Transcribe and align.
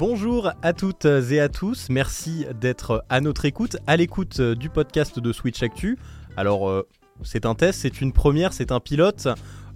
Bonjour 0.00 0.50
à 0.62 0.72
toutes 0.72 1.04
et 1.04 1.40
à 1.40 1.50
tous, 1.50 1.88
merci 1.90 2.46
d'être 2.58 3.04
à 3.10 3.20
notre 3.20 3.44
écoute, 3.44 3.76
à 3.86 3.98
l'écoute 3.98 4.40
du 4.40 4.70
podcast 4.70 5.18
de 5.18 5.30
Switch 5.30 5.62
Actu. 5.62 5.98
Alors, 6.38 6.70
euh, 6.70 6.88
c'est 7.22 7.44
un 7.44 7.54
test, 7.54 7.80
c'est 7.80 8.00
une 8.00 8.14
première, 8.14 8.54
c'est 8.54 8.72
un 8.72 8.80
pilote 8.80 9.28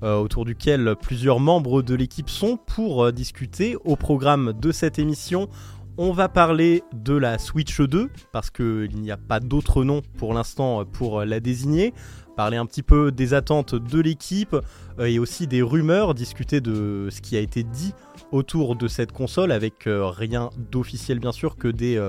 euh, 0.02 0.16
autour 0.16 0.46
duquel 0.46 0.96
plusieurs 0.98 1.40
membres 1.40 1.82
de 1.82 1.94
l'équipe 1.94 2.30
sont 2.30 2.56
pour 2.56 3.04
euh, 3.04 3.12
discuter. 3.12 3.76
Au 3.84 3.96
programme 3.96 4.54
de 4.58 4.72
cette 4.72 4.98
émission, 4.98 5.50
on 5.98 6.10
va 6.10 6.30
parler 6.30 6.84
de 6.94 7.12
la 7.12 7.36
Switch 7.36 7.78
2, 7.78 8.08
parce 8.32 8.48
qu'il 8.48 8.96
n'y 8.96 9.10
a 9.10 9.18
pas 9.18 9.40
d'autre 9.40 9.84
nom 9.84 10.00
pour 10.16 10.32
l'instant 10.32 10.86
pour 10.86 11.22
la 11.26 11.38
désigner. 11.38 11.92
Parler 12.34 12.56
un 12.56 12.64
petit 12.64 12.82
peu 12.82 13.12
des 13.12 13.34
attentes 13.34 13.74
de 13.74 14.00
l'équipe 14.00 14.56
et 14.98 15.18
aussi 15.18 15.46
des 15.46 15.60
rumeurs, 15.60 16.14
discuter 16.14 16.62
de 16.62 17.08
ce 17.10 17.20
qui 17.20 17.36
a 17.36 17.40
été 17.40 17.62
dit 17.62 17.92
autour 18.32 18.76
de 18.76 18.88
cette 18.88 19.12
console 19.12 19.52
avec 19.52 19.86
rien 19.86 20.50
d'officiel 20.70 21.18
bien 21.18 21.32
sûr 21.32 21.56
que 21.56 21.68
des, 21.68 22.00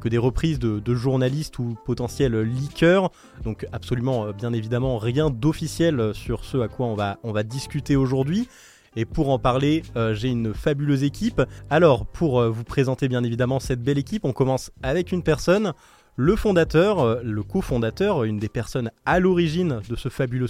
que 0.00 0.08
des 0.08 0.18
reprises 0.18 0.58
de, 0.58 0.94
journalistes 0.94 1.58
ou 1.58 1.76
potentiels 1.84 2.40
leakers. 2.40 3.10
Donc 3.44 3.66
absolument 3.72 4.32
bien 4.32 4.52
évidemment 4.52 4.98
rien 4.98 5.30
d'officiel 5.30 6.12
sur 6.14 6.44
ce 6.44 6.58
à 6.58 6.68
quoi 6.68 6.86
on 6.86 6.94
va, 6.94 7.18
on 7.22 7.32
va 7.32 7.42
discuter 7.42 7.96
aujourd'hui. 7.96 8.48
Et 8.94 9.06
pour 9.06 9.30
en 9.30 9.38
parler, 9.38 9.82
j'ai 10.12 10.28
une 10.28 10.52
fabuleuse 10.52 11.02
équipe. 11.02 11.40
Alors, 11.70 12.04
pour 12.04 12.42
vous 12.42 12.64
présenter 12.64 13.08
bien 13.08 13.24
évidemment 13.24 13.58
cette 13.58 13.82
belle 13.82 13.96
équipe, 13.96 14.26
on 14.26 14.34
commence 14.34 14.70
avec 14.82 15.12
une 15.12 15.22
personne, 15.22 15.72
le 16.16 16.36
fondateur, 16.36 17.22
le 17.22 17.42
cofondateur, 17.42 18.24
une 18.24 18.38
des 18.38 18.50
personnes 18.50 18.90
à 19.06 19.18
l'origine 19.18 19.80
de 19.88 19.96
ce 19.96 20.10
fabuleux 20.10 20.46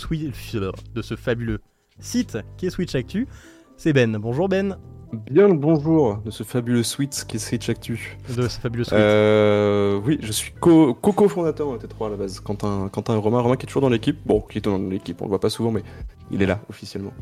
de 0.95 1.03
ce 1.03 1.15
fabuleux 1.15 1.61
site 2.01 2.39
qui 2.57 2.67
est 2.67 2.71
Switch 2.71 2.95
Actu. 2.95 3.27
C'est 3.83 3.93
Ben. 3.93 4.17
Bonjour 4.17 4.49
Ben. 4.49 4.77
Bien 5.29 5.49
le 5.49 5.55
bonjour 5.55 6.19
de 6.19 6.31
ce 6.31 6.45
fabuleux 6.45 6.85
suite 6.85 7.25
qui 7.27 7.35
est 7.35 7.41
Switch 7.41 7.69
Actu. 7.69 8.17
De 8.29 8.47
ce 8.47 8.61
fabuleux 8.61 8.85
suite. 8.85 8.95
Euh, 8.95 10.01
oui, 10.07 10.21
je 10.23 10.31
suis 10.31 10.53
co-cofondateur 10.53 11.77
de 11.77 11.85
T3 11.85 12.07
à 12.07 12.11
la 12.11 12.17
base. 12.17 12.39
Quentin, 12.39 12.89
Quentin 12.93 13.17
Romain, 13.17 13.41
Romain 13.41 13.57
qui 13.57 13.65
est 13.65 13.67
toujours 13.67 13.83
dans 13.83 13.89
l'équipe. 13.89 14.21
Bon, 14.25 14.41
qui 14.41 14.59
est 14.59 14.61
dans 14.61 14.79
l'équipe, 14.79 15.21
on 15.21 15.25
le 15.25 15.31
voit 15.31 15.41
pas 15.41 15.51
souvent, 15.51 15.73
mais 15.73 15.83
il 16.31 16.41
est 16.43 16.47
là 16.47 16.61
officiellement. 16.71 17.13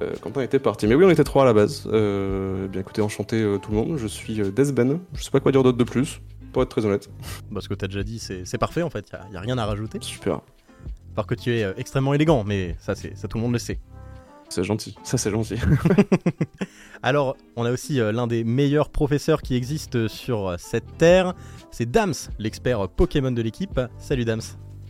Euh, 0.00 0.12
Quentin 0.20 0.42
était 0.42 0.60
parti. 0.60 0.86
Mais 0.86 0.94
oui, 0.94 1.04
on 1.04 1.10
était 1.10 1.24
trois 1.24 1.42
à 1.42 1.46
la 1.46 1.54
base. 1.54 1.88
Euh, 1.92 2.68
bien 2.68 2.82
écoutez, 2.82 3.02
enchanté 3.02 3.42
euh, 3.42 3.58
tout 3.58 3.72
le 3.72 3.76
monde. 3.78 3.96
Je 3.96 4.06
suis 4.06 4.36
Desben. 4.52 5.00
Je 5.12 5.24
sais 5.24 5.32
pas 5.32 5.40
quoi 5.40 5.50
dire 5.50 5.64
d'autre 5.64 5.78
de 5.78 5.82
plus, 5.82 6.20
pour 6.52 6.62
être 6.62 6.68
très 6.68 6.86
honnête. 6.86 7.10
Parce 7.52 7.64
ce 7.64 7.68
que 7.68 7.74
t'as 7.74 7.88
déjà 7.88 8.04
dit, 8.04 8.20
c'est 8.20 8.58
parfait 8.58 8.82
en 8.82 8.90
fait. 8.90 9.10
Il 9.30 9.34
y, 9.34 9.36
a 9.36 9.40
rien 9.40 9.58
à 9.58 9.66
rajouter. 9.66 9.98
Super. 10.02 10.40
Par 11.16 11.26
que 11.26 11.34
tu 11.34 11.50
es 11.50 11.66
extrêmement 11.76 12.14
élégant, 12.14 12.44
mais 12.44 12.76
ça, 12.78 12.94
ça 12.94 13.26
tout 13.26 13.38
le 13.38 13.42
monde 13.42 13.54
le 13.54 13.58
sait. 13.58 13.80
C'est 14.48 14.64
gentil, 14.64 14.96
ça 15.02 15.18
c'est 15.18 15.30
gentil. 15.30 15.56
Alors, 17.02 17.36
on 17.56 17.64
a 17.64 17.72
aussi 17.72 18.00
euh, 18.00 18.12
l'un 18.12 18.26
des 18.26 18.44
meilleurs 18.44 18.90
professeurs 18.90 19.42
qui 19.42 19.54
existent 19.54 20.08
sur 20.08 20.48
euh, 20.48 20.56
cette 20.58 20.96
terre, 20.98 21.34
c'est 21.70 21.90
Dams, 21.90 22.14
l'expert 22.38 22.88
Pokémon 22.88 23.32
de 23.32 23.42
l'équipe. 23.42 23.80
Salut 23.98 24.24
Dams. 24.24 24.40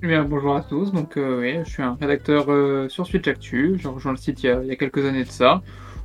Eh 0.03 0.07
bien, 0.07 0.25
bonjour 0.25 0.55
à 0.55 0.63
tous, 0.63 0.93
donc 0.93 1.17
euh, 1.17 1.41
oui, 1.41 1.65
je 1.65 1.71
suis 1.71 1.83
un 1.83 1.97
rédacteur 2.01 2.47
sur 2.91 3.07
Switch 3.07 3.27
Actu, 3.27 3.79
j'ai 3.81 3.89
rejoint 3.89 4.13
le 4.13 4.19
site 4.19 4.43
il 4.43 4.47
y, 4.47 4.51
a, 4.51 4.77
quelques 4.77 5.05
années 5.05 5.25
de 5.25 5.31
ça, 5.31 5.63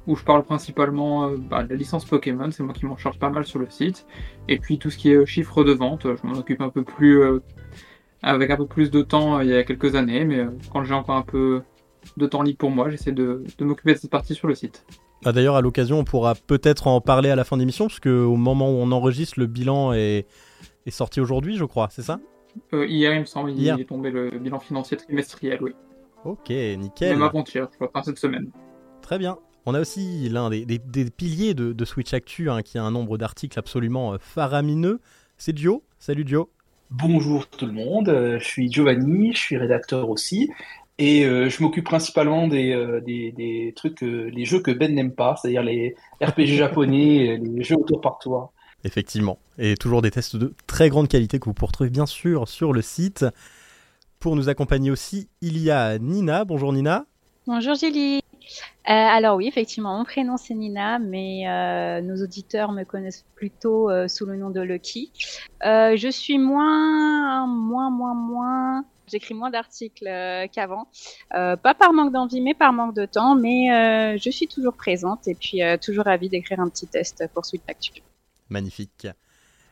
où 0.07 0.15
je 0.15 0.23
parle 0.23 0.43
principalement 0.43 1.29
bah, 1.31 1.63
de 1.63 1.69
la 1.69 1.75
licence 1.75 2.05
Pokémon, 2.05 2.49
c'est 2.51 2.63
moi 2.63 2.73
qui 2.73 2.85
m'en 2.85 2.95
charge 2.95 3.19
pas 3.19 3.29
mal 3.29 3.45
sur 3.45 3.59
le 3.59 3.69
site, 3.69 4.07
et 4.47 4.59
puis 4.59 4.79
tout 4.79 4.89
ce 4.89 4.97
qui 4.97 5.11
est 5.11 5.25
chiffre 5.25 5.65
de 5.65 5.73
vente, 5.73 6.03
je 6.03 6.25
m'en 6.25 6.37
occupe 6.37 6.61
un 6.61 6.69
peu 6.69 6.83
plus, 6.83 7.21
avec 8.23 8.49
un 8.49 8.55
peu 8.55 8.65
plus 8.65 8.91
de 8.91 9.01
temps 9.01 9.41
il 9.41 9.49
y 9.49 9.55
a 9.55 9.63
quelques 9.63 9.95
années, 9.95 10.23
mais 10.23 10.45
quand 10.71 10.85
j'ai 10.85 10.93
encore 10.93 11.17
un 11.17 11.21
peu 11.21 11.61
de 12.17 12.27
temps 12.27 12.41
libre 12.41 12.57
pour 12.57 12.71
moi. 12.71 12.89
J'essaie 12.89 13.11
de, 13.11 13.43
m'occuper 13.59 13.93
de 13.93 13.99
cette 13.99 14.11
partie 14.11 14.35
sur 14.35 14.47
le 14.47 14.55
site. 14.55 14.85
Ah, 15.25 15.31
d'ailleurs, 15.31 15.55
à 15.55 15.61
l'occasion, 15.61 15.99
on 15.99 16.03
pourra 16.03 16.33
peut-être 16.35 16.87
en 16.87 16.99
parler 16.99 17.29
à 17.29 17.35
la 17.35 17.43
fin 17.43 17.57
d'émission, 17.57 17.87
parce 17.87 17.99
qu'au 17.99 18.35
moment 18.35 18.69
où 18.71 18.75
on 18.75 18.91
enregistre, 18.91 19.39
le 19.39 19.45
bilan 19.45 19.93
est, 19.93 20.25
est 20.85 20.91
sorti 20.91 21.21
aujourd'hui, 21.21 21.57
je 21.57 21.65
crois, 21.65 21.89
c'est 21.91 22.01
ça? 22.01 22.19
Euh, 22.73 22.85
Hier, 22.87 23.13
il 23.13 23.21
me 23.21 23.25
semble, 23.25 23.51
il 23.51 23.67
est 23.67 23.85
tombé 23.85 24.09
le 24.09 24.29
bilan 24.39 24.59
financier 24.59 24.97
trimestriel, 24.97 25.59
oui. 25.61 25.71
Ok, 26.25 26.49
nickel. 26.49 27.13
Même 27.13 27.23
avant-hier, 27.23 27.67
je 27.71 27.85
crois, 27.85 28.03
cette 28.03 28.19
semaine. 28.19 28.51
Très 29.01 29.17
bien. 29.17 29.37
On 29.65 29.75
a 29.75 29.79
aussi 29.79 30.27
l'un 30.29 30.49
des, 30.49 30.79
piliers 31.09 31.53
de, 31.53 31.85
Switch 31.85 32.13
Actu, 32.13 32.49
hein, 32.49 32.61
qui 32.61 32.77
a 32.77 32.83
un 32.83 32.91
nombre 32.91 33.17
d'articles 33.17 33.57
absolument 33.57 34.13
euh, 34.13 34.17
faramineux. 34.19 34.99
C'est 35.37 35.53
Dio. 35.53 35.83
Salut 35.99 36.25
Dio. 36.25 36.49
Bonjour 36.89 37.47
tout 37.47 37.65
le 37.65 37.71
monde, 37.71 38.09
euh, 38.09 38.37
je 38.37 38.43
suis 38.43 38.69
Giovanni, 38.69 39.31
je 39.31 39.39
suis 39.39 39.57
rédacteur 39.57 40.09
aussi, 40.09 40.49
et 40.97 41.25
euh, 41.25 41.49
je 41.49 41.61
m'occupe 41.63 41.85
principalement 41.85 42.47
des, 42.47 42.73
euh, 42.73 43.01
des, 43.01 43.73
trucs, 43.75 44.01
les 44.01 44.45
jeux 44.45 44.59
que 44.59 44.71
Ben 44.71 44.93
n'aime 44.93 45.13
pas, 45.13 45.35
c'est-à-dire 45.35 45.63
les 45.63 45.95
RPG 46.21 46.57
japonais, 46.57 47.39
les 47.43 47.63
jeux 47.63 47.75
autour 47.75 48.01
par 48.01 48.19
toi. 48.19 48.51
Effectivement. 48.83 49.39
Et 49.57 49.75
toujours 49.75 50.01
des 50.01 50.11
tests 50.11 50.35
de 50.35 50.53
très 50.67 50.89
grande 50.89 51.07
qualité 51.07 51.39
que 51.39 51.45
vous 51.45 51.53
pourrez 51.53 51.69
retrouver 51.69 51.89
bien 51.89 52.05
sûr 52.05 52.47
sur 52.47 52.73
le 52.73 52.81
site. 52.81 53.25
Pour 54.19 54.35
nous 54.35 54.49
accompagner 54.49 54.91
aussi, 54.91 55.29
il 55.41 55.57
y 55.57 55.71
a 55.71 55.97
Nina. 55.97 56.45
Bonjour 56.45 56.73
Nina. 56.73 57.05
Bonjour 57.47 57.75
Julie. 57.75 58.17
Euh, 58.17 58.91
alors 58.91 59.37
oui, 59.37 59.47
effectivement, 59.47 59.97
mon 59.97 60.03
prénom 60.03 60.37
c'est 60.37 60.53
Nina, 60.53 60.99
mais 60.99 62.01
nos 62.01 62.23
auditeurs 62.23 62.71
me 62.71 62.83
connaissent 62.83 63.25
plutôt 63.35 63.89
sous 64.07 64.25
le 64.25 64.35
nom 64.35 64.49
de 64.49 64.61
Lucky. 64.61 65.11
je 65.63 66.09
suis 66.11 66.37
moins, 66.37 67.47
moins, 67.47 67.89
moins, 67.89 68.13
moins 68.13 68.85
J'écris 69.11 69.33
moins 69.33 69.49
d'articles 69.49 70.07
euh, 70.07 70.47
qu'avant. 70.47 70.87
Euh, 71.35 71.57
pas 71.57 71.73
par 71.73 71.91
manque 71.91 72.13
d'envie, 72.13 72.39
mais 72.39 72.53
par 72.53 72.71
manque 72.71 72.95
de 72.95 73.05
temps. 73.05 73.35
Mais 73.35 73.71
euh, 73.71 74.17
je 74.17 74.29
suis 74.29 74.47
toujours 74.47 74.73
présente 74.73 75.27
et 75.27 75.35
puis 75.35 75.59
toujours 75.83 76.05
ravie 76.05 76.29
d'écrire 76.29 76.59
un 76.61 76.69
petit 76.69 76.87
test 76.87 77.23
pour 77.33 77.45
Switch 77.45 77.61
Actu. 77.67 78.01
Magnifique. 78.49 79.07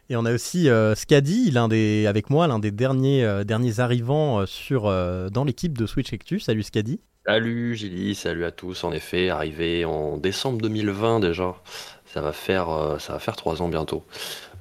Et 0.10 0.16
on 0.16 0.26
a 0.26 0.34
aussi 0.34 0.68
Scadi, 0.96 1.52
l'un 1.52 1.68
des, 1.68 2.08
avec 2.08 2.30
moi, 2.30 2.48
l'un 2.48 2.60
des 2.60 2.72
derniers, 2.72 3.44
derniers 3.46 3.80
arrivants 3.80 4.46
sur, 4.48 4.84
dans 4.84 5.44
l'équipe 5.44 5.78
de 5.78 5.86
Switch 5.86 6.12
Actu. 6.12 6.40
Salut 6.40 6.64
Scadi. 6.64 7.00
Salut 7.26 7.76
Gilly, 7.76 8.16
salut 8.16 8.44
à 8.44 8.52
tous. 8.52 8.84
En 8.84 8.92
effet, 8.92 9.30
arrivé 9.30 9.86
en 9.86 10.18
décembre 10.18 10.60
2020 10.62 11.20
déjà. 11.20 11.56
Ça 12.06 12.22
va 12.22 12.32
faire, 12.32 12.98
ça 13.00 13.14
va 13.14 13.20
faire 13.20 13.36
trois 13.36 13.62
ans 13.62 13.70
bientôt. 13.70 14.04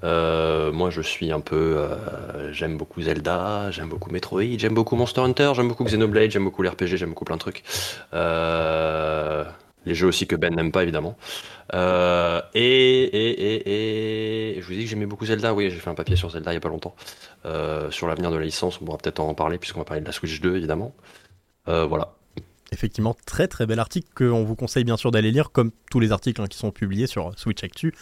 Euh, 0.05 0.73
moi, 0.73 0.91
je 0.91 1.01
suis 1.01 1.33
un 1.33 1.41
peu. 1.41 1.77
Euh, 1.79 2.53
j'aime 2.53 2.77
beaucoup 2.77 3.03
Zelda, 3.03 3.71
j'aime 3.71 3.89
beaucoup 3.89 4.11
Metroid, 4.11 4.59
j'aime 4.59 4.75
beaucoup 4.75 4.97
Monster 4.97 5.23
Hunter, 5.23 5.53
j'aime 5.55 5.69
beaucoup 5.69 5.85
Xenoblade, 5.85 6.31
j'aime 6.31 6.45
beaucoup 6.45 6.63
l'RPG, 6.63 6.97
j'aime 6.97 7.11
beaucoup 7.11 7.25
plein 7.25 7.37
de 7.37 7.41
trucs. 7.41 7.65
Euh, 8.15 9.45
les 9.87 9.95
jeux 9.95 10.07
aussi 10.07 10.27
que 10.27 10.37
Ben 10.37 10.55
n'aime 10.55 10.73
pas, 10.73 10.83
évidemment. 10.83 11.17
Et, 11.73 11.79
et, 12.55 13.31
et, 13.31 14.57
et, 14.57 14.61
je 14.61 14.67
vous 14.67 14.73
dis 14.73 14.85
que 14.85 14.91
j'aimais 14.91 15.07
beaucoup 15.07 15.27
Zelda. 15.27 15.53
Oui, 15.55 15.71
j'ai 15.71 15.77
fait 15.77 15.91
un 15.91 15.95
papier 15.95 16.17
sur 16.17 16.31
Zelda 16.31 16.53
il 16.53 16.55
n'y 16.55 16.59
a 16.59 16.61
pas 16.61 16.69
longtemps. 16.69 16.95
sur 17.91 18.09
l'avenir 18.09 18.31
de 18.31 18.37
la 18.37 18.45
licence, 18.45 18.81
on 18.81 18.85
pourra 18.85 18.99
peut-être 18.99 19.21
en 19.21 19.35
parler, 19.35 19.59
puisqu'on 19.59 19.81
va 19.81 19.85
parler 19.85 20.01
de 20.01 20.07
la 20.07 20.13
Switch 20.13 20.41
2, 20.41 20.57
évidemment. 20.57 20.95
voilà. 21.67 22.15
Effectivement, 22.71 23.17
très 23.25 23.49
très 23.49 23.65
bel 23.65 23.79
article 23.79 24.09
qu'on 24.15 24.45
vous 24.45 24.55
conseille 24.55 24.85
bien 24.85 24.99
sûr 24.99 25.11
d'aller 25.11 25.31
lire, 25.31 25.53
comme 25.53 25.71
tous 25.91 26.01
les 26.01 26.13
articles 26.13 26.41
hein, 26.43 26.47
qui 26.49 26.59
sont 26.59 26.71
publiés 26.71 27.07
sur 27.07 27.33
Switch 27.39 27.65
Actu. 27.65 27.95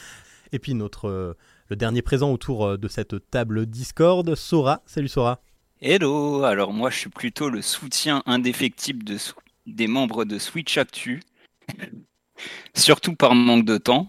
Et 0.52 0.58
puis 0.58 0.74
notre 0.74 1.36
le 1.68 1.76
dernier 1.76 2.02
présent 2.02 2.32
autour 2.32 2.66
euh, 2.66 2.76
de 2.76 2.88
cette 2.88 3.30
table 3.30 3.66
Discord, 3.66 4.34
Sora. 4.34 4.82
Salut 4.86 5.08
Sora. 5.08 5.40
Hello, 5.80 6.44
alors 6.44 6.72
moi 6.72 6.90
je 6.90 6.98
suis 6.98 7.10
plutôt 7.10 7.50
le 7.50 7.60
soutien 7.60 8.22
indéfectible 8.26 9.04
de, 9.04 9.18
des 9.66 9.86
membres 9.88 10.24
de 10.24 10.38
Switch 10.38 10.78
Actu, 10.78 11.22
surtout 12.74 13.14
par 13.14 13.34
manque 13.34 13.64
de 13.64 13.76
temps, 13.76 14.06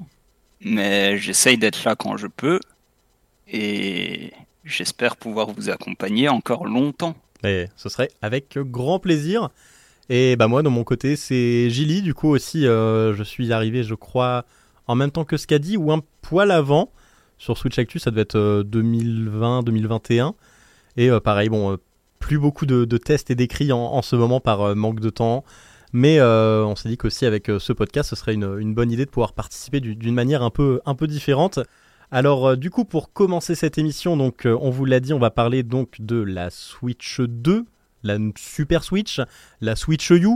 mais 0.62 1.18
j'essaye 1.18 1.58
d'être 1.58 1.84
là 1.84 1.96
quand 1.96 2.16
je 2.16 2.28
peux, 2.28 2.60
et 3.48 4.32
j'espère 4.64 5.18
pouvoir 5.18 5.52
vous 5.52 5.70
accompagner 5.70 6.30
encore 6.30 6.66
longtemps. 6.66 7.16
Et 7.44 7.66
ce 7.76 7.90
serait 7.90 8.12
avec 8.22 8.58
grand 8.58 9.00
plaisir. 9.00 9.50
Et 10.10 10.38
bah 10.38 10.48
moi 10.48 10.64
de 10.64 10.70
mon 10.70 10.86
côté 10.86 11.18
c'est 11.18 11.70
Gilly, 11.70 12.02
du 12.02 12.14
coup 12.14 12.30
aussi 12.30 12.66
euh, 12.66 13.14
je 13.14 13.24
suis 13.24 13.52
arrivé 13.52 13.84
je 13.84 13.94
crois 13.94 14.46
en 14.88 14.96
même 14.96 15.12
temps 15.12 15.26
que 15.26 15.36
Scadi 15.36 15.76
ou 15.76 15.92
un 15.92 16.02
poil 16.22 16.50
avant 16.50 16.92
sur 17.38 17.58
Switch 17.58 17.78
Actu, 17.78 18.00
ça 18.00 18.12
devait 18.12 18.22
être 18.22 18.64
2020-2021. 18.64 20.22
Euh, 20.22 20.32
et 20.98 21.10
euh, 21.10 21.20
pareil, 21.20 21.50
bon, 21.50 21.74
euh, 21.74 21.78
plus 22.20 22.40
beaucoup 22.40 22.66
de, 22.66 22.86
tests 22.98 23.30
et 23.30 23.36
d'écrits 23.36 23.72
en, 23.72 24.02
ce 24.02 24.16
moment 24.16 24.40
par 24.40 24.76
manque 24.76 25.00
de 25.00 25.10
temps. 25.10 25.44
Mais 25.94 26.20
on 26.22 26.76
s'est 26.76 26.90
dit 26.90 26.98
qu'aussi 26.98 27.26
avec 27.26 27.50
ce 27.60 27.72
podcast, 27.74 28.10
ce 28.10 28.16
serait 28.16 28.34
une, 28.34 28.74
bonne 28.74 28.92
idée 28.92 29.06
de 29.06 29.10
pouvoir 29.10 29.34
participer 29.34 29.80
d'une 29.80 30.14
manière 30.14 30.42
un 30.42 30.50
peu, 30.50 30.82
différente. 31.02 31.60
Alors 32.12 32.58
du 32.58 32.70
coup, 32.70 32.86
pour 32.86 33.14
commencer 33.14 33.56
cette 33.56 33.78
émission, 33.78 34.18
on 34.46 34.70
vous 34.70 34.86
l'a 34.86 35.00
dit, 35.00 35.14
on 35.14 35.20
va 35.20 35.30
parler 35.30 35.64
donc 35.64 35.98
de 36.00 36.18
la 36.18 36.50
Switch 36.50 37.22
2, 37.22 37.66
la 38.04 38.18
Super 38.36 38.84
Switch, 38.84 39.22
la 39.62 39.76
Switch 39.76 40.10
U. 40.10 40.28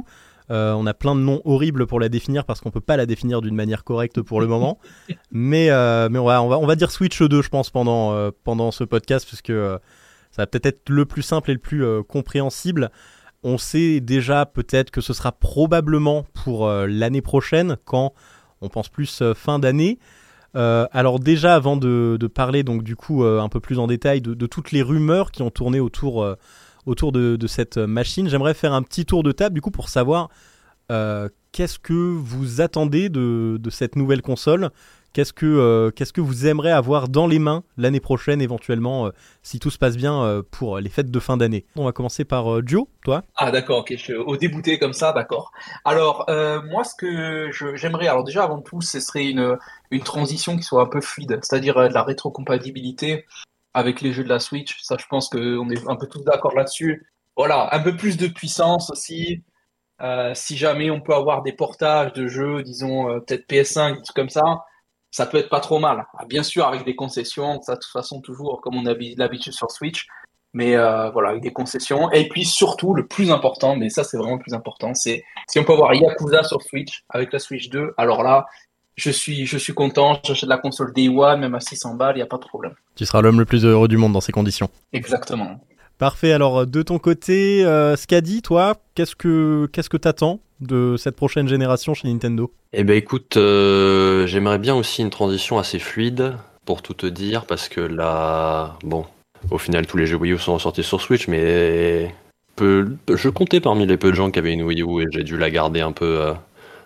Euh, 0.52 0.74
on 0.74 0.86
a 0.86 0.94
plein 0.94 1.16
de 1.16 1.22
noms 1.22 1.42
horribles 1.46 1.88
pour 1.88 2.00
la 2.00 2.10
définir 2.10 2.44
parce 2.44 2.60
qu'on 2.60 2.72
peut 2.72 2.82
pas 2.82 2.98
la 2.98 3.06
définir 3.06 3.42
d'une 3.42 3.56
manière 3.56 3.84
correcte 3.84 4.22
pour 4.22 4.42
le 4.42 4.48
moment. 4.48 4.80
mais 5.32 5.70
euh, 5.70 6.10
mais 6.10 6.20
on 6.20 6.26
va, 6.26 6.42
on 6.42 6.66
va 6.68 6.76
dire 6.76 6.92
Switch 6.92 7.22
2 7.22 7.42
je 7.42 7.50
pense 7.50 7.70
pendant 7.70 8.12
euh, 8.12 8.32
pendant 8.44 8.72
ce 8.72 8.84
podcast 8.84 9.26
puisque 9.26 9.54
ça 9.54 10.42
va 10.42 10.48
peut-être 10.48 10.66
être 10.66 10.90
le 10.90 11.06
plus 11.06 11.22
simple 11.22 11.52
et 11.52 11.54
le 11.54 11.60
plus 11.60 11.86
compréhensible. 12.04 12.92
On 13.44 13.58
sait 13.58 14.02
déjà 14.02 14.46
peut-être 14.46 14.92
que 14.92 15.02
ce 15.02 15.14
sera 15.14 15.32
probablement 15.32 16.26
pour 16.34 16.70
l'année 16.70 17.22
prochaine 17.22 17.76
quand 17.86 18.14
on 18.62 18.70
pense 18.70 18.88
plus 18.88 19.24
fin 19.36 19.60
d'année. 19.60 20.00
Alors 20.54 21.20
déjà, 21.20 21.56
avant 21.56 21.76
de, 21.76 22.18
de 22.18 22.28
parler 22.28 22.64
donc 22.64 22.84
du 22.84 22.96
coup 22.96 23.26
un 23.26 23.50
peu 23.50 23.60
plus 23.60 23.78
en 23.78 23.88
détail 23.88 24.22
de, 24.22 24.34
de 24.34 24.46
toutes 24.46 24.72
les 24.72 24.84
rumeurs 24.84 25.32
qui 25.32 25.42
ont 25.42 25.50
tourné 25.50 25.82
autour, 25.82 26.26
autour 26.86 27.12
de, 27.12 27.48
cette 27.48 27.78
machine, 27.78 28.30
j'aimerais 28.30 28.54
faire 28.54 28.74
un 28.74 28.84
petit 28.84 29.06
tour 29.06 29.24
de 29.24 29.32
table 29.32 29.56
du 29.56 29.62
coup 29.62 29.72
pour 29.72 29.90
savoir 29.90 30.30
euh, 30.92 31.30
qu'est-ce 31.52 31.80
que 31.80 31.94
vous 31.94 32.62
attendez 32.62 33.10
de, 33.10 33.60
cette 33.70 33.96
nouvelle 33.96 34.22
console? 34.22 34.72
Qu'est-ce 35.14 35.34
que, 35.34 35.46
euh, 35.46 35.92
qu'est-ce 35.92 36.14
que 36.14 36.22
vous 36.22 36.48
aimeriez 36.48 36.72
avoir 36.72 37.10
dans 37.10 37.28
les 37.28 37.38
mains 37.38 37.64
l'année 37.76 38.00
prochaine 38.00 38.42
éventuellement, 38.42 39.08
euh, 39.08 39.10
si 39.44 39.60
tout 39.60 39.70
se 39.70 39.78
passe 39.78 39.98
bien 39.98 40.42
pour 40.52 40.80
les 40.80 40.90
fêtes 40.90 41.12
de 41.12 41.20
fin 41.20 41.36
d'année? 41.36 41.66
On 41.76 41.84
va 41.84 41.92
commencer 41.92 42.24
par 42.24 42.66
Joe, 42.66 42.86
toi 43.04 43.24
Ah 43.36 43.52
d'accord, 43.52 43.80
ok, 43.80 43.88
je 43.92 43.98
suis 43.98 44.14
au 44.16 44.38
débouté 44.38 44.80
comme 44.80 44.94
ça, 44.94 45.12
d'accord. 45.12 45.52
Alors 45.84 46.26
moi 46.66 46.84
ce 46.86 46.96
que 46.96 47.50
j'aimerais, 47.76 48.08
alors 48.08 48.24
déjà 48.24 48.44
avant 48.44 48.62
tout, 48.62 48.82
ce 48.82 49.02
serait 49.02 49.26
une, 49.26 49.58
une 49.92 50.04
transition 50.04 50.56
qui 50.56 50.64
soit 50.64 50.82
un 50.82 50.88
peu 50.88 51.02
fluide, 51.02 51.40
c'est-à-dire 51.42 51.76
de 51.76 51.94
la 51.94 52.04
rétrocompatibilité 52.04 53.26
avec 53.74 54.02
les 54.02 54.14
jeux 54.14 54.24
de 54.24 54.30
la 54.30 54.40
Switch, 54.40 54.82
ça 54.82 54.98
je 55.00 55.06
pense 55.10 55.30
qu'on 55.30 55.70
est 55.70 55.88
un 55.88 55.96
peu 55.96 56.08
tous 56.08 56.24
d'accord 56.24 56.56
là-dessus. 56.56 57.08
Voilà, 57.38 57.74
un 57.74 57.80
peu 57.80 57.96
plus 57.96 58.18
de 58.18 58.28
puissance 58.28 58.90
aussi. 58.92 59.44
Euh, 60.02 60.34
si 60.34 60.58
jamais 60.58 60.90
on 60.90 61.00
peut 61.00 61.14
avoir 61.14 61.44
des 61.44 61.54
portages 61.54 62.14
de 62.14 62.28
jeux, 62.28 62.64
disons 62.64 63.10
euh, 63.10 63.20
peut-être 63.20 63.48
PS5, 63.48 63.98
des 63.98 64.02
trucs 64.02 64.16
comme 64.16 64.30
ça, 64.30 64.66
ça 65.12 65.26
peut 65.26 65.38
être 65.38 65.50
pas 65.50 65.60
trop 65.60 65.80
mal. 65.80 66.06
Ah, 66.18 66.26
Bien 66.26 66.44
sûr 66.44 66.68
avec 66.68 66.86
des 66.86 66.96
concessions, 66.96 67.62
ça 67.62 67.76
de 67.76 67.80
toute 67.80 67.92
façon 67.92 68.22
toujours 68.22 68.62
comme 68.62 68.76
on 68.76 68.86
a 68.86 68.94
l'habitude 69.18 69.54
sur 69.54 69.72
Switch. 69.72 70.08
Mais 70.54 70.76
euh, 70.76 71.10
voilà, 71.12 71.30
avec 71.30 71.44
des 71.44 71.54
concessions. 71.54 72.12
Et 72.12 72.28
puis 72.28 72.44
surtout, 72.46 72.94
le 72.94 73.08
plus 73.08 73.32
important, 73.32 73.78
mais 73.78 73.90
ça 73.90 74.04
c'est 74.04 74.18
vraiment 74.18 74.36
le 74.36 74.42
plus 74.42 74.54
important, 74.54 74.94
c'est 74.94 75.24
si 75.48 75.60
on 75.60 75.64
peut 75.64 75.74
avoir 75.74 75.94
Yakuza 75.94 76.44
sur 76.44 76.62
Switch 76.62 77.04
avec 77.10 77.32
la 77.32 77.40
Switch 77.40 77.70
2, 77.70 77.94
alors 77.98 78.24
là, 78.24 78.46
je 78.96 79.10
suis, 79.10 79.46
je 79.46 79.58
suis 79.58 79.74
content, 79.74 80.20
j'achète 80.26 80.50
la 80.50 80.58
console 80.58 80.94
Day 80.94 81.10
One, 81.10 81.40
même 81.40 81.56
à 81.56 81.60
600 81.60 81.96
balles, 81.96 82.16
il 82.16 82.20
n'y 82.20 82.24
a 82.24 82.28
pas 82.28 82.38
de 82.38 82.46
problème. 82.46 82.74
Tu 82.96 83.06
seras 83.06 83.22
l'homme 83.22 83.40
le 83.40 83.46
plus 83.46 83.66
heureux 83.66 83.88
du 83.88 83.98
monde 83.98 84.14
dans 84.14 84.22
ces 84.22 84.32
conditions. 84.32 84.70
Exactement. 84.94 85.60
Parfait. 85.98 86.32
Alors 86.34 86.66
de 86.66 86.82
ton 86.82 86.98
côté, 86.98 87.64
euh, 87.64 87.96
Scadi, 87.96 88.42
toi, 88.42 88.76
qu'est-ce 88.96 89.16
que 89.16 89.68
qu'est-ce 89.72 89.90
que 89.90 89.98
t'attends 89.98 90.40
de 90.60 90.96
cette 90.98 91.16
prochaine 91.16 91.48
génération 91.48 91.94
chez 91.94 92.08
Nintendo? 92.08 92.52
Eh 92.74 92.84
ben 92.84 92.96
écoute, 92.96 93.38
euh, 93.38 94.26
j'aimerais 94.28 94.58
bien 94.58 94.76
aussi 94.76 95.02
une 95.02 95.10
transition 95.10 95.60
assez 95.60 95.80
fluide, 95.80 96.34
pour 96.66 96.82
tout 96.82 96.94
te 96.94 97.06
dire, 97.06 97.46
parce 97.46 97.70
que 97.70 97.82
là, 97.82 98.78
bon, 98.84 99.06
au 99.50 99.58
final 99.58 99.86
tous 99.88 99.98
les 99.98 100.06
jeux 100.06 100.18
Wii 100.18 100.34
U 100.34 100.40
sont 100.40 100.58
sortis 100.60 100.84
sur 100.84 101.02
Switch, 101.02 101.28
mais 101.28 102.14
peu, 102.56 102.98
je 103.14 103.30
comptais 103.30 103.60
parmi 103.60 103.86
les 103.86 103.98
peu 103.98 104.12
de 104.12 104.16
gens 104.16 104.32
qui 104.32 104.40
avaient 104.40 104.54
une 104.54 104.64
Wii 104.64 104.82
U 104.82 105.02
et 105.02 105.06
j'ai 105.12 105.24
dû 105.24 105.38
la 105.38 105.50
garder 105.50 105.82
un 105.82 105.92
peu, 105.92 106.22
euh, 106.22 106.34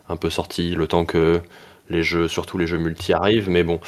un 0.09 0.15
peu 0.15 0.29
sortie 0.29 0.75
le 0.75 0.87
temps 0.87 1.05
que 1.05 1.41
les 1.89 2.03
jeux, 2.03 2.27
surtout 2.27 2.57
les 2.57 2.67
jeux 2.67 2.77
multi 2.77 3.13
arrivent. 3.13 3.49
Mais 3.49 3.63
bon, 3.63 3.79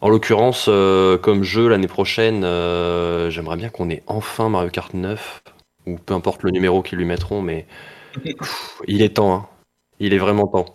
en 0.00 0.08
l'occurrence, 0.08 0.66
euh, 0.68 1.18
comme 1.18 1.42
jeu 1.42 1.68
l'année 1.68 1.88
prochaine, 1.88 2.44
euh, 2.44 3.30
j'aimerais 3.30 3.56
bien 3.56 3.68
qu'on 3.70 3.90
ait 3.90 4.02
enfin 4.06 4.48
Mario 4.48 4.70
Kart 4.70 4.94
9, 4.94 5.42
ou 5.86 5.96
peu 5.98 6.14
importe 6.14 6.42
le 6.42 6.50
numéro 6.50 6.82
qu'ils 6.82 6.98
lui 6.98 7.04
mettront, 7.04 7.42
mais 7.42 7.66
pff, 8.14 8.80
il 8.88 9.02
est 9.02 9.16
temps, 9.16 9.34
hein. 9.34 9.48
Il 10.00 10.14
est 10.14 10.18
vraiment 10.18 10.46
temps. 10.46 10.66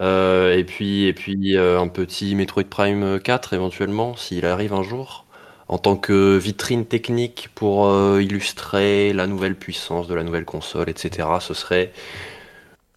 Euh, 0.00 0.56
et 0.56 0.64
puis, 0.64 1.04
et 1.06 1.12
puis 1.12 1.56
un 1.58 1.88
petit 1.88 2.34
Metroid 2.34 2.64
Prime 2.64 3.20
4 3.20 3.52
éventuellement, 3.54 4.16
s'il 4.16 4.46
arrive 4.46 4.72
un 4.74 4.82
jour, 4.82 5.26
en 5.68 5.78
tant 5.78 5.96
que 5.96 6.36
vitrine 6.38 6.84
technique 6.86 7.50
pour 7.54 7.88
illustrer 8.20 9.12
la 9.12 9.26
nouvelle 9.28 9.56
puissance 9.56 10.08
de 10.08 10.14
la 10.14 10.24
nouvelle 10.24 10.44
console, 10.44 10.90
etc. 10.90 11.28
Ce 11.40 11.54
serait 11.54 11.92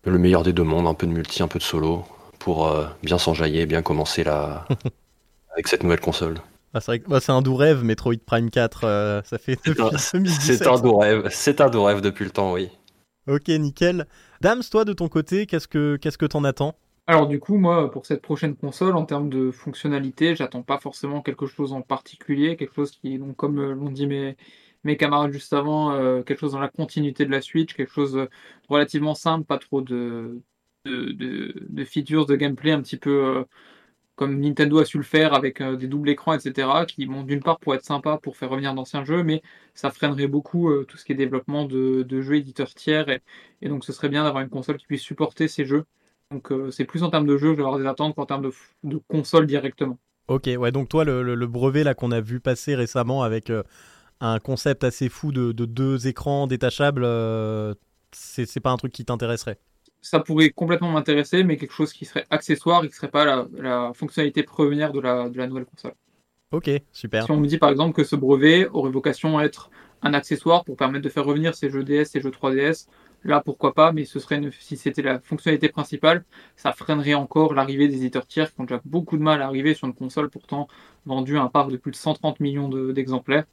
le 0.06 0.18
meilleur 0.18 0.44
des 0.44 0.54
deux 0.54 0.64
mondes, 0.64 0.88
un 0.88 0.94
peu 0.94 1.08
de 1.08 1.12
multi, 1.12 1.44
un 1.44 1.48
peu 1.48 1.60
de 1.60 1.64
solo, 1.64 2.06
pour 2.48 2.70
euh, 2.70 2.86
bien 3.04 3.18
s'enjailler, 3.18 3.66
bien 3.66 3.82
commencer 3.82 4.24
la... 4.24 4.66
avec 5.52 5.68
cette 5.68 5.84
nouvelle 5.84 6.00
console. 6.00 6.36
Ah, 6.74 6.80
C'est 6.80 6.92
vrai 6.92 7.00
que 7.00 7.10
bah, 7.10 7.20
c'est 7.20 7.34
un 7.34 7.42
doux 7.42 7.58
rêve, 7.58 7.84
Metroid 7.84 8.16
Prime 8.26 8.50
4. 8.50 8.86
euh, 8.86 9.22
ça 9.26 9.38
fait 9.38 9.60
C'est 9.66 9.72
depuis 9.72 9.84
un- 9.84 9.90
2017. 10.14 10.58
C'est 10.58 10.66
un 10.66 10.80
doux 10.80 10.96
rêve, 10.96 11.28
c'est 11.30 11.60
un 11.60 11.70
doux 11.70 11.84
rêve 11.84 12.00
depuis 12.00 12.24
le 12.24 12.32
temps, 12.32 12.54
oui. 12.54 12.70
Ok, 13.28 13.50
nickel. 13.50 14.06
Dams, 14.40 14.62
toi, 14.72 14.86
de 14.86 14.94
ton 14.94 15.10
côté, 15.10 15.46
qu'est-ce 15.46 15.68
que 15.68 15.98
qu'est-ce 15.98 16.18
que 16.18 16.26
t'en 16.26 16.46
attends? 16.46 16.78
Alors 17.06 17.28
du 17.28 17.42
coup, 17.42 17.58
moi, 17.58 17.92
pour 17.92 18.06
cette 18.06 18.22
prochaine 18.22 18.56
console, 18.56 18.96
en 18.96 19.04
termes 19.04 19.30
de 19.30 19.52
fonctionnalité, 19.52 20.34
j'attends 20.34 20.64
pas 20.64 20.78
forcément 20.78 21.22
quelque 21.22 21.48
chose 21.48 21.74
en 21.74 21.82
particulier, 21.82 22.56
quelque 22.56 22.76
chose 22.76 22.92
qui, 22.92 23.18
donc, 23.20 23.36
comme 23.36 23.60
euh, 23.60 23.74
l'ont 23.74 23.92
dit 23.92 24.08
mes, 24.08 24.38
mes 24.86 24.96
camarades 24.96 25.34
juste 25.34 25.52
avant, 25.52 25.92
euh, 25.92 26.22
quelque 26.24 26.40
chose 26.40 26.54
dans 26.54 26.62
la 26.62 26.70
continuité 26.70 27.26
de 27.26 27.32
la 27.32 27.42
Switch, 27.42 27.74
quelque 27.74 27.92
chose 27.94 28.18
relativement 28.70 29.16
simple, 29.16 29.44
pas 29.46 29.58
trop 29.58 29.82
de, 29.82 30.42
de, 30.88 31.84
features, 31.86 32.25
de 32.25 32.36
gameplay 32.36 32.72
un 32.72 32.81
petit 32.81 32.98
peu 32.98 33.25
euh, 33.25 33.44
comme 34.16 34.39
Nintendo 34.39 34.80
a 34.80 34.86
su 34.86 34.98
le 34.98 35.04
faire 35.04 35.34
avec 35.34 35.62
euh, 35.62 35.75
des 35.75 35.88
doubles 35.88 36.10
écrans, 36.10 36.34
etc., 36.34 36.86
qui 36.88 37.06
vont 37.06 37.24
d'une 37.24 37.42
part 37.42 37.60
pour 37.60 37.75
être 37.75 37.86
sympa, 37.86 38.18
pour 38.18 38.38
faire 38.38 38.50
revenir 38.50 38.74
d'anciens 38.74 39.04
jeux, 39.04 39.24
mais 39.24 39.42
ça 39.74 39.92
freinerait 39.92 40.28
beaucoup 40.28 40.69
euh, 40.69 40.86
tout 40.88 40.98
ce 40.98 41.06
qui 41.06 41.12
est 41.12 41.16
développement 41.16 41.66
de, 41.66 42.06
jeux 42.22 42.36
éditeurs 42.36 42.74
tiers, 42.74 43.10
et, 43.10 43.69
donc 43.69 43.86
ce 43.86 43.94
serait 43.94 44.10
bien 44.10 44.24
d'avoir 44.24 44.44
une 44.44 44.50
console 44.50 44.78
qui 44.78 44.88
puisse 44.88 45.04
supporter 45.04 45.48
ces 45.48 45.66
jeux. 45.66 45.86
Donc 46.31 46.51
c'est 46.72 46.84
plus 46.84 47.04
en 47.04 47.10
termes 47.10 47.25
de 47.25 47.38
jeu 47.38 47.51
que 47.51 47.54
je 47.54 47.57
vais 47.62 47.63
avoir 47.63 47.80
des 47.80 47.86
attentes 47.86 48.13
qu'en 48.13 48.25
termes 48.25 48.50
de, 48.83 48.98
console 49.07 49.48
directement. 49.48 49.98
Ok, 50.28 50.50
ouais, 50.57 50.74
donc 50.74 50.90
toi, 50.90 51.06
le, 51.06 51.48
brevet 51.48 51.86
là 51.86 51.94
qu'on 51.94 52.12
a 52.12 52.19
vu 52.19 52.42
passer 52.42 52.75
récemment 52.75 53.24
avec 53.24 53.50
un 54.19 54.40
concept 54.40 54.83
assez 54.83 55.07
fou 55.07 55.31
de, 55.31 55.54
de 55.54 55.63
deux 55.63 56.07
écrans 56.07 56.48
détachables, 56.48 57.06
c'est 58.12 58.60
pas 58.60 58.72
un 58.72 58.78
truc 58.78 58.92
qui 58.92 59.06
t'intéresserait? 59.06 59.60
Ça 60.02 60.20
pourrait 60.20 60.50
complètement 60.52 60.92
m'intéresser, 60.92 61.44
mais 61.44 61.58
quelque 61.58 61.74
chose 61.74 61.94
qui 61.94 62.06
serait 62.06 62.26
accessoire 62.32 62.84
et 62.84 62.90
qui 62.90 62.96
serait 62.96 63.10
pas 63.12 63.26
la, 63.26 63.48
la 63.54 63.92
fonctionnalité 63.94 64.44
première 64.44 64.92
de 64.94 65.00
la, 65.00 65.30
de 65.30 65.38
la 65.38 65.48
nouvelle 65.48 65.66
console. 65.66 65.94
Ok, 66.52 66.70
super. 66.92 67.28
Si 67.28 67.32
on 67.32 67.38
me 67.38 67.48
dit 67.48 67.58
par 67.58 67.70
exemple 67.70 67.94
que 67.96 68.04
ce 68.04 68.16
brevet 68.16 68.68
aurait 68.70 68.92
vocation 68.92 69.38
à 69.38 69.44
être 69.46 69.70
un 70.02 70.14
accessoire 70.14 70.64
pour 70.66 70.78
permettre 70.78 71.04
de 71.04 71.10
faire 71.10 71.26
revenir 71.26 71.56
ces 71.56 71.70
jeux 71.70 71.84
DS, 71.84 72.12
ces 72.12 72.22
jeux 72.22 72.32
3DS, 72.32 72.88
là 73.24 73.42
pourquoi 73.42 73.74
pas, 73.74 73.92
mais 73.92 74.06
ce 74.06 74.20
serait 74.20 74.38
une- 74.38 74.52
si 74.52 74.78
c'était 74.78 75.02
la 75.02 75.20
fonctionnalité 75.20 75.70
principale, 75.70 76.24
ça 76.56 76.72
freinerait 76.74 77.16
encore 77.16 77.54
l'arrivée 77.56 77.88
des 77.88 77.96
éditeurs 77.98 78.28
tiers 78.28 78.54
qui 78.54 78.62
ont 78.62 78.66
déjà 78.66 78.82
beaucoup 78.86 79.18
de 79.18 79.24
mal 79.24 79.42
à 79.42 79.46
arriver 79.48 79.74
sur 79.74 79.88
une 79.88 79.96
console 79.96 80.30
pourtant 80.30 80.68
vendue 81.06 81.38
à 81.38 81.42
un 81.44 81.50
parc 81.50 81.72
de 81.72 81.78
plus 81.78 81.92
de 81.92 81.96
130 81.98 82.40
millions 82.40 82.70
de- 82.70 82.92
d'exemplaires. 82.92 83.46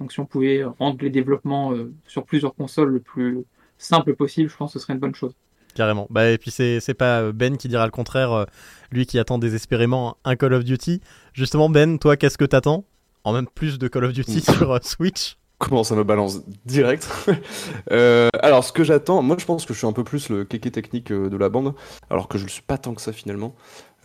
Donc 0.00 0.12
si 0.12 0.20
on 0.20 0.26
pouvait 0.26 0.62
rendre 0.64 1.02
les 1.02 1.10
développements 1.10 1.72
euh, 1.72 1.92
sur 2.06 2.24
plusieurs 2.24 2.54
consoles 2.54 2.90
le 2.90 3.00
plus 3.00 3.44
simple 3.78 4.14
possible, 4.14 4.48
je 4.50 4.56
pense 4.56 4.72
que 4.72 4.78
ce 4.78 4.84
serait 4.84 4.94
une 4.94 5.00
bonne 5.00 5.14
chose. 5.14 5.34
Carrément. 5.78 6.08
Bah, 6.10 6.28
et 6.28 6.38
puis 6.38 6.50
c'est 6.50 6.80
c'est 6.80 6.94
pas 6.94 7.30
Ben 7.30 7.56
qui 7.56 7.68
dira 7.68 7.84
le 7.84 7.92
contraire, 7.92 8.32
euh, 8.32 8.44
lui 8.90 9.06
qui 9.06 9.16
attend 9.16 9.38
désespérément 9.38 10.16
un 10.24 10.34
Call 10.34 10.52
of 10.54 10.64
Duty. 10.64 11.00
Justement, 11.34 11.68
Ben, 11.70 12.00
toi, 12.00 12.16
qu'est-ce 12.16 12.36
que 12.36 12.44
t'attends? 12.44 12.84
En 13.22 13.32
même 13.32 13.46
plus 13.46 13.78
de 13.78 13.86
Call 13.86 14.04
of 14.04 14.12
Duty 14.12 14.40
sur 14.40 14.72
euh, 14.72 14.78
Switch 14.82 15.36
Comment 15.58 15.84
ça 15.84 15.94
me 15.94 16.02
balance 16.02 16.40
direct? 16.66 17.08
Euh, 17.92 18.28
Alors, 18.42 18.64
ce 18.64 18.72
que 18.72 18.82
j'attends, 18.82 19.22
moi 19.22 19.36
je 19.38 19.44
pense 19.44 19.66
que 19.66 19.72
je 19.72 19.78
suis 19.78 19.86
un 19.86 19.92
peu 19.92 20.02
plus 20.02 20.30
le 20.30 20.44
kéké 20.44 20.72
technique 20.72 21.12
euh, 21.12 21.30
de 21.30 21.36
la 21.36 21.48
bande, 21.48 21.74
alors 22.10 22.26
que 22.26 22.38
je 22.38 22.42
le 22.44 22.50
suis 22.50 22.62
pas 22.62 22.76
tant 22.76 22.92
que 22.92 23.00
ça 23.00 23.12
finalement. 23.12 23.54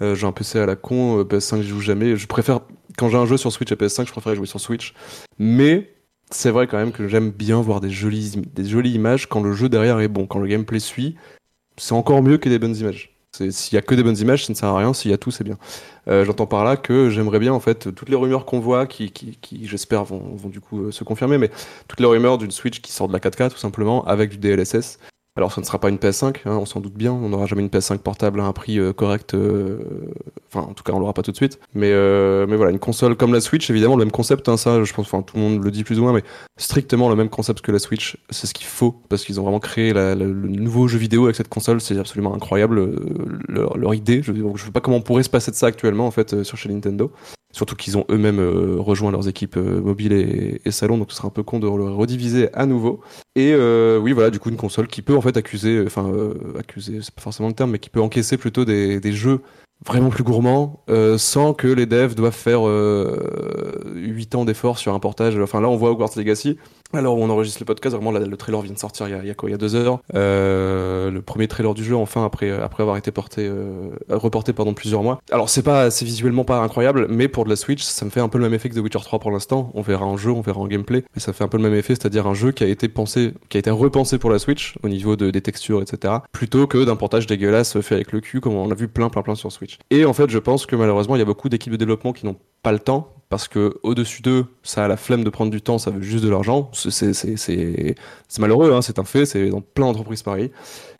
Euh, 0.03 0.13
j'ai 0.13 0.27
un 0.27 0.31
PC 0.31 0.59
à 0.59 0.67
la 0.67 0.75
con, 0.75 1.19
euh, 1.19 1.23
PS5 1.23 1.61
j'y 1.61 1.69
joue 1.69 1.81
jamais. 1.81 2.17
Je 2.17 2.27
préfère, 2.27 2.59
quand 2.99 3.09
j'ai 3.09 3.17
un 3.17 3.25
jeu 3.25 3.37
sur 3.37 3.51
Switch 3.51 3.71
et 3.71 3.75
PS5, 3.75 4.05
je 4.05 4.11
préfère 4.11 4.35
jouer 4.35 4.45
sur 4.45 4.59
Switch. 4.59 4.93
Mais 5.39 5.93
c'est 6.31 6.49
vrai 6.49 6.67
quand 6.67 6.77
même 6.77 6.91
que 6.91 7.07
j'aime 7.07 7.31
bien 7.31 7.61
voir 7.61 7.79
des 7.79 7.89
jolies, 7.89 8.33
des 8.53 8.65
jolies 8.65 8.91
images 8.91 9.27
quand 9.27 9.41
le 9.41 9.53
jeu 9.53 9.69
derrière 9.69 9.99
est 9.99 10.07
bon, 10.07 10.25
quand 10.25 10.39
le 10.39 10.47
gameplay 10.47 10.79
suit. 10.79 11.15
C'est 11.77 11.93
encore 11.93 12.21
mieux 12.21 12.37
que 12.37 12.49
des 12.49 12.59
bonnes 12.59 12.75
images. 12.75 13.13
S'il 13.35 13.73
y 13.73 13.77
a 13.77 13.81
que 13.81 13.95
des 13.95 14.03
bonnes 14.03 14.17
images, 14.17 14.45
ça 14.45 14.53
ne 14.53 14.55
sert 14.57 14.69
à 14.69 14.77
rien. 14.77 14.93
S'il 14.93 15.09
y 15.09 15.13
a 15.13 15.17
tout, 15.17 15.31
c'est 15.31 15.43
bien. 15.43 15.57
Euh, 16.07 16.23
J'entends 16.23 16.45
par 16.45 16.63
là 16.63 16.77
que 16.77 17.09
j'aimerais 17.09 17.39
bien 17.39 17.51
en 17.51 17.59
fait 17.59 17.93
toutes 17.95 18.09
les 18.09 18.15
rumeurs 18.15 18.45
qu'on 18.45 18.59
voit, 18.59 18.85
qui, 18.85 19.11
qui, 19.11 19.37
qui 19.41 19.67
j'espère 19.67 20.03
vont, 20.03 20.35
vont 20.35 20.49
du 20.49 20.59
coup 20.59 20.83
euh, 20.83 20.91
se 20.91 21.03
confirmer, 21.03 21.39
mais 21.39 21.49
toutes 21.87 21.99
les 21.99 22.05
rumeurs 22.05 22.37
d'une 22.37 22.51
Switch 22.51 22.79
qui 22.81 22.91
sort 22.91 23.07
de 23.07 23.13
la 23.13 23.19
4K 23.19 23.49
tout 23.49 23.57
simplement 23.57 24.05
avec 24.05 24.29
du 24.29 24.37
DLSS. 24.37 24.99
Alors 25.35 25.51
ça 25.51 25.61
ne 25.61 25.65
sera 25.65 25.79
pas 25.79 25.89
une 25.89 25.97
PS5, 25.97 26.41
hein, 26.45 26.57
on 26.61 26.65
s'en 26.67 26.79
doute 26.79 26.93
bien, 26.93 27.11
on 27.11 27.29
n'aura 27.29 27.47
jamais 27.47 27.63
une 27.63 27.69
PS5 27.69 27.97
portable 27.97 28.39
à 28.39 28.43
un 28.43 28.53
prix 28.53 28.77
euh, 28.77 28.93
correct, 28.93 29.33
euh, 29.33 29.79
enfin 30.47 30.67
en 30.69 30.73
tout 30.75 30.83
cas 30.83 30.93
on 30.93 30.99
l'aura 30.99 31.13
pas 31.13 31.23
tout 31.23 31.31
de 31.31 31.35
suite. 31.35 31.59
Mais, 31.73 31.89
euh, 31.91 32.45
mais 32.47 32.55
voilà, 32.55 32.71
une 32.71 32.77
console 32.77 33.15
comme 33.17 33.33
la 33.33 33.41
Switch, 33.41 33.67
évidemment 33.71 33.95
le 33.95 34.05
même 34.05 34.11
concept, 34.11 34.47
hein, 34.47 34.57
ça 34.57 34.83
je 34.83 34.93
pense, 34.93 35.07
enfin 35.07 35.23
tout 35.23 35.35
le 35.37 35.41
monde 35.41 35.63
le 35.63 35.71
dit 35.71 35.83
plus 35.83 35.97
ou 35.99 36.03
moins, 36.03 36.13
mais 36.13 36.21
strictement 36.57 37.09
le 37.09 37.15
même 37.15 37.29
concept 37.29 37.61
que 37.61 37.71
la 37.71 37.79
Switch, 37.79 38.15
c'est 38.29 38.45
ce 38.45 38.53
qu'il 38.53 38.67
faut, 38.67 38.91
parce 39.09 39.25
qu'ils 39.25 39.39
ont 39.39 39.43
vraiment 39.43 39.59
créé 39.59 39.91
la- 39.91 40.13
le 40.13 40.25
nouveau 40.49 40.87
jeu 40.87 40.99
vidéo 40.99 41.23
avec 41.23 41.35
cette 41.35 41.49
console, 41.49 41.81
c'est 41.81 41.97
absolument 41.97 42.35
incroyable, 42.35 42.91
leur, 43.49 43.75
leur 43.75 43.95
idée, 43.95 44.21
je 44.21 44.33
ne 44.33 44.57
sais 44.57 44.69
pas 44.71 44.81
comment 44.81 44.97
on 44.97 45.01
pourrait 45.01 45.23
se 45.23 45.31
passer 45.31 45.49
de 45.49 45.55
ça 45.55 45.65
actuellement 45.65 46.05
en 46.05 46.11
fait 46.11 46.43
sur 46.43 46.59
chez 46.59 46.69
Nintendo. 46.69 47.11
Surtout 47.53 47.75
qu'ils 47.75 47.99
ont 47.99 48.05
eux-mêmes 48.09 48.39
euh, 48.39 48.77
rejoint 48.79 49.11
leurs 49.11 49.29
équipes 49.29 49.57
euh, 49.57 49.79
mobiles 49.79 50.11
et, 50.11 50.71
salon, 50.71 50.97
donc 50.97 51.11
ce 51.11 51.17
serait 51.17 51.27
un 51.27 51.31
peu 51.31 51.43
con 51.43 51.59
de 51.59 51.67
le 51.67 51.91
rediviser 51.91 52.51
à 52.53 52.65
nouveau. 52.65 52.99
Et 53.35 53.53
euh, 53.53 53.99
oui, 53.99 54.11
voilà, 54.11 54.31
du 54.31 54.39
coup, 54.39 54.49
une 54.49 54.57
console 54.57 54.87
qui 54.87 55.03
peut 55.03 55.15
en 55.15 55.21
fait 55.21 55.37
accuser, 55.37 55.83
enfin, 55.85 56.11
euh, 56.11 56.33
accuser, 56.57 56.99
c'est 57.03 57.13
pas 57.13 57.21
forcément 57.21 57.49
le 57.49 57.53
terme, 57.53 57.69
mais 57.69 57.79
qui 57.79 57.91
peut 57.91 58.01
encaisser 58.01 58.37
plutôt 58.37 58.65
des, 58.65 58.99
jeux 59.11 59.41
vraiment 59.85 60.09
plus 60.09 60.23
gourmands, 60.23 60.83
sans 61.17 61.53
que 61.53 61.67
les 61.67 61.85
devs 61.85 62.15
doivent 62.15 62.33
faire 62.33 62.67
euh, 62.67 63.83
8 63.93 64.35
ans 64.35 64.45
d'efforts 64.45 64.79
sur 64.79 64.93
un 64.95 64.99
portage. 64.99 65.37
Enfin, 65.37 65.61
là, 65.61 65.69
on 65.69 65.75
voit 65.75 65.91
Hogwarts 65.91 66.15
Legacy, 66.15 66.57
Alors 66.93 67.17
on 67.17 67.29
enregistre 67.29 67.59
le 67.59 67.65
podcast, 67.65 67.95
vraiment 67.95 68.11
le 68.11 68.37
trailer 68.37 68.61
vient 68.61 68.73
de 68.73 68.77
sortir 68.77 69.07
il 69.07 69.11
y 69.11 69.13
a, 69.15 69.19
il 69.23 69.27
y 69.27 69.31
a 69.31 69.33
quoi 69.33 69.49
Il 69.49 69.53
y 69.53 69.55
a 69.55 69.57
deux 69.57 69.73
heures. 69.75 69.99
Euh, 70.13 71.09
le 71.09 71.21
premier 71.21 71.47
trailer 71.47 71.73
du 71.73 71.83
jeu, 71.83 71.95
enfin 71.95 72.23
après 72.23 72.51
après 72.51 72.83
avoir 72.83 72.97
été 72.97 73.11
porté 73.11 73.47
euh, 73.47 73.89
reporté 74.09 74.53
pendant 74.53 74.73
plusieurs 74.73 75.01
mois. 75.01 75.19
Alors 75.31 75.49
c'est 75.49 75.63
pas 75.63 75.89
c'est 75.89 76.05
visuellement 76.05 76.45
pas 76.45 76.59
incroyable, 76.59 77.07
mais 77.09 77.27
pour 77.27 77.45
de 77.45 77.49
la 77.49 77.55
Switch, 77.55 77.81
ça 77.81 78.05
me 78.05 78.11
fait 78.11 78.19
un 78.19 78.29
peu 78.29 78.37
le 78.37 78.43
même 78.43 78.53
effet 78.53 78.69
que 78.69 78.75
The 78.75 78.83
Witcher 78.83 78.99
3 78.99 79.19
pour 79.19 79.31
l'instant. 79.31 79.71
On 79.73 79.81
verra 79.81 80.05
en 80.05 80.17
jeu, 80.17 80.29
on 80.31 80.41
verra 80.41 80.59
en 80.59 80.67
gameplay, 80.67 81.03
mais 81.15 81.21
ça 81.21 81.33
fait 81.33 81.43
un 81.43 81.47
peu 81.47 81.57
le 81.57 81.63
même 81.63 81.73
effet, 81.73 81.95
c'est-à-dire 81.95 82.27
un 82.27 82.35
jeu 82.35 82.51
qui 82.51 82.63
a 82.63 82.67
été 82.67 82.87
pensé, 82.87 83.33
qui 83.49 83.57
a 83.57 83.59
été 83.59 83.71
repensé 83.71 84.19
pour 84.19 84.29
la 84.29 84.37
Switch 84.37 84.75
au 84.83 84.89
niveau 84.89 85.15
de, 85.15 85.31
des 85.31 85.41
textures, 85.41 85.81
etc. 85.81 86.15
Plutôt 86.31 86.67
que 86.67 86.83
d'un 86.83 86.95
portage 86.95 87.25
dégueulasse 87.25 87.79
fait 87.81 87.95
avec 87.95 88.11
le 88.11 88.21
cul, 88.21 88.39
comme 88.39 88.53
on 88.53 88.69
a 88.69 88.75
vu 88.75 88.87
plein 88.87 89.09
plein 89.09 89.23
plein 89.23 89.35
sur 89.35 89.51
Switch. 89.51 89.79
Et 89.89 90.05
en 90.05 90.13
fait, 90.13 90.29
je 90.29 90.39
pense 90.39 90.67
que 90.67 90.75
malheureusement, 90.75 91.15
il 91.15 91.19
y 91.19 91.23
a 91.23 91.25
beaucoup 91.25 91.49
d'équipes 91.49 91.73
de 91.73 91.77
développement 91.77 92.13
qui 92.13 92.25
n'ont 92.27 92.37
pas 92.61 92.71
le 92.71 92.79
temps 92.79 93.09
parce 93.33 93.47
que 93.47 93.79
au-dessus 93.81 94.21
d'eux, 94.21 94.45
ça 94.61 94.85
a 94.85 94.87
la 94.87 94.95
flemme 94.95 95.23
de 95.23 95.29
prendre 95.31 95.49
du 95.49 95.59
temps, 95.59 95.79
ça 95.79 95.89
veut 95.89 96.03
juste 96.03 96.23
de 96.23 96.29
l'argent. 96.29 96.69
C'est- 96.73 97.95
malheureux, 98.37 98.71
hein, 98.73 98.83
c'est 98.83 98.99
un 98.99 99.03
fait, 99.05 99.25
c'est 99.25 99.49
dans 99.49 99.61
plein 99.61 99.87
d'entreprises 99.87 100.21
pareil. 100.21 100.51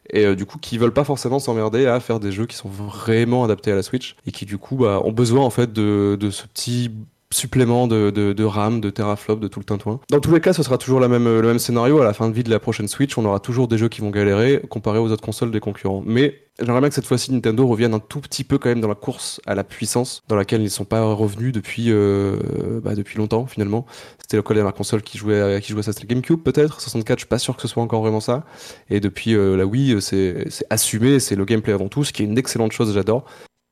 Et 0.10 0.26
euh, 0.26 0.36
du 0.36 0.48
coup, 0.48 0.58
qui 0.58 0.80
veulent 0.80 0.94
pas 0.94 1.04
forcément 1.04 1.38
s'emmerder 1.38 1.86
à 1.86 2.00
faire 2.00 2.20
des 2.20 2.32
jeux 2.32 2.48
qui 2.48 2.56
sont 2.56 2.70
vraiment 2.70 3.44
adaptés 3.44 3.72
à 3.72 3.76
la 3.76 3.84
Switch 3.84 4.16
et 4.26 4.32
qui 4.32 4.48
du 4.48 4.58
coup 4.58 4.78
bah, 4.78 5.00
ont 5.04 5.12
besoin 5.12 5.46
en 5.46 5.52
fait 5.52 5.72
de, 5.74 6.18
ce 6.32 6.48
petit 6.48 6.90
supplément 7.30 7.86
de, 7.86 8.44
RAM, 8.44 8.82
de 8.82 8.90
teraflop, 8.90 9.36
de 9.36 9.48
tout 9.48 9.60
le 9.60 9.66
tintouin. 9.66 10.00
Dans 10.10 10.20
tous 10.20 10.34
les 10.34 10.42
cas, 10.42 10.54
ce 10.54 10.64
sera 10.64 10.80
toujours 10.80 11.02
le 11.02 11.08
même 11.08 11.60
scénario. 11.60 12.02
À 12.02 12.04
la 12.04 12.14
fin 12.14 12.30
de 12.30 12.34
vie 12.34 12.44
de 12.44 12.50
la 12.50 12.60
prochaine 12.60 12.88
Switch, 12.88 13.16
on 13.16 13.26
aura 13.26 13.40
toujours 13.40 13.68
des 13.68 13.78
jeux 13.78 13.90
qui 13.90 14.02
vont 14.02 14.10
galérer 14.10 14.60
comparé 14.72 14.98
aux 14.98 15.12
autres 15.12 15.24
consoles 15.24 15.52
des 15.52 15.60
concurrents. 15.60 16.02
Mais 16.04 16.43
j'aimerais 16.60 16.80
bien 16.80 16.90
que 16.90 16.96
cette 16.96 17.06
fois-ci 17.06 17.32
Nintendo 17.32 17.66
revienne 17.68 17.94
un 17.94 18.00
tout 18.00 18.22
petit 18.22 18.44
peu 18.44 18.58
quand 18.58 18.70
même 18.70 18.82
dans 18.82 18.88
la 18.88 18.96
course 18.96 19.42
à 19.46 19.56
la 19.56 19.64
puissance, 19.64 20.24
dans 20.28 20.36
laquelle 20.36 20.62
ils 20.62 20.66
ne 20.66 20.70
sont 20.70 20.86
pas 20.86 21.04
revenus 21.04 21.52
depuis, 21.52 21.88
euh, 21.90 22.80
bah, 22.84 22.96
depuis 22.96 23.18
longtemps 23.18 23.46
finalement. 23.46 23.86
C'était 24.20 24.38
la 24.54 24.72
console 24.72 25.02
qui 25.02 25.18
jouait, 25.18 25.60
qui 25.62 25.72
jouait 25.72 25.84
ça, 25.84 25.94
c'était 25.94 26.08
GameCube 26.08 26.42
peut-être. 26.42 26.82
64, 26.82 27.20
je 27.20 27.22
suis 27.22 27.28
pas 27.28 27.40
sûr 27.40 27.56
que 27.56 27.62
ce 27.62 27.68
soit 27.68 27.84
encore 27.84 28.02
vraiment 28.02 28.20
ça. 28.20 28.46
Et 28.90 29.00
depuis 29.00 29.36
euh, 29.36 29.56
la 29.56 29.66
Wii, 29.66 30.02
c'est 30.02 30.46
c'est 30.50 30.66
assumé, 30.70 31.20
c'est 31.20 31.36
le 31.36 31.46
gameplay 31.46 31.74
avant 31.74 31.90
tout, 31.90 32.04
ce 32.04 32.14
qui 32.14 32.24
est 32.24 32.26
une 32.26 32.38
excellente 32.38 32.72
chose, 32.72 32.94
j'adore. 32.94 33.26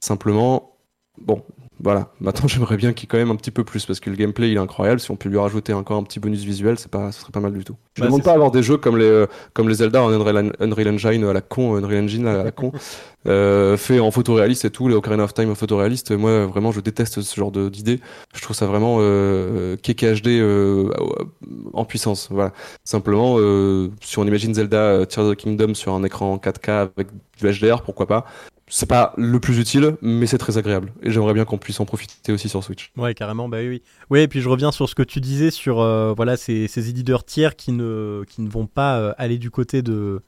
Simplement, 0.04 0.78
bon, 1.20 1.44
voilà. 1.84 2.12
Maintenant, 2.20 2.48
j'aimerais 2.48 2.78
bien 2.78 2.94
qu'il 2.94 3.04
y 3.04 3.06
ait 3.06 3.08
quand 3.08 3.18
même 3.18 3.32
un 3.32 3.36
petit 3.36 3.52
peu 3.52 3.64
plus 3.64 3.86
parce 3.86 4.00
que 4.00 4.10
le 4.10 4.16
gameplay 4.16 4.52
il 4.52 4.58
est 4.58 4.60
incroyable. 4.60 5.00
Si 5.00 5.12
on 5.12 5.16
peut 5.16 5.30
lui 5.30 5.38
rajouter 5.38 5.74
encore 5.74 5.98
un 5.98 6.04
petit 6.04 6.20
bonus 6.20 6.44
visuel, 6.44 6.78
c'est 6.80 6.92
pas, 6.92 7.12
ce 7.12 7.22
serait 7.22 7.32
pas 7.32 7.40
mal 7.40 7.54
du 7.54 7.64
tout. 7.64 7.76
Je 7.96 8.02
Bah, 8.02 8.06
ne 8.06 8.08
demande 8.08 8.22
c'est 8.22 8.24
pas 8.24 8.32
à 8.32 8.36
avoir 8.36 8.52
des 8.52 8.64
jeux 8.64 8.78
comme 8.78 8.98
les, 8.98 9.06
euh, 9.06 9.28
comme 9.54 9.68
les 9.70 9.76
Zelda 9.76 10.02
en 10.04 10.12
Unreal, 10.12 10.54
Unreal 10.60 10.88
Engine 10.90 11.24
à 11.26 11.34
la 11.34 11.42
con, 11.42 11.76
Unreal 11.76 12.04
Engine 12.06 12.28
à 12.28 12.44
la 12.44 12.52
con, 12.52 12.72
euh, 13.28 13.78
fait 13.78 14.00
en 14.00 14.12
photoréaliste 14.12 14.66
et 14.66 14.70
tout, 14.72 14.88
les 14.88 14.96
Ocarina 14.96 15.24
of 15.24 15.34
Time 15.34 15.50
en 15.52 15.56
photoréaliste. 15.56 16.12
Moi, 16.12 16.46
vraiment, 16.48 16.72
je 16.72 16.80
déteste 16.82 17.22
ce 17.22 17.36
genre 17.36 17.52
de- 17.52 17.70
d'idée. 17.70 18.00
Je 18.36 18.42
trouve 18.42 18.56
ça 18.56 18.66
vraiment 18.68 18.98
euh, 19.02 19.76
KKHD 19.78 20.28
euh, 20.40 20.90
en 21.74 21.86
puissance. 21.86 22.28
Voilà. 22.32 22.54
Simplement, 22.84 23.36
euh, 23.40 23.90
si 24.02 24.18
on 24.20 24.26
imagine 24.26 24.54
Zelda 24.54 24.78
euh, 24.78 25.06
Tears 25.06 25.26
of 25.26 25.36
the 25.36 25.40
Kingdom 25.40 25.74
sur 25.74 25.94
un 25.94 26.04
écran 26.04 26.38
4K 26.38 26.90
avec 26.96 27.08
du 27.38 27.48
HDR, 27.52 27.82
pourquoi 27.84 28.08
pas? 28.08 28.26
C'est 28.74 28.86
pas 28.86 29.14
le 29.18 29.38
plus 29.42 29.60
utile, 29.60 29.98
mais 30.02 30.26
c'est 30.26 30.38
très 30.38 30.58
agréable. 30.58 30.94
Et 31.04 31.12
j'aimerais 31.12 31.34
bien 31.34 31.44
qu'on 31.44 31.58
puisse 31.58 31.82
en 31.82 31.86
profiter 31.86 32.32
aussi 32.32 32.48
sur 32.48 32.64
Switch. 32.64 32.94
Ouais, 32.96 33.14
carrément, 33.14 33.50
bah 33.50 33.58
oui, 33.60 33.82
oui. 34.10 34.22
Et 34.22 34.28
puis 34.30 34.40
je 34.40 34.48
reviens 34.48 34.72
sur 34.72 34.88
ce 34.88 34.96
que 34.96 35.04
tu 35.04 35.20
disais 35.20 35.52
sur 35.52 35.82
euh, 35.82 36.14
voilà, 36.16 36.38
ces, 36.38 36.90
éditeurs 36.90 37.26
tiers 37.26 37.58
qui 37.58 37.74
ne, 37.74 38.24
vont 38.40 38.68
pas 38.68 38.98
euh, 38.98 39.14
aller 39.18 39.38
du 39.38 39.52
côté 39.52 39.82
de, 39.82 40.22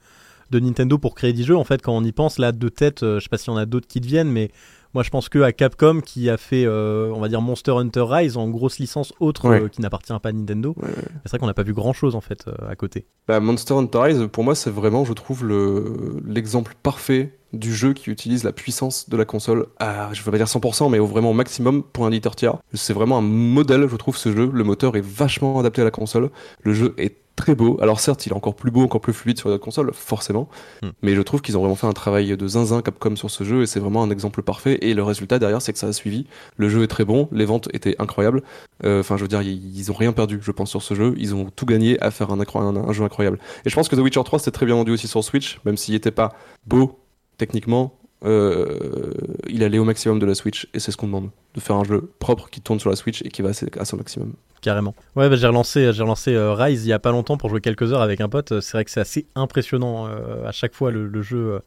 de 0.50 0.60
Nintendo 0.60 0.98
pour 0.98 1.14
créer 1.14 1.32
des 1.32 1.42
jeux. 1.42 1.56
En 1.56 1.64
fait, 1.64 1.80
quand 1.80 1.96
on 1.96 2.04
y 2.04 2.12
pense, 2.12 2.38
là, 2.38 2.52
de 2.52 2.68
tête, 2.68 3.02
euh, 3.02 3.18
je 3.18 3.24
sais 3.24 3.30
pas 3.30 3.38
s'il 3.38 3.50
y 3.50 3.54
en 3.54 3.58
a 3.58 3.64
d'autres 3.64 3.86
qui 3.86 4.02
te 4.02 4.06
viennent, 4.06 4.30
mais 4.30 4.50
moi 4.94 5.02
je 5.02 5.10
pense 5.10 5.28
que 5.28 5.40
à 5.40 5.52
Capcom 5.52 6.00
qui 6.00 6.30
a 6.30 6.36
fait, 6.36 6.64
euh, 6.64 7.10
on 7.14 7.20
va 7.20 7.28
dire, 7.28 7.40
Monster 7.42 7.72
Hunter 7.72 8.04
Rise 8.08 8.36
en 8.36 8.48
grosse 8.48 8.78
licence 8.78 9.12
autre 9.20 9.48
Ouais. 9.48 9.62
euh, 9.62 9.68
qui 9.68 9.80
n'appartient 9.80 10.12
pas 10.22 10.28
à 10.28 10.32
Nintendo. 10.32 10.74
Ouais, 10.80 10.88
ouais. 10.88 10.94
C'est 11.24 11.30
vrai 11.30 11.38
qu'on 11.38 11.46
n'a 11.46 11.54
pas 11.54 11.62
vu 11.64 11.74
grand 11.74 11.92
chose 11.92 12.14
en 12.14 12.20
fait 12.20 12.44
euh, 12.48 12.52
à 12.68 12.76
côté. 12.76 13.06
Bah, 13.28 13.40
Monster 13.40 13.74
Hunter 13.74 13.98
Rise, 13.98 14.28
pour 14.32 14.44
moi, 14.44 14.54
c'est 14.54 14.70
vraiment, 14.70 15.04
je 15.04 15.12
trouve, 15.12 15.44
le- 15.44 16.20
l'exemple 16.26 16.74
parfait 16.82 17.36
du 17.52 17.72
jeu 17.74 17.92
qui 17.92 18.10
utilise 18.10 18.42
la 18.44 18.52
puissance 18.52 19.08
de 19.08 19.16
la 19.16 19.24
console 19.24 19.66
à, 19.78 20.12
je 20.12 20.22
vais 20.22 20.30
pas 20.30 20.36
dire 20.38 20.46
100%, 20.48 20.88
mais 20.90 20.98
au 20.98 21.06
vraiment 21.06 21.30
au 21.30 21.34
maximum 21.34 21.82
pour 21.84 22.04
un 22.04 22.10
éditeur 22.10 22.34
tiers. 22.34 22.56
C'est 22.72 22.92
vraiment 22.92 23.18
un 23.18 23.22
modèle, 23.22 23.86
je 23.88 23.96
trouve, 23.96 24.16
ce 24.16 24.32
jeu. 24.34 24.50
Le 24.52 24.64
moteur 24.64 24.96
est 24.96 25.04
vachement 25.04 25.58
adapté 25.60 25.80
à 25.82 25.84
la 25.84 25.90
console. 25.92 26.30
Le 26.62 26.74
jeu 26.74 26.94
est 26.98 27.16
très 27.36 27.54
beau. 27.54 27.78
Alors 27.80 27.98
certes, 28.00 28.26
il 28.26 28.30
est 28.32 28.34
encore 28.34 28.54
plus 28.54 28.70
beau, 28.70 28.82
encore 28.82 29.00
plus 29.00 29.12
fluide 29.12 29.38
sur 29.38 29.48
la 29.48 29.58
console, 29.58 29.90
forcément. 29.92 30.48
Hmm. 30.82 30.90
Mais 31.02 31.14
je 31.14 31.20
trouve 31.22 31.42
qu'ils 31.42 31.56
ont 31.56 31.60
vraiment 31.60 31.74
fait 31.74 31.86
un 31.86 31.92
travail 31.92 32.36
de 32.36 32.46
zinzin 32.48 32.80
Capcom 32.82 33.16
sur 33.16 33.30
ce 33.30 33.42
jeu 33.44 33.62
et 33.62 33.66
c'est 33.66 33.80
vraiment 33.80 34.02
un 34.02 34.10
exemple 34.10 34.42
parfait. 34.42 34.78
Et 34.82 34.94
le 34.94 35.02
résultat 35.02 35.38
derrière, 35.38 35.60
c'est 35.60 35.72
que 35.72 35.78
ça 35.78 35.88
a 35.88 35.92
suivi. 35.92 36.26
Le 36.56 36.68
jeu 36.68 36.82
est 36.84 36.86
très 36.88 37.04
bon, 37.04 37.28
les 37.32 37.44
ventes 37.44 37.68
étaient 37.72 37.96
incroyables. 37.98 38.42
Euh, 38.84 39.00
Enfin, 39.00 39.16
je 39.16 39.22
veux 39.22 39.28
dire, 39.28 39.42
ils, 39.42 39.76
ils 39.78 39.90
ont 39.90 39.94
rien 39.94 40.12
perdu, 40.12 40.38
je 40.42 40.50
pense, 40.52 40.70
sur 40.70 40.82
ce 40.82 40.94
jeu. 40.94 41.14
Ils 41.18 41.34
ont 41.34 41.50
tout 41.54 41.66
gagné 41.66 42.00
à 42.02 42.10
faire 42.10 42.30
un, 42.30 42.38
incro- 42.40 42.60
un, 42.60 42.76
un 42.76 42.92
jeu 42.92 43.04
incroyable. 43.04 43.38
Et 43.64 43.70
je 43.70 43.74
pense 43.74 43.88
que 43.88 43.96
The 43.96 44.00
Witcher 44.00 44.22
3 44.24 44.38
c'était 44.38 44.50
très 44.52 44.66
bien 44.66 44.76
vendu 44.76 44.92
aussi 44.92 45.08
sur 45.08 45.22
Switch, 45.24 45.58
même 45.64 45.76
s'il 45.76 45.94
n'était 45.94 46.10
pas 46.12 46.32
beau 46.66 46.98
techniquement. 47.38 47.98
euh, 48.24 49.12
il 49.48 49.62
allait 49.62 49.78
au 49.78 49.84
maximum 49.84 50.18
de 50.18 50.26
la 50.26 50.34
Switch 50.34 50.68
et 50.74 50.80
c'est 50.80 50.90
ce 50.92 50.96
qu'on 50.96 51.06
demande 51.06 51.30
de 51.54 51.60
faire 51.60 51.76
un 51.76 51.84
jeu 51.84 52.10
propre 52.18 52.48
qui 52.50 52.60
tourne 52.60 52.80
sur 52.80 52.90
la 52.90 52.96
Switch 52.96 53.22
et 53.22 53.28
qui 53.28 53.42
va 53.42 53.50
à 53.50 53.84
son 53.84 53.96
maximum. 53.96 54.32
Carrément. 54.64 54.94
Ouais, 55.14 55.28
bah, 55.28 55.36
j'ai 55.36 55.46
relancé, 55.46 55.92
j'ai 55.92 56.02
relancé 56.02 56.34
euh, 56.34 56.54
Rise 56.54 56.86
il 56.86 56.88
y 56.88 56.94
a 56.94 56.98
pas 56.98 57.10
longtemps 57.10 57.36
pour 57.36 57.50
jouer 57.50 57.60
quelques 57.60 57.92
heures 57.92 58.00
avec 58.00 58.22
un 58.22 58.30
pote. 58.30 58.52
Euh, 58.52 58.60
C'est 58.62 58.78
vrai 58.78 58.86
que 58.86 58.90
c'est 58.90 59.00
assez 59.00 59.26
impressionnant 59.34 60.06
euh, 60.06 60.46
à 60.46 60.52
chaque 60.52 60.72
fois 60.72 60.90
le, 60.90 61.20
jeu. 61.20 61.60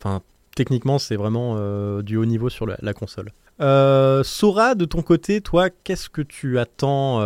Enfin, 0.00 0.20
techniquement, 0.56 0.98
c'est 0.98 1.14
vraiment 1.14 1.54
du 2.02 2.16
haut 2.16 2.24
niveau 2.24 2.48
sur 2.48 2.66
la, 2.66 2.92
console. 2.92 3.30
Sora, 3.60 4.74
de 4.74 4.84
ton 4.84 5.02
côté, 5.02 5.40
toi, 5.42 5.70
qu'est-ce 5.70 6.08
que 6.08 6.22
tu 6.22 6.58
attends 6.58 7.20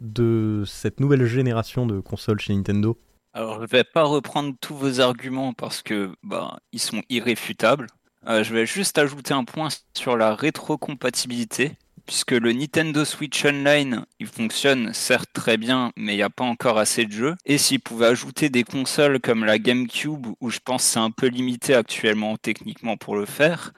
de 0.00 0.62
cette 0.64 1.00
nouvelle 1.00 1.24
génération 1.26 1.84
de 1.84 1.98
consoles 1.98 2.38
chez 2.38 2.54
Nintendo? 2.54 2.96
Alors, 3.32 3.60
je 3.60 3.66
vais 3.66 3.82
pas 3.82 4.04
reprendre 4.04 4.54
tous 4.60 4.76
vos 4.76 5.00
arguments 5.00 5.54
parce 5.54 5.82
que 5.82 6.12
bah, 6.22 6.58
ils 6.72 6.80
sont 6.80 7.02
irréfutables. 7.08 7.88
Je 8.28 8.54
vais 8.54 8.64
juste 8.64 8.96
ajouter 8.96 9.34
un 9.34 9.44
point 9.44 9.70
sur 9.96 10.16
la 10.16 10.36
rétrocompatibilité, 10.36 11.76
puisque 12.08 12.32
le 12.32 12.54
Nintendo 12.54 13.04
Switch 13.04 13.44
Online, 13.44 14.06
il 14.18 14.28
fonctionne 14.28 14.94
certes 14.94 15.28
très 15.34 15.58
bien, 15.58 15.92
mais 15.94 16.14
il 16.14 16.16
n'y 16.16 16.22
a 16.22 16.30
pas 16.30 16.44
encore 16.44 16.78
assez 16.78 17.04
de 17.04 17.12
jeux. 17.12 17.36
Et 17.44 17.58
s'ils 17.58 17.82
pouvaient 17.82 18.06
ajouter 18.06 18.48
des 18.48 18.64
consoles 18.64 19.20
comme 19.20 19.44
la 19.44 19.58
GameCube, 19.58 20.26
où 20.40 20.48
je 20.48 20.58
pense 20.58 20.84
c'est 20.84 20.98
un 20.98 21.10
peu 21.10 21.26
limité 21.26 21.74
actuellement 21.74 22.38
techniquement 22.38 22.96
pour 22.96 23.14
le 23.14 23.26
faire, 23.26 23.74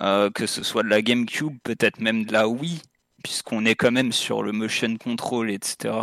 euh, 0.00 0.30
que 0.30 0.46
ce 0.46 0.62
soit 0.62 0.82
de 0.82 0.88
la 0.88 1.02
GameCube, 1.02 1.58
peut-être 1.62 2.00
même 2.00 2.24
de 2.24 2.32
la 2.32 2.48
Wii, 2.48 2.80
puisqu'on 3.22 3.66
est 3.66 3.74
quand 3.74 3.92
même 3.92 4.12
sur 4.12 4.42
le 4.42 4.52
motion 4.52 4.96
control, 4.96 5.50
etc. 5.50 5.94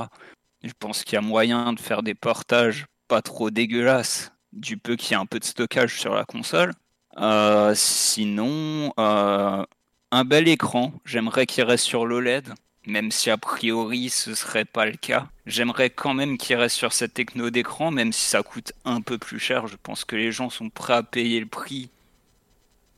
Je 0.64 0.74
pense 0.78 1.04
qu'il 1.04 1.16
y 1.16 1.18
a 1.18 1.22
moyen 1.22 1.74
de 1.74 1.80
faire 1.80 2.04
des 2.04 2.14
portages 2.14 2.86
pas 3.08 3.24
trop 3.24 3.50
dégueulasses, 3.50 4.32
du 4.54 4.78
peu 4.78 4.96
qu'il 4.96 5.14
y 5.14 5.16
a 5.16 5.20
un 5.20 5.26
peu 5.26 5.40
de 5.40 5.46
stockage 5.46 6.00
sur 6.00 6.14
la 6.14 6.26
console. 6.26 6.74
Euh, 7.18 7.74
sinon, 7.76 8.94
euh, 9.00 9.66
un 10.12 10.26
bel 10.26 10.48
écran. 10.48 10.94
J'aimerais 11.06 11.46
qu'il 11.46 11.64
reste 11.64 11.86
sur 11.86 12.06
l'OLED, 12.06 12.54
même 12.86 13.12
si 13.12 13.30
a 13.30 13.38
priori 13.38 14.10
ce 14.10 14.36
serait 14.36 14.66
pas 14.66 14.86
le 14.86 14.98
cas. 14.98 15.28
J'aimerais 15.46 15.90
quand 15.90 16.14
même 16.14 16.38
qu'il 16.38 16.58
reste 16.58 16.76
sur 16.76 16.94
cette 16.94 17.14
techno 17.14 17.50
d'écran, 17.50 17.92
même 17.92 18.12
si 18.12 18.26
ça 18.26 18.44
coûte 18.44 18.74
un 18.86 19.02
peu 19.02 19.18
plus 19.18 19.40
cher. 19.40 19.68
Je 19.68 19.78
pense 19.82 20.06
que 20.06 20.16
les 20.16 20.32
gens 20.32 20.50
sont 20.50 20.70
prêts 20.70 20.94
à 20.94 21.04
payer 21.04 21.40
le 21.40 21.46
prix, 21.46 21.90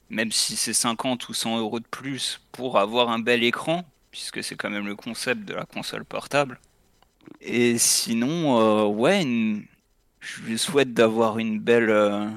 même 0.10 0.32
si 0.32 0.55
c'est 0.55 0.74
50 0.74 1.29
ou 1.29 1.34
100 1.34 1.60
euros 1.60 1.79
de 1.79 1.86
plus, 1.86 2.41
pour 2.51 2.79
avoir 2.79 3.10
un 3.10 3.20
bel 3.20 3.43
écran, 3.43 3.86
puisque 4.12 4.43
c'est 4.43 4.55
quand 4.55 4.70
même 4.70 4.88
le 4.88 4.96
concept 4.96 5.46
de 5.46 5.53
la 5.53 5.65
console 5.65 6.05
portable. 6.05 6.60
Et 7.41 7.77
sinon, 7.77 8.60
euh, 8.60 8.86
ouais, 8.86 9.24
je 10.20 10.41
lui 10.41 10.58
souhaite 10.58 10.93
d'avoir 10.93 11.39
une 11.39 11.60
belle, 11.60 11.89
euh, 11.89 12.29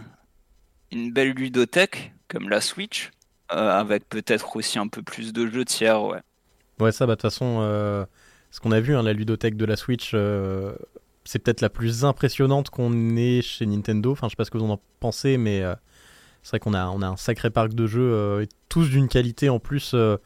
une 0.93 1.13
belle 1.13 1.33
ludothèque 1.33 2.13
comme 2.29 2.49
la 2.49 2.61
Switch, 2.61 3.11
avec 3.49 4.09
peut-être 4.09 4.57
aussi 4.57 4.79
un 4.79 4.89
peu 4.89 5.03
plus 5.03 5.33
de 5.33 5.47
jeux 5.47 5.65
tiers, 5.65 6.03
ouais. 6.03 6.21
Ouais, 6.81 6.93
ça, 6.93 7.07
bah, 7.07 7.13
de 7.13 7.21
toute 7.21 7.31
façon, 7.31 7.59
euh, 7.61 8.05
ce 8.51 8.61
qu'on 8.61 8.73
a 8.73 8.81
vu, 8.81 8.95
hein, 8.95 9.03
la 9.03 9.13
ludothèque 9.13 9.57
de 9.57 9.65
la 9.65 9.77
Switch, 9.77 10.13
euh, 10.15 10.75
c'est 11.25 11.39
peut-être 11.39 11.61
la 11.61 11.71
plus 11.71 12.05
impressionnante 12.05 12.71
qu'on 12.71 13.17
ait 13.17 13.41
chez 13.43 13.67
Nintendo. 13.67 14.13
Enfin, 14.13 14.27
je 14.29 14.33
sais 14.33 14.37
pas 14.37 14.45
ce 14.45 14.51
que 14.51 14.59
vous 14.59 14.71
en 14.71 14.81
pensez, 15.01 15.39
mais 15.39 15.63
euh, 15.63 15.75
c'est 16.43 16.51
vrai 16.51 16.59
qu'on 16.61 16.75
a, 16.75 16.87
on 16.89 17.03
a 17.03 17.07
un 17.07 17.17
sacré 17.17 17.51
parc 17.51 17.73
de 17.75 17.87
jeux, 17.87 18.13
euh, 18.13 18.45
tous 18.69 18.91
d'une 18.91 19.09
qualité 19.09 19.49
en 19.49 19.59
plus, 19.59 19.93
euh, 19.95 20.17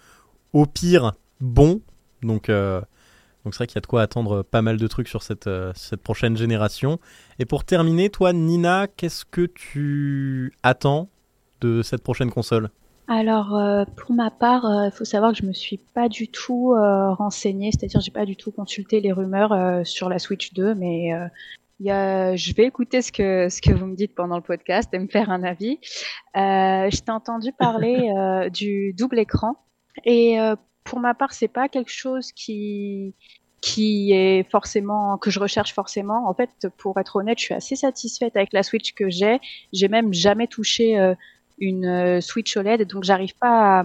au 0.53 0.67
pire, 0.67 1.13
bon. 1.41 1.81
Donc, 2.23 2.49
euh, 2.49 2.81
donc 3.45 3.55
c'est 3.55 3.59
vrai 3.59 3.67
qu'il 3.69 3.77
y 3.77 3.79
a 3.79 3.81
de 3.81 3.87
quoi 3.87 4.03
attendre 4.03 4.43
pas 4.43 4.61
mal 4.61 4.77
de 4.77 4.87
trucs 4.87 5.09
sur 5.09 5.23
cette, 5.23 5.47
euh, 5.47 5.73
cette 5.75 6.03
prochaine 6.03 6.37
génération. 6.37 6.99
Et 7.39 7.45
pour 7.45 7.65
terminer, 7.65 8.11
toi, 8.11 8.33
Nina, 8.33 8.87
qu'est-ce 8.89 9.25
que 9.25 9.47
tu 9.47 10.53
attends 10.63 11.09
de 11.61 11.83
cette 11.83 12.03
prochaine 12.03 12.31
console? 12.31 12.71
Alors, 13.13 13.57
euh, 13.57 13.85
pour 13.97 14.15
ma 14.15 14.31
part, 14.31 14.65
il 14.87 14.93
faut 14.93 15.05
savoir 15.05 15.33
que 15.33 15.39
je 15.39 15.45
me 15.45 15.53
suis 15.53 15.79
pas 15.79 16.09
du 16.09 16.29
tout 16.29 16.75
euh, 16.75 17.13
renseignée, 17.13 17.73
c'est-à-dire 17.73 18.01
j'ai 18.01 18.13
pas 18.13 18.25
du 18.25 18.37
tout 18.37 18.53
consulté 18.53 19.01
les 19.01 19.11
rumeurs 19.11 19.53
euh, 19.53 19.83
sur 19.83 20.09
la 20.09 20.21
Switch 20.21 20.53
2, 20.55 20.77
mais 20.77 21.13
euh, 21.13 21.27
y 21.81 21.91
a, 21.91 22.37
je 22.37 22.55
vais 22.55 22.67
écouter 22.67 23.03
ce 23.03 23.11
que 23.11 23.49
ce 23.49 23.61
que 23.61 23.73
vous 23.73 23.87
me 23.87 23.97
dites 23.97 24.15
pendant 24.15 24.37
le 24.37 24.43
podcast 24.43 24.89
et 24.93 24.99
me 25.01 25.09
faire 25.09 25.29
un 25.29 25.43
avis. 25.43 25.81
Euh, 26.37 26.89
je 26.89 27.01
t'ai 27.01 27.11
entendu 27.11 27.53
parler 27.53 28.13
euh, 28.17 28.49
du 28.49 28.93
double 28.93 29.19
écran 29.19 29.57
et 30.05 30.39
euh, 30.39 30.55
pour 30.85 31.01
ma 31.01 31.15
part, 31.15 31.33
c'est 31.33 31.49
pas 31.49 31.69
quelque 31.69 31.91
chose 31.91 32.31
qui 32.31 33.17
qui 33.61 34.13
est 34.13 34.49
forcément 34.51 35.19
que 35.19 35.31
je 35.31 35.41
recherche 35.41 35.75
forcément. 35.75 36.29
En 36.29 36.35
fait, 36.35 36.69
pour 36.79 36.99
être 36.99 37.17
honnête, 37.17 37.39
je 37.39 37.45
suis 37.45 37.55
assez 37.55 37.77
satisfaite 37.77 38.37
avec 38.37 38.53
la 38.53 38.63
Switch 38.63 38.95
que 38.95 39.11
j'ai. 39.11 39.39
J'ai 39.73 39.89
même 39.89 40.15
jamais 40.15 40.47
touché 40.47 40.99
euh, 40.99 41.15
une 41.61 41.87
euh, 41.87 42.21
Switch 42.21 42.57
OLED, 42.57 42.87
donc 42.89 43.05
j'arrive 43.05 43.37
pas 43.37 43.85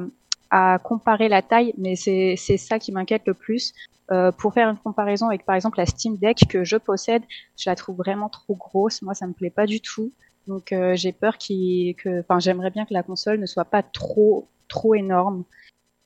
à, 0.49 0.73
à, 0.73 0.79
comparer 0.79 1.29
la 1.29 1.41
taille, 1.41 1.73
mais 1.77 1.95
c'est 1.95 2.35
ça 2.35 2.79
qui 2.79 2.91
m'inquiète 2.91 3.23
le 3.25 3.33
plus. 3.33 3.73
Euh, 4.11 4.31
pour 4.31 4.53
faire 4.53 4.69
une 4.69 4.77
comparaison 4.77 5.27
avec 5.27 5.45
par 5.45 5.55
exemple 5.55 5.79
la 5.79 5.87
Steam 5.87 6.17
Deck 6.17 6.41
que 6.47 6.63
je 6.63 6.77
possède, 6.77 7.23
je 7.57 7.67
la 7.67 7.75
trouve 7.75 7.95
vraiment 7.97 8.29
trop 8.29 8.55
grosse. 8.55 9.01
Moi, 9.01 9.15
ça 9.15 9.25
me 9.25 9.33
plaît 9.33 9.49
pas 9.49 9.65
du 9.65 9.81
tout. 9.81 10.11
Donc 10.47 10.71
euh, 10.71 10.95
j'ai 10.95 11.11
peur 11.11 11.37
qu'il, 11.37 11.95
que, 11.95 12.19
enfin, 12.19 12.39
j'aimerais 12.39 12.69
bien 12.69 12.85
que 12.85 12.93
la 12.93 13.01
console 13.01 13.39
ne 13.39 13.47
soit 13.47 13.65
pas 13.65 13.81
trop, 13.81 14.47
trop 14.67 14.93
énorme. 14.93 15.43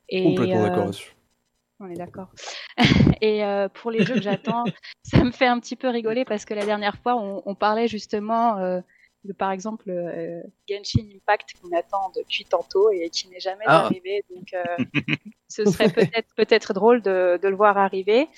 Et, 0.07 0.23
Complètement 0.35 0.63
d'accord 0.63 0.85
là-dessus. 0.85 1.13
On 1.81 1.89
est 1.89 1.95
d'accord. 1.95 2.29
et 3.21 3.43
euh, 3.43 3.67
pour 3.69 3.91
les 3.91 4.05
jeux 4.05 4.15
que 4.15 4.21
j'attends, 4.21 4.63
ça 5.03 5.23
me 5.23 5.31
fait 5.31 5.47
un 5.47 5.59
petit 5.59 5.75
peu 5.75 5.89
rigoler 5.89 6.25
parce 6.25 6.45
que 6.45 6.53
la 6.53 6.65
dernière 6.65 6.97
fois, 6.97 7.15
on, 7.15 7.41
on 7.45 7.55
parlait 7.55 7.87
justement 7.87 8.57
euh, 8.57 8.79
de, 9.25 9.33
par 9.33 9.51
exemple, 9.51 9.89
euh, 9.89 10.41
Genshin 10.67 11.05
Impact 11.15 11.53
qu'on 11.61 11.75
attend 11.77 12.11
depuis 12.15 12.45
tantôt 12.45 12.89
et 12.89 13.09
qui 13.09 13.27
n'est 13.27 13.39
jamais 13.39 13.65
ah. 13.67 13.85
arrivé. 13.85 14.23
Donc, 14.33 14.53
euh, 14.53 14.83
ce 15.49 15.65
serait 15.65 15.89
peut-être 15.89 16.27
peut-être 16.35 16.73
drôle 16.73 17.01
de, 17.01 17.39
de, 17.41 17.47
le 17.47 17.55
voir 17.55 17.77
arriver. 17.77 18.29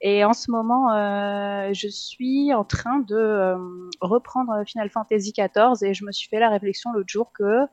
Et 0.00 0.24
en 0.24 0.32
ce 0.32 0.50
moment, 0.50 0.94
euh, 0.94 1.70
je 1.72 1.88
suis 1.88 2.54
en 2.54 2.64
train 2.64 3.00
de 3.00 3.54
reprendre 4.00 4.64
Final 4.66 4.88
Fantasy 4.88 5.32
XIV 5.32 5.82
et 5.82 5.94
je 5.94 6.04
me 6.04 6.12
suis 6.12 6.28
fait 6.28 6.40
la 6.40 6.48
réflexion 6.48 6.92
l'autre 6.92 7.10
jour 7.10 7.32
que 7.32 7.66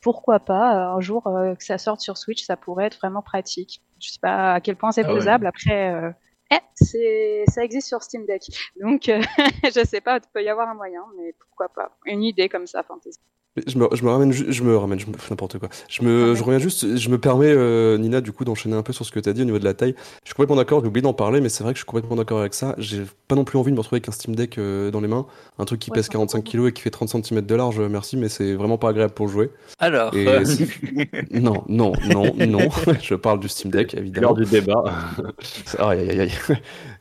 pourquoi 0.00 0.38
pas 0.40 0.74
un 0.74 1.00
jour 1.00 1.24
que 1.24 1.64
ça 1.64 1.78
sorte 1.78 2.00
sur 2.00 2.16
Switch, 2.16 2.42
ça 2.44 2.56
pourrait 2.56 2.86
être 2.86 2.98
vraiment 2.98 3.22
pratique. 3.22 3.82
Je 4.00 4.10
sais 4.10 4.18
pas 4.20 4.54
à 4.54 4.60
quel 4.60 4.76
point 4.76 4.92
c'est 4.92 5.04
ah 5.04 5.14
faisable. 5.14 5.46
Après, 5.46 5.92
euh, 5.92 6.10
eh, 6.50 7.44
ça 7.48 7.64
existe 7.64 7.88
sur 7.88 8.02
Steam 8.02 8.24
Deck. 8.26 8.42
Donc, 8.80 9.08
euh, 9.08 9.20
je 9.64 9.84
sais 9.84 10.00
pas, 10.00 10.16
il 10.16 10.30
peut 10.32 10.42
y 10.42 10.48
avoir 10.48 10.68
un 10.68 10.74
moyen, 10.74 11.04
mais 11.16 11.34
pourquoi 11.38 11.68
pas. 11.68 11.96
Une 12.06 12.22
idée 12.22 12.48
comme 12.48 12.66
ça, 12.66 12.82
fantasy. 12.82 13.20
Je 13.66 13.78
me, 13.78 13.88
je 13.92 14.04
me, 14.04 14.10
ramène, 14.10 14.32
je 14.32 14.62
me 14.62 14.76
ramène, 14.76 14.98
je 14.98 15.06
me 15.06 15.12
n'importe 15.30 15.58
quoi. 15.58 15.68
Je 15.88 16.02
me, 16.02 16.34
je 16.34 16.42
reviens 16.42 16.58
juste, 16.58 16.96
je 16.96 17.08
me 17.08 17.18
permets, 17.18 17.52
euh, 17.52 17.98
Nina, 17.98 18.20
du 18.20 18.32
coup, 18.32 18.44
d'enchaîner 18.44 18.76
un 18.76 18.82
peu 18.82 18.92
sur 18.92 19.04
ce 19.04 19.12
que 19.12 19.20
tu 19.20 19.28
as 19.28 19.32
dit 19.32 19.42
au 19.42 19.44
niveau 19.44 19.58
de 19.58 19.64
la 19.64 19.74
taille. 19.74 19.94
Je 20.22 20.28
suis 20.28 20.34
complètement 20.34 20.56
d'accord, 20.56 20.80
j'ai 20.80 20.88
oublié 20.88 21.02
d'en 21.02 21.12
parler, 21.12 21.40
mais 21.40 21.48
c'est 21.48 21.64
vrai 21.64 21.72
que 21.72 21.78
je 21.78 21.82
suis 21.82 21.86
complètement 21.86 22.16
d'accord 22.16 22.40
avec 22.40 22.54
ça. 22.54 22.74
J'ai 22.78 23.02
pas 23.26 23.34
non 23.34 23.44
plus 23.44 23.58
envie 23.58 23.70
de 23.70 23.76
me 23.76 23.80
retrouver 23.80 23.96
avec 23.96 24.08
un 24.08 24.12
Steam 24.12 24.34
Deck 24.34 24.58
euh, 24.58 24.90
dans 24.90 25.00
les 25.00 25.08
mains, 25.08 25.26
un 25.58 25.64
truc 25.64 25.80
qui 25.80 25.90
pèse 25.90 26.08
45 26.08 26.44
kg 26.44 26.66
et 26.66 26.72
qui 26.72 26.82
fait 26.82 26.90
30 26.90 27.08
cm 27.08 27.42
de 27.42 27.54
large, 27.54 27.80
merci, 27.80 28.16
mais 28.16 28.28
c'est 28.28 28.54
vraiment 28.54 28.78
pas 28.78 28.90
agréable 28.90 29.14
pour 29.14 29.28
jouer. 29.28 29.50
Alors. 29.78 30.14
non, 31.30 31.64
non, 31.68 31.92
non, 32.08 32.34
non. 32.46 32.68
je 33.02 33.14
parle 33.14 33.40
du 33.40 33.48
Steam 33.48 33.70
Deck, 33.70 33.94
évidemment. 33.94 34.28
Lors 34.28 34.34
du 34.34 34.44
débat. 34.44 34.84
aïe, 35.78 36.10
aïe, 36.10 36.20
aïe. 36.20 36.32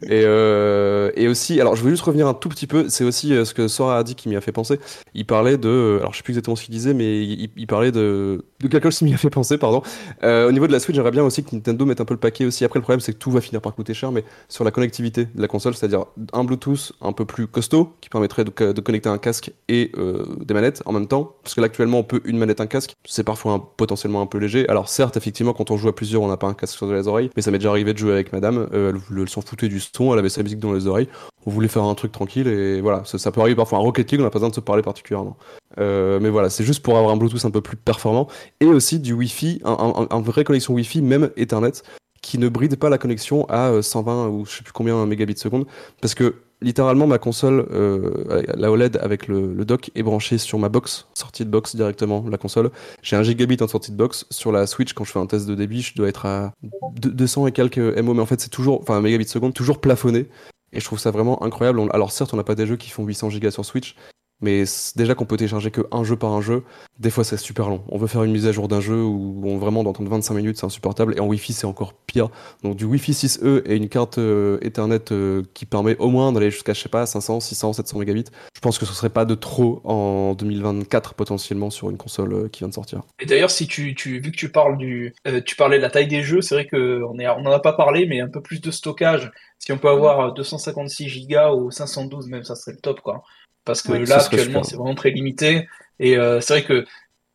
Et, 0.04 0.22
euh, 0.26 1.12
et 1.16 1.28
aussi, 1.28 1.60
alors 1.60 1.76
je 1.76 1.82
voulais 1.82 1.94
juste 1.94 2.04
revenir 2.04 2.28
un 2.28 2.34
tout 2.34 2.50
petit 2.50 2.68
peu, 2.68 2.88
c'est 2.90 3.04
aussi 3.04 3.34
euh, 3.34 3.46
ce 3.46 3.54
que 3.54 3.68
Sora 3.68 3.98
a 3.98 4.04
dit 4.04 4.16
qui 4.16 4.30
m'y 4.30 4.36
a 4.36 4.42
fait 4.42 4.52
penser. 4.52 4.80
Il 5.14 5.26
parlait 5.26 5.58
de, 5.58 5.98
alors 6.00 6.14
je 6.14 6.18
sais 6.18 6.24
plus 6.24 6.34
exactement 6.34 6.47
ce 6.56 6.64
qu'il 6.66 6.74
disait, 6.74 6.94
mais 6.94 7.24
il, 7.24 7.68
parlait 7.68 7.92
de, 7.92 8.46
de 8.60 8.68
quelque 8.68 8.86
chose 8.86 9.00
qui 9.00 9.06
m'y 9.06 9.14
a 9.14 9.18
fait 9.18 9.30
penser, 9.30 9.58
pardon. 9.58 9.82
Euh, 10.24 10.48
au 10.48 10.52
niveau 10.52 10.68
de 10.68 10.72
la 10.72 10.80
Switch, 10.80 10.96
j'aimerais 10.96 11.12
bien 11.12 11.24
aussi 11.24 11.44
que 11.44 11.56
Nintendo 11.56 11.86
mette 11.86 12.02
un 12.02 12.06
peu 12.06 12.14
le 12.14 12.20
paquet 12.20 12.46
aussi. 12.46 12.66
Après, 12.66 12.80
le 12.80 12.84
problème, 12.84 13.00
c'est 13.00 13.14
que 13.14 13.18
tout 13.18 13.32
va 13.32 13.42
finir 13.42 13.62
par 13.62 13.76
coûter 13.76 13.94
cher, 13.94 14.12
mais 14.12 14.24
sur 14.50 14.64
la 14.64 14.72
connectivité 14.72 15.26
de 15.26 15.42
la 15.42 15.48
console, 15.48 15.76
c'est-à-dire 15.76 16.06
un 16.34 16.44
Bluetooth 16.44 16.94
un 17.02 17.12
peu 17.12 17.26
plus 17.26 17.48
costaud 17.48 17.94
qui 18.02 18.10
permettrait 18.10 18.44
de, 18.44 18.82
connecter 18.82 19.10
un 19.10 19.18
casque 19.18 19.52
et 19.68 19.92
euh, 19.98 20.26
des 20.44 20.54
manettes 20.54 20.82
en 20.86 20.94
même 20.94 21.08
temps. 21.08 21.36
Parce 21.44 21.56
que 21.56 21.62
là, 21.62 21.68
actuellement, 21.68 22.00
on 22.00 22.04
peut 22.04 22.22
une 22.26 22.38
manette, 22.38 22.62
un 22.62 22.68
casque. 22.68 22.94
C'est 23.06 23.24
parfois 23.24 23.74
potentiellement 23.78 24.22
un 24.22 24.26
peu 24.26 24.38
léger. 24.38 24.68
Alors, 24.70 24.90
certes, 24.90 25.18
effectivement, 25.18 25.54
quand 25.54 25.72
on 25.72 25.78
joue 25.78 25.90
à 25.90 25.96
plusieurs, 25.96 26.22
on 26.22 26.28
n'a 26.28 26.38
pas 26.38 26.48
un 26.48 26.54
casque 26.54 26.76
sur 26.76 26.92
les 26.92 27.08
oreilles, 27.08 27.30
mais 27.36 27.42
ça 27.42 27.52
m'est 27.52 27.60
déjà 27.60 27.70
arrivé 27.70 27.94
de 27.94 27.98
jouer 27.98 28.14
avec 28.14 28.34
madame. 28.34 28.68
Euh, 28.74 28.94
elle, 28.94 29.22
elle 29.22 29.30
s'en 29.30 29.42
foutait 29.42 29.68
du 29.68 29.80
son, 29.80 30.14
elle 30.14 30.20
avait 30.20 30.30
sa 30.30 30.44
musique 30.44 30.60
dans 30.60 30.74
les 30.74 30.88
oreilles. 30.88 31.10
On 31.46 31.52
voulait 31.52 31.68
faire 31.68 31.84
un 31.84 31.96
truc 31.96 32.12
tranquille 32.12 32.48
et 32.48 32.82
voilà, 32.82 33.04
ça, 33.06 33.18
ça 33.18 33.32
peut 33.32 33.40
arriver 33.40 33.56
parfois 33.56 33.80
un 33.80 33.82
Rocket 33.82 34.12
League, 34.12 34.20
on 34.20 34.24
n'a 34.24 34.30
pas 34.30 34.40
besoin 34.40 34.50
de 34.50 34.56
se 34.56 34.60
parler 34.60 34.82
particulièrement. 34.82 35.38
Euh, 35.80 36.20
mais 36.22 36.30
voilà, 36.30 36.50
c'est 36.50 36.64
juste 36.64 36.82
pour 36.82 36.98
avoir 36.98 37.14
un 37.14 37.18
Bluetooth 37.18 37.46
un 37.46 37.52
peu 37.52 37.62
plus 37.62 37.78
performant 37.78 38.28
et 38.60 38.66
aussi 38.66 39.00
du 39.00 39.14
Wi-Fi, 39.14 39.62
un, 39.64 40.08
un, 40.10 40.22
vraie 40.22 40.44
connexion 40.44 40.74
Wi-Fi, 40.74 41.02
même 41.02 41.30
Ethernet, 41.38 41.84
qui 42.22 42.38
ne 42.38 42.50
bride 42.50 42.78
pas 42.78 42.90
la 42.90 42.98
connexion 42.98 43.46
à 43.50 43.82
120 43.82 44.12
euh, 44.12 44.30
ou 44.30 44.46
je 44.46 44.58
sais 44.58 44.64
plus 44.64 44.74
combien 44.74 45.06
mégabits 45.06 45.38
seconde, 45.38 45.66
parce 46.02 46.16
que 46.16 46.36
littéralement 46.62 47.06
ma 47.06 47.20
console, 47.20 47.68
euh, 47.72 48.44
la 48.56 48.72
OLED 48.72 48.98
avec 48.98 49.28
le, 49.28 49.54
le, 49.54 49.66
dock 49.66 49.92
est 49.94 50.04
branchée 50.04 50.38
sur 50.38 50.58
ma 50.58 50.70
box, 50.70 51.08
sortie 51.14 51.46
de 51.46 51.50
box 51.50 51.76
directement, 51.76 52.26
la 52.30 52.38
console. 52.38 52.72
J'ai 53.04 53.16
un 53.16 53.24
gigabit 53.24 53.58
en 53.62 53.68
sortie 53.68 53.92
de 53.92 53.98
box. 53.98 54.26
Sur 54.32 54.52
la 54.52 54.66
Switch, 54.66 54.94
quand 54.94 55.04
je 55.04 55.12
fais 55.12 55.20
un 55.20 55.28
test 55.28 55.48
de 55.48 55.56
débit, 55.56 55.82
je 55.82 55.96
dois 55.96 56.08
être 56.08 56.26
à 56.26 56.54
200 57.02 57.48
et 57.48 57.52
quelques 57.52 57.78
MO, 57.78 58.14
mais 58.14 58.22
en 58.22 58.26
fait 58.26 58.42
c'est 58.42 58.50
toujours, 58.50 58.82
enfin 58.82 59.00
mégabits 59.02 59.28
seconde, 59.28 59.54
toujours 59.54 59.80
plafonné. 59.80 60.28
Et 60.74 60.80
je 60.80 60.86
trouve 60.86 61.00
ça 61.00 61.12
vraiment 61.12 61.44
incroyable. 61.44 61.82
Alors 61.92 62.12
certes, 62.12 62.34
on 62.34 62.38
n'a 62.38 62.44
pas 62.44 62.56
des 62.56 62.68
jeux 62.68 62.76
qui 62.76 62.90
font 62.90 63.06
800 63.06 63.30
gigas 63.30 63.52
sur 63.52 63.64
Switch, 63.64 63.96
mais 64.42 64.64
déjà 64.96 65.16
qu'on 65.16 65.26
peut 65.26 65.38
télécharger 65.38 65.72
que 65.72 65.82
un 65.92 66.04
jeu 66.04 66.16
par 66.16 66.32
un 66.32 66.42
jeu, 66.42 66.64
des 67.00 67.10
fois 67.10 67.24
c'est 67.24 67.38
super 67.38 67.70
long. 67.70 67.84
On 67.90 67.98
veut 67.98 68.08
faire 68.08 68.24
une 68.24 68.32
mise 68.32 68.46
à 68.46 68.52
jour 68.52 68.68
d'un 68.68 68.82
jeu 68.82 69.02
où 69.02 69.42
on 69.46 69.58
vraiment 69.58 69.84
d'entendre 69.84 70.10
25 70.10 70.34
minutes, 70.36 70.58
c'est 70.58 70.66
insupportable. 70.66 71.16
Et 71.18 71.20
en 71.20 71.28
Wi-Fi, 71.28 71.54
c'est 71.54 71.66
encore 71.66 71.94
pire. 71.94 72.30
Donc 72.64 72.76
du 72.76 72.86
Wi-Fi 72.86 73.14
6E 73.14 73.64
et 73.66 73.76
une 73.76 73.90
carte 73.90 74.18
euh, 74.18 74.60
Ethernet 74.62 75.12
euh, 75.12 75.44
qui 75.54 75.66
permet 75.66 75.98
au 75.98 76.10
moins 76.10 76.32
d'aller 76.32 76.52
jusqu'à, 76.52 76.74
je 76.74 76.82
sais 76.82 76.90
pas, 76.90 77.06
500, 77.06 77.40
600, 77.40 77.74
700 77.74 78.00
mégabits. 78.00 78.26
Je 78.56 78.60
pense 78.60 78.78
que 78.78 78.86
ce 78.86 78.94
serait 78.94 79.10
pas 79.10 79.26
de 79.26 79.36
trop 79.36 79.82
en 79.84 80.34
2024 80.36 81.16
potentiellement 81.16 81.70
sur 81.70 81.90
une 81.90 81.98
console 81.98 82.34
euh, 82.34 82.48
qui 82.50 82.60
vient 82.60 82.70
de 82.70 82.74
sortir. 82.74 83.02
Et 83.20 83.26
d'ailleurs, 83.26 83.52
si 83.52 83.68
tu, 83.68 83.96
tu, 83.96 84.20
vu 84.20 84.32
que 84.32 84.38
tu 84.38 84.50
parles 84.50 84.78
du, 84.78 85.14
tu 85.46 85.56
parlais 85.56 85.78
de 85.78 85.82
la 85.82 85.90
taille 85.90 86.08
des 86.08 86.22
jeux, 86.22 86.42
c'est 86.42 86.56
vrai 86.56 86.66
que 86.66 87.02
on 87.10 87.18
est, 87.20 87.28
on 87.28 87.46
en 87.46 87.52
a 87.52 87.60
pas 87.60 87.74
parlé, 87.74 88.06
mais 88.06 88.22
un 88.22 88.30
peu 88.30 88.42
plus 88.42 88.62
de 88.62 88.72
stockage. 88.72 89.32
Si 89.60 89.72
on 89.72 89.78
peut 89.78 89.90
avoir 89.90 90.34
256 90.34 91.28
Go 91.28 91.60
ou 91.60 91.72
512 91.72 92.28
même, 92.28 92.44
ça 92.44 92.56
serait 92.56 92.74
le 92.74 92.80
top, 92.80 93.02
quoi 93.02 93.24
parce 93.68 93.84
que 93.84 93.92
là 93.92 94.18
actuellement 94.18 94.64
c'est 94.64 94.76
vraiment 94.76 94.96
très 94.96 95.12
limité. 95.12 95.68
Et 96.00 96.18
euh, 96.18 96.42
c'est 96.42 96.54
vrai 96.54 96.64
que 96.64 96.86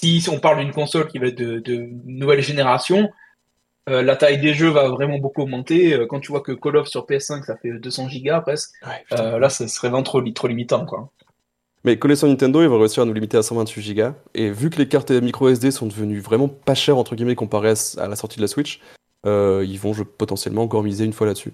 si 0.00 0.28
on 0.28 0.40
parle 0.40 0.58
d'une 0.58 0.72
console 0.72 1.06
qui 1.06 1.18
va 1.18 1.28
être 1.28 1.38
de, 1.38 1.60
de 1.60 1.88
nouvelle 2.04 2.42
génération 2.42 3.08
euh, 3.88 4.00
la 4.02 4.14
taille 4.14 4.40
des 4.40 4.54
jeux 4.54 4.68
va 4.68 4.88
vraiment 4.88 5.18
beaucoup 5.18 5.42
augmenter. 5.42 5.94
Euh, 5.94 6.06
quand 6.06 6.20
tu 6.20 6.30
vois 6.30 6.40
que 6.40 6.52
Call 6.52 6.76
of 6.76 6.88
sur 6.88 7.04
PS5 7.04 7.44
ça 7.44 7.56
fait 7.56 7.72
200 7.72 8.08
gigas 8.08 8.40
presque 8.40 8.70
ouais, 8.84 9.38
là 9.38 9.48
ça 9.48 9.68
serait 9.68 9.88
vraiment 9.88 10.02
trop, 10.02 10.20
trop 10.30 10.48
limitant 10.48 10.86
quoi. 10.86 11.10
Mais 11.84 11.98
connaissant 11.98 12.28
Nintendo, 12.28 12.62
ils 12.62 12.68
vont 12.68 12.78
réussir 12.78 13.02
à 13.02 13.06
nous 13.06 13.12
limiter 13.12 13.36
à 13.36 13.42
128 13.42 13.94
Go. 13.94 14.10
Et 14.34 14.50
vu 14.50 14.70
que 14.70 14.78
les 14.78 14.86
cartes 14.86 15.10
micro 15.10 15.48
SD 15.48 15.72
sont 15.72 15.86
devenues 15.86 16.20
vraiment 16.20 16.46
pas 16.46 16.76
chères, 16.76 16.96
entre 16.96 17.16
guillemets, 17.16 17.34
comparées 17.34 17.74
à 17.98 18.06
la 18.06 18.14
sortie 18.14 18.36
de 18.36 18.42
la 18.42 18.46
Switch, 18.46 18.80
euh, 19.26 19.64
ils 19.66 19.78
vont 19.78 19.92
je, 19.92 20.04
potentiellement 20.04 20.62
encore 20.62 20.82
miser 20.82 21.04
une 21.04 21.12
fois 21.12 21.26
là-dessus 21.26 21.52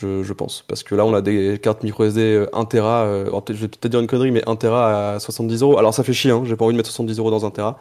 je, 0.00 0.22
je, 0.22 0.32
pense. 0.32 0.64
Parce 0.68 0.82
que 0.82 0.94
là, 0.94 1.04
on 1.04 1.14
a 1.14 1.20
des 1.20 1.58
cartes 1.58 1.82
micro 1.82 2.04
SD 2.04 2.46
1 2.52 2.64
Tera, 2.66 3.04
euh, 3.04 3.40
je 3.48 3.54
vais 3.54 3.68
peut-être 3.68 3.88
dire 3.88 4.00
une 4.00 4.06
connerie, 4.06 4.30
mais 4.30 4.48
1 4.48 4.56
Tera 4.56 5.14
à 5.14 5.20
70 5.20 5.62
euros. 5.62 5.78
Alors 5.78 5.94
ça 5.94 6.04
fait 6.04 6.12
chier, 6.12 6.30
hein, 6.30 6.42
j'ai 6.44 6.56
pas 6.56 6.64
envie 6.64 6.74
de 6.74 6.76
mettre 6.76 6.90
70 6.90 7.18
euros 7.18 7.30
dans 7.30 7.44
1 7.44 7.50
Tera. 7.50 7.78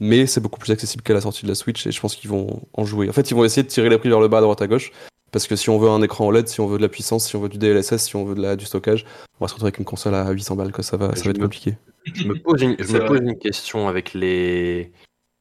Mais 0.00 0.26
c'est 0.26 0.40
beaucoup 0.40 0.60
plus 0.60 0.72
accessible 0.72 1.02
qu'à 1.02 1.14
la 1.14 1.20
sortie 1.20 1.42
de 1.42 1.48
la 1.48 1.56
Switch 1.56 1.86
et 1.86 1.90
je 1.90 2.00
pense 2.00 2.14
qu'ils 2.14 2.30
vont 2.30 2.62
en 2.72 2.84
jouer. 2.84 3.08
En 3.08 3.12
fait, 3.12 3.30
ils 3.30 3.34
vont 3.34 3.44
essayer 3.44 3.64
de 3.64 3.68
tirer 3.68 3.88
les 3.88 3.98
prix 3.98 4.08
vers 4.08 4.20
le 4.20 4.28
bas 4.28 4.38
à 4.38 4.40
droite 4.42 4.62
à 4.62 4.66
gauche. 4.66 4.92
Parce 5.30 5.46
que 5.46 5.56
si 5.56 5.68
on 5.68 5.78
veut 5.78 5.90
un 5.90 6.00
écran 6.00 6.26
OLED, 6.26 6.48
si 6.48 6.60
on 6.60 6.66
veut 6.66 6.78
de 6.78 6.82
la 6.82 6.88
puissance, 6.88 7.26
si 7.26 7.36
on 7.36 7.40
veut 7.40 7.48
du 7.48 7.58
DLSS, 7.58 7.98
si 7.98 8.16
on 8.16 8.24
veut 8.24 8.34
de 8.34 8.40
la, 8.40 8.56
du 8.56 8.64
stockage, 8.64 9.04
on 9.38 9.44
va 9.44 9.48
se 9.48 9.54
retrouver 9.54 9.68
avec 9.68 9.78
une 9.78 9.84
console 9.84 10.14
à 10.14 10.30
800 10.30 10.56
balles, 10.56 10.72
quoi. 10.72 10.82
Ça 10.82 10.96
va, 10.96 11.14
ça 11.14 11.24
va 11.24 11.30
être 11.30 11.40
compliqué. 11.40 11.74
Je 12.14 12.24
me 12.24 12.34
pose 12.34 12.62
une, 12.62 12.76
je 12.78 12.92
me 12.92 13.04
pose 13.04 13.20
une 13.20 13.38
question 13.38 13.88
avec 13.88 14.14
les, 14.14 14.90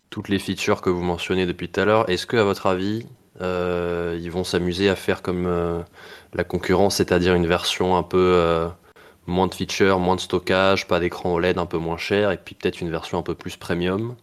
toutes 0.10 0.28
les 0.28 0.40
features 0.40 0.82
que 0.82 0.90
vous 0.90 1.02
mentionnez 1.02 1.46
depuis 1.46 1.70
tout 1.70 1.80
à 1.80 1.86
l'heure. 1.86 2.10
Est-ce 2.10 2.28
que, 2.28 2.36
à 2.36 2.44
votre 2.44 2.66
avis, 2.66 3.06
euh, 3.42 4.20
ils 4.22 4.32
vont 4.32 4.44
s'amuser 4.44 4.90
à 4.90 4.96
faire 4.96 5.22
comme 5.22 5.46
euh, 5.46 5.82
la 6.34 6.44
concurrence, 6.44 6.96
c'est-à-dire 6.96 7.36
une 7.36 7.48
version 7.48 7.96
un 7.96 8.04
peu 8.04 8.34
euh, 8.36 8.68
moins 9.26 9.48
de 9.48 9.54
features, 9.54 10.00
moins 10.00 10.16
de 10.16 10.22
stockage, 10.22 10.88
pas 10.88 11.00
d'écran 11.00 11.34
OLED 11.34 11.58
un 11.58 11.66
peu 11.66 11.78
moins 11.78 11.98
cher, 11.98 12.32
et 12.32 12.38
puis 12.38 12.56
peut-être 12.56 12.82
une 12.82 12.90
version 12.90 13.18
un 13.18 13.24
peu 13.24 13.36
plus 13.36 13.58
premium. 13.58 14.16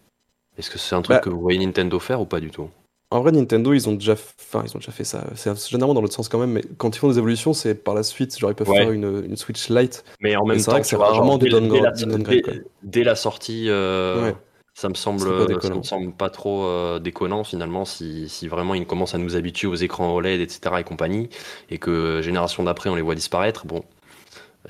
Est-ce 0.59 0.71
que 0.71 0.79
c'est 0.79 0.95
un 0.95 1.03
truc 1.03 1.17
bah, 1.17 1.21
que 1.21 1.31
vous 1.31 1.40
voyez 1.40 1.59
Nintendo 1.59 1.99
faire 1.99 2.21
ou 2.21 2.27
pas 2.27 2.40
du 2.40 2.51
tout? 2.51 2.69
En 3.11 3.21
vrai, 3.21 3.33
Nintendo, 3.33 3.73
ils 3.73 3.88
ont 3.88 3.93
déjà, 3.93 4.14
enfin, 4.14 4.64
ils 4.67 4.75
ont 4.75 4.79
déjà 4.79 4.93
fait 4.93 5.05
ça. 5.05 5.25
C'est 5.35 5.55
généralement 5.69 5.95
dans 5.95 6.01
l'autre 6.01 6.14
sens 6.14 6.29
quand 6.29 6.38
même, 6.38 6.51
mais 6.51 6.64
quand 6.79 6.97
ils 6.97 6.99
font 6.99 7.09
des 7.09 7.19
évolutions, 7.19 7.53
c'est 7.53 7.75
par 7.75 7.95
la 7.95 8.03
suite. 8.03 8.37
Genre, 8.37 8.51
ils 8.51 8.55
peuvent 8.55 8.69
ouais. 8.69 8.79
faire 8.79 8.90
une, 8.90 9.25
une, 9.25 9.37
Switch 9.37 9.69
Lite. 9.69 10.05
Mais 10.21 10.35
en 10.37 10.45
même 10.45 10.61
temps, 10.61 10.83
c'est 10.83 10.97
rarement 10.97 11.38
des 11.38 11.49
downgrades. 11.49 11.95
Dès, 11.97 12.40
dès, 12.40 12.64
dès, 12.83 13.05
la 13.05 13.14
sortie. 13.14 13.67
Euh... 13.69 14.31
Ouais. 14.31 14.35
Ça 14.74 14.88
me 14.88 14.94
semble, 14.94 15.20
ça 15.62 15.74
me 15.74 15.82
semble 15.82 16.12
pas 16.12 16.30
trop 16.30 16.64
euh, 16.64 16.98
déconnant 16.98 17.44
finalement 17.44 17.84
si, 17.84 18.28
si, 18.28 18.48
vraiment 18.48 18.74
ils 18.74 18.87
commencent 18.87 19.14
à 19.14 19.18
nous 19.18 19.37
habituer 19.37 19.68
aux 19.68 19.76
écrans 19.76 20.12
OLED, 20.14 20.40
etc. 20.40 20.76
et 20.80 20.84
compagnie, 20.84 21.28
et 21.70 21.78
que 21.78 22.20
génération 22.22 22.64
d'après 22.64 22.90
on 22.90 22.96
les 22.96 23.02
voit 23.02 23.14
disparaître. 23.14 23.66
Bon, 23.66 23.84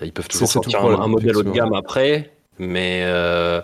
ils 0.02 0.12
peuvent 0.12 0.28
toujours 0.28 0.48
sortir 0.48 0.84
un, 0.84 1.00
un, 1.00 1.08
modèle 1.08 1.36
haut 1.36 1.42
de 1.42 1.50
gamme 1.50 1.72
après, 1.72 2.32
mais 2.58 3.00
euh, 3.04 3.62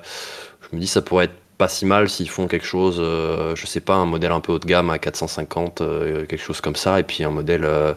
je 0.63 0.77
me 0.77 0.81
dis 0.81 0.87
ça 0.87 1.03
pourrait 1.03 1.27
être 1.27 1.35
pas 1.61 1.69
si 1.69 1.85
mal 1.85 2.09
s'ils 2.09 2.31
font 2.31 2.49
quelque 2.49 2.65
chose, 2.65 2.97
euh, 3.01 3.55
je 3.55 3.67
sais 3.67 3.81
pas, 3.81 3.95
un 3.95 4.07
modèle 4.07 4.33
un 4.33 4.41
peu 4.41 4.53
haut 4.53 4.59
de 4.59 4.65
gamme 4.65 4.89
à 4.89 4.99
450, 4.99 5.83
euh, 5.83 6.25
quelque 6.25 6.41
chose 6.41 6.63
comme 6.63 6.75
ça, 6.75 6.99
et 6.99 7.03
puis 7.03 7.23
un 7.23 7.29
modèle 7.29 7.65
euh, 7.67 7.93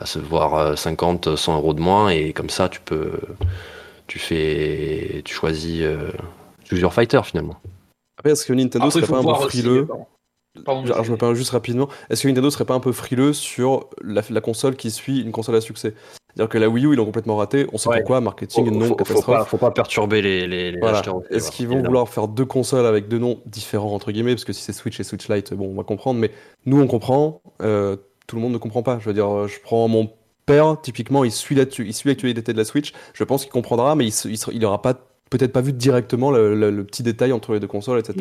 à 0.00 0.06
se 0.06 0.18
voir 0.18 0.78
50, 0.78 1.36
100 1.36 1.56
euros 1.58 1.74
de 1.74 1.80
moins, 1.82 2.08
et 2.08 2.32
comme 2.32 2.48
ça 2.48 2.70
tu 2.70 2.80
peux, 2.80 3.12
tu 4.06 4.18
fais, 4.18 5.20
tu 5.26 5.34
choisis, 5.34 5.84
choisis 6.64 6.82
your 6.82 6.94
fighter 6.94 7.20
finalement. 7.22 7.60
Après, 8.22 8.30
est-ce 8.30 8.46
que 8.46 8.52
Nintendo 8.52 8.86
Après, 8.86 9.00
serait 9.00 9.10
pas 9.10 9.18
un 9.18 9.24
peu 9.24 9.48
frileux 9.48 9.88
Pardon, 10.64 10.84
Alors, 10.84 11.02
je 11.02 11.10
me 11.10 11.16
permets 11.16 11.34
juste 11.34 11.50
rapidement. 11.50 11.88
Est-ce 12.10 12.22
que 12.22 12.28
Nintendo 12.28 12.50
serait 12.50 12.66
pas 12.66 12.74
un 12.74 12.80
peu 12.80 12.92
frileux 12.92 13.32
sur 13.32 13.88
la, 14.02 14.22
la 14.30 14.40
console 14.40 14.76
qui 14.76 14.90
suit 14.90 15.20
une 15.22 15.32
console 15.32 15.56
à 15.56 15.60
succès? 15.62 15.94
C'est-à-dire 16.28 16.48
que 16.50 16.58
la 16.58 16.68
Wii 16.68 16.84
U, 16.86 16.92
ils 16.92 16.96
l'ont 16.96 17.04
complètement 17.06 17.36
raté. 17.36 17.66
On 17.72 17.78
sait 17.78 17.88
Ouais. 17.88 17.98
pourquoi, 17.98 18.20
marketing, 18.20 18.66
Faut- 18.66 18.70
non, 18.70 18.80
faut, 18.80 18.86
faut 18.90 18.94
catastrophe. 18.96 19.36
pas, 19.38 19.44
faut 19.46 19.56
pas 19.56 19.70
perturber 19.72 20.22
les, 20.22 20.46
les, 20.46 20.70
les 20.72 20.78
Voilà. 20.78 20.98
acheteurs. 20.98 21.20
Est-ce 21.30 21.50
qu'ils 21.50 21.66
vont 21.68 21.82
vouloir 21.82 22.08
faire 22.08 22.28
deux 22.28 22.44
consoles 22.44 22.86
avec 22.86 23.08
deux 23.08 23.18
noms 23.18 23.40
différents, 23.46 23.92
entre 23.94 24.12
guillemets? 24.12 24.34
Parce 24.34 24.44
que 24.44 24.52
si 24.52 24.60
c'est 24.62 24.72
Switch 24.74 25.00
et 25.00 25.04
Switch 25.04 25.28
Lite, 25.28 25.52
bon, 25.54 25.68
on 25.70 25.74
va 25.74 25.84
comprendre. 25.84 26.20
Mais 26.20 26.30
nous, 26.66 26.80
on 26.80 26.86
comprend. 26.86 27.40
euh, 27.62 27.96
tout 28.26 28.36
le 28.36 28.42
monde 28.42 28.52
ne 28.52 28.58
comprend 28.58 28.82
pas. 28.82 28.98
Je 29.00 29.06
veux 29.06 29.14
dire, 29.14 29.28
euh, 29.34 29.48
je 29.48 29.58
prends 29.60 29.88
mon 29.88 30.10
père, 30.46 30.80
typiquement, 30.80 31.24
il 31.24 31.32
suit 31.32 31.54
là-dessus. 31.54 31.86
Il 31.86 31.92
suit 31.94 32.08
l'actualité 32.10 32.52
de 32.52 32.58
la 32.58 32.64
Switch. 32.64 32.92
Je 33.14 33.24
pense 33.24 33.42
qu'il 33.42 33.52
comprendra, 33.52 33.94
mais 33.96 34.04
il, 34.06 34.12
se- 34.12 34.28
il, 34.28 34.36
sera- 34.38 34.52
il 34.52 34.64
aura 34.64 34.80
pas 34.82 34.94
peut-être 35.38 35.52
pas 35.52 35.60
vu 35.60 35.72
directement 35.72 36.30
le, 36.30 36.54
le- 36.54 36.70
le 36.70 36.84
petit 36.84 37.02
détail 37.02 37.32
entre 37.32 37.52
les 37.54 37.60
deux 37.60 37.66
consoles, 37.68 37.98
etc. 37.98 38.14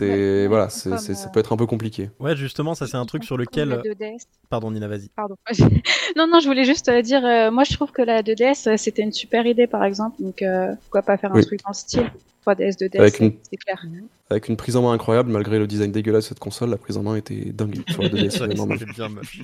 C'est- 0.00 0.10
Ouais, 0.42 0.46
voilà, 0.48 0.70
ça 0.70 0.90
euh, 0.90 1.14
peut 1.32 1.38
être 1.38 1.52
un 1.52 1.56
peu 1.56 1.66
compliqué. 1.66 2.10
Ouais, 2.18 2.34
justement, 2.34 2.74
ça 2.74 2.88
c'est 2.88 2.96
un 2.96 3.06
truc 3.06 3.22
sur 3.22 3.36
lequel. 3.36 3.80
2DS. 3.84 4.24
Pardon, 4.50 4.72
Nina, 4.72 4.88
vas-y. 4.88 5.08
Pardon. 5.14 5.36
non, 6.16 6.26
non, 6.26 6.40
je 6.40 6.46
voulais 6.48 6.64
juste 6.64 6.88
euh, 6.88 7.00
dire, 7.00 7.24
euh, 7.24 7.52
moi 7.52 7.62
je 7.62 7.74
trouve 7.74 7.92
que 7.92 8.02
la 8.02 8.22
2DS 8.22 8.68
euh, 8.68 8.76
c'était 8.76 9.02
une 9.02 9.12
super 9.12 9.46
idée 9.46 9.68
par 9.68 9.84
exemple, 9.84 10.20
donc 10.20 10.42
euh, 10.42 10.74
pourquoi 10.82 11.02
pas 11.02 11.16
faire 11.16 11.30
un 11.32 11.36
Oui. 11.36 11.46
truc 11.46 11.60
le 11.66 11.72
style 11.74 12.10
3DS, 12.44 12.76
2DS, 12.76 12.98
Avec 12.98 13.16
c'est 13.16 13.24
une- 13.24 13.34
c'est 13.48 13.56
clair. 13.56 13.84
Avec 14.30 14.48
une 14.48 14.56
prise 14.56 14.74
en 14.74 14.82
main 14.82 14.92
incroyable, 14.92 15.30
malgré 15.30 15.60
le 15.60 15.68
design 15.68 15.92
dégueulasse 15.92 16.24
de 16.24 16.28
cette 16.30 16.40
console, 16.40 16.70
la 16.70 16.76
prise 16.76 16.96
en 16.96 17.04
main 17.04 17.14
était 17.14 17.52
dingue 17.52 17.78
sur 17.88 18.02
la 18.02 18.08
2DS. 18.08 18.14
Ouais, 18.40 18.48
c'est 18.48 18.54
normal. 18.56 18.78
c'était 18.80 18.92
bien 18.92 19.08
moche. 19.08 19.42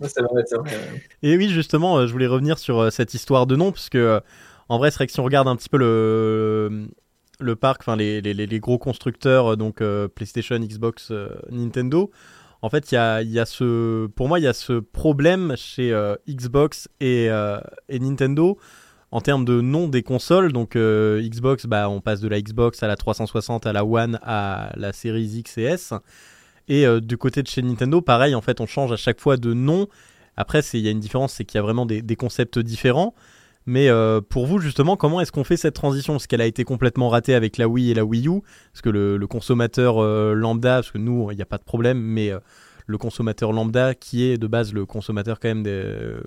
Ouais, 0.00 0.08
c'est 0.08 0.22
vrai, 0.22 0.42
c'est 0.46 0.56
vrai. 0.56 0.70
Et 1.22 1.36
oui, 1.36 1.50
justement, 1.50 1.98
euh, 1.98 2.06
je 2.06 2.12
voulais 2.12 2.26
revenir 2.26 2.58
sur 2.58 2.78
euh, 2.78 2.88
cette 2.90 3.12
histoire 3.12 3.46
de 3.46 3.54
nom, 3.54 3.70
parce 3.70 3.90
que 3.90 3.98
euh, 3.98 4.20
en 4.70 4.78
vrai, 4.78 4.92
c'est 4.92 4.98
vrai 4.98 5.06
que 5.08 5.12
si 5.12 5.18
on 5.18 5.24
regarde 5.24 5.48
un 5.48 5.56
petit 5.56 5.68
peu 5.68 5.78
le, 5.78 7.56
parc, 7.56 7.84
les, 7.88 8.60
gros 8.60 8.78
constructeurs, 8.78 9.52
euh, 9.52 9.56
donc 9.56 9.80
euh, 9.80 10.06
PlayStation, 10.06 10.56
Xbox, 10.60 11.08
euh, 11.10 11.28
Nintendo, 11.50 12.12
en 12.62 12.70
fait, 12.70 12.92
il 12.92 12.94
y 12.94 13.38
a, 13.40 13.46
ce, 13.46 14.06
pour 14.06 14.28
moi, 14.28 14.38
il 14.38 14.44
y 14.44 14.46
a 14.46 14.52
ce 14.52 14.74
problème 14.74 15.54
chez 15.56 15.92
Xbox 16.28 16.88
et, 17.00 17.28
Nintendo 17.90 18.58
en 19.10 19.20
termes 19.20 19.44
de 19.44 19.60
nom 19.60 19.88
des 19.88 20.04
consoles. 20.04 20.52
Donc 20.52 20.76
Xbox, 20.76 21.66
bah, 21.66 21.88
on 21.88 22.02
passe 22.02 22.20
de 22.20 22.28
la 22.28 22.40
Xbox 22.40 22.82
à 22.82 22.86
la 22.86 22.96
360, 22.96 23.66
à 23.66 23.72
la 23.72 23.84
One, 23.84 24.20
à 24.22 24.72
la 24.76 24.92
série 24.92 25.24
X 25.24 25.56
et 25.56 25.62
S. 25.62 25.94
Et 26.68 26.84
du 27.00 27.16
côté 27.16 27.42
de 27.42 27.48
chez 27.48 27.62
Nintendo, 27.62 28.02
pareil, 28.02 28.34
en 28.34 28.42
fait, 28.42 28.60
on 28.60 28.66
change 28.66 28.92
à 28.92 28.96
chaque 28.96 29.20
fois 29.20 29.38
de 29.38 29.54
nom. 29.54 29.88
Après, 30.36 30.60
il 30.74 30.80
y 30.80 30.88
a 30.88 30.90
une 30.90 31.00
différence, 31.00 31.32
c'est 31.32 31.46
qu'il 31.46 31.56
y 31.56 31.60
a 31.60 31.62
vraiment 31.62 31.86
des 31.86 32.16
concepts 32.16 32.58
différents. 32.58 33.14
Mais 33.70 33.88
euh, 33.88 34.20
pour 34.20 34.48
vous, 34.48 34.58
justement, 34.58 34.96
comment 34.96 35.20
est-ce 35.20 35.30
qu'on 35.30 35.44
fait 35.44 35.56
cette 35.56 35.74
transition? 35.74 36.14
Parce 36.14 36.26
qu'elle 36.26 36.40
a 36.40 36.46
été 36.46 36.64
complètement 36.64 37.08
ratée 37.08 37.36
avec 37.36 37.56
la 37.56 37.68
Wii 37.68 37.92
et 37.92 37.94
la 37.94 38.04
Wii 38.04 38.26
U. 38.26 38.40
Parce 38.72 38.82
que 38.82 38.88
le, 38.88 39.24
consommateur 39.28 40.02
euh, 40.02 40.34
lambda, 40.34 40.78
parce 40.78 40.90
que 40.90 40.98
nous, 40.98 41.30
il 41.30 41.36
n'y 41.36 41.42
a 41.42 41.46
pas 41.46 41.56
de 41.56 41.62
problème, 41.62 42.00
mais 42.00 42.32
euh, 42.32 42.40
le 42.88 42.98
consommateur 42.98 43.52
lambda, 43.52 43.94
qui 43.94 44.24
est 44.24 44.38
de 44.38 44.48
base 44.48 44.72
le 44.72 44.86
consommateur 44.86 45.38
quand 45.38 45.54
même 45.54 45.64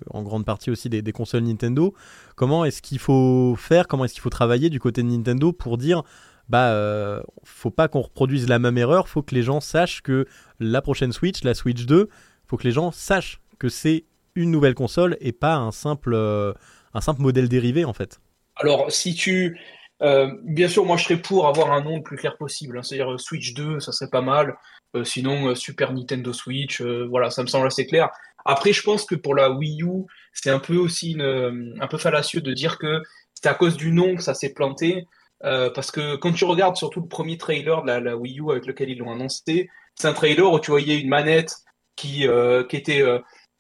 en 0.10 0.24
grande 0.24 0.46
partie 0.46 0.72
aussi 0.72 0.88
des, 0.88 1.12
consoles 1.12 1.44
Nintendo, 1.44 1.94
comment 2.38 2.64
est-ce 2.64 2.82
qu'il 2.82 3.00
faut 3.00 3.56
faire? 3.58 3.90
Comment 3.90 4.06
est-ce 4.06 4.14
qu'il 4.14 4.24
faut 4.24 4.30
travailler 4.30 4.70
du 4.70 4.80
côté 4.80 5.04
de 5.04 5.10
Nintendo 5.10 5.52
pour 5.52 5.78
dire 5.78 6.04
bah 6.48 6.70
euh, 6.70 7.22
faut 7.44 7.72
pas 7.72 7.90
qu'on 7.90 8.02
reproduise 8.02 8.48
la 8.48 8.58
même 8.58 8.78
erreur, 8.78 9.10
faut 9.10 9.22
que 9.22 9.36
les 9.36 9.44
gens 9.44 9.60
sachent 9.60 10.02
que 10.02 10.28
la 10.62 10.82
prochaine 10.82 11.12
Switch, 11.12 11.44
la 11.44 11.56
Switch 11.56 11.86
2, 11.86 12.08
faut 12.48 12.56
que 12.56 12.64
les 12.64 12.72
gens 12.72 12.92
sachent 12.92 13.42
que 13.60 13.68
c'est 13.68 14.06
une 14.36 14.50
nouvelle 14.50 14.76
console 14.76 15.18
et 15.20 15.34
pas 15.34 15.56
un 15.56 15.72
simple 15.72 16.16
un 16.94 17.02
simple 17.02 17.22
modèle 17.22 17.50
dérivé 17.50 17.86
en 17.86 17.94
fait. 17.94 18.20
Alors, 18.56 18.92
si 18.92 19.16
tu. 19.16 19.60
euh, 20.02 20.32
bien 20.44 20.68
sûr, 20.68 20.86
moi 20.86 20.98
je 20.98 21.04
serais 21.06 21.18
pour 21.22 21.48
avoir 21.48 21.72
un 21.72 21.82
nom 21.84 21.98
le 21.98 22.04
plus 22.04 22.18
clair 22.18 22.38
possible. 22.38 22.78
hein. 22.78 22.84
C'est-à-dire 22.84 23.14
euh, 23.14 23.18
Switch 23.18 23.54
2, 23.54 23.80
ça 23.80 23.92
serait 23.92 24.10
pas 24.10 24.22
mal. 24.22 24.56
Euh, 24.96 25.04
sinon, 25.04 25.56
Super 25.56 25.94
Nintendo 25.94 26.34
Switch, 26.34 26.82
voilà, 26.82 27.30
ça 27.32 27.42
me 27.42 27.48
semble 27.48 27.68
assez 27.68 27.88
clair. 27.88 28.10
Après, 28.46 28.74
je 28.74 28.84
pense 28.84 29.06
que 29.06 29.16
pour 29.16 29.34
la 29.36 29.50
Wii 29.52 29.84
U, 29.84 30.06
c'est 30.34 30.50
un 30.52 30.60
peu 30.60 30.76
aussi 30.78 31.18
un 31.20 31.88
peu 31.88 31.98
fallacieux 31.98 32.42
de 32.42 32.54
dire 32.54 32.78
que 32.78 33.02
c'est 33.34 33.48
à 33.50 33.54
cause 33.56 33.76
du 33.78 33.92
nom 33.92 34.16
que 34.16 34.22
ça 34.22 34.34
s'est 34.36 34.54
planté. 34.54 35.06
Parce 35.42 35.90
que 35.92 36.16
quand 36.18 36.32
tu 36.34 36.46
regardes 36.46 36.76
surtout 36.76 37.02
le 37.02 37.08
premier 37.08 37.38
trailer 37.38 37.82
de 37.84 37.92
la, 37.92 38.16
Wii 38.18 38.40
U 38.40 38.52
avec 38.52 38.66
lequel 38.68 38.90
ils 38.90 39.00
l'ont 39.00 39.12
annoncé, 39.12 39.70
c'est 39.96 40.08
un 40.08 40.14
trailer 40.14 40.52
où 40.52 40.60
tu 40.60 40.72
voyais 40.72 41.00
une 41.00 41.10
manette 41.10 41.56
qui, 41.96 42.28
qui 42.70 42.76
était. 42.76 43.04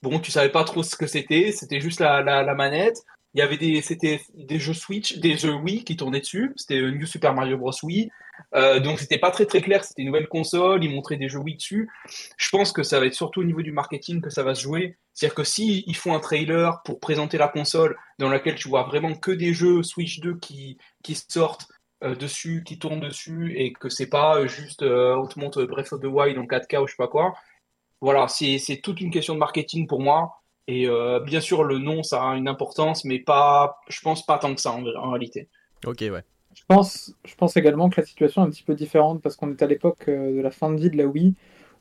bon, 0.03 0.19
tu 0.19 0.31
savais 0.31 0.49
pas 0.49 0.63
trop 0.65 0.83
ce 0.83 0.95
que 0.95 1.07
c'était, 1.07 1.51
c'était 1.51 1.79
juste 1.81 1.99
la, 1.99 2.21
la 2.21 2.53
manette. 2.55 2.97
Il 3.33 3.39
y 3.39 3.41
avait 3.41 3.57
des, 3.57 3.81
c'était 3.81 4.21
des 4.35 4.59
jeux 4.59 4.73
Switch, 4.73 5.17
des 5.17 5.37
jeux 5.37 5.53
Wii 5.53 5.83
qui 5.83 5.97
tournaient 5.97 6.19
dessus. 6.19 6.53
C'était 6.55 6.81
New 6.81 7.05
Super 7.05 7.33
Mario 7.33 7.57
Bros. 7.57 7.71
Wii. 7.81 8.11
Euh, 8.55 8.79
donc 8.79 8.99
c'était 8.99 9.17
pas 9.17 9.31
très 9.31 9.45
très 9.45 9.61
clair. 9.61 9.83
C'était 9.83 10.03
une 10.03 10.09
nouvelle 10.09 10.27
console. 10.27 10.83
Ils 10.83 10.93
montraient 10.93 11.17
des 11.17 11.29
jeux 11.29 11.39
Wii 11.39 11.55
dessus. 11.55 11.89
Je 12.37 12.49
pense 12.49 12.71
que 12.71 12.83
ça 12.83 12.99
va 12.99 13.07
être 13.07 13.15
surtout 13.15 13.41
au 13.41 13.43
niveau 13.43 13.61
du 13.61 13.71
marketing 13.71 14.21
que 14.21 14.29
ça 14.29 14.43
va 14.43 14.53
se 14.53 14.61
jouer. 14.61 14.97
C'est-à-dire 15.13 15.35
que 15.35 15.43
si 15.43 15.83
ils 15.87 15.95
font 15.95 16.13
un 16.13 16.19
trailer 16.19 16.81
pour 16.83 16.99
présenter 16.99 17.37
la 17.37 17.47
console 17.47 17.97
dans 18.19 18.29
laquelle 18.29 18.55
tu 18.55 18.67
vois 18.67 18.83
vraiment 18.83 19.15
que 19.15 19.31
des 19.31 19.53
jeux 19.53 19.83
Switch 19.83 20.19
2 20.19 20.37
qui 20.37 20.77
qui 21.03 21.15
sortent 21.15 21.67
euh, 22.03 22.15
dessus, 22.15 22.63
qui 22.65 22.77
tournent 22.79 22.99
dessus, 22.99 23.53
et 23.57 23.71
que 23.71 23.87
c'est 23.87 24.09
pas 24.09 24.37
euh, 24.37 24.47
juste 24.47 24.81
euh, 24.83 25.15
on 25.15 25.25
te 25.25 25.39
montre 25.39 25.63
Breath 25.63 25.93
of 25.93 26.01
the 26.01 26.05
Wild 26.05 26.37
en 26.37 26.43
4K 26.43 26.79
ou 26.81 26.87
je 26.87 26.91
sais 26.91 26.97
pas 26.97 27.07
quoi. 27.07 27.33
Voilà, 28.01 28.27
c'est 28.27 28.81
toute 28.83 28.99
une 28.99 29.11
question 29.11 29.35
de 29.35 29.39
marketing 29.39 29.87
pour 29.87 30.01
moi. 30.01 30.42
Et 30.67 30.87
euh, 30.87 31.19
bien 31.19 31.41
sûr, 31.41 31.63
le 31.63 31.77
nom, 31.77 32.03
ça 32.03 32.23
a 32.23 32.35
une 32.35 32.47
importance, 32.47 33.03
mais 33.05 33.19
pas, 33.19 33.81
je 33.89 33.99
pense 34.01 34.25
pas 34.25 34.37
tant 34.37 34.55
que 34.55 34.61
ça 34.61 34.71
en, 34.71 34.85
en 34.85 35.09
réalité. 35.11 35.49
Ok 35.85 35.99
ouais. 36.01 36.23
Je 36.55 36.61
pense, 36.67 37.13
je 37.25 37.35
pense 37.35 37.57
également 37.57 37.89
que 37.89 37.99
la 37.99 38.05
situation 38.05 38.43
est 38.43 38.47
un 38.47 38.49
petit 38.49 38.63
peu 38.63 38.75
différente 38.75 39.21
parce 39.21 39.35
qu'on 39.35 39.51
est 39.51 39.61
à 39.61 39.67
l'époque 39.67 40.07
euh, 40.07 40.35
de 40.35 40.41
la 40.41 40.51
fin 40.51 40.71
de 40.71 40.79
vie 40.79 40.89
de 40.89 40.97
la 40.97 41.05
Wii, 41.05 41.33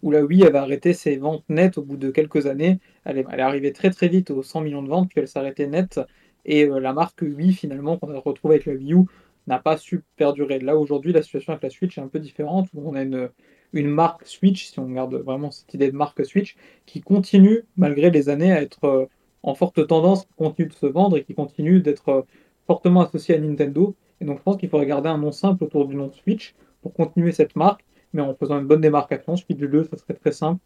où 0.03 0.11
la 0.11 0.23
Wii 0.23 0.45
avait 0.45 0.59
arrêté 0.59 0.95
ses 0.95 1.16
ventes 1.16 1.45
nettes 1.49 1.79
au 1.79 1.83
bout 1.83 1.97
de 1.97 2.11
quelques 2.11 2.47
années. 2.47 2.81
Elle 3.05 3.18
est, 3.18 3.27
elle 3.31 3.38
est 3.38 3.42
arrivée 3.42 3.73
très 3.73 3.90
très 3.90 4.09
vite 4.09 4.31
aux 4.31 4.42
100 4.42 4.62
millions 4.62 4.83
de 4.83 4.88
ventes, 4.88 5.09
puis 5.11 5.21
elle 5.21 5.29
s'arrêtait 5.29 5.66
nette. 5.66 6.01
Et 6.45 6.64
euh, 6.64 6.81
la 6.81 6.92
marque 6.92 7.23
Wii, 7.23 7.53
finalement, 7.53 7.99
qu'on 7.99 8.12
a 8.12 8.18
retrouvée 8.18 8.57
avec 8.57 8.66
la 8.66 8.75
Wii 8.75 8.95
U, 8.95 9.05
n'a 9.47 9.59
pas 9.59 9.77
su 9.77 10.03
perdurer. 10.16 10.59
Là, 10.59 10.77
aujourd'hui, 10.77 11.12
la 11.12 11.23
situation 11.23 11.53
avec 11.53 11.62
la 11.62 11.71
Switch 11.71 11.99
est 11.99 12.01
un 12.01 12.09
peu 12.09 12.18
différente, 12.18 12.68
où 12.75 12.88
on 12.88 12.95
a 12.95 13.03
une, 13.03 13.29
une 13.73 13.89
marque 13.89 14.27
Switch, 14.27 14.67
si 14.67 14.79
on 14.79 14.89
garde 14.89 15.15
vraiment 15.15 15.51
cette 15.51 15.73
idée 15.75 15.91
de 15.91 15.97
marque 15.97 16.25
Switch, 16.25 16.57
qui 16.87 17.01
continue, 17.01 17.63
malgré 17.77 18.11
les 18.11 18.29
années, 18.29 18.53
à 18.53 18.63
être 18.63 18.85
euh, 18.85 19.07
en 19.43 19.55
forte 19.55 19.87
tendance, 19.87 20.25
qui 20.27 20.35
continue 20.37 20.69
de 20.69 20.75
se 20.75 20.87
vendre 20.87 21.17
et 21.17 21.25
qui 21.25 21.35
continue 21.35 21.81
d'être 21.81 22.09
euh, 22.09 22.23
fortement 22.67 23.03
associée 23.03 23.35
à 23.35 23.39
Nintendo. 23.39 23.95
Et 24.21 24.25
donc 24.25 24.39
je 24.39 24.43
pense 24.43 24.57
qu'il 24.57 24.69
faudrait 24.69 24.87
garder 24.87 25.09
un 25.09 25.19
nom 25.19 25.33
simple 25.33 25.65
autour 25.65 25.87
du 25.87 25.97
nom 25.97 26.07
de 26.09 26.15
Switch 26.15 26.55
pour 26.83 26.93
continuer 26.93 27.33
cette 27.33 27.57
marque, 27.57 27.85
mais 28.13 28.23
en 28.23 28.35
faisant 28.35 28.59
une 28.59 28.67
bonne 28.67 28.81
démarcation. 28.81 29.37
Switch 29.37 29.59
2, 29.59 29.85
ça 29.85 29.97
serait 29.97 30.15
très 30.15 30.33
simple, 30.33 30.61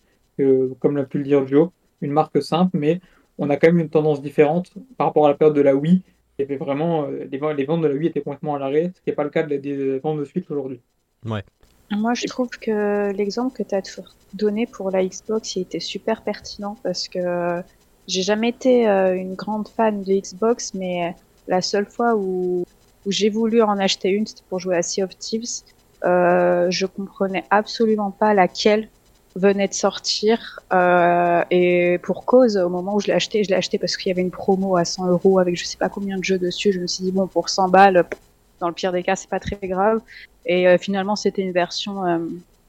comme 0.80 0.96
l'a 0.96 1.04
pu 1.04 1.18
le 1.18 1.24
dire 1.24 1.46
Joe, 1.46 1.70
une 2.00 2.12
marque 2.12 2.42
simple, 2.42 2.76
mais 2.78 3.00
on 3.38 3.50
a 3.50 3.56
quand 3.56 3.68
même 3.68 3.78
une 3.78 3.90
tendance 3.90 4.22
différente 4.22 4.72
par 4.96 5.08
rapport 5.08 5.26
à 5.26 5.30
la 5.30 5.34
période 5.34 5.56
de 5.56 5.60
la 5.60 5.74
Wii. 5.74 6.02
Il 6.38 6.58
vraiment, 6.58 7.06
euh, 7.06 7.26
les, 7.30 7.38
ventes- 7.38 7.82
de 7.82 7.86
la 7.86 7.94
Wii 7.94 8.08
étaient 8.08 8.20
complètement 8.20 8.56
à 8.56 8.58
l'arrêt, 8.58 8.92
ce 8.94 9.00
qui 9.00 9.08
n'est 9.08 9.14
pas 9.14 9.24
le 9.24 9.30
cas 9.30 9.42
des, 9.42 9.98
ventes 10.00 10.18
de 10.18 10.24
Switch 10.24 10.50
aujourd'hui. 10.50 10.80
Moi, 11.90 12.14
je 12.14 12.26
trouve 12.26 12.50
que 12.50 13.12
l'exemple 13.12 13.56
que 13.56 13.62
tu 13.62 13.74
as 13.74 13.82
donné 14.34 14.66
pour 14.66 14.90
la 14.90 15.04
Xbox, 15.04 15.56
il 15.56 15.62
était 15.62 15.80
super 15.80 16.22
pertinent 16.22 16.76
parce 16.82 17.08
que 17.08 17.62
j'ai 18.06 18.22
jamais 18.22 18.50
été 18.50 18.88
euh, 18.88 19.14
une 19.14 19.34
grande 19.34 19.68
fan 19.68 20.02
de 20.02 20.12
Xbox, 20.12 20.74
mais 20.74 21.14
la 21.48 21.60
seule 21.60 21.86
fois 21.86 22.14
où, 22.16 22.64
j'ai 23.06 23.30
voulu 23.30 23.62
en 23.62 23.78
acheter 23.78 24.10
une, 24.10 24.26
c'était 24.26 24.42
pour 24.48 24.58
jouer 24.58 24.76
à 24.76 24.82
Sea 24.82 25.04
of 25.04 25.16
Thieves. 25.16 25.62
Euh, 26.04 26.66
je 26.70 26.86
comprenais 26.86 27.44
absolument 27.50 28.10
pas 28.10 28.34
laquelle 28.34 28.88
venait 29.36 29.68
de 29.68 29.74
sortir 29.74 30.60
euh, 30.72 31.42
et 31.50 31.98
pour 32.02 32.24
cause 32.24 32.56
au 32.56 32.68
moment 32.68 32.96
où 32.96 33.00
je 33.00 33.08
l'ai 33.08 33.12
acheté 33.12 33.44
je 33.44 33.50
l'ai 33.50 33.54
acheté 33.54 33.78
parce 33.78 33.96
qu'il 33.96 34.08
y 34.08 34.12
avait 34.12 34.22
une 34.22 34.30
promo 34.30 34.76
à 34.76 34.84
100 34.86 35.08
euros 35.08 35.38
avec 35.38 35.56
je 35.56 35.64
sais 35.64 35.76
pas 35.76 35.90
combien 35.90 36.16
de 36.16 36.24
jeux 36.24 36.38
dessus 36.38 36.72
je 36.72 36.80
me 36.80 36.86
suis 36.86 37.04
dit 37.04 37.12
bon 37.12 37.26
pour 37.26 37.50
100 37.50 37.68
balles 37.68 38.06
dans 38.60 38.68
le 38.68 38.74
pire 38.74 38.92
des 38.92 39.02
cas 39.02 39.16
c'est 39.16 39.30
pas 39.30 39.40
très 39.40 39.58
grave 39.68 40.00
et 40.44 40.68
euh, 40.68 40.78
finalement 40.78 41.16
c'était 41.16 41.42
une 41.42 41.52
version 41.52 42.04
euh, 42.06 42.18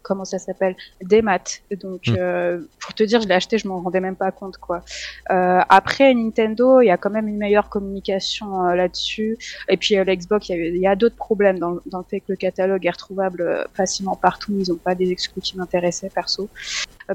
comment 0.03 0.23
ça 0.23 0.39
s'appelle 0.39 0.75
des 1.01 1.21
maths 1.21 1.63
donc 1.81 2.03
Mm. 2.07 2.15
euh, 2.17 2.61
pour 2.79 2.93
te 2.93 3.03
dire 3.03 3.19
je 3.21 3.27
l'ai 3.27 3.33
acheté 3.35 3.57
je 3.57 3.67
m'en 3.67 3.81
rendais 3.81 3.99
même 3.99 4.15
pas 4.15 4.31
compte 4.31 4.57
quoi 4.57 4.81
Euh, 5.29 5.59
après 5.69 6.13
Nintendo 6.13 6.79
il 6.81 6.85
y 6.87 6.91
a 6.91 6.97
quand 6.97 7.09
même 7.09 7.27
une 7.27 7.37
meilleure 7.37 7.69
communication 7.69 8.65
euh, 8.65 8.75
là-dessus 8.75 9.37
et 9.67 9.75
puis 9.75 9.97
euh, 9.97 10.05
l'Xbox 10.05 10.47
il 10.49 10.77
y 10.77 10.87
a, 10.87 10.91
a 10.91 10.95
d'autres 10.95 11.17
problèmes 11.17 11.59
dans, 11.59 11.79
dans 11.87 11.97
le 11.99 12.05
fait 12.09 12.21
que 12.21 12.27
le 12.29 12.37
catalogue 12.37 12.85
est 12.85 12.91
retrouvable 12.91 13.67
facilement 13.73 14.15
partout 14.15 14.53
ils 14.57 14.71
ont 14.71 14.77
pas 14.77 14.95
des 14.95 15.11
exclus 15.11 15.41
qui 15.41 15.57
m'intéressaient 15.57 16.09
perso 16.09 16.49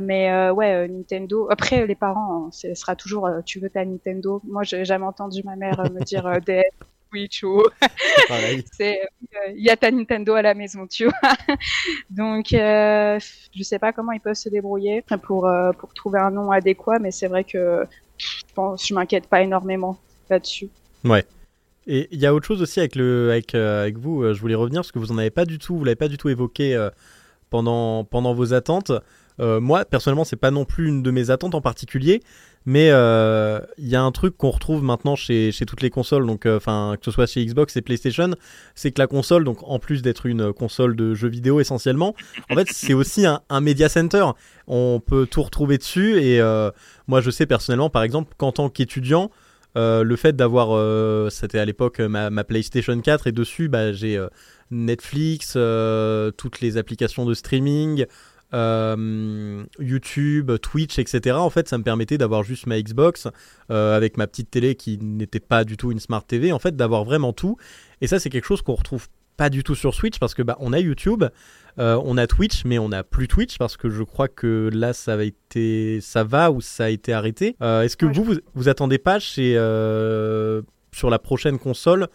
mais 0.00 0.30
euh, 0.30 0.52
ouais, 0.52 0.72
euh, 0.72 0.88
Nintendo. 0.88 1.48
Après, 1.50 1.86
les 1.86 1.94
parents, 1.94 2.46
hein, 2.46 2.48
ce 2.50 2.74
sera 2.74 2.96
toujours 2.96 3.26
euh, 3.26 3.40
tu 3.44 3.60
veux 3.60 3.68
ta 3.68 3.84
Nintendo. 3.84 4.40
Moi, 4.44 4.62
j'ai 4.62 4.84
jamais 4.86 5.04
entendu 5.04 5.42
ma 5.44 5.54
mère 5.56 5.82
me 5.92 6.02
dire 6.02 6.26
euh, 6.26 6.40
DS, 6.40 6.62
Switch 7.12 7.42
ou 7.44 7.62
Pareil. 8.28 8.64
c'est 8.72 9.00
euh, 9.00 9.52
il 9.54 9.62
y 9.62 9.70
a 9.70 9.76
ta 9.76 9.90
Nintendo 9.90 10.34
à 10.34 10.42
la 10.42 10.54
maison, 10.54 10.86
tu 10.86 11.04
vois. 11.04 11.56
Donc, 12.10 12.52
euh, 12.52 13.18
je 13.54 13.62
sais 13.62 13.78
pas 13.78 13.92
comment 13.92 14.12
ils 14.12 14.20
peuvent 14.20 14.34
se 14.34 14.48
débrouiller 14.48 15.04
pour 15.22 15.46
euh, 15.46 15.72
pour 15.72 15.92
trouver 15.94 16.20
un 16.20 16.30
nom 16.30 16.50
adéquat, 16.50 16.98
mais 16.98 17.10
c'est 17.10 17.28
vrai 17.28 17.44
que 17.44 17.84
je 18.16 18.42
pense, 18.54 18.86
je 18.86 18.94
m'inquiète 18.94 19.26
pas 19.26 19.42
énormément 19.42 19.98
là-dessus. 20.30 20.68
Et 21.88 22.08
il 22.12 22.20
y 22.20 22.26
a 22.26 22.34
autre 22.34 22.46
chose 22.46 22.62
aussi 22.62 22.78
avec 22.78 22.94
le 22.94 23.30
avec 23.30 23.54
euh, 23.54 23.82
avec 23.82 23.98
vous. 23.98 24.32
je 24.32 24.40
voulais 24.40 24.54
revenir 24.54 24.80
parce 24.80 24.92
que 24.92 24.98
vous 24.98 25.12
en 25.12 25.18
avez 25.18 25.30
pas 25.30 25.44
du 25.44 25.58
tout, 25.58 25.76
vous 25.76 25.84
l'avez 25.84 25.96
pas 25.96 26.08
du 26.08 26.16
tout 26.16 26.28
évoqué 26.28 26.88
pendant 27.50 28.04
pendant 28.04 28.34
vos 28.34 28.54
attentes. 28.54 28.92
Moi, 29.38 29.84
personnellement, 29.84 30.24
c'est 30.24 30.36
pas 30.36 30.52
non 30.52 30.64
plus 30.64 30.86
une 30.86 31.02
de 31.02 31.10
mes 31.10 31.30
attentes 31.30 31.56
en 31.56 31.60
particulier, 31.60 32.22
mais 32.64 32.90
euh, 32.90 33.60
il 33.78 33.88
y 33.88 33.96
a 33.96 34.02
un 34.02 34.12
truc 34.12 34.36
qu'on 34.36 34.50
retrouve 34.50 34.82
maintenant 34.82 35.16
chez, 35.16 35.52
toutes 35.66 35.82
les 35.82 35.90
consoles, 35.90 36.26
donc 36.26 36.46
euh, 36.46 36.58
que 36.60 37.04
ce 37.04 37.10
soit 37.10 37.26
chez 37.26 37.44
Xbox 37.44 37.76
et 37.76 37.82
PlayStation, 37.82 38.30
c'est 38.74 38.92
que 38.92 39.00
la 39.00 39.06
console, 39.06 39.44
donc 39.44 39.58
en 39.62 39.78
plus 39.78 40.02
d'être 40.02 40.26
une 40.26 40.52
console 40.52 40.96
de 40.96 41.14
jeux 41.14 41.28
vidéo 41.28 41.60
essentiellement, 41.60 42.14
en 42.50 42.54
fait 42.54 42.68
c'est 42.70 42.94
aussi 42.94 43.26
un, 43.26 43.60
media 43.60 43.88
center. 43.88 44.26
On 44.68 45.00
peut 45.04 45.26
tout 45.26 45.42
retrouver 45.42 45.78
dessus 45.78 46.20
et 46.20 46.40
euh, 46.40 46.70
moi 47.08 47.20
je 47.20 47.30
sais 47.30 47.46
personnellement, 47.46 47.90
par 47.90 48.02
exemple, 48.02 48.34
qu'en 48.36 48.52
tant 48.52 48.68
qu'étudiant, 48.68 49.30
euh, 49.76 50.02
le 50.04 50.16
fait 50.16 50.36
d'avoir, 50.36 50.68
euh, 50.72 51.30
c'était 51.30 51.58
à 51.58 51.64
l'époque 51.64 52.00
ma, 52.00 52.44
PlayStation 52.44 52.98
4 53.00 53.26
et 53.26 53.32
dessus, 53.32 53.68
bah, 53.68 53.92
j'ai 53.92 54.16
euh, 54.16 54.28
Netflix, 54.70 55.54
euh, 55.56 56.30
toutes 56.30 56.60
les 56.60 56.76
applications 56.76 57.24
de 57.24 57.34
streaming, 57.34 58.06
euh, 58.54 59.64
YouTube, 59.78 60.52
Twitch, 60.60 60.98
etc. 60.98 61.36
En 61.36 61.50
fait, 61.50 61.68
ça 61.68 61.78
me 61.78 61.82
permettait 61.82 62.18
d'avoir 62.18 62.42
juste 62.42 62.66
ma 62.66 62.80
Xbox 62.80 63.28
euh, 63.70 63.96
avec 63.96 64.16
ma 64.16 64.26
petite 64.26 64.50
télé 64.50 64.74
qui 64.74 64.98
n'était 64.98 65.40
pas 65.40 65.64
du 65.64 65.76
tout 65.76 65.92
une 65.92 66.00
Smart 66.00 66.24
TV. 66.24 66.52
En 66.52 66.58
fait, 66.58 66.76
d'avoir 66.76 67.04
vraiment 67.04 67.32
tout. 67.32 67.56
Et 68.00 68.06
ça, 68.06 68.18
c'est 68.18 68.30
quelque 68.30 68.46
chose 68.46 68.62
qu'on 68.62 68.74
retrouve 68.74 69.08
pas 69.36 69.48
du 69.48 69.64
tout 69.64 69.74
sur 69.74 69.94
Switch 69.94 70.18
parce 70.18 70.34
que 70.34 70.42
bah, 70.42 70.56
on 70.60 70.72
a 70.72 70.78
YouTube, 70.78 71.24
euh, 71.78 72.00
on 72.04 72.18
a 72.18 72.26
Twitch, 72.26 72.64
mais 72.64 72.78
on 72.78 72.90
n'a 72.90 73.02
plus 73.02 73.28
Twitch 73.28 73.56
parce 73.58 73.76
que 73.76 73.88
je 73.88 74.02
crois 74.02 74.28
que 74.28 74.70
là, 74.72 74.92
ça 74.92 75.16
va 75.16 75.24
été, 75.24 76.00
ça 76.02 76.22
va 76.22 76.50
ou 76.50 76.60
ça 76.60 76.84
a 76.84 76.88
été 76.90 77.12
arrêté. 77.12 77.56
Est-ce 77.60 77.96
que 77.96 78.06
Ouais, 78.06 78.12
vous, 78.12 78.24
vous, 78.24 78.34
vous 78.54 78.68
attendez 78.68 78.98
pas 78.98 79.18
chez 79.18 79.54
sur 80.94 81.08
la 81.10 81.18
prochaine 81.18 81.58
console? 81.58 82.08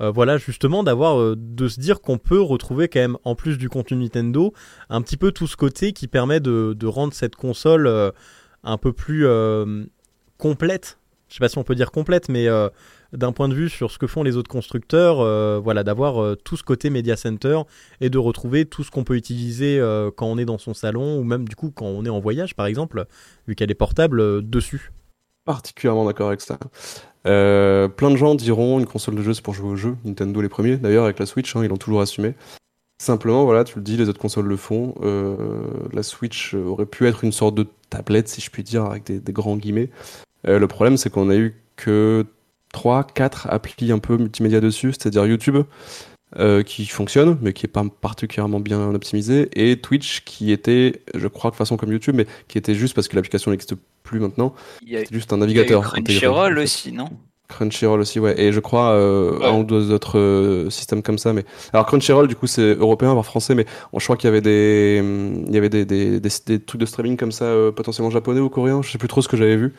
Euh, 0.00 0.10
voilà 0.10 0.36
justement 0.36 0.82
d'avoir 0.82 1.18
euh, 1.18 1.34
de 1.38 1.68
se 1.68 1.80
dire 1.80 2.00
qu'on 2.00 2.18
peut 2.18 2.40
retrouver 2.40 2.88
quand 2.88 3.00
même 3.00 3.16
en 3.24 3.34
plus 3.34 3.56
du 3.56 3.70
contenu 3.70 3.96
Nintendo 3.96 4.52
un 4.90 5.00
petit 5.00 5.16
peu 5.16 5.32
tout 5.32 5.46
ce 5.46 5.56
côté 5.56 5.92
qui 5.92 6.06
permet 6.06 6.38
de, 6.40 6.86
rendre 6.86 7.14
cette 7.14 7.34
console 7.34 7.86
euh, 7.86 8.10
un 8.62 8.78
peu 8.78 8.92
plus 8.92 9.26
complète. 10.38 10.98
Je 11.28 11.34
sais 11.34 11.40
pas 11.40 11.48
si 11.48 11.58
on 11.58 11.64
peut 11.64 11.74
dire 11.74 11.90
complète, 11.90 12.28
mais 12.28 12.48
d'un 13.12 13.32
point 13.32 13.48
de 13.48 13.54
vue 13.54 13.68
sur 13.68 13.90
ce 13.90 13.98
que 13.98 14.06
font 14.06 14.22
les 14.22 14.36
autres 14.36 14.50
constructeurs, 14.50 15.16
voilà, 15.60 15.84
d'avoir 15.84 16.36
tout 16.38 16.56
ce 16.56 16.64
côté 16.64 16.90
media 16.90 17.16
center 17.16 17.60
et 18.00 18.10
de 18.10 18.18
retrouver 18.18 18.64
tout 18.64 18.82
ce 18.82 18.90
qu'on 18.90 19.04
peut 19.04 19.16
utiliser 19.16 19.80
quand 20.16 20.26
on 20.26 20.38
est 20.38 20.44
dans 20.44 20.58
son 20.58 20.74
salon 20.74 21.18
ou 21.18 21.24
même 21.24 21.46
du 21.48 21.54
coup 21.54 21.70
quand 21.70 21.86
on 21.86 22.04
est 22.04 22.10
en 22.10 22.20
voyage, 22.20 22.56
par 22.56 22.66
exemple, 22.66 23.06
vu 23.46 23.54
qu'elle 23.54 23.70
est 23.70 23.74
portable 23.74 24.48
dessus. 24.48 24.92
Particulièrement 25.46 26.04
d'accord 26.04 26.28
avec 26.28 26.42
ça. 26.42 26.58
Euh, 27.26 27.88
plein 27.88 28.10
de 28.10 28.16
gens 28.16 28.34
diront 28.34 28.78
une 28.78 28.86
console 28.86 29.14
de 29.14 29.22
jeu 29.22 29.32
c'est 29.32 29.42
pour 29.42 29.54
jouer 29.54 29.70
aux 29.70 29.76
jeux. 29.76 29.96
Nintendo 30.04 30.40
les 30.40 30.48
premiers, 30.48 30.76
d'ailleurs 30.76 31.04
avec 31.04 31.18
la 31.18 31.26
Switch, 31.26 31.56
hein, 31.56 31.60
ils 31.62 31.68
l'ont 31.68 31.76
toujours 31.76 32.00
assumé. 32.00 32.34
Simplement, 32.98 33.44
voilà, 33.44 33.64
tu 33.64 33.76
le 33.76 33.82
dis, 33.82 33.96
les 33.96 34.08
autres 34.08 34.20
consoles 34.20 34.46
le 34.46 34.56
font. 34.56 34.94
Euh, 35.02 35.36
la 35.92 36.02
Switch 36.02 36.54
aurait 36.54 36.86
pu 36.86 37.06
être 37.06 37.24
une 37.24 37.32
sorte 37.32 37.54
de 37.54 37.66
tablette, 37.90 38.28
si 38.28 38.40
je 38.40 38.50
puis 38.50 38.62
dire, 38.62 38.84
avec 38.84 39.04
des, 39.04 39.32
grands 39.32 39.56
guillemets. 39.56 39.90
Euh, 40.48 40.58
le 40.58 40.66
problème, 40.66 40.96
c'est 40.96 41.10
qu'on 41.10 41.30
a 41.30 41.36
eu 41.36 41.54
que 41.76 42.26
3, 42.72 43.04
4 43.04 43.48
applis 43.50 43.92
un 43.92 43.98
peu 43.98 44.16
multimédia 44.16 44.60
dessus, 44.60 44.92
c'est-à-dire 44.92 45.26
YouTube, 45.26 45.58
euh, 46.38 46.62
qui 46.62 46.86
fonctionne, 46.86 47.38
mais 47.40 47.52
qui 47.52 47.66
est 47.66 47.68
pas 47.68 47.84
particulièrement 48.00 48.60
bien 48.60 48.94
optimisé, 48.94 49.48
et 49.54 49.76
Twitch, 49.80 50.22
qui 50.24 50.52
était, 50.52 51.00
je 51.14 51.28
crois, 51.28 51.50
de 51.50 51.56
façon 51.56 51.76
comme 51.76 51.90
YouTube, 51.92 52.14
mais 52.16 52.26
qui 52.48 52.58
était 52.58 52.74
juste 52.74 52.94
parce 52.94 53.08
que 53.08 53.16
l'application 53.16 53.50
n'existe 53.50 53.74
plus 54.02 54.20
maintenant, 54.20 54.54
Il 54.82 54.90
y 54.92 54.96
a, 54.96 55.00
c'est 55.00 55.12
juste 55.12 55.32
un 55.32 55.36
il 55.36 55.40
y 55.40 55.42
a 55.42 55.46
eu 55.46 55.48
navigateur. 55.48 55.86
intégré. 55.94 56.02
Crunchyroll 56.20 56.58
aussi, 56.58 56.92
non? 56.92 57.08
Crunchyroll 57.48 58.00
aussi, 58.00 58.18
ouais. 58.18 58.40
Et 58.40 58.52
je 58.52 58.58
crois 58.58 58.90
euh, 58.90 59.38
Ouais. 59.38 59.46
un 59.46 59.58
ou 59.60 59.62
deux 59.64 59.92
autres 59.92 60.18
euh, 60.18 60.68
systèmes 60.68 61.00
comme 61.02 61.16
ça. 61.18 61.32
Mais 61.32 61.44
alors 61.72 61.86
Crunchyroll, 61.86 62.26
du 62.26 62.34
coup, 62.34 62.48
c'est 62.48 62.74
européen, 62.74 63.12
voire 63.12 63.24
français. 63.24 63.54
Mais 63.54 63.66
on, 63.92 64.00
je 64.00 64.04
crois 64.04 64.16
qu'il 64.16 64.26
y 64.26 64.32
avait 64.32 64.40
des, 64.40 64.98
hum, 65.00 65.44
il 65.46 65.54
y 65.54 65.56
avait 65.58 65.68
des, 65.68 65.84
des, 65.84 66.18
des, 66.18 66.28
des 66.46 66.60
trucs 66.60 66.80
de 66.80 66.86
streaming 66.86 67.16
comme 67.16 67.30
ça, 67.30 67.44
euh, 67.44 67.70
potentiellement 67.70 68.10
japonais 68.10 68.40
ou 68.40 68.48
coréen. 68.48 68.82
Je 68.82 68.90
sais 68.90 68.98
plus 68.98 69.06
trop 69.08 69.22
ce 69.22 69.28
que 69.28 69.36
j'avais 69.36 69.56
vu. 69.56 69.74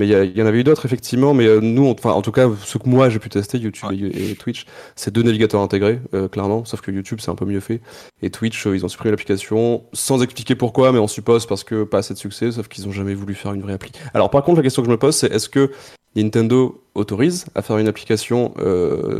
Mais 0.00 0.08
il 0.08 0.38
y, 0.38 0.42
en 0.42 0.46
avait 0.46 0.60
eu 0.60 0.64
d'autres 0.64 0.86
effectivement. 0.86 1.34
Mais 1.34 1.46
euh, 1.46 1.60
nous, 1.60 1.86
enfin, 1.86 2.12
en 2.12 2.22
tout 2.22 2.32
cas, 2.32 2.48
ce 2.64 2.78
que 2.78 2.88
moi 2.88 3.10
j'ai 3.10 3.18
pu 3.18 3.28
tester, 3.28 3.58
YouTube 3.58 3.90
Ouais. 3.90 3.96
et, 3.96 4.30
et 4.30 4.34
Twitch, 4.34 4.64
c'est 4.96 5.12
deux 5.12 5.22
navigateurs 5.22 5.60
intégrés, 5.60 6.00
euh, 6.14 6.26
clairement. 6.26 6.64
Sauf 6.64 6.80
que 6.80 6.90
YouTube, 6.90 7.18
c'est 7.20 7.30
un 7.30 7.34
peu 7.34 7.44
mieux 7.44 7.60
fait. 7.60 7.82
Et 8.22 8.30
Twitch, 8.30 8.66
euh, 8.66 8.74
ils 8.74 8.82
ont 8.82 8.88
supprimé 8.88 9.10
l'application 9.10 9.84
sans 9.92 10.22
expliquer 10.22 10.54
pourquoi, 10.54 10.90
mais 10.92 10.98
on 10.98 11.06
suppose 11.06 11.44
parce 11.44 11.64
que 11.64 11.84
pas 11.84 11.98
assez 11.98 12.14
de 12.14 12.18
succès. 12.18 12.50
Sauf 12.50 12.68
qu'ils 12.68 12.88
ont 12.88 12.92
jamais 12.92 13.12
voulu 13.12 13.34
faire 13.34 13.52
une 13.52 13.60
vraie 13.60 13.74
appli. 13.74 13.92
Alors 14.14 14.30
par 14.30 14.42
contre, 14.42 14.56
la 14.56 14.62
question 14.62 14.80
que 14.80 14.86
je 14.86 14.90
me 14.92 14.96
pose, 14.96 15.14
c'est 15.14 15.30
est-ce 15.30 15.50
que 15.50 15.70
Nintendo 16.16 16.82
autorise 16.94 17.44
à 17.54 17.60
faire 17.60 17.76
une 17.76 17.86
application 17.86 18.54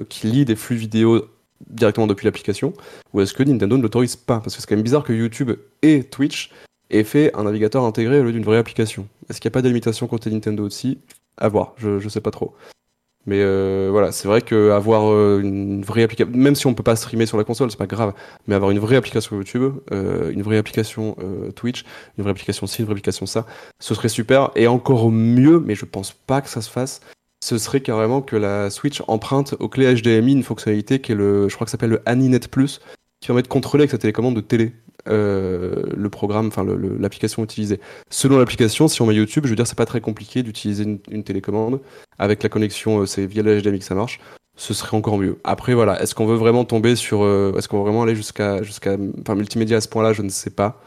qui 0.08 0.28
lit 0.28 0.46
des 0.46 0.56
flux 0.56 0.76
vidéo 0.76 1.26
directement 1.68 2.06
depuis 2.06 2.24
l'application 2.24 2.72
ou 3.12 3.20
est-ce 3.20 3.34
que 3.34 3.42
Nintendo 3.42 3.76
ne 3.76 3.82
l'autorise 3.82 4.16
pas? 4.16 4.40
Parce 4.40 4.56
que 4.56 4.62
c'est 4.62 4.66
quand 4.66 4.76
même 4.76 4.82
bizarre 4.82 5.04
que 5.04 5.12
YouTube 5.12 5.52
et 5.82 6.04
Twitch 6.04 6.50
aient 6.90 7.04
fait 7.04 7.34
un 7.34 7.44
navigateur 7.44 7.84
intégré 7.84 8.20
au 8.20 8.24
lieu 8.24 8.32
d'une 8.32 8.44
vraie 8.44 8.58
application. 8.58 9.06
Est-ce 9.28 9.40
qu'il 9.40 9.48
n'y 9.48 9.52
a 9.52 9.56
pas 9.56 9.62
de 9.62 9.68
limitation 9.68 10.06
côté 10.06 10.30
Nintendo 10.30 10.64
aussi? 10.64 10.98
À 11.36 11.48
voir, 11.48 11.74
je, 11.78 11.98
je 11.98 12.08
sais 12.08 12.20
pas 12.20 12.30
trop. 12.30 12.54
Mais 13.26 13.40
euh, 13.40 13.88
voilà, 13.90 14.12
c'est 14.12 14.28
vrai 14.28 14.40
que 14.40 14.70
avoir 14.70 15.12
euh, 15.12 15.40
une 15.42 15.82
vraie 15.84 16.02
application, 16.02 16.32
même 16.34 16.54
si 16.54 16.66
on 16.66 16.74
peut 16.74 16.82
pas 16.82 16.96
streamer 16.96 17.26
sur 17.26 17.36
la 17.36 17.44
console, 17.44 17.70
c'est 17.70 17.76
pas 17.76 17.86
grave, 17.86 18.14
mais 18.46 18.54
avoir 18.54 18.70
une 18.70 18.78
vraie 18.78 18.96
application 18.96 19.36
YouTube, 19.36 19.74
euh, 19.92 20.30
une 20.30 20.42
vraie 20.42 20.56
application 20.56 21.16
Twitch, 21.54 21.84
une 22.16 22.24
vraie 22.24 22.30
application 22.30 22.66
ci, 22.66 22.80
une 22.80 22.86
vraie 22.86 22.94
application 22.94 23.26
ça, 23.26 23.46
ce 23.78 23.94
serait 23.94 24.08
super. 24.08 24.50
Et 24.56 24.66
encore 24.66 25.10
mieux, 25.10 25.60
mais 25.60 25.74
je 25.74 25.84
pense 25.84 26.12
pas 26.12 26.40
que 26.40 26.48
ça 26.48 26.62
se 26.62 26.70
fasse, 26.70 27.02
ce 27.44 27.58
serait 27.58 27.82
carrément 27.82 28.22
que 28.22 28.36
la 28.36 28.70
Switch 28.70 29.02
emprunte 29.06 29.54
aux 29.60 29.68
clés 29.68 29.94
HDMI 29.94 30.32
une 30.32 30.42
fonctionnalité 30.42 31.00
qui 31.00 31.12
est 31.12 31.14
le, 31.14 31.48
je 31.48 31.54
crois 31.54 31.66
que 31.66 31.70
ça 31.70 31.72
s'appelle 31.72 31.90
le 31.90 32.02
AniNet 32.06 32.48
Plus, 32.48 32.80
qui 33.20 33.26
permet 33.26 33.42
de 33.42 33.48
contrôler 33.48 33.82
avec 33.82 33.90
sa 33.90 33.98
télécommande 33.98 34.34
de 34.34 34.40
télé 34.40 34.72
euh, 35.08 35.82
le 35.96 36.10
programme, 36.10 36.48
enfin 36.48 36.64
l'application 36.98 37.42
utilisée. 37.42 37.80
Selon 38.10 38.38
l'application, 38.38 38.88
si 38.88 39.00
on 39.02 39.06
met 39.06 39.14
YouTube, 39.14 39.44
je 39.44 39.50
veux 39.50 39.56
dire, 39.56 39.66
c'est 39.66 39.78
pas 39.78 39.86
très 39.86 40.00
compliqué 40.00 40.42
d'utiliser 40.42 40.84
une, 41.10 41.24
télécommande 41.24 41.80
avec 42.18 42.42
la 42.42 42.48
connexion, 42.48 43.00
euh, 43.00 43.06
c'est 43.06 43.26
via 43.26 43.42
le 43.42 43.60
HDMI 43.60 43.78
que 43.78 43.84
ça 43.84 43.94
marche. 43.94 44.20
Ce 44.56 44.74
serait 44.74 44.96
encore 44.96 45.16
mieux. 45.16 45.38
Après, 45.44 45.74
voilà, 45.74 46.02
est-ce 46.02 46.14
qu'on 46.14 46.26
veut 46.26 46.36
vraiment 46.36 46.64
tomber 46.64 46.96
sur, 46.96 47.22
euh, 47.22 47.54
est-ce 47.56 47.68
qu'on 47.68 47.78
veut 47.78 47.84
vraiment 47.84 48.02
aller 48.02 48.14
jusqu'à, 48.14 48.62
jusqu'à, 48.62 48.96
enfin, 49.20 49.34
multimédia 49.34 49.78
à 49.78 49.80
ce 49.80 49.88
point-là, 49.88 50.12
je 50.12 50.22
ne 50.22 50.28
sais 50.28 50.50
pas. 50.50 50.82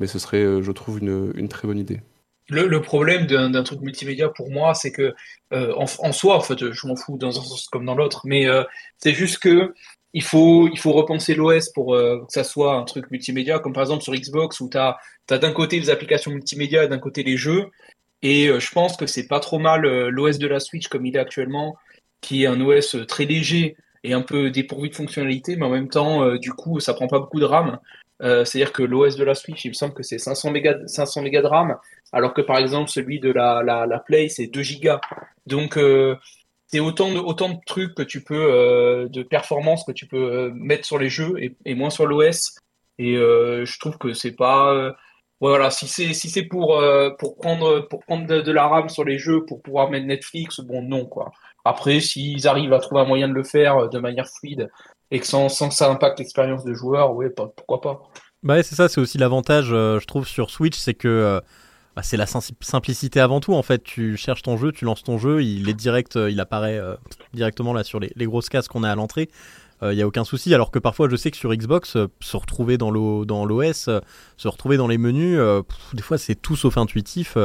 Mais 0.00 0.06
ce 0.06 0.18
serait, 0.18 0.42
je 0.62 0.72
trouve, 0.72 0.98
une, 0.98 1.48
très 1.48 1.68
bonne 1.68 1.78
idée. 1.78 2.00
Le, 2.48 2.80
problème 2.80 3.26
d'un 3.26 3.62
truc 3.62 3.80
multimédia 3.80 4.28
pour 4.28 4.50
moi, 4.50 4.74
c'est 4.74 4.90
que 4.90 5.14
en, 5.52 6.12
soi, 6.12 6.36
en 6.36 6.40
fait, 6.40 6.72
je 6.72 6.86
m'en 6.88 6.96
fous 6.96 7.16
dans 7.16 7.28
un 7.28 7.44
sens 7.44 7.68
comme 7.70 7.84
dans 7.84 7.94
l'autre, 7.94 8.22
mais 8.24 8.46
c'est 8.98 9.12
juste 9.12 9.38
que 9.38 9.72
il 10.14 10.22
faut 10.22 10.68
il 10.68 10.78
faut 10.78 10.92
repenser 10.92 11.34
l'OS 11.34 11.70
pour 11.70 11.94
euh, 11.94 12.18
que 12.26 12.32
ça 12.32 12.44
soit 12.44 12.74
un 12.74 12.84
truc 12.84 13.10
multimédia, 13.10 13.58
comme 13.58 13.72
par 13.72 13.82
exemple 13.82 14.02
sur 14.02 14.14
Xbox 14.14 14.60
où 14.60 14.68
t'as 14.68 14.96
t'as 15.26 15.38
d'un 15.38 15.52
côté 15.52 15.78
les 15.80 15.90
applications 15.90 16.30
multimédia 16.30 16.84
et 16.84 16.88
d'un 16.88 16.98
côté 16.98 17.22
les 17.22 17.36
jeux, 17.36 17.70
et 18.22 18.48
euh, 18.48 18.60
je 18.60 18.70
pense 18.72 18.96
que 18.96 19.06
c'est 19.06 19.26
pas 19.26 19.40
trop 19.40 19.58
mal 19.58 19.84
euh, 19.84 20.10
l'OS 20.10 20.38
de 20.38 20.46
la 20.46 20.60
Switch 20.60 20.88
comme 20.88 21.06
il 21.06 21.16
est 21.16 21.20
actuellement, 21.20 21.76
qui 22.20 22.44
est 22.44 22.46
un 22.46 22.60
OS 22.60 22.96
très 23.08 23.24
léger 23.24 23.76
et 24.04 24.14
un 24.14 24.22
peu 24.22 24.50
dépourvu 24.50 24.88
de 24.88 24.94
fonctionnalités, 24.94 25.56
mais 25.56 25.66
en 25.66 25.70
même 25.70 25.88
temps, 25.88 26.24
euh, 26.24 26.38
du 26.38 26.52
coup, 26.52 26.80
ça 26.80 26.94
prend 26.94 27.06
pas 27.06 27.20
beaucoup 27.20 27.40
de 27.40 27.44
RAM. 27.44 27.78
Euh, 28.22 28.44
C'est-à-dire 28.44 28.72
que 28.72 28.82
l'OS 28.82 29.16
de 29.16 29.24
la 29.24 29.34
Switch, 29.34 29.64
il 29.64 29.68
me 29.68 29.74
semble 29.74 29.94
que 29.94 30.02
c'est 30.02 30.18
500 30.18 30.50
mégas 30.52 30.78
500 30.86 31.22
mégas 31.22 31.42
de 31.42 31.46
RAM 31.48 31.76
alors 32.12 32.34
que 32.34 32.42
par 32.42 32.58
exemple 32.58 32.90
celui 32.90 33.18
de 33.18 33.32
la, 33.32 33.62
la, 33.64 33.86
la 33.86 33.98
Play 33.98 34.28
c'est 34.28 34.46
2 34.46 34.62
gigas. 34.62 35.00
Donc 35.46 35.76
euh, 35.76 36.16
c'est 36.72 36.80
autant 36.80 37.12
de, 37.12 37.18
autant 37.18 37.50
de 37.50 37.58
trucs 37.66 37.94
que 37.94 38.02
tu 38.02 38.22
peux, 38.24 38.50
euh, 38.50 39.08
de 39.08 39.22
performance 39.22 39.84
que 39.84 39.92
tu 39.92 40.06
peux 40.06 40.16
euh, 40.16 40.50
mettre 40.54 40.86
sur 40.86 40.98
les 40.98 41.10
jeux 41.10 41.34
et, 41.38 41.74
moins 41.74 41.90
sur 41.90 42.06
l'OS. 42.06 42.56
Et 42.98 43.16
euh, 43.16 43.66
je 43.66 43.78
trouve 43.78 43.98
que 43.98 44.14
c'est 44.14 44.32
pas. 44.32 44.92
voilà, 45.40 45.70
si 45.70 45.86
c'est 45.86 46.14
si 46.14 46.30
c'est 46.30 46.44
pour 46.44 46.82
pour 47.18 47.36
prendre 47.36 47.80
pour 47.88 48.00
prendre 48.00 48.26
de, 48.26 48.52
la 48.52 48.68
RAM 48.68 48.88
sur 48.88 49.04
les 49.04 49.18
jeux 49.18 49.44
pour 49.44 49.60
pouvoir 49.62 49.90
mettre 49.90 50.06
Netflix, 50.06 50.60
bon 50.60 50.82
non 50.82 51.04
quoi. 51.04 51.32
Après, 51.64 52.00
s'ils 52.00 52.48
arrivent 52.48 52.72
à 52.72 52.80
trouver 52.80 53.02
un 53.02 53.06
moyen 53.06 53.28
de 53.28 53.34
le 53.34 53.44
faire 53.44 53.88
de 53.88 53.98
manière 53.98 54.28
fluide 54.28 54.70
et 55.10 55.20
que 55.20 55.26
sans, 55.26 55.48
sans 55.48 55.68
que 55.68 55.74
ça 55.74 55.90
impacte 55.90 56.18
l'expérience 56.18 56.64
de 56.64 56.74
joueur, 56.74 57.14
ouais, 57.14 57.30
pourquoi 57.30 57.80
pas. 57.80 58.02
Bah 58.42 58.62
c'est 58.62 58.74
ça, 58.74 58.88
c'est 58.88 59.00
aussi 59.00 59.18
l'avantage, 59.18 59.66
je 59.66 60.04
trouve, 60.06 60.26
sur 60.26 60.50
Switch, 60.50 60.76
c'est 60.76 60.94
que 60.94 61.40
bah, 61.96 62.02
c'est 62.02 62.16
la 62.16 62.26
sim- 62.26 62.40
simplicité 62.60 63.20
avant 63.20 63.40
tout. 63.40 63.54
En 63.54 63.62
fait, 63.62 63.82
tu 63.82 64.16
cherches 64.16 64.42
ton 64.42 64.56
jeu, 64.56 64.72
tu 64.72 64.84
lances 64.84 65.02
ton 65.02 65.18
jeu, 65.18 65.42
il 65.42 65.68
est 65.68 65.74
direct, 65.74 66.16
euh, 66.16 66.30
il 66.30 66.40
apparaît 66.40 66.78
euh, 66.78 66.94
directement 67.34 67.72
là 67.72 67.84
sur 67.84 68.00
les, 68.00 68.12
grosses 68.26 68.48
cases 68.48 68.68
qu'on 68.68 68.82
a 68.82 68.90
à 68.90 68.94
l'entrée. 68.94 69.28
Il 69.84 69.96
n'y 69.96 70.02
a 70.02 70.06
aucun 70.06 70.22
souci. 70.22 70.54
Alors 70.54 70.70
que 70.70 70.78
parfois, 70.78 71.08
je 71.08 71.16
sais 71.16 71.32
que 71.32 71.36
sur 71.36 71.52
Xbox, 71.52 71.96
euh, 71.96 72.06
se 72.20 72.36
retrouver 72.36 72.78
dans 72.78 72.92
l'O- 72.92 73.24
dans 73.24 73.44
l'OS, 73.44 73.88
euh, 73.88 73.98
se 74.36 74.46
retrouver 74.46 74.76
dans 74.76 74.86
les 74.86 74.96
menus, 74.96 75.36
euh, 75.40 75.62
des 75.92 76.02
fois, 76.02 76.18
c'est 76.18 76.36
tout 76.36 76.54
sauf 76.54 76.76
intuitif. 76.78 77.36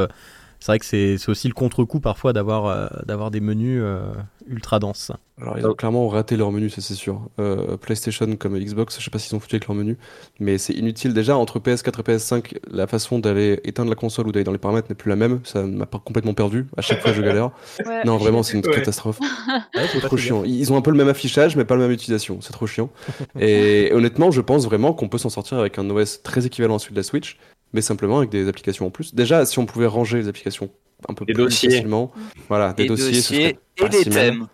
C'est 0.60 0.72
vrai 0.72 0.78
que 0.78 0.84
c'est 0.84 1.18
c'est 1.18 1.28
aussi 1.30 1.48
le 1.48 1.54
contre-coup 1.54 2.00
parfois 2.00 2.32
d'avoir 2.32 2.66
euh, 2.66 2.86
d'avoir 3.06 3.30
des 3.30 3.40
menus 3.40 3.80
euh, 3.82 4.12
ultra 4.48 4.78
denses. 4.78 5.12
Alors, 5.40 5.56
ils 5.56 5.64
ont 5.68 5.74
clairement 5.74 6.08
raté 6.08 6.36
leur 6.36 6.50
menu, 6.50 6.68
ça 6.68 6.80
c'est 6.80 6.94
sûr. 6.96 7.20
Euh, 7.38 7.76
PlayStation 7.76 8.34
comme 8.34 8.58
Xbox, 8.58 8.98
je 8.98 9.04
sais 9.04 9.10
pas 9.10 9.20
s'ils 9.20 9.36
ont 9.36 9.40
foutu 9.40 9.54
avec 9.54 9.68
leur 9.68 9.76
menu, 9.76 9.96
mais 10.40 10.58
c'est 10.58 10.72
inutile. 10.72 11.14
Déjà, 11.14 11.36
entre 11.36 11.60
PS4 11.60 12.00
et 12.00 12.02
PS5, 12.02 12.58
la 12.68 12.88
façon 12.88 13.20
d'aller 13.20 13.60
éteindre 13.62 13.88
la 13.88 13.94
console 13.94 14.26
ou 14.26 14.32
d'aller 14.32 14.42
dans 14.42 14.50
les 14.50 14.58
paramètres 14.58 14.88
n'est 14.88 14.96
plus 14.96 15.10
la 15.10 15.14
même. 15.14 15.38
Ça 15.44 15.62
m'a 15.62 15.86
pas 15.86 16.00
complètement 16.00 16.34
perdu. 16.34 16.66
À 16.76 16.80
chaque 16.82 17.00
fois, 17.00 17.12
je 17.12 17.22
galère. 17.22 17.52
Ouais. 17.86 18.02
Non, 18.04 18.16
vraiment, 18.16 18.42
c'est 18.42 18.56
une 18.58 18.64
Ouais. 18.66 18.74
catastrophe. 18.74 19.20
Ouais, 19.20 19.86
C'est 19.92 20.00
trop 20.00 20.16
chiant. 20.16 20.42
Ils 20.44 20.72
ont 20.72 20.76
un 20.76 20.82
peu 20.82 20.90
le 20.90 20.96
même 20.96 21.08
affichage, 21.08 21.54
mais 21.54 21.64
pas 21.64 21.76
la 21.76 21.82
même 21.82 21.92
utilisation. 21.92 22.40
C'est 22.40 22.52
trop 22.52 22.66
chiant. 22.66 22.90
Et 23.38 23.92
honnêtement, 23.92 24.32
je 24.32 24.40
pense 24.40 24.64
vraiment 24.64 24.92
qu'on 24.92 25.08
peut 25.08 25.18
s'en 25.18 25.30
sortir 25.30 25.58
avec 25.60 25.78
un 25.78 25.88
OS 25.88 26.20
très 26.24 26.46
équivalent 26.46 26.74
à 26.74 26.78
celui 26.80 26.94
de 26.94 26.98
la 26.98 27.04
Switch, 27.04 27.38
mais 27.72 27.80
simplement 27.80 28.18
avec 28.18 28.30
des 28.30 28.48
applications 28.48 28.86
en 28.86 28.90
plus. 28.90 29.14
Déjà, 29.14 29.44
si 29.46 29.58
on 29.58 29.66
pouvait 29.66 29.86
ranger 29.86 30.18
les 30.18 30.28
applications 30.28 30.70
un 31.08 31.14
peu 31.14 31.24
Des 31.24 31.32
plus 31.34 31.44
dossiers. 31.44 31.70
facilement, 31.70 32.12
voilà, 32.48 32.72
des 32.72 32.84
Les 32.84 32.88
dossiers, 32.88 33.12
dossiers 33.12 33.58
et 33.76 34.02
si 34.02 34.08
mal. 34.08 34.18
thèmes. 34.18 34.46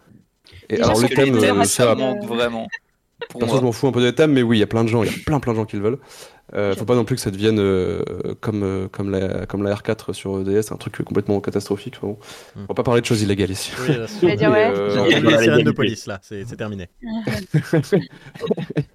Et 0.69 0.77
Déjà, 0.77 0.85
alors 0.85 1.01
les 1.01 1.09
thèmes, 1.09 1.35
euh, 1.37 1.65
ça 1.65 1.95
manque 1.95 2.25
vraiment. 2.25 2.69
Perso, 3.39 3.57
je 3.57 3.63
m'en 3.63 3.73
fous 3.73 3.87
un 3.87 3.93
peu 3.93 4.03
des 4.03 4.15
thèmes, 4.15 4.33
mais 4.33 4.43
oui, 4.43 4.59
il 4.59 4.61
y 4.61 4.65
a 4.65 4.67
plein 4.67 4.85
de 4.85 4.89
gens, 4.89 5.03
il 5.03 5.11
y 5.11 5.15
a 5.15 5.19
plein 5.25 5.41
plein 5.41 5.53
de 5.53 5.59
gens 5.59 5.65
qui 5.65 5.77
le 5.77 5.83
veulent. 5.83 5.99
Euh, 6.55 6.75
faut 6.75 6.85
pas 6.85 6.95
non 6.95 7.05
plus 7.05 7.17
que 7.17 7.23
ça 7.23 7.31
devienne 7.31 7.59
euh, 7.59 8.03
comme, 8.41 8.63
euh, 8.63 8.87
comme, 8.89 9.11
la, 9.11 9.47
comme 9.47 9.63
la 9.63 9.75
R4 9.75 10.13
sur 10.13 10.45
DS, 10.45 10.73
un 10.73 10.77
truc 10.77 11.03
complètement 11.03 11.41
catastrophique. 11.41 11.95
Enfin 11.97 12.09
bon. 12.09 12.19
Hmm. 12.55 12.65
On 12.65 12.67
va 12.69 12.75
pas 12.75 12.83
parler 12.83 13.01
de 13.01 13.07
choses 13.07 13.23
illégales 13.23 13.51
ici. 13.51 13.73
Oui, 13.89 13.97
là, 13.97 14.07
euh, 14.25 14.91
entendu 14.99 15.15
est 15.15 15.21
dans 15.21 15.31
les 15.31 15.37
la 15.37 15.43
sirènes 15.43 15.65
de 15.65 15.71
police 15.73 16.07
là, 16.07 16.21
c'est 16.23 16.45
terminé. 16.57 16.91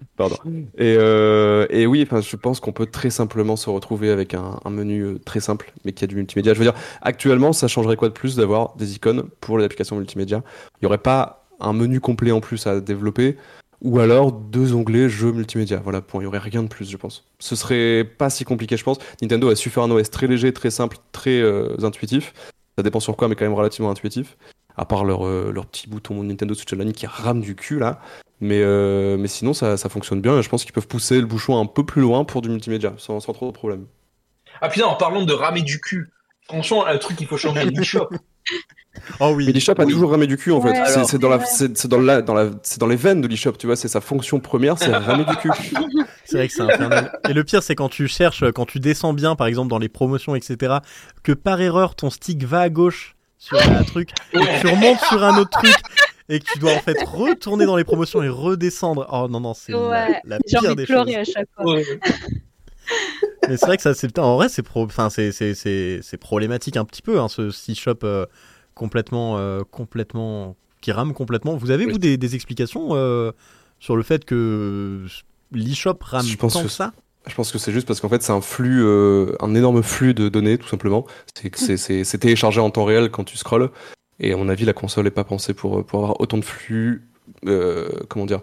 Euh, 0.80 1.66
et 1.70 1.86
oui, 1.86 2.04
enfin, 2.04 2.22
je 2.22 2.36
pense 2.36 2.60
qu'on 2.60 2.72
peut 2.72 2.86
très 2.86 3.10
simplement 3.10 3.56
se 3.56 3.70
retrouver 3.70 4.10
avec 4.10 4.34
un, 4.34 4.60
menu 4.70 5.02
euh, 5.02 5.20
très 5.20 5.40
simple, 5.40 5.72
mais 5.86 5.94
qui 5.94 6.04
a 6.04 6.08
du 6.08 6.16
multimédia. 6.16 6.54
Je 6.54 6.60
veux 6.60 6.66
dire, 6.66 6.76
actuellement, 7.02 7.54
ça 7.54 7.68
changerait 7.68 7.96
quoi 7.96 8.10
de 8.10 8.14
plus 8.14 8.36
d'avoir 8.36 8.76
des 8.76 8.96
icônes 8.96 9.24
pour 9.40 9.58
les 9.58 9.66
applications 9.66 9.96
multimédia? 9.96 10.44
Il 10.76 10.86
n'y 10.86 10.88
aurait 10.88 10.98
pas 10.98 11.48
un 11.60 11.74
menu 11.74 12.00
complet 12.00 12.32
en 12.32 12.40
plus 12.40 12.68
à 12.68 12.80
développer, 12.80 13.38
ou 13.82 14.00
alors 14.00 14.32
deux 14.32 14.74
onglets 14.74 15.10
jeux 15.10 15.32
multimédia. 15.32 15.82
Voilà, 15.84 16.02
point. 16.02 16.22
Il 16.22 16.24
n'y 16.24 16.28
aurait 16.28 16.40
rien 16.40 16.64
de 16.64 16.68
plus, 16.68 16.90
je 16.90 16.98
pense. 16.98 17.26
Ce 17.40 17.56
serait 17.56 18.04
pas 18.04 18.30
si 18.30 18.44
compliqué, 18.44 18.78
je 18.78 18.84
pense. 18.84 18.98
Nintendo 19.22 19.50
a 19.50 19.56
su 19.56 19.70
faire 19.70 19.84
un 19.84 19.92
OS 19.92 20.10
très 20.10 20.28
léger, 20.28 20.54
très 20.54 20.72
simple, 20.72 20.98
très 21.12 21.40
euh, 21.42 21.76
intuitif. 21.84 22.34
Ça 22.78 22.84
dépend 22.84 23.00
sur 23.00 23.16
quoi, 23.16 23.28
mais 23.28 23.36
quand 23.36 23.46
même 23.46 23.54
relativement 23.54 23.92
intuitif. 23.92 24.38
À 24.78 24.86
part 24.86 25.04
leur, 25.04 25.26
leur 25.26 25.66
petit 25.66 25.90
bouton 25.90 26.24
Nintendo 26.24 26.54
Switch 26.54 26.72
Online 26.72 26.94
qui 26.94 27.06
rame 27.06 27.42
du 27.42 27.54
cul 27.54 27.80
là. 27.80 28.00
Mais, 28.42 28.62
euh, 28.62 29.18
mais 29.18 29.28
sinon, 29.28 29.54
ça, 29.54 29.76
ça 29.78 29.90
fonctionne 29.90 30.22
bien 30.22 30.38
et 30.40 30.42
je 30.42 30.50
pense 30.50 30.64
qu'ils 30.64 30.74
peuvent 30.74 30.88
pousser 30.88 31.20
le 31.20 31.26
bouchon 31.26 31.60
un 31.60 31.66
peu 31.66 31.86
plus 31.86 32.02
loin 32.02 32.24
pour 32.24 32.42
du 32.42 32.50
multimédia, 32.50 32.94
sans, 32.98 33.20
sans 33.20 33.34
trop 33.34 33.48
de 33.48 33.52
problème. 33.52 33.86
Ah 34.62 34.70
putain, 34.70 34.86
en 34.86 34.96
parlant 34.96 35.24
de 35.24 35.34
ramer 35.34 35.62
du 35.62 35.80
cul, 35.82 36.10
franchement, 36.48 36.86
un 36.86 36.98
truc 36.98 37.18
qu'il 37.18 37.28
faut 37.28 37.38
changer 37.38 37.70
du 37.72 37.84
shop. 37.84 38.10
Oh 39.20 39.34
oui. 39.36 39.46
Mais 39.46 39.52
l'eShop 39.54 39.74
a 39.80 39.86
Oui. 39.86 39.92
toujours 39.94 40.12
ramé 40.12 40.26
du 40.28 40.36
cul 40.36 40.52
en 40.52 40.60
Ouais, 40.60 40.74
fait. 40.74 40.86
C'est- 40.92 41.04
C'est 41.06 41.20
dans, 41.20 41.30
la, 41.30 41.38
Ouais. 41.38 41.46
c'est 41.46 41.78
c'est 41.78 41.88
dans, 41.88 42.00
la, 42.00 42.22
dans, 42.22 42.34
la, 42.34 42.50
c'est 42.64 42.80
dans 42.80 42.88
les 42.88 42.96
veines 42.96 43.22
de 43.22 43.28
l'eShop, 43.28 43.54
tu 43.54 43.68
vois, 43.68 43.76
c'est 43.76 43.88
sa 43.88 44.02
fonction 44.02 44.40
première, 44.40 44.78
c'est 44.78 44.94
ramer 44.94 45.26
du 45.26 45.36
cul. 45.38 45.52
C'est 46.26 46.38
vrai 46.38 46.48
que 46.48 46.54
c'est 46.54 46.62
infernal. 46.62 47.12
Et 47.28 47.34
le 47.34 47.44
pire, 47.44 47.64
c'est 47.64 47.74
quand 47.74 47.90
tu 47.90 48.08
cherches, 48.08 48.44
quand 48.52 48.66
tu 48.68 48.80
descends 48.80 49.14
bien, 49.14 49.36
par 49.36 49.48
exemple 49.48 49.68
dans 49.70 49.80
les 49.80 49.90
promotions, 49.90 50.36
etc., 50.36 50.76
que 51.24 51.32
par 51.32 51.60
erreur 51.60 51.96
ton 51.96 52.12
stick 52.12 52.44
va 52.44 52.60
à 52.62 52.70
gauche 52.70 53.16
sur 53.40 53.58
un 53.60 53.82
truc, 53.84 54.10
et 54.34 54.38
que 54.38 54.62
tu 54.62 54.68
remontes 54.68 55.00
sur 55.10 55.24
un 55.24 55.36
autre 55.40 55.50
truc, 55.50 55.74
et 56.30 56.40
que 56.40 56.46
tu 56.54 56.60
dois 56.60 56.74
en 56.74 56.80
fait 56.80 56.98
retourner 57.04 57.66
dans 57.66 57.76
les 57.76 57.84
promotions 57.84 58.22
et 58.24 58.30
redescendre. 58.30 59.08
Oh 59.12 59.28
non, 59.30 59.40
non, 59.40 59.54
c'est 59.54 59.72
la, 59.72 59.90
Ouais. 59.90 60.22
la 60.26 60.38
pire 60.40 60.76
des 60.76 60.86
choses. 60.86 61.08
à 61.16 61.24
chaque 61.24 61.50
fois. 61.56 61.74
Ouais. 61.74 61.84
Mais 63.48 63.58
c'est 63.58 63.66
vrai 63.66 63.78
que 63.78 63.84
ça, 63.84 63.94
c'est 63.94 64.18
en 64.20 64.36
vrai, 64.36 64.50
c'est 64.50 64.64
pro... 64.64 64.84
enfin, 64.86 65.10
c'est, 65.10 65.32
c'est, 65.32 65.54
c'est, 65.56 66.00
c'est 66.04 66.18
problématique 66.18 66.78
un 66.78 66.86
petit 66.86 67.02
peu, 67.02 67.20
hein, 67.20 67.28
ce 67.28 67.50
C-Shop 67.52 67.98
euh, 68.04 68.26
complètement, 68.76 69.38
euh, 69.38 69.62
complètement, 69.70 70.56
qui 70.82 70.92
rame 70.92 71.14
complètement. 71.14 71.56
Vous 71.56 71.72
avez, 71.72 71.86
Oui. 71.86 71.92
vous, 71.94 71.98
des, 71.98 72.18
des 72.18 72.36
explications 72.36 72.90
euh, 72.92 73.32
sur 73.80 73.96
le 73.96 74.04
fait 74.04 74.26
que 74.26 75.06
l'eShop 75.52 75.98
rame 76.02 76.26
Je 76.26 76.38
pense 76.38 76.54
tant 76.54 76.64
que 76.64 76.68
ça? 76.70 76.94
Je 77.28 77.36
pense 77.36 77.52
que 77.52 77.58
c'est 77.58 77.72
juste 77.72 77.86
parce 77.88 78.00
qu'en 78.02 78.10
fait, 78.10 78.24
c'est 78.24 78.32
un 78.32 78.42
flux, 78.42 78.82
euh, 78.84 79.36
un 79.40 79.54
énorme 79.56 79.84
flux 79.84 80.14
de 80.14 80.30
données, 80.30 80.58
tout 80.58 80.68
simplement. 80.68 81.06
C'est 81.36 81.50
que 81.50 81.60
c'est- 81.60 81.78
c'est 81.78 82.04
c'est 82.04 82.18
téléchargé 82.18 82.60
en 82.62 82.70
temps 82.72 82.86
réel 82.86 83.12
quand 83.12 83.24
tu 83.24 83.38
scrolles. 83.38 83.70
Et 84.20 84.34
à 84.34 84.38
mon 84.38 84.50
avis, 84.50 84.66
la 84.66 84.74
console 84.74 85.06
n'est 85.06 85.12
pas 85.12 85.24
pensée 85.24 85.54
pour, 85.54 85.86
pour 85.86 86.00
avoir 86.00 86.20
autant 86.22 86.38
de 86.38 86.46
flux. 86.46 87.08
euh, 87.46 87.90
comment 88.10 88.26
dire 88.26 88.42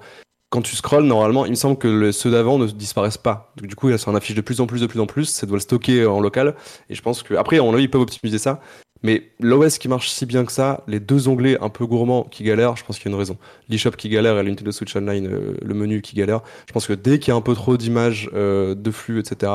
Quand 0.51 0.63
tu 0.63 0.75
scrolles, 0.77 1.05
normalement, 1.05 1.45
il 1.45 1.51
me 1.51 1.57
semble 1.57 1.79
que 1.79 2.13
ceux 2.13 2.31
d'avant 2.31 2.59
ne 2.59 2.67
disparaissent 2.67 3.19
pas. 3.19 3.53
Du 3.57 3.75
coup, 3.75 3.97
ça 3.97 4.11
en 4.11 4.15
affiche 4.15 4.37
de 4.37 4.41
plus 4.41 4.61
en 4.61 4.67
plus, 4.67 4.81
de 4.81 4.87
plus 4.87 5.01
en 5.01 5.07
plus. 5.07 5.27
Ça 5.27 5.47
doit 5.47 5.57
le 5.57 5.61
stocker 5.61 6.07
en 6.07 6.21
local. 6.21 6.55
Et 6.89 6.95
je 6.95 7.03
pense 7.03 7.23
que, 7.23 7.35
après, 7.35 7.59
mon 7.59 7.75
avis, 7.75 7.85
ils 7.85 7.91
peuvent 7.91 8.03
optimiser 8.03 8.39
ça. 8.39 8.61
Mais 9.03 9.31
l'OS 9.41 9.79
qui 9.79 9.89
marche 9.89 10.09
si 10.09 10.27
bien 10.27 10.45
que 10.45 10.53
ça, 10.53 10.83
les 10.89 11.01
deux 11.01 11.29
onglets 11.29 11.61
un 11.61 11.69
peu 11.69 11.87
gourmands 11.87 12.25
qui 12.25 12.45
galèrent, 12.45 12.77
je 12.77 12.85
pense 12.85 12.99
qu'il 12.99 13.07
y 13.07 13.09
a 13.09 13.15
une 13.15 13.19
raison. 13.19 13.37
l'eShop 13.69 13.93
qui 13.93 14.09
galère 14.09 14.39
et 14.39 14.43
le 14.43 14.49
Nintendo 14.51 14.73
Switch 14.73 14.97
Online, 14.97 15.29
euh, 15.31 15.55
le 15.63 15.75
menu 15.75 16.01
qui 16.01 16.17
galère. 16.17 16.41
Je 16.67 16.73
pense 16.73 16.87
que 16.87 16.93
dès 16.93 17.19
qu'il 17.19 17.29
y 17.31 17.33
a 17.33 17.37
un 17.37 17.43
peu 17.43 17.55
trop 17.55 17.77
d'images, 17.77 18.31
euh, 18.35 18.75
de 18.75 18.91
flux, 18.91 19.21
etc., 19.21 19.53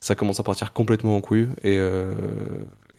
ça 0.00 0.14
commence 0.14 0.40
à 0.40 0.42
partir 0.42 0.72
complètement 0.72 1.16
en 1.16 1.20
couille. 1.20 1.48
Et, 1.64 1.78
euh, 1.78 2.12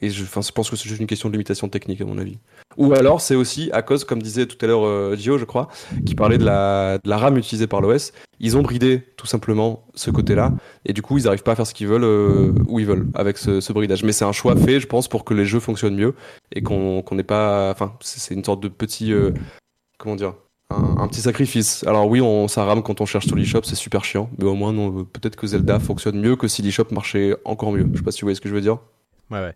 et 0.03 0.09
je, 0.09 0.23
pense 0.25 0.69
que 0.69 0.75
c'est 0.75 0.89
juste 0.89 0.99
une 0.99 1.07
question 1.07 1.29
de 1.29 1.33
limitation 1.33 1.69
technique, 1.69 2.01
à 2.01 2.05
mon 2.05 2.17
avis. 2.17 2.37
Ou 2.77 2.93
alors, 2.93 3.21
c'est 3.21 3.35
aussi 3.35 3.69
à 3.71 3.81
cause, 3.81 4.03
comme 4.03 4.21
disait 4.21 4.45
tout 4.45 4.57
à 4.63 4.67
l'heure 4.67 4.85
euh, 4.85 5.15
Gio, 5.15 5.37
je 5.37 5.45
crois, 5.45 5.69
qui 6.05 6.13
parlait 6.13 6.37
de 6.37 6.43
la, 6.43 6.97
de 7.03 7.11
RAM 7.11 7.37
utilisée 7.37 7.67
par 7.67 7.79
l'OS. 7.79 8.11
Ils 8.39 8.57
ont 8.57 8.61
bridé 8.61 9.01
tout 9.15 9.27
simplement 9.27 9.85
ce 9.95 10.11
côté-là. 10.11 10.51
Et 10.85 10.91
du 10.91 11.01
coup, 11.01 11.17
ils 11.17 11.23
n'arrivent 11.23 11.43
pas 11.43 11.53
à 11.53 11.55
faire 11.55 11.67
ce 11.67 11.73
qu'ils 11.73 11.87
veulent 11.87 12.03
euh, 12.03 12.53
où 12.67 12.79
ils 12.79 12.85
veulent 12.85 13.07
avec 13.13 13.37
ce, 13.37 13.71
bridage. 13.71 14.03
Mais 14.03 14.11
c'est 14.11 14.25
un 14.25 14.33
choix 14.33 14.55
fait, 14.55 14.79
je 14.79 14.87
pense, 14.87 15.07
pour 15.07 15.23
que 15.23 15.33
les 15.33 15.45
jeux 15.45 15.61
fonctionnent 15.61 15.95
mieux 15.95 16.15
et 16.51 16.61
qu'on 16.61 17.01
qu'on 17.01 17.15
n'ait 17.15 17.23
pas. 17.23 17.71
Enfin, 17.71 17.93
c'est 18.01 18.33
une 18.33 18.43
sorte 18.43 18.61
de 18.61 18.67
petit. 18.67 19.13
euh, 19.13 19.31
comment 19.97 20.15
dire 20.15 20.33
un, 20.69 21.07
petit 21.07 21.21
sacrifice. 21.21 21.83
Alors 21.85 22.07
oui, 22.07 22.21
on, 22.21 22.47
ça 22.47 22.65
rame 22.65 22.83
quand 22.83 23.01
on 23.01 23.05
cherche 23.05 23.27
sur 23.27 23.35
l'eShop, 23.35 23.61
c'est 23.63 23.75
super 23.75 24.03
chiant. 24.03 24.29
Mais 24.37 24.45
au 24.45 24.55
moins, 24.55 24.73
euh, 24.73 25.03
peut-être 25.03 25.35
que 25.35 25.47
Zelda 25.47 25.79
fonctionne 25.79 26.19
mieux 26.19 26.35
que 26.35 26.47
si 26.47 26.61
l'eShop 26.61 26.87
marchait 26.91 27.35
encore 27.45 27.71
mieux. 27.71 27.87
Je 27.91 27.97
sais 27.97 28.03
pas 28.03 28.11
si 28.11 28.21
vous 28.21 28.25
voyez 28.25 28.35
ce 28.35 28.41
que 28.41 28.49
je 28.49 28.55
veux 28.55 28.61
dire. 28.61 28.79
Ouais, 29.29 29.39
ouais. 29.39 29.55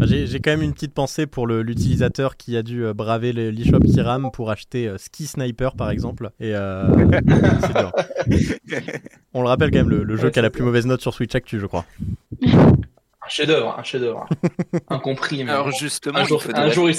J'ai 0.00 0.26
j'ai 0.26 0.40
quand 0.40 0.50
même 0.52 0.62
une 0.62 0.72
petite 0.74 0.94
pensée 0.94 1.26
pour 1.26 1.46
le- 1.46 1.62
l'utilisateur 1.62 2.36
qui 2.36 2.56
a 2.56 2.62
dû 2.62 2.84
euh, 2.84 2.94
braver 2.94 3.32
le- 3.32 3.50
l'eShop 3.50 3.80
qui 3.80 4.00
rame 4.00 4.30
pour 4.32 4.50
acheter 4.50 4.86
euh, 4.88 4.98
Ski 4.98 5.26
Sniper 5.26 5.74
par 5.74 5.90
exemple. 5.90 6.30
Et 6.38 6.54
euh, 6.54 6.86
c'est 7.60 7.72
dur. 7.72 7.92
On 9.34 9.42
le 9.42 9.48
rappelle 9.48 9.70
quand 9.70 9.78
même, 9.78 9.90
le, 9.90 10.04
le 10.04 10.16
jeu 10.16 10.24
Ouais, 10.26 10.30
qui 10.30 10.38
a 10.38 10.42
la 10.42 10.50
plus 10.50 10.62
mauvaise 10.62 10.86
note 10.86 11.00
sur 11.00 11.12
Switch 11.14 11.34
Actu, 11.34 11.58
je 11.60 11.66
crois. 11.66 11.84
Un 13.26 13.28
chef-d'œuvre, 13.28 13.74
un 13.76 13.82
chef-d'œuvre. 13.82 14.28
Incompris, 14.88 15.42
mais 15.42 15.50
Alors 15.50 15.64
bon. 15.66 15.72
justement, 15.72 16.18
un 16.20 16.24
jour, 16.24 16.40
il 16.40 16.44
faudrait 16.46 16.62
un 16.62 16.70
jour, 16.70 16.88
il 16.88 16.94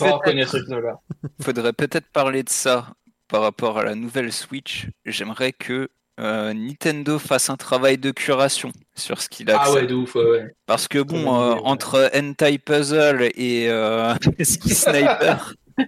faudrait 1.42 1.72
peut-être 1.72 2.08
parler 2.12 2.44
de 2.44 2.50
ça 2.50 2.90
par 3.30 3.44
rapport 3.44 3.78
à 3.80 3.86
la 3.86 3.96
nouvelle 3.96 4.34
Switch. 4.34 4.90
J'aimerais 5.06 5.54
que 5.54 5.88
euh, 6.20 6.54
Nintendo 6.54 7.20
fasse 7.20 7.50
un 7.50 7.56
travail 7.58 7.98
de 7.98 8.12
curation 8.12 8.72
sur 8.96 9.22
ce 9.22 9.30
qu'il 9.30 9.50
Ah 9.52 9.60
accepte. 9.62 9.76
ouais, 9.76 9.88
de 9.88 9.96
ouf, 9.96 10.16
ouais, 10.16 10.24
ouais. 10.26 10.56
Parce 10.66 10.88
que 10.88 11.00
bon, 11.00 11.36
euh, 11.42 11.56
ouais. 11.56 11.62
entre 11.64 12.10
Hentai 12.16 12.58
Puzzle 12.58 13.30
et 13.36 13.68
euh, 13.70 14.14
Ski 14.42 14.74
Sniper, 14.74 15.54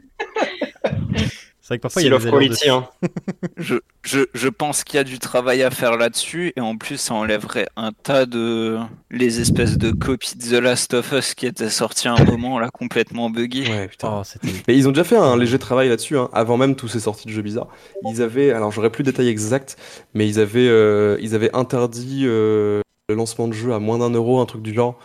C'est 1.70 1.76
vrai 1.76 1.78
que 1.78 1.82
parfois 1.84 2.02
il 2.02 2.06
y 2.06 2.08
a 2.08 2.18
de- 2.18 2.70
hein. 2.72 2.90
je, 3.58 3.76
je, 4.02 4.22
je 4.34 4.48
pense 4.48 4.84
qu'il 4.84 4.96
y 4.96 5.00
a 5.00 5.04
du 5.04 5.20
travail 5.20 5.62
à 5.62 5.70
faire 5.70 5.98
là-dessus. 5.98 6.52
Et 6.56 6.62
en 6.62 6.78
plus, 6.78 6.98
ça 6.98 7.14
enlèverait 7.14 7.68
un 7.76 7.92
tas 7.92 8.26
de... 8.26 8.80
Les 9.12 9.40
espèces 9.40 9.78
de 9.78 9.92
copies 9.92 10.36
de 10.36 10.58
The 10.58 10.64
Last 10.64 10.96
of 10.96 11.12
Us 11.12 11.36
qui 11.36 11.46
étaient 11.46 11.70
sorties 11.70 12.08
à 12.08 12.16
un 12.16 12.24
moment, 12.24 12.58
là, 12.58 12.72
complètement 12.72 13.30
buggées. 13.30 13.70
Ouais, 13.70 13.88
putain. 13.88 14.24
Oh. 14.24 14.48
Mais 14.68 14.76
ils 14.76 14.88
ont 14.88 14.92
déjà 14.92 15.04
fait 15.04 15.16
un 15.16 15.38
léger 15.38 15.60
travail 15.60 15.90
là-dessus, 15.90 16.18
hein, 16.18 16.32
avant 16.34 16.58
même 16.58 16.76
tous 16.76 16.88
ces 16.88 17.02
sorties 17.02 17.28
de 17.28 17.34
jeux 17.34 17.44
bizarres. 17.44 17.68
Ils 18.10 18.24
avaient, 18.24 18.50
alors 18.50 18.72
j'aurais 18.72 18.90
plus 18.90 19.04
le 19.04 19.12
détail 19.12 19.28
exact, 19.28 19.78
mais 20.16 20.28
ils 20.28 20.40
avaient, 20.40 20.70
euh, 20.70 21.20
ils 21.22 21.36
avaient 21.36 21.56
interdit 21.56 22.24
euh, 22.26 22.82
le 23.10 23.16
lancement 23.16 23.48
de 23.48 23.54
jeux 23.54 23.74
à 23.74 23.80
moins 23.80 24.00
d'un 24.00 24.10
euro, 24.10 24.40
un 24.42 24.48
truc 24.48 24.64
du 24.64 24.74
genre, 24.74 24.98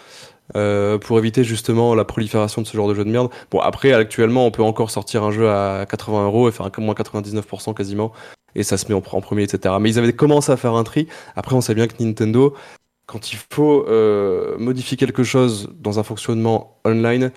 euh, 0.57 0.99
pour 0.99 1.19
éviter 1.19 1.43
justement 1.45 1.95
la 1.95 2.05
prolifération 2.05 2.63
de 2.63 2.67
ce 2.67 2.77
genre 2.77 2.89
de 2.89 2.95
jeu 2.95 3.05
de 3.05 3.11
merde. 3.11 3.31
Bon, 3.51 3.61
après, 3.61 3.93
actuellement, 3.93 4.47
on 4.47 4.51
peut 4.51 4.63
encore 4.63 4.91
sortir 4.91 5.23
un 5.25 5.31
jeu 5.31 5.49
à 5.49 5.87
80 5.89 6.25
euros 6.27 6.49
et 6.49 6.53
faire 6.53 6.67
un 6.67 6.81
moins 6.81 6.95
99% 6.95 7.75
quasiment, 7.75 8.13
et 8.55 8.63
ça 8.63 8.77
se 8.77 8.87
met 8.89 8.95
en, 8.95 9.03
en 9.11 9.21
premier, 9.21 9.43
etc. 9.45 9.75
Mais 9.81 9.91
ils 9.91 9.99
avaient 9.99 10.13
commencé 10.13 10.53
à 10.53 10.57
faire 10.57 10.75
un 10.75 10.85
tri. 10.85 11.09
Après, 11.37 11.55
on 11.57 11.61
sait 11.61 11.75
bien 11.75 11.87
que 11.87 12.03
Nintendo, 12.03 12.55
quand 13.07 13.33
il 13.33 13.39
faut 13.53 13.85
euh, 13.89 14.57
modifier 14.59 14.97
quelque 14.97 15.25
chose 15.25 15.71
dans 15.81 15.99
un 15.99 16.03
fonctionnement 16.03 16.79
online, 16.85 17.33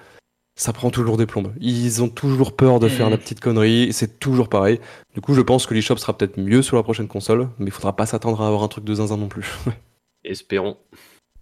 ça 0.60 0.74
prend 0.74 0.90
toujours 0.90 1.18
des 1.18 1.28
plombes. 1.28 1.54
Ils 1.62 2.02
ont 2.02 2.10
toujours 2.10 2.56
peur 2.56 2.80
de 2.80 2.88
faire 2.90 3.06
Mhm. 3.08 3.12
la 3.12 3.18
petite 3.18 3.40
connerie, 3.40 3.94
c'est 3.94 4.20
toujours 4.20 4.50
pareil. 4.50 4.80
Du 5.14 5.22
coup, 5.22 5.34
je 5.34 5.42
pense 5.42 5.68
que 5.68 5.74
l'eShop 5.74 5.98
sera 5.98 6.18
peut-être 6.18 6.38
mieux 6.38 6.62
sur 6.64 6.78
la 6.78 6.84
prochaine 6.84 7.08
console, 7.08 7.50
mais 7.60 7.68
il 7.68 7.72
faudra 7.72 7.96
pas 7.96 8.06
s'attendre 8.08 8.42
à 8.42 8.48
avoir 8.48 8.64
un 8.64 8.68
truc 8.68 8.84
de 8.84 8.94
zinzin 8.96 9.18
non 9.18 9.28
plus. 9.28 9.46
Espérons. 10.24 10.78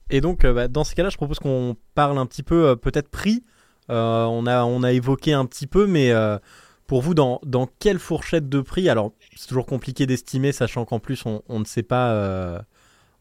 Et 0.09 0.21
donc, 0.21 0.45
euh, 0.45 0.53
bah, 0.53 0.67
dans 0.67 0.83
ces 0.83 0.95
cas-là, 0.95 1.09
je 1.09 1.17
propose 1.17 1.39
qu'on 1.39 1.75
parle 1.93 2.17
un 2.17 2.25
petit 2.25 2.43
peu, 2.43 2.67
euh, 2.67 2.75
peut-être 2.75 3.09
prix. 3.09 3.43
Euh, 3.89 4.23
on, 4.25 4.45
a, 4.45 4.63
on 4.63 4.83
a 4.83 4.91
évoqué 4.91 5.33
un 5.33 5.45
petit 5.45 5.67
peu, 5.67 5.87
mais 5.87 6.11
euh, 6.11 6.37
pour 6.87 7.01
vous, 7.01 7.13
dans, 7.13 7.39
dans 7.43 7.67
quelle 7.79 7.99
fourchette 7.99 8.47
de 8.49 8.61
prix? 8.61 8.89
Alors, 8.89 9.13
c'est 9.35 9.47
toujours 9.47 9.65
compliqué 9.65 10.05
d'estimer, 10.05 10.51
sachant 10.51 10.85
qu'en 10.85 10.99
plus, 10.99 11.25
on, 11.25 11.41
on 11.49 11.59
ne 11.59 11.65
sait 11.65 11.83
pas. 11.83 12.11
euh, 12.11 12.59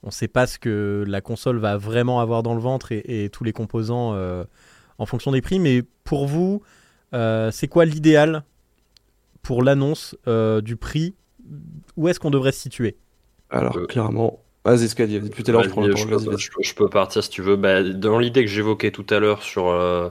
on 0.07 0.11
sait 0.11 0.29
pas 0.29 0.47
ce 0.47 0.59
que 0.59 1.03
la 1.09 1.23
console 1.23 1.57
va 1.59 1.79
vraiment 1.79 2.21
avoir 2.21 2.43
dans 2.43 2.55
le 2.55 2.61
ventre 2.61 2.93
et, 2.93 3.25
et 3.25 3.31
tous 3.31 3.43
les 3.43 3.55
composants 3.55 4.13
euh, 4.13 4.45
en 4.99 5.07
fonction 5.07 5.33
des 5.33 5.41
prix. 5.41 5.59
Mais 5.59 5.83
pour 6.05 6.27
vous, 6.27 6.61
euh, 7.15 7.51
c'est 7.51 7.69
quoi 7.69 7.87
l'idéal 7.87 8.45
pour 9.41 9.63
l'annonce 9.63 10.15
euh, 10.29 10.61
du 10.61 10.77
prix? 10.77 11.15
Où 11.97 12.09
est-ce 12.09 12.21
qu'on 12.21 12.31
devrait 12.31 12.53
se 12.53 12.61
situer? 12.61 12.99
Alors, 13.49 13.79
clairement. 13.89 14.41
Vas-y, 14.65 14.89
Scadi, 14.89 15.21
depuis 15.21 15.43
tout 15.45 15.51
à 15.51 15.53
l'heure, 15.53 15.63
je 15.63 15.69
prends 15.69 15.83
Vas-y, 15.83 15.91
parole. 15.93 16.09
je, 16.09 16.17
peux, 16.17 16.37
je 16.39 16.51
peux- 16.51 16.63
je 16.63 16.75
peux 16.75 16.89
partir 16.89 17.23
si 17.23 17.29
tu 17.31 17.43
veux. 17.43 17.57
Bah, 17.57 17.83
dans 17.83 18.19
l'idée 18.19 18.43
que 18.45 18.51
j'évoquais 18.51 18.91
tout 18.91 19.07
à 19.11 19.19
l'heure 19.19 19.43
sur, 19.43 19.69
euh, 19.69 20.09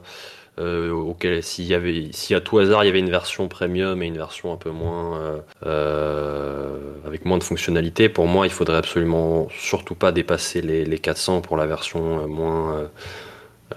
euh, 0.60 0.92
auquel 0.92 1.42
s'il 1.44 1.66
y 1.66 1.74
avait, 1.74 2.10
si 2.14 2.36
à 2.36 2.42
tout 2.42 2.60
hasard 2.60 2.84
il 2.84 2.88
y 2.88 2.90
avait 2.90 3.00
une 3.00 3.10
version 3.10 3.48
premium 3.48 4.04
et 4.04 4.08
une 4.08 4.18
version 4.18 4.54
un 4.54 4.58
peu 4.58 4.70
moins 4.72 5.42
euh, 5.66 6.78
avec 7.06 7.26
moins 7.26 7.40
de 7.40 7.44
fonctionnalités, 7.44 8.10
pour 8.10 8.28
moi 8.28 8.46
il 8.48 8.52
faudrait 8.52 8.78
absolument 8.78 9.48
surtout 9.52 9.96
pas 9.96 10.12
dépasser 10.12 10.62
les, 10.62 10.86
les 10.86 11.00
400 11.00 11.42
pour 11.42 11.58
la 11.58 11.66
version 11.68 12.28
moins 12.28 12.90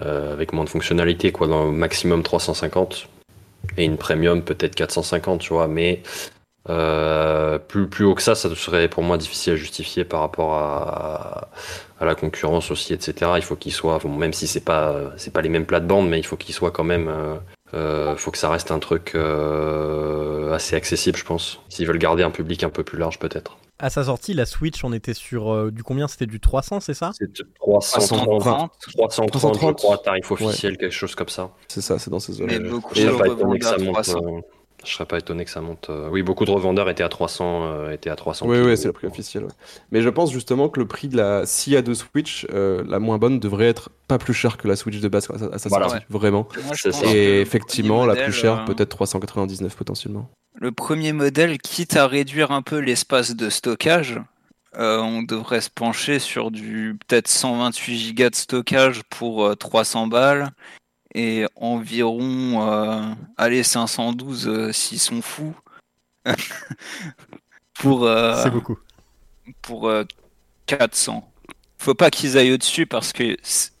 avec 0.01 0.53
moins 0.53 0.63
de 0.63 0.69
fonctionnalités, 0.69 1.31
quoi, 1.31 1.47
dans 1.47 1.65
le 1.65 1.71
maximum 1.71 2.23
350 2.23 3.09
et 3.77 3.85
une 3.85 3.97
premium 3.97 4.43
peut-être 4.43 4.75
450, 4.75 5.41
tu 5.41 5.53
vois, 5.53 5.67
mais 5.67 6.01
euh, 6.69 7.57
plus, 7.59 7.87
plus 7.87 8.05
haut 8.05 8.15
que 8.15 8.21
ça, 8.21 8.35
ça 8.35 8.53
serait 8.55 8.87
pour 8.89 9.03
moi 9.03 9.17
difficile 9.17 9.53
à 9.53 9.55
justifier 9.55 10.03
par 10.05 10.21
rapport 10.21 10.53
à, 10.55 11.49
à 11.99 12.05
la 12.05 12.15
concurrence 12.15 12.71
aussi, 12.71 12.93
etc. 12.93 13.31
Il 13.37 13.43
faut 13.43 13.55
qu'il 13.55 13.71
soit, 13.73 13.99
bon, 13.99 14.09
même 14.15 14.33
si 14.33 14.47
c'est 14.47 14.63
pas, 14.63 14.95
c'est 15.17 15.31
pas 15.33 15.41
les 15.41 15.49
mêmes 15.49 15.65
plates-bandes, 15.65 16.09
mais 16.09 16.19
il 16.19 16.25
faut 16.25 16.37
qu'il 16.37 16.53
soit 16.55 16.71
quand 16.71 16.83
même, 16.83 17.07
euh, 17.07 17.35
euh, 17.73 18.15
faut 18.17 18.31
que 18.31 18.37
ça 18.37 18.49
reste 18.49 18.71
un 18.71 18.79
truc 18.79 19.13
euh, 19.15 20.53
assez 20.53 20.75
accessible, 20.75 21.17
je 21.17 21.23
pense. 21.25 21.59
S'ils 21.69 21.87
veulent 21.87 21.97
garder 21.97 22.23
un 22.23 22.31
public 22.31 22.63
un 22.63 22.69
peu 22.69 22.83
plus 22.83 22.97
large, 22.97 23.19
peut-être. 23.19 23.57
À 23.79 23.91
sa 23.91 24.05
sortie, 24.05 24.33
la 24.33 24.47
Switch, 24.47 24.83
on 24.83 24.91
était 24.91 25.13
sur 25.13 25.53
euh, 25.53 25.69
du 25.71 25.83
combien? 25.83 26.07
C'était 26.07 26.25
du 26.25 26.39
300, 26.39 26.79
c'est 26.79 26.95
ça? 26.95 27.11
C'est 27.13 27.31
330, 27.59 28.39
330. 28.39 28.71
330, 28.79 29.31
330, 29.31 29.77
je 29.79 29.83
crois, 29.83 29.97
tarif 29.99 30.31
officiel, 30.31 30.77
quelque 30.77 30.91
chose 30.91 31.13
comme 31.13 31.29
ça. 31.29 31.51
C'est 31.67 31.81
ça, 31.81 31.99
c'est 31.99 32.09
dans 32.09 32.19
ces 32.19 32.33
zones. 32.33 32.47
Mais 32.47 32.59
beaucoup 32.59 32.95
je 32.95 33.01
de 33.01 33.05
serais 33.05 33.15
pas 33.15 33.27
étonné 33.27 33.59
que 33.59 33.65
ça 33.65 33.75
revendeurs 33.75 33.79
à 33.79 33.79
monte. 33.83 33.93
300. 33.93 34.19
euh, 34.25 34.41
je 34.87 34.93
serais 34.93 35.05
pas 35.05 35.17
étonné 35.17 35.45
que 35.45 35.51
ça 35.51 35.61
monte. 35.61 35.89
euh, 35.89 36.09
Oui, 36.09 36.23
beaucoup 36.23 36.45
de 36.45 36.51
revendeurs 36.51 36.89
étaient 36.89 37.03
à 37.03 37.09
300, 37.09 37.65
euh, 37.65 37.91
étaient 37.91 38.09
à 38.09 38.15
300. 38.15 38.45
Oui, 38.47 38.57
oui, 38.59 38.77
c'est 38.77 38.87
le 38.87 38.93
prix 38.93 39.07
officiel. 39.07 39.43
ouais. 39.43 39.51
Mais 39.91 40.01
je 40.01 40.09
pense 40.09 40.31
justement 40.31 40.69
que 40.69 40.79
le 40.79 40.87
prix 40.87 41.07
de 41.07 41.17
la 41.17 41.45
s'il 41.45 41.73
y 41.73 41.75
a 41.75 41.81
deux 41.81 41.93
Switch, 41.95 42.47
euh, 42.53 42.83
la 42.87 42.99
moins 42.99 43.17
bonne 43.17 43.39
devrait 43.39 43.67
être 43.67 43.89
pas 44.07 44.17
plus 44.17 44.33
chère 44.33 44.57
que 44.57 44.67
la 44.67 44.75
Switch 44.75 44.99
de 44.99 45.07
base 45.07 45.27
quoi, 45.27 45.35
à 45.53 45.57
sa 45.57 45.69
Voilà. 45.69 45.89
sortie, 45.89 46.05
vraiment. 46.09 46.47
Moi, 46.63 46.73
Et 47.13 47.41
effectivement, 47.41 48.05
la 48.05 48.15
plus 48.15 48.31
chère, 48.33 48.61
euh, 48.61 48.65
peut-être 48.65 48.89
399 48.89 49.75
potentiellement. 49.75 50.29
Le 50.59 50.71
premier 50.71 51.13
modèle, 51.13 51.57
quitte 51.59 51.95
à 51.97 52.07
réduire 52.07 52.51
un 52.51 52.61
peu 52.63 52.77
l'espace 52.79 53.35
de 53.35 53.49
stockage, 53.49 54.19
euh, 54.77 54.99
on 54.99 55.21
devrait 55.23 55.61
se 55.61 55.69
pencher 55.69 56.19
sur 56.19 56.51
du 56.51 56.97
peut-être 57.07 57.27
128 57.27 57.97
gigas 57.97 58.29
de 58.31 58.35
stockage 58.35 59.01
pour 59.09 59.45
euh, 59.45 59.55
300 59.55 60.07
balles 60.07 60.49
et 61.15 61.45
environ, 61.55 62.67
euh, 62.67 63.01
allez, 63.37 63.63
512 63.63 64.47
euh, 64.47 64.71
s'ils 64.71 64.99
sont 64.99 65.21
fous. 65.21 65.55
pour 67.79 68.05
euh, 68.05 68.41
C'est 68.43 68.51
beaucoup. 68.51 68.77
pour 69.61 69.87
euh, 69.87 70.03
400. 70.65 71.29
Faut 71.77 71.93
pas 71.93 72.09
qu'ils 72.09 72.37
aillent 72.37 72.53
au-dessus 72.53 72.85
parce 72.85 73.13
que 73.13 73.35
c'est- 73.41 73.71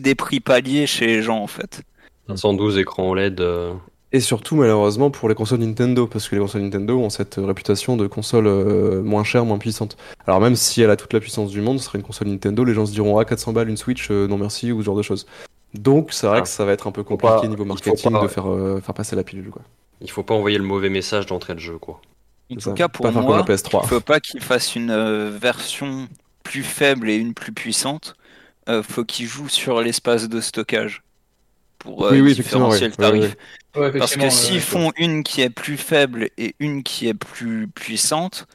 des 0.00 0.14
prix 0.14 0.40
paliers 0.40 0.86
chez 0.86 1.06
les 1.06 1.22
gens 1.22 1.38
en 1.38 1.46
fait. 1.46 1.82
512 2.28 2.78
écrans 2.78 3.10
OLED. 3.10 3.40
euh, 3.40 3.74
Et 4.12 4.20
surtout, 4.20 4.54
malheureusement, 4.56 5.10
pour 5.10 5.28
les 5.28 5.34
consoles 5.34 5.58
Nintendo, 5.60 6.06
parce 6.06 6.28
que 6.28 6.34
les 6.36 6.40
consoles 6.40 6.62
Nintendo 6.62 6.98
ont 7.00 7.10
cette 7.10 7.34
réputation 7.36 7.96
de 7.96 8.06
console 8.06 8.46
euh, 8.46 9.02
moins 9.02 9.24
chère, 9.24 9.44
moins 9.44 9.58
puissante. 9.58 9.96
Alors 10.26 10.40
même 10.40 10.56
si 10.56 10.82
elle 10.82 10.90
a 10.90 10.96
toute 10.96 11.12
la 11.12 11.20
puissance 11.20 11.50
du 11.50 11.60
monde, 11.60 11.78
ce 11.78 11.84
serait 11.86 11.98
une 11.98 12.04
console 12.04 12.28
Nintendo, 12.28 12.64
les 12.64 12.74
gens 12.74 12.86
se 12.86 12.92
diront 12.92 13.18
ah 13.18 13.24
400 13.24 13.52
balles 13.52 13.68
une 13.68 13.76
Switch, 13.76 14.10
euh, 14.10 14.26
non 14.28 14.38
merci 14.38 14.72
ou 14.72 14.80
ce 14.80 14.86
genre 14.86 14.96
de 14.96 15.02
choses. 15.02 15.26
Donc 15.74 16.12
c'est 16.12 16.26
vrai 16.26 16.38
Ah. 16.38 16.42
que 16.42 16.48
ça 16.48 16.64
va 16.64 16.72
être 16.72 16.86
un 16.86 16.92
peu 16.92 17.02
compliqué 17.02 17.34
pas- 17.34 17.46
niveau 17.46 17.64
marketing 17.64 18.12
pas- 18.12 18.22
de 18.22 18.28
faire, 18.28 18.50
euh, 18.50 18.80
faire 18.80 18.94
passer 18.94 19.16
la 19.16 19.24
pilule 19.24 19.50
quoi. 19.50 19.62
Il 20.00 20.10
faut 20.10 20.22
pas 20.22 20.34
envoyer 20.34 20.58
le 20.58 20.64
mauvais 20.64 20.88
message 20.90 21.26
d'entrée 21.26 21.54
de 21.54 21.60
jeu, 21.60 21.78
quoi. 21.78 22.00
En 22.50 22.54
tout 22.56 22.60
ça. 22.60 22.72
cas, 22.72 22.88
pour 22.88 23.04
pas 23.06 23.12
faire 23.12 23.22
moi, 23.22 23.38
comme 23.38 23.46
la 23.48 23.54
PS3. 23.54 23.80
il 23.84 23.88
faut 23.88 24.00
pas 24.00 24.20
qu'ils 24.20 24.40
fassent 24.42 24.74
une 24.74 24.90
euh, 24.90 25.30
version 25.30 26.08
plus 26.42 26.64
faible 26.64 27.08
et 27.08 27.14
une 27.16 27.34
plus 27.34 27.52
puissante. 27.52 28.14
Euh, 28.68 28.82
faut 28.82 29.04
qu'ils 29.04 29.26
jouent 29.26 29.48
sur 29.48 29.80
l'espace 29.80 30.28
de 30.28 30.40
stockage 30.40 31.02
pour 31.78 32.04
euh, 32.06 32.10
Oui, 32.12 32.20
oui, 32.20 32.32
effectivement, 32.32 32.68
différencier 32.68 32.86
oui. 32.86 32.90
le 32.90 32.96
tarif. 32.96 33.24
Oui, 33.24 33.30
oui, 33.76 33.82
Ouais, 33.92 33.98
Parce 33.98 34.16
que 34.16 34.28
s'ils 34.28 34.56
euh, 34.58 34.60
font 34.60 34.92
une 34.96 35.22
qui 35.22 35.40
est 35.40 35.50
plus 35.50 35.76
faible 35.78 36.28
et 36.36 36.54
une 36.58 36.82
qui 36.82 37.08
est 37.08 37.14
plus 37.14 37.68
puissante, 37.68 38.46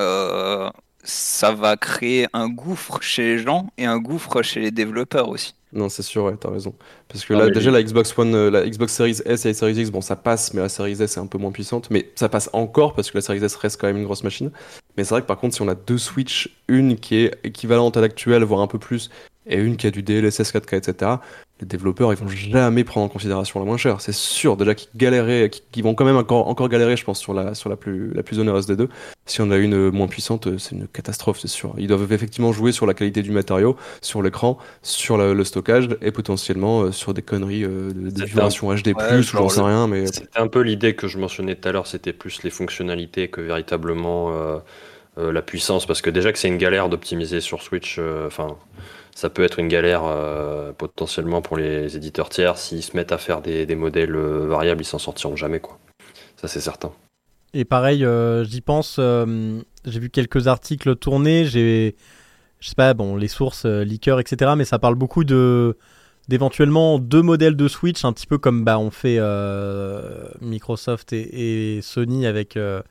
euh, 0.00 0.68
ça 1.04 1.52
va 1.52 1.76
créer 1.76 2.26
un 2.32 2.48
gouffre 2.48 3.00
chez 3.02 3.22
les 3.22 3.38
gens 3.38 3.70
et 3.78 3.84
un 3.86 3.98
gouffre 3.98 4.42
chez 4.42 4.60
les 4.60 4.70
développeurs 4.72 5.28
aussi. 5.28 5.54
Non, 5.72 5.88
c'est 5.88 6.02
sûr, 6.02 6.24
ouais, 6.24 6.34
t'as 6.38 6.50
raison. 6.50 6.74
Parce 7.08 7.24
que 7.24 7.34
Non, 7.34 7.40
là, 7.40 7.50
déjà, 7.50 7.70
la 7.70 7.82
Xbox 7.82 8.16
One, 8.18 8.34
euh, 8.34 8.50
la 8.50 8.68
Xbox 8.68 8.92
Series 8.92 9.18
S 9.24 9.44
et 9.44 9.48
la 9.48 9.54
Series 9.54 9.74
X, 9.74 9.90
bon, 9.90 10.00
ça 10.00 10.16
passe, 10.16 10.54
mais 10.54 10.62
la 10.62 10.68
Series 10.68 11.02
S 11.02 11.16
est 11.16 11.20
un 11.20 11.26
peu 11.26 11.38
moins 11.38 11.52
puissante. 11.52 11.90
Mais 11.90 12.10
ça 12.14 12.28
passe 12.28 12.48
encore 12.52 12.94
parce 12.94 13.10
que 13.10 13.18
la 13.18 13.22
Series 13.22 13.44
S 13.44 13.54
reste 13.56 13.80
quand 13.80 13.86
même 13.86 13.98
une 13.98 14.04
grosse 14.04 14.24
machine. 14.24 14.50
Mais 14.96 15.04
c'est 15.04 15.10
vrai 15.10 15.22
que 15.22 15.26
par 15.26 15.38
contre, 15.38 15.54
si 15.54 15.62
on 15.62 15.68
a 15.68 15.74
deux 15.74 15.98
Switch, 15.98 16.56
une 16.68 16.96
qui 16.96 17.16
est 17.16 17.38
équivalente 17.44 17.96
à 17.96 18.00
l'actuelle, 18.00 18.44
voire 18.44 18.60
un 18.62 18.66
peu 18.66 18.78
plus, 18.78 19.10
et 19.46 19.56
une 19.56 19.76
qui 19.76 19.86
a 19.86 19.90
du 19.90 20.02
DLSS 20.02 20.52
4K, 20.52 20.76
etc., 20.76 21.12
les 21.60 21.66
développeurs, 21.66 22.12
ils 22.12 22.18
vont 22.18 22.28
jamais 22.28 22.84
prendre 22.84 23.06
en 23.06 23.08
considération 23.08 23.58
la 23.58 23.66
moins 23.66 23.76
chère. 23.76 24.00
C'est 24.00 24.14
sûr, 24.14 24.56
déjà 24.56 24.74
qu'ils 24.74 24.90
galéraient, 24.96 25.50
qu'ils 25.72 25.82
vont 25.82 25.94
quand 25.94 26.04
même 26.04 26.16
encore, 26.16 26.46
encore 26.48 26.68
galérer, 26.68 26.96
je 26.96 27.04
pense, 27.04 27.18
sur 27.18 27.34
la, 27.34 27.54
sur 27.54 27.68
la 27.68 27.76
plus, 27.76 28.12
la 28.14 28.22
plus 28.22 28.38
onéreuse 28.38 28.66
des 28.66 28.76
deux. 28.76 28.88
Si 29.26 29.40
on 29.40 29.50
a 29.50 29.56
une 29.56 29.74
euh, 29.74 29.90
moins 29.90 30.06
puissante, 30.06 30.46
euh, 30.46 30.58
c'est 30.58 30.76
une 30.76 30.86
catastrophe, 30.86 31.38
c'est 31.40 31.48
sûr. 31.48 31.74
Ils 31.76 31.88
doivent 31.88 32.12
effectivement 32.12 32.52
jouer 32.52 32.70
sur 32.70 32.86
la 32.86 32.94
qualité 32.94 33.22
du 33.22 33.32
matériau, 33.32 33.76
sur 34.02 34.22
l'écran, 34.22 34.58
sur 34.82 35.16
la- 35.18 35.34
le 35.34 35.44
stockage 35.44 35.88
et 36.00 36.12
potentiellement 36.12 36.82
euh, 36.82 36.92
sur 36.92 37.12
des 37.12 37.22
conneries 37.22 37.64
euh, 37.64 37.92
de, 37.92 38.10
de 38.10 38.18
C'est 38.18 38.24
vibration 38.26 38.72
HD+, 38.74 38.88
Ouais, 38.96 39.18
ou 39.18 39.22
j'en 39.22 39.48
sais 39.48 39.60
rien, 39.60 39.88
mais 39.88 40.06
C'était 40.06 40.38
un 40.38 40.46
peu 40.48 40.60
l'idée 40.60 40.94
que 40.94 41.08
je 41.08 41.18
mentionnais 41.18 41.56
tout 41.56 41.68
à 41.68 41.72
l'heure, 41.72 41.86
c'était 41.88 42.12
plus 42.12 42.42
les 42.44 42.50
fonctionnalités 42.50 43.28
que 43.28 43.40
véritablement 43.40 44.30
euh, 44.32 44.58
euh, 45.18 45.32
la 45.32 45.42
puissance, 45.42 45.86
parce 45.86 46.02
que 46.02 46.10
déjà 46.10 46.32
que 46.32 46.38
c'est 46.38 46.48
une 46.48 46.58
galère 46.58 46.88
d'optimiser 46.88 47.40
sur 47.40 47.62
Switch, 47.62 47.96
euh, 47.98 48.28
enfin, 48.28 48.56
ça 49.18 49.30
peut 49.30 49.42
être 49.42 49.58
une 49.58 49.66
galère 49.66 50.02
euh, 50.04 50.70
potentiellement 50.72 51.42
pour 51.42 51.56
les 51.56 51.96
éditeurs 51.96 52.28
tiers, 52.28 52.56
s'ils 52.56 52.84
se 52.84 52.96
mettent 52.96 53.10
à 53.10 53.18
faire 53.18 53.42
des, 53.42 53.66
des 53.66 53.74
modèles 53.74 54.14
euh, 54.14 54.46
variables, 54.46 54.82
ils 54.82 54.84
s'en 54.84 55.00
sortiront 55.00 55.34
jamais, 55.34 55.58
quoi. 55.58 55.76
Ça 56.36 56.46
c'est 56.46 56.60
certain. 56.60 56.92
Et 57.52 57.64
pareil, 57.64 58.04
euh, 58.04 58.44
j'y 58.44 58.60
pense, 58.60 58.98
euh, 59.00 59.60
j'ai 59.84 59.98
vu 59.98 60.08
quelques 60.08 60.46
articles 60.46 60.94
tourner, 60.94 61.46
j'ai, 61.46 61.96
je 62.60 62.68
sais 62.68 62.76
pas, 62.76 62.94
bon, 62.94 63.16
les 63.16 63.26
sources, 63.26 63.64
euh, 63.64 63.82
leakers, 63.82 64.20
etc., 64.20 64.52
mais 64.56 64.64
ça 64.64 64.78
parle 64.78 64.94
beaucoup 64.94 65.24
de 65.24 65.76
d'éventuellement 66.28 67.00
deux 67.00 67.22
modèles 67.22 67.56
de 67.56 67.66
Switch, 67.66 68.04
un 68.04 68.12
petit 68.12 68.28
peu 68.28 68.38
comme 68.38 68.62
bah, 68.62 68.78
on 68.78 68.92
fait 68.92 69.16
euh, 69.18 70.28
Microsoft 70.40 71.12
et, 71.12 71.78
et 71.78 71.82
Sony 71.82 72.24
avec, 72.24 72.56
euh, 72.56 72.82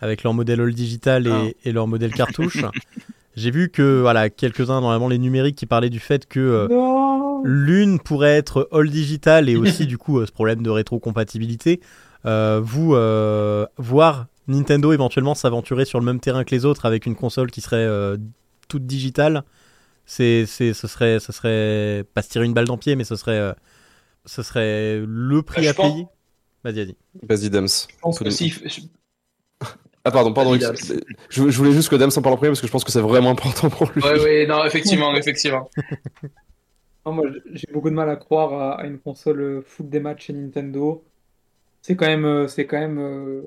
avec 0.00 0.24
leur 0.24 0.34
modèle 0.34 0.60
all 0.60 0.74
digital 0.74 1.28
et, 1.28 1.30
Ah. 1.30 1.44
et 1.64 1.70
leur 1.70 1.86
modèle 1.86 2.12
cartouche. 2.12 2.64
j'ai 3.38 3.50
vu 3.50 3.70
que 3.70 4.00
voilà 4.00 4.28
quelques-uns, 4.30 4.80
normalement 4.80 5.08
les 5.08 5.18
numériques, 5.18 5.56
qui 5.56 5.66
parlaient 5.66 5.90
du 5.90 6.00
fait 6.00 6.26
que 6.26 6.40
euh, 6.40 6.68
L'une 7.44 8.00
pourrait 8.00 8.36
être 8.36 8.68
all 8.72 8.90
digital 8.90 9.48
et 9.48 9.56
aussi 9.56 9.86
du 9.86 9.96
coup 9.96 10.18
euh, 10.18 10.26
ce 10.26 10.32
problème 10.32 10.62
de 10.62 10.70
rétrocompatibilité. 10.70 11.80
Euh, 12.26 12.60
vous 12.62 12.94
euh, 12.94 13.64
voir 13.76 14.26
Nintendo 14.48 14.92
éventuellement 14.92 15.34
s'aventurer 15.36 15.84
sur 15.84 16.00
le 16.00 16.04
même 16.04 16.18
terrain 16.20 16.42
que 16.44 16.54
les 16.54 16.64
autres 16.64 16.84
avec 16.84 17.06
une 17.06 17.14
console 17.14 17.50
qui 17.50 17.60
serait 17.60 17.76
euh, 17.76 18.16
toute 18.66 18.86
digitale, 18.86 19.44
c'est, 20.04 20.46
c'est, 20.46 20.72
ce 20.74 20.88
serait, 20.88 21.20
ce 21.20 21.32
serait 21.32 22.04
pas 22.14 22.22
se 22.22 22.28
tirer 22.30 22.44
une 22.44 22.54
balle 22.54 22.66
dans 22.66 22.74
le 22.74 22.80
pied, 22.80 22.96
mais 22.96 23.04
ce 23.04 23.14
serait, 23.14 23.38
euh, 23.38 23.52
ce 24.24 24.42
serait 24.42 25.00
le 25.06 25.42
prix 25.42 25.62
je 25.64 25.68
à 25.70 25.74
pense- 25.74 25.92
payer. 25.92 26.06
Vas-y, 26.64 26.74
vas-y. 26.86 26.96
vas-y, 27.28 27.50
Dams. 27.50 27.68
Je 27.68 27.94
pense 28.00 28.18
que 28.18 28.30
si, 28.30 28.52
Ah, 30.08 30.10
pardon, 30.10 30.32
pardon. 30.32 30.56
Je, 31.30 31.50
je 31.50 31.58
voulais 31.58 31.72
juste 31.72 31.88
que 31.88 31.96
Dams 31.96 32.10
en 32.16 32.22
parle 32.22 32.34
en 32.34 32.36
premier 32.36 32.50
parce 32.50 32.60
que 32.60 32.66
je 32.66 32.72
pense 32.72 32.84
que 32.84 32.92
c'est 32.92 33.00
vraiment 33.00 33.30
important 33.30 33.68
pour 33.70 33.90
lui. 33.94 34.02
Ouais, 34.02 34.18
ouais, 34.20 34.46
non, 34.46 34.64
effectivement, 34.64 35.14
effectivement. 35.16 35.68
Non, 37.06 37.12
moi, 37.12 37.24
j'ai 37.52 37.66
beaucoup 37.72 37.90
de 37.90 37.94
mal 37.94 38.10
à 38.10 38.16
croire 38.16 38.52
à, 38.52 38.80
à 38.80 38.86
une 38.86 38.98
console 38.98 39.40
euh, 39.40 39.62
foot 39.62 39.88
des 39.88 40.00
matchs 40.00 40.26
chez 40.26 40.32
Nintendo. 40.32 41.04
C'est 41.82 41.96
quand 41.96 42.06
même, 42.06 42.26
euh, 42.26 42.48
c'est 42.48 42.66
quand 42.66 42.78
même 42.80 42.98
euh, 42.98 43.42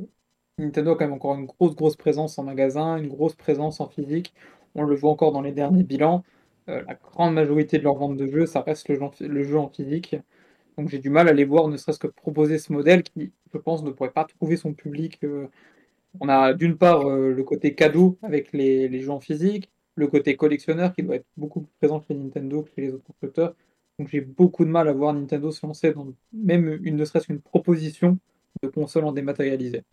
Nintendo 0.60 0.92
a 0.94 0.96
quand 0.98 1.06
même 1.06 1.14
encore 1.14 1.36
une 1.36 1.46
grosse, 1.48 1.76
grosse 1.76 1.98
présence 1.98 2.40
en 2.40 2.44
magasin, 2.44 2.98
une 2.98 3.10
grosse 3.10 3.36
présence 3.36 3.82
en 3.82 3.90
physique. 3.90 4.34
On 4.76 4.84
le 4.84 4.96
voit 4.96 5.12
encore 5.12 5.32
dans 5.34 5.42
les 5.42 5.54
derniers 5.54 5.84
bilans. 5.84 6.24
Euh, 6.70 6.84
la 6.88 6.96
grande 6.96 7.34
majorité 7.36 7.80
de 7.80 7.84
leurs 7.84 7.96
ventes 7.98 8.18
de 8.18 8.28
jeux, 8.28 8.46
ça 8.48 8.62
reste 8.62 8.90
le 8.90 8.96
jeu 8.96 9.04
en, 9.04 9.12
phy- 9.12 9.28
le 9.28 9.44
jeu 9.44 9.58
en 9.60 9.70
physique. 9.70 10.16
Donc 10.78 10.90
j'ai 10.90 11.00
du 11.00 11.10
mal 11.10 11.28
à 11.30 11.34
les 11.34 11.46
voir, 11.46 11.68
ne 11.68 11.78
serait-ce 11.78 12.00
que 12.00 12.08
proposer 12.08 12.60
ce 12.60 12.74
modèle 12.74 13.04
qui, 13.04 13.32
je 13.54 13.58
pense, 13.60 13.84
ne 13.84 13.92
pourrait 13.92 14.12
pas 14.12 14.26
trouver 14.26 14.58
son 14.58 14.74
public. 14.74 15.20
euh. 15.24 15.48
On 16.20 16.28
a 16.30 16.54
d'une 16.54 16.78
part 16.78 17.08
euh, 17.08 17.32
le 17.32 17.44
côté 17.44 17.74
cadeau 17.74 18.18
avec 18.22 18.52
les, 18.54 18.88
les 18.90 19.00
jeux 19.02 19.12
en 19.12 19.20
physique, 19.20 19.70
le 19.96 20.08
côté 20.08 20.36
collectionneur 20.36 20.94
qui 20.94 21.04
doit 21.04 21.16
être 21.16 21.26
beaucoup 21.38 21.62
plus 21.62 21.72
présent 21.80 22.04
chez 22.08 22.14
Nintendo 22.14 22.64
que 22.64 22.70
chez 22.76 22.82
les 22.82 22.92
autres 22.94 23.04
constructeurs. 23.06 23.54
Donc 24.00 24.10
j'ai 24.10 24.22
beaucoup 24.22 24.66
de 24.66 24.70
mal 24.70 24.88
à 24.88 24.94
voir 24.94 25.14
Nintendo 25.14 25.52
se 25.52 25.66
lancer 25.66 25.94
dans 25.94 26.08
même 26.34 26.80
une 26.84 26.96
ne 26.98 27.06
serait-ce 27.06 27.28
qu'une 27.28 27.42
proposition 27.42 28.18
de 28.64 28.68
console 28.68 29.06
en 29.06 29.12
dématérialisé. 29.12 29.84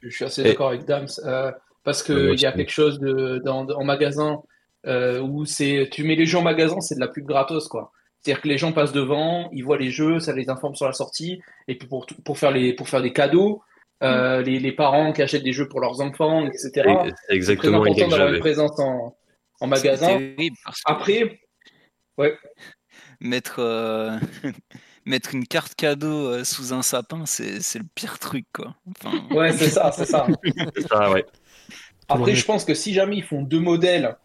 Je 0.00 0.08
suis 0.10 0.24
assez 0.24 0.42
Et- 0.42 0.44
d'accord 0.44 0.68
avec 0.68 0.84
Dams, 0.84 1.06
euh, 1.24 1.50
parce 1.84 2.02
qu'il 2.02 2.38
y 2.40 2.46
a 2.46 2.52
quelque 2.52 2.70
chose 2.72 2.98
de, 3.00 3.40
dans, 3.44 3.66
en 3.68 3.84
magasin 3.84 4.40
euh, 4.86 5.20
où 5.20 5.44
c'est, 5.46 5.88
tu 5.90 6.04
mets 6.04 6.16
les 6.16 6.26
jeux 6.26 6.38
en 6.38 6.42
magasin, 6.42 6.80
c'est 6.80 6.94
de 6.96 7.00
la 7.00 7.08
pub 7.08 7.24
gratos, 7.24 7.66
quoi. 7.68 7.90
C'est-à-dire 8.20 8.42
que 8.42 8.48
les 8.48 8.58
gens 8.58 8.72
passent 8.72 8.92
devant, 8.92 9.48
ils 9.52 9.62
voient 9.64 9.78
les 9.78 9.90
jeux, 9.90 10.18
ça 10.20 10.32
les 10.32 10.48
informe 10.50 10.74
sur 10.74 10.86
la 10.86 10.92
sortie, 10.92 11.40
et 11.66 11.76
puis 11.76 11.88
pour, 11.88 12.06
tout- 12.06 12.20
pour, 12.22 12.38
faire, 12.38 12.50
les, 12.50 12.72
pour 12.72 12.88
faire 12.88 13.02
des 13.02 13.12
cadeaux, 13.12 13.62
euh, 14.02 14.42
les, 14.42 14.58
les 14.58 14.72
parents 14.72 15.12
qui 15.12 15.22
achètent 15.22 15.42
des 15.42 15.52
jeux 15.52 15.68
pour 15.68 15.80
leurs 15.80 16.00
enfants, 16.00 16.46
etc. 16.46 16.66
Et 16.66 16.70
C'est 16.72 16.82
très 16.82 17.36
exactement 17.36 17.82
l'idée 17.84 18.02
important 18.02 18.16
d'avoir 18.16 18.34
une 18.34 18.40
présence 18.40 18.78
en, 18.78 19.16
en 19.60 19.66
magasin. 19.66 20.06
C'est 20.06 20.36
terrible 20.36 20.56
parce 20.64 20.82
que 20.82 20.92
Après, 20.92 21.40
ouais, 22.18 22.38
mettre, 23.20 23.60
euh, 23.60 24.18
mettre 25.06 25.34
une 25.34 25.46
carte 25.46 25.74
cadeau 25.74 26.28
euh, 26.28 26.44
sous 26.44 26.74
un 26.74 26.82
sapin, 26.82 27.24
c'est 27.26 27.60
c'est 27.60 27.78
le 27.78 27.86
pire 27.94 28.18
truc, 28.18 28.44
quoi. 28.52 28.74
Enfin, 28.90 29.16
Ouais, 29.34 29.52
c'est 29.52 29.70
ça, 29.70 29.90
c'est 29.92 30.06
ça. 30.06 30.26
C'est 30.74 30.86
ça, 30.88 31.10
ouais. 31.10 31.24
Après, 32.08 32.34
je 32.34 32.44
pense 32.44 32.64
que 32.64 32.74
si 32.74 32.92
jamais 32.92 33.16
ils 33.16 33.24
font 33.24 33.42
deux 33.42 33.58
modèles, 33.60 34.16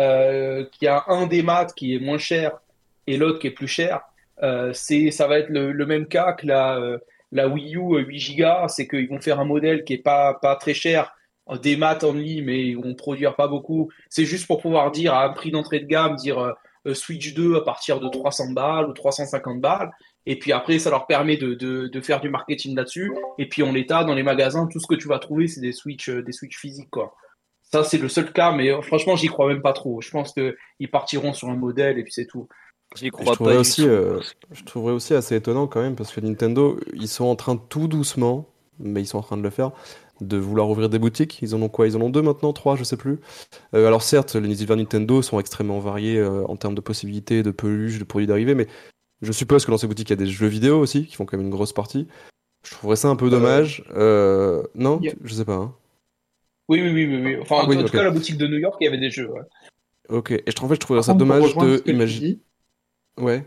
euh, 0.00 0.66
qu'il 0.72 0.86
y 0.86 0.88
a 0.88 1.04
un 1.08 1.26
des 1.26 1.42
maths 1.42 1.74
qui 1.74 1.94
est 1.94 1.98
moins 1.98 2.18
cher 2.18 2.60
et 3.06 3.16
l'autre 3.16 3.38
qui 3.38 3.46
est 3.46 3.52
plus 3.52 3.66
cher, 3.68 4.02
euh, 4.42 4.72
c'est, 4.74 5.10
ça 5.10 5.26
va 5.26 5.38
être 5.38 5.48
le, 5.48 5.72
le 5.72 5.86
même 5.86 6.06
cas 6.06 6.34
que 6.34 6.46
la, 6.46 6.76
euh, 6.76 6.98
la 7.32 7.48
Wii 7.48 7.76
U 7.76 7.96
euh, 7.96 8.00
8 8.00 8.36
Go, 8.36 8.68
c'est 8.68 8.86
qu'ils 8.86 9.08
vont 9.08 9.20
faire 9.20 9.40
un 9.40 9.44
modèle 9.44 9.84
qui 9.84 9.94
est 9.94 10.02
pas, 10.02 10.34
pas 10.34 10.56
très 10.56 10.74
cher, 10.74 11.14
euh, 11.50 11.58
des 11.58 11.76
maths 11.76 12.04
only, 12.04 12.42
mais 12.42 12.66
ils 12.66 12.76
vont 12.76 12.94
produire 12.94 13.36
pas 13.36 13.48
beaucoup. 13.48 13.90
C'est 14.08 14.24
juste 14.24 14.46
pour 14.46 14.60
pouvoir 14.60 14.90
dire 14.90 15.14
à 15.14 15.24
un 15.24 15.30
prix 15.30 15.50
d'entrée 15.50 15.80
de 15.80 15.86
gamme, 15.86 16.16
dire 16.16 16.38
euh, 16.38 16.52
euh, 16.86 16.94
Switch 16.94 17.34
2 17.34 17.56
à 17.56 17.60
partir 17.62 18.00
de 18.00 18.08
300 18.08 18.52
balles 18.52 18.86
ou 18.88 18.92
350 18.92 19.60
balles. 19.60 19.90
Et 20.24 20.38
puis 20.38 20.52
après, 20.52 20.78
ça 20.78 20.90
leur 20.90 21.06
permet 21.06 21.36
de, 21.36 21.54
de, 21.54 21.88
de 21.88 22.00
faire 22.00 22.20
du 22.20 22.28
marketing 22.28 22.76
là-dessus. 22.76 23.12
Et 23.38 23.48
puis 23.48 23.62
en 23.62 23.72
l'état, 23.72 24.04
dans 24.04 24.14
les 24.14 24.22
magasins, 24.22 24.66
tout 24.66 24.80
ce 24.80 24.86
que 24.86 24.94
tu 24.94 25.08
vas 25.08 25.18
trouver, 25.18 25.48
c'est 25.48 25.60
des 25.60 25.72
Switch, 25.72 26.08
euh, 26.08 26.22
des 26.22 26.32
Switch 26.32 26.58
physiques. 26.58 26.88
Ça, 27.62 27.82
c'est 27.82 27.98
le 27.98 28.08
seul 28.08 28.32
cas, 28.32 28.52
mais 28.52 28.70
euh, 28.70 28.80
franchement, 28.82 29.16
j'y 29.16 29.26
crois 29.26 29.48
même 29.48 29.62
pas 29.62 29.72
trop. 29.72 30.00
Je 30.00 30.10
pense 30.10 30.32
qu'ils 30.32 30.90
partiront 30.90 31.32
sur 31.32 31.48
un 31.48 31.56
modèle 31.56 31.98
et 31.98 32.04
puis 32.04 32.12
c'est 32.12 32.26
tout. 32.26 32.48
J'y 32.94 33.06
Et 33.06 33.10
crois 33.10 33.24
je 33.26 33.32
trouverais 33.32 33.54
pas 33.54 33.56
du 33.56 33.60
aussi, 33.60 33.82
tout. 33.82 33.88
euh, 33.88 34.20
je 34.52 34.64
trouverais 34.64 34.92
aussi 34.92 35.14
assez 35.14 35.34
étonnant 35.36 35.66
quand 35.66 35.80
même 35.80 35.96
parce 35.96 36.12
que 36.12 36.20
Nintendo, 36.20 36.78
ils 36.94 37.08
sont 37.08 37.24
en 37.24 37.36
train 37.36 37.56
tout 37.56 37.88
doucement, 37.88 38.48
mais 38.78 39.02
ils 39.02 39.06
sont 39.06 39.18
en 39.18 39.22
train 39.22 39.36
de 39.36 39.42
le 39.42 39.50
faire, 39.50 39.72
de 40.20 40.36
vouloir 40.36 40.70
ouvrir 40.70 40.88
des 40.88 40.98
boutiques. 40.98 41.40
Ils 41.42 41.54
en 41.54 41.62
ont 41.62 41.68
quoi? 41.68 41.86
Ils 41.86 41.96
en 41.96 42.00
ont 42.02 42.10
deux 42.10 42.22
maintenant, 42.22 42.52
trois, 42.52 42.76
je 42.76 42.84
sais 42.84 42.96
plus. 42.96 43.18
Euh, 43.74 43.86
alors 43.86 44.02
certes, 44.02 44.34
les 44.36 44.46
univers 44.48 44.76
Nintendo 44.76 45.22
sont 45.22 45.40
extrêmement 45.40 45.80
variés 45.80 46.18
euh, 46.18 46.44
en 46.46 46.56
termes 46.56 46.74
de 46.74 46.80
possibilités, 46.80 47.42
de 47.42 47.50
peluches, 47.50 47.98
de 47.98 48.04
produits 48.04 48.26
dérivés, 48.26 48.54
mais 48.54 48.66
je 49.22 49.32
suppose 49.32 49.64
que 49.64 49.70
dans 49.70 49.78
ces 49.78 49.86
boutiques, 49.86 50.10
il 50.10 50.12
y 50.12 50.14
a 50.14 50.16
des 50.16 50.26
jeux 50.26 50.46
vidéo 50.46 50.78
aussi 50.78 51.06
qui 51.06 51.16
font 51.16 51.24
quand 51.26 51.36
même 51.36 51.46
une 51.46 51.52
grosse 51.52 51.72
partie. 51.72 52.06
Je 52.64 52.72
trouverais 52.72 52.96
ça 52.96 53.08
un 53.08 53.16
peu 53.16 53.30
dommage. 53.30 53.84
Euh, 53.94 54.62
non, 54.74 55.00
Yeah. 55.00 55.14
je 55.22 55.34
sais 55.34 55.44
pas. 55.44 55.54
hein. 55.54 55.74
Oui, 56.68 56.80
oui, 56.82 56.90
oui, 56.92 57.06
oui. 57.06 57.22
oui. 57.24 57.36
Enfin, 57.40 57.56
en 57.62 57.68
Oui, 57.68 57.76
tout 57.78 57.84
ok. 57.84 57.92
cas, 57.92 58.02
la 58.02 58.10
boutique 58.10 58.36
de 58.38 58.46
New 58.48 58.58
York, 58.58 58.74
il 58.80 58.84
y 58.84 58.88
avait 58.88 58.98
des 58.98 59.10
jeux. 59.10 59.30
ouais. 59.30 59.42
Ok. 60.08 60.32
Et 60.32 60.42
je 60.46 60.52
trouve, 60.52 60.66
en 60.66 60.68
fait, 60.70 60.74
je 60.74 60.80
trouverais 60.80 61.02
ça 61.04 61.14
dommage 61.14 61.54
de 61.56 61.82
imaginer. 61.86 62.38
Ouais. 63.18 63.44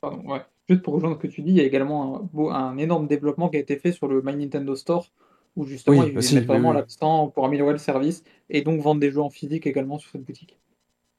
Pardon, 0.00 0.22
ouais. 0.30 0.40
Juste 0.68 0.82
pour 0.82 0.94
rejoindre 0.94 1.16
ce 1.16 1.22
que 1.22 1.26
tu 1.28 1.42
dis, 1.42 1.50
il 1.50 1.56
y 1.56 1.60
a 1.60 1.64
également 1.64 2.16
un, 2.16 2.20
beau- 2.32 2.50
un 2.50 2.76
énorme 2.78 3.06
développement 3.06 3.48
qui 3.48 3.56
a 3.56 3.60
été 3.60 3.76
fait 3.76 3.92
sur 3.92 4.06
le 4.08 4.22
My 4.22 4.36
Nintendo 4.36 4.74
Store, 4.76 5.10
où 5.56 5.64
justement 5.64 6.02
Oui, 6.02 6.10
ils 6.12 6.18
aussi, 6.18 6.34
mettent 6.34 6.46
vraiment 6.46 6.70
oui. 6.70 6.76
l'accent 6.76 7.28
pour 7.28 7.44
améliorer 7.46 7.72
le 7.72 7.78
service 7.78 8.22
et 8.50 8.62
donc 8.62 8.80
vendre 8.80 9.00
des 9.00 9.10
jeux 9.10 9.22
en 9.22 9.30
physique 9.30 9.66
également 9.66 9.98
sur 9.98 10.10
cette 10.10 10.24
boutique. 10.24 10.58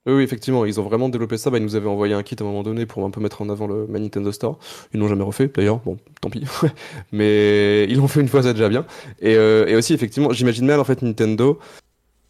Oui, 0.05 0.23
effectivement, 0.23 0.65
ils 0.65 0.79
ont 0.79 0.83
vraiment 0.83 1.09
développé 1.09 1.37
ça. 1.37 1.49
Bah, 1.49 1.57
ils 1.57 1.63
nous 1.63 1.75
avaient 1.75 1.89
envoyé 1.89 2.13
un 2.13 2.23
kit 2.23 2.35
à 2.39 2.43
un 2.43 2.45
moment 2.45 2.63
donné 2.63 2.85
pour 2.85 3.03
un 3.05 3.11
peu 3.11 3.19
mettre 3.21 3.41
en 3.41 3.49
avant 3.49 3.67
le 3.67 3.85
My 3.87 3.99
Nintendo 3.99 4.31
Store. 4.31 4.57
Ils 4.93 4.99
l'ont 4.99 5.07
jamais 5.09 5.23
refait, 5.23 5.49
d'ailleurs. 5.49 5.79
Bon, 5.79 5.97
tant 6.21 6.29
pis. 6.29 6.45
Mais 7.11 7.83
ils 7.83 7.97
l'ont 7.97 8.07
fait 8.07 8.21
une 8.21 8.27
fois, 8.29 8.41
c'est 8.41 8.53
déjà 8.53 8.69
bien. 8.69 8.85
Et, 9.19 9.35
euh, 9.35 9.67
et 9.67 9.75
aussi, 9.75 9.93
effectivement, 9.93 10.31
j'imagine 10.31 10.65
mal 10.65 10.79
en 10.79 10.83
fait 10.85 11.01
Nintendo 11.01 11.59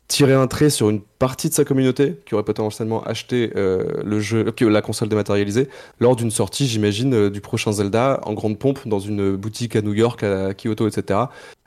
tirer 0.09 0.33
un 0.33 0.47
trait 0.47 0.69
sur 0.69 0.89
une 0.89 0.99
partie 1.01 1.47
de 1.49 1.53
sa 1.53 1.63
communauté 1.63 2.19
qui 2.25 2.33
aurait 2.33 2.43
potentiellement 2.43 3.01
acheté 3.03 3.51
euh, 3.55 3.85
le 4.03 4.19
jeu, 4.19 4.51
que 4.51 4.65
la 4.65 4.81
console 4.81 5.07
dématérialisée 5.07 5.69
lors 5.99 6.15
d'une 6.17 6.31
sortie, 6.31 6.67
j'imagine, 6.67 7.13
euh, 7.13 7.29
du 7.29 7.39
prochain 7.41 7.71
Zelda 7.71 8.19
en 8.23 8.33
grande 8.33 8.57
pompe 8.59 8.87
dans 8.87 8.99
une 8.99 9.35
boutique 9.37 9.75
à 9.77 9.81
New 9.83 9.93
York, 9.93 10.23
à 10.23 10.53
Kyoto, 10.55 10.87
etc. 10.87 11.19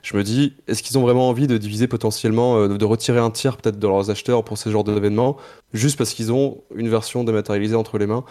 Je 0.03 0.15
me 0.17 0.23
dis, 0.23 0.53
est-ce 0.67 0.83
qu'ils 0.83 0.97
ont 0.97 1.01
vraiment 1.01 1.29
envie 1.29 1.47
de 1.47 1.57
diviser 1.57 1.87
potentiellement, 1.87 2.57
euh, 2.57 2.67
de 2.77 2.85
retirer 2.85 3.19
un 3.19 3.31
tiers 3.31 3.55
peut-être 3.57 3.79
de 3.79 3.87
leurs 3.87 4.11
acheteurs 4.11 4.43
pour 4.43 4.57
ce 4.57 4.69
genre 4.69 4.83
d'événements, 4.83 5.37
juste 5.73 5.97
parce 5.97 6.13
qu'ils 6.13 6.31
ont 6.33 6.61
une 6.75 6.89
version 6.89 7.23
dématérialisée 7.23 7.75
entre 7.75 7.97
les 7.97 8.05
mains? 8.07 8.25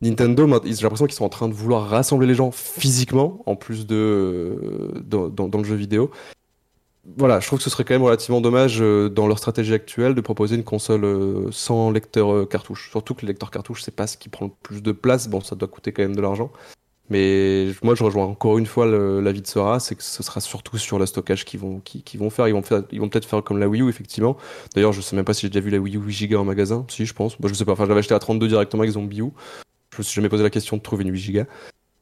Nintendo, 0.00 0.46
j'ai 0.64 0.82
l'impression 0.82 1.06
qu'ils 1.06 1.16
sont 1.16 1.24
en 1.24 1.28
train 1.28 1.48
de 1.48 1.54
vouloir 1.54 1.88
rassembler 1.88 2.26
les 2.28 2.34
gens 2.34 2.52
physiquement, 2.52 3.42
en 3.46 3.56
plus 3.56 3.86
de 3.86 3.96
euh, 3.96 4.92
dans, 5.04 5.28
dans- 5.28 5.48
dans 5.48 5.58
le 5.58 5.64
jeu 5.64 5.74
vidéo. 5.74 6.10
Voilà, 7.16 7.40
je 7.40 7.46
trouve 7.46 7.58
que 7.58 7.64
ce 7.64 7.70
serait 7.70 7.84
quand 7.84 7.94
même 7.94 8.02
relativement 8.02 8.40
dommage 8.40 8.78
euh, 8.80 9.08
dans 9.08 9.26
leur 9.26 9.38
stratégie 9.38 9.72
actuelle 9.72 10.14
de 10.14 10.20
proposer 10.20 10.56
une 10.56 10.64
console 10.64 11.04
euh, 11.04 11.50
sans 11.52 11.90
lecteur 11.90 12.32
euh, 12.32 12.44
cartouche. 12.44 12.90
Surtout 12.90 13.14
que 13.14 13.22
le 13.22 13.28
lecteur 13.28 13.50
cartouche, 13.50 13.82
c'est 13.82 13.94
pas 13.94 14.06
ce 14.06 14.16
qui 14.16 14.28
prend 14.28 14.46
le 14.46 14.52
plus 14.62 14.82
de 14.82 14.92
place. 14.92 15.28
Bon, 15.28 15.40
ça 15.40 15.56
doit 15.56 15.68
coûter 15.68 15.92
quand 15.92 16.02
même 16.02 16.16
de 16.16 16.20
l'argent. 16.20 16.52
Mais 17.10 17.68
moi, 17.82 17.94
je 17.94 18.04
rejoins 18.04 18.26
encore 18.26 18.58
une 18.58 18.66
fois 18.66 18.84
l'avis 18.84 19.40
de 19.40 19.46
Sora, 19.46 19.80
c'est 19.80 19.94
que 19.94 20.02
ce 20.02 20.22
sera 20.22 20.40
surtout 20.40 20.76
sur 20.76 20.98
le 20.98 21.06
stockage 21.06 21.46
qu'ils 21.46 21.60
vont, 21.60 21.80
qui, 21.80 22.02
qu'ils 22.02 22.20
vont 22.20 22.28
faire. 22.28 22.48
Ils 22.48 22.52
vont, 22.52 22.60
peut-être 22.60 23.24
faire 23.24 23.42
comme 23.42 23.58
la 23.58 23.68
Wii 23.68 23.80
U, 23.80 23.88
effectivement. 23.88 24.36
D'ailleurs, 24.74 24.92
je 24.92 25.00
sais 25.00 25.16
même 25.16 25.24
pas 25.24 25.32
si 25.32 25.42
j'ai 25.42 25.48
déjà 25.48 25.60
vu 25.60 25.70
la 25.70 25.78
Wii 25.78 25.96
U 25.96 26.00
8 26.00 26.28
Go 26.28 26.36
en 26.36 26.44
magasin. 26.44 26.84
Si, 26.88 27.06
je 27.06 27.14
pense. 27.14 27.40
Bah, 27.40 27.48
je 27.48 27.54
sais 27.54 27.64
pas. 27.64 27.72
Enfin, 27.72 27.84
je 27.84 27.88
l'avais 27.88 28.00
acheté 28.00 28.14
à 28.14 28.18
32 28.18 28.48
directement 28.48 28.82
avec 28.82 28.92
Zombie 28.92 29.20
U. 29.20 29.30
Je 29.92 29.98
me 29.98 30.02
suis 30.02 30.14
jamais 30.14 30.28
posé 30.28 30.42
la 30.42 30.50
question 30.50 30.76
de 30.76 30.82
trouver 30.82 31.04
une 31.04 31.12
8 31.12 31.32
Go. 31.32 31.42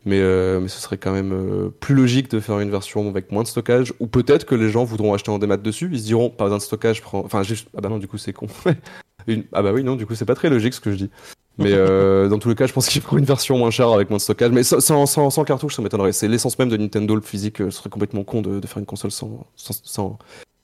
Mais, 0.07 0.21
euh, 0.21 0.61
mais 0.61 0.69
ce 0.69 0.81
serait 0.81 0.99
quand 0.99 1.13
même 1.13 1.33
euh, 1.33 1.69
plus 1.69 1.95
logique 1.95 2.31
de 2.31 2.39
faire 2.39 2.61
une 2.61 2.71
version 2.71 3.09
avec 3.09 3.33
moins 3.33 3.43
de 3.43 3.49
stockage. 3.49 3.93
Ou 3.99 4.07
peut-être 4.07 4.47
que 4.47 4.55
les 4.55 4.71
gens 4.71 4.85
voudront 4.85 5.13
acheter 5.13 5.33
en 5.33 5.39
démat 5.41 5.57
dessus. 5.57 5.89
Ils 5.93 5.99
se 5.99 6.05
diront, 6.05 6.31
pas 6.31 6.45
besoin 6.45 6.59
de 6.59 6.63
stockage. 6.63 7.03
prends- 7.03 7.25
Enfin, 7.25 7.43
juste... 7.43 7.69
ah 7.77 7.81
bah 7.81 7.89
non, 7.89 7.99
du 7.99 8.07
coup, 8.07 8.17
c'est 8.17 8.33
con. 8.33 8.47
Une- 9.27 9.45
Ah 9.53 9.63
bah 9.63 9.73
oui, 9.73 9.83
non, 9.83 9.97
du 9.97 10.07
coup, 10.07 10.15
c'est 10.15 10.25
pas 10.25 10.37
très 10.37 10.49
logique 10.49 10.75
ce 10.75 10.81
que 10.81 10.93
je 10.93 10.97
dis. 10.97 11.11
Mais 11.59 11.71
euh, 11.73 12.29
dans 12.29 12.39
tous 12.39 12.49
les 12.49 12.55
cas, 12.55 12.67
je 12.69 12.73
pense 12.73 12.87
qu'il 12.89 13.03
faut 13.03 13.19
une 13.19 13.25
version 13.25 13.59
moins 13.59 13.73
chère 13.73 13.89
avec 13.89 14.09
moins 14.09 14.19
de 14.19 14.23
stockage. 14.23 14.53
Mais 14.53 14.63
sans, 14.63 14.81
sans, 15.07 15.45
cartouche, 15.45 15.75
ça 15.75 15.83
m'étonnerait. 15.83 16.13
C'est 16.13 16.29
l'essence 16.29 16.57
même 16.61 16.69
de 16.69 16.77
Nintendo, 16.77 17.17
le 17.17 17.21
physique. 17.21 17.59
Ce 17.59 17.71
serait 17.71 17.91
complètement 17.91 18.23
con 18.23 18.43
de, 18.43 18.61
de 18.61 18.67
faire 18.69 18.79
une 18.79 18.87
console 18.87 19.11
sans, 19.11 19.45
sans, 19.57 20.19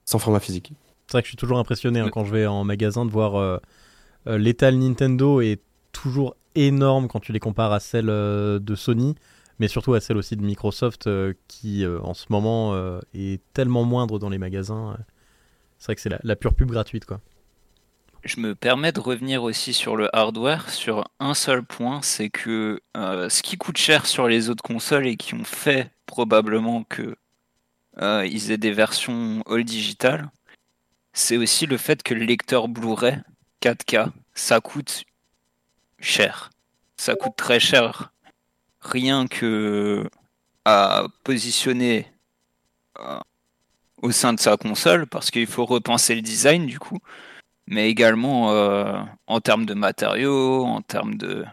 sans, 0.05 0.19
format 0.21 0.39
physique. 0.39 0.73
C'est 1.09 1.15
vrai 1.15 1.23
que 1.23 1.27
je 1.27 1.31
suis 1.31 1.37
toujours 1.37 1.59
impressionné 1.59 1.99
hein, 1.99 2.11
quand 2.13 2.25
je 2.25 2.33
vais 2.33 2.47
en 2.47 2.63
magasin 2.63 3.05
de 3.05 3.11
voir 3.11 3.35
euh, 3.35 3.59
euh, 4.29 4.39
l'étal 4.39 4.79
Nintendo 4.79 5.41
est 5.41 5.61
toujours 5.91 6.37
énorme 6.55 7.09
quand 7.09 7.21
tu 7.21 7.33
les 7.33 7.41
compares 7.41 7.73
à 7.73 7.81
celle 7.81 8.09
euh, 8.09 8.59
de 8.59 8.75
Sony, 8.75 9.15
mais 9.63 9.69
surtout 9.69 9.95
à 9.95 10.01
celle 10.01 10.17
aussi 10.17 10.35
de 10.35 10.43
Microsoft 10.43 11.07
euh, 11.07 11.35
qui 11.47 11.85
euh, 11.85 12.01
en 12.01 12.15
ce 12.15 12.27
moment 12.31 12.75
euh, 12.75 12.99
est 13.15 13.41
tellement 13.53 13.85
moindre 13.85 14.19
dans 14.19 14.29
les 14.29 14.39
magasins. 14.39 14.97
C'est 15.79 15.87
vrai 15.87 15.95
que 15.95 16.01
c'est 16.01 16.09
la, 16.09 16.19
la 16.25 16.35
pure 16.35 16.55
pub 16.55 16.69
gratuite 16.69 17.05
quoi. 17.05 17.21
Je 18.25 18.41
me 18.41 18.57
permets 18.57 18.91
de 18.91 18.99
revenir 18.99 19.45
aussi 19.45 19.73
sur 19.73 19.95
le 19.95 20.09
hardware 20.17 20.69
sur 20.69 21.09
un 21.21 21.35
seul 21.35 21.63
point, 21.63 22.03
c'est 22.03 22.29
que 22.29 22.81
ce 22.97 23.43
qui 23.43 23.57
coûte 23.57 23.77
cher 23.77 24.07
sur 24.07 24.27
les 24.27 24.51
autres 24.51 24.65
consoles 24.65 25.07
et 25.07 25.17
qui 25.17 25.35
ont 25.35 25.45
fait 25.45 25.93
probablement 26.07 26.83
que 26.83 27.15
ils 28.01 28.51
aient 28.51 28.59
des 28.59 28.73
versions 28.73 29.43
all 29.49 29.65
digital, 29.65 30.31
c'est 31.13 31.37
aussi 31.37 31.67
le 31.67 31.77
fait 31.77 32.03
que 32.03 32.15
le 32.15 32.25
lecteur 32.25 32.67
Blu-ray 32.67 33.21
4K, 33.61 34.11
ça 34.35 34.61
coûte 34.61 35.05
cher. 36.01 36.51
Ça 36.97 37.15
coûte 37.15 37.35
très 37.37 37.61
cher. 37.61 38.12
Rien 38.83 39.27
que 39.27 40.09
à 40.65 41.07
positionner 41.25 42.07
euh, 43.01 43.19
au 44.01 44.11
sein 44.11 44.33
de 44.33 44.41
sa 44.41 44.57
console, 44.57 45.07
parce 45.07 45.31
qu'il 45.31 45.47
faut 45.47 45.65
repenser 45.65 46.15
le 46.15 46.23
design 46.23 46.67
du 46.67 46.79
coup 46.79 46.99
mais 47.67 47.89
également 47.89 48.53
euh, 48.53 48.93
en 49.27 49.41
termes 49.41 49.67
de 49.67 49.75
matériaux, 49.75 50.65
en 50.65 50.83
termes 50.83 51.17
de... 51.17 51.45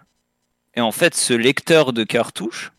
Et 0.76 0.82
en 0.82 0.92
fait, 0.92 1.16
ce 1.16 1.34
lecteur 1.34 1.94
de 1.94 2.04
cartouche, 2.04 2.72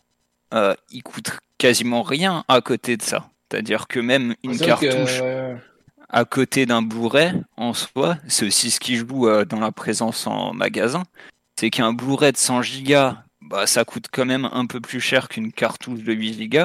euh, 0.55 0.75
il 0.91 1.03
coûte 1.03 1.39
quasiment 1.59 2.03
rien 2.03 2.45
à 2.49 2.61
côté 2.61 2.97
de 2.97 3.03
ça. 3.03 3.29
C'est-à-dire 3.51 3.89
que 3.89 4.01
même 4.01 4.35
une 4.45 4.59
que, 4.59 4.65
cartouche 4.65 5.23
à 6.09 6.25
côté 6.25 6.67
d'un 6.67 6.83
Blu-ray, 6.83 7.33
en 7.57 7.73
soi, 7.73 8.17
c'est 8.27 8.47
aussi 8.47 8.71
ce 8.71 8.81
qui 8.81 8.97
joue 8.97 9.29
euh, 9.29 9.45
dans 9.45 9.61
la 9.61 9.71
présence 9.71 10.27
en 10.27 10.53
magasin, 10.53 11.05
c'est 11.57 11.71
qu'un 11.71 11.93
Blu-ray 11.93 12.33
de 12.33 12.37
100 12.37 12.61
Go, 12.85 13.13
bah, 13.51 13.67
ça 13.67 13.85
coûte 13.85 14.07
quand 14.11 14.25
même 14.25 14.49
un 14.53 14.67
peu 14.67 14.81
plus 14.81 15.01
cher 15.01 15.29
qu'une 15.29 15.53
cartouche 15.53 16.05
de 16.05 16.13
8 16.13 16.49
Go. 16.49 16.65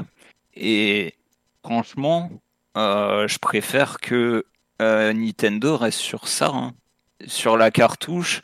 Et 0.55 1.15
franchement, 1.63 2.29
euh, 2.77 3.27
je 3.27 3.39
préfère 3.39 3.99
que 3.99 4.45
euh, 4.81 5.11
Nintendo 5.11 5.77
reste 5.77 5.97
sur 5.97 6.27
ça, 6.27 6.51
hein. 6.53 6.73
sur 7.25 7.57
la 7.57 7.71
cartouche, 7.71 8.43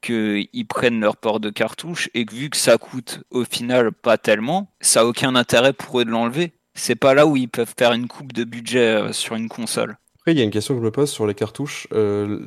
qu'ils 0.00 0.66
prennent 0.68 1.00
leur 1.00 1.16
port 1.16 1.40
de 1.40 1.50
cartouche 1.50 2.08
et 2.14 2.24
que 2.24 2.34
vu 2.34 2.50
que 2.50 2.56
ça 2.56 2.78
coûte 2.78 3.22
au 3.30 3.44
final 3.44 3.92
pas 3.92 4.16
tellement, 4.16 4.70
ça 4.80 5.00
a 5.00 5.04
aucun 5.04 5.34
intérêt 5.34 5.72
pour 5.72 6.00
eux 6.00 6.04
de 6.04 6.10
l'enlever. 6.10 6.52
C'est 6.74 6.94
pas 6.94 7.14
là 7.14 7.26
où 7.26 7.36
ils 7.36 7.48
peuvent 7.48 7.74
faire 7.76 7.92
une 7.92 8.06
coupe 8.06 8.32
de 8.32 8.44
budget 8.44 8.94
euh, 8.94 9.12
sur 9.12 9.34
une 9.34 9.48
console. 9.48 9.98
Après, 10.20 10.32
il 10.32 10.38
y 10.38 10.40
a 10.40 10.44
une 10.44 10.50
question 10.50 10.74
que 10.74 10.80
je 10.80 10.84
me 10.84 10.92
pose 10.92 11.10
sur 11.10 11.26
les 11.26 11.34
cartouches. 11.34 11.88
Euh, 11.92 12.46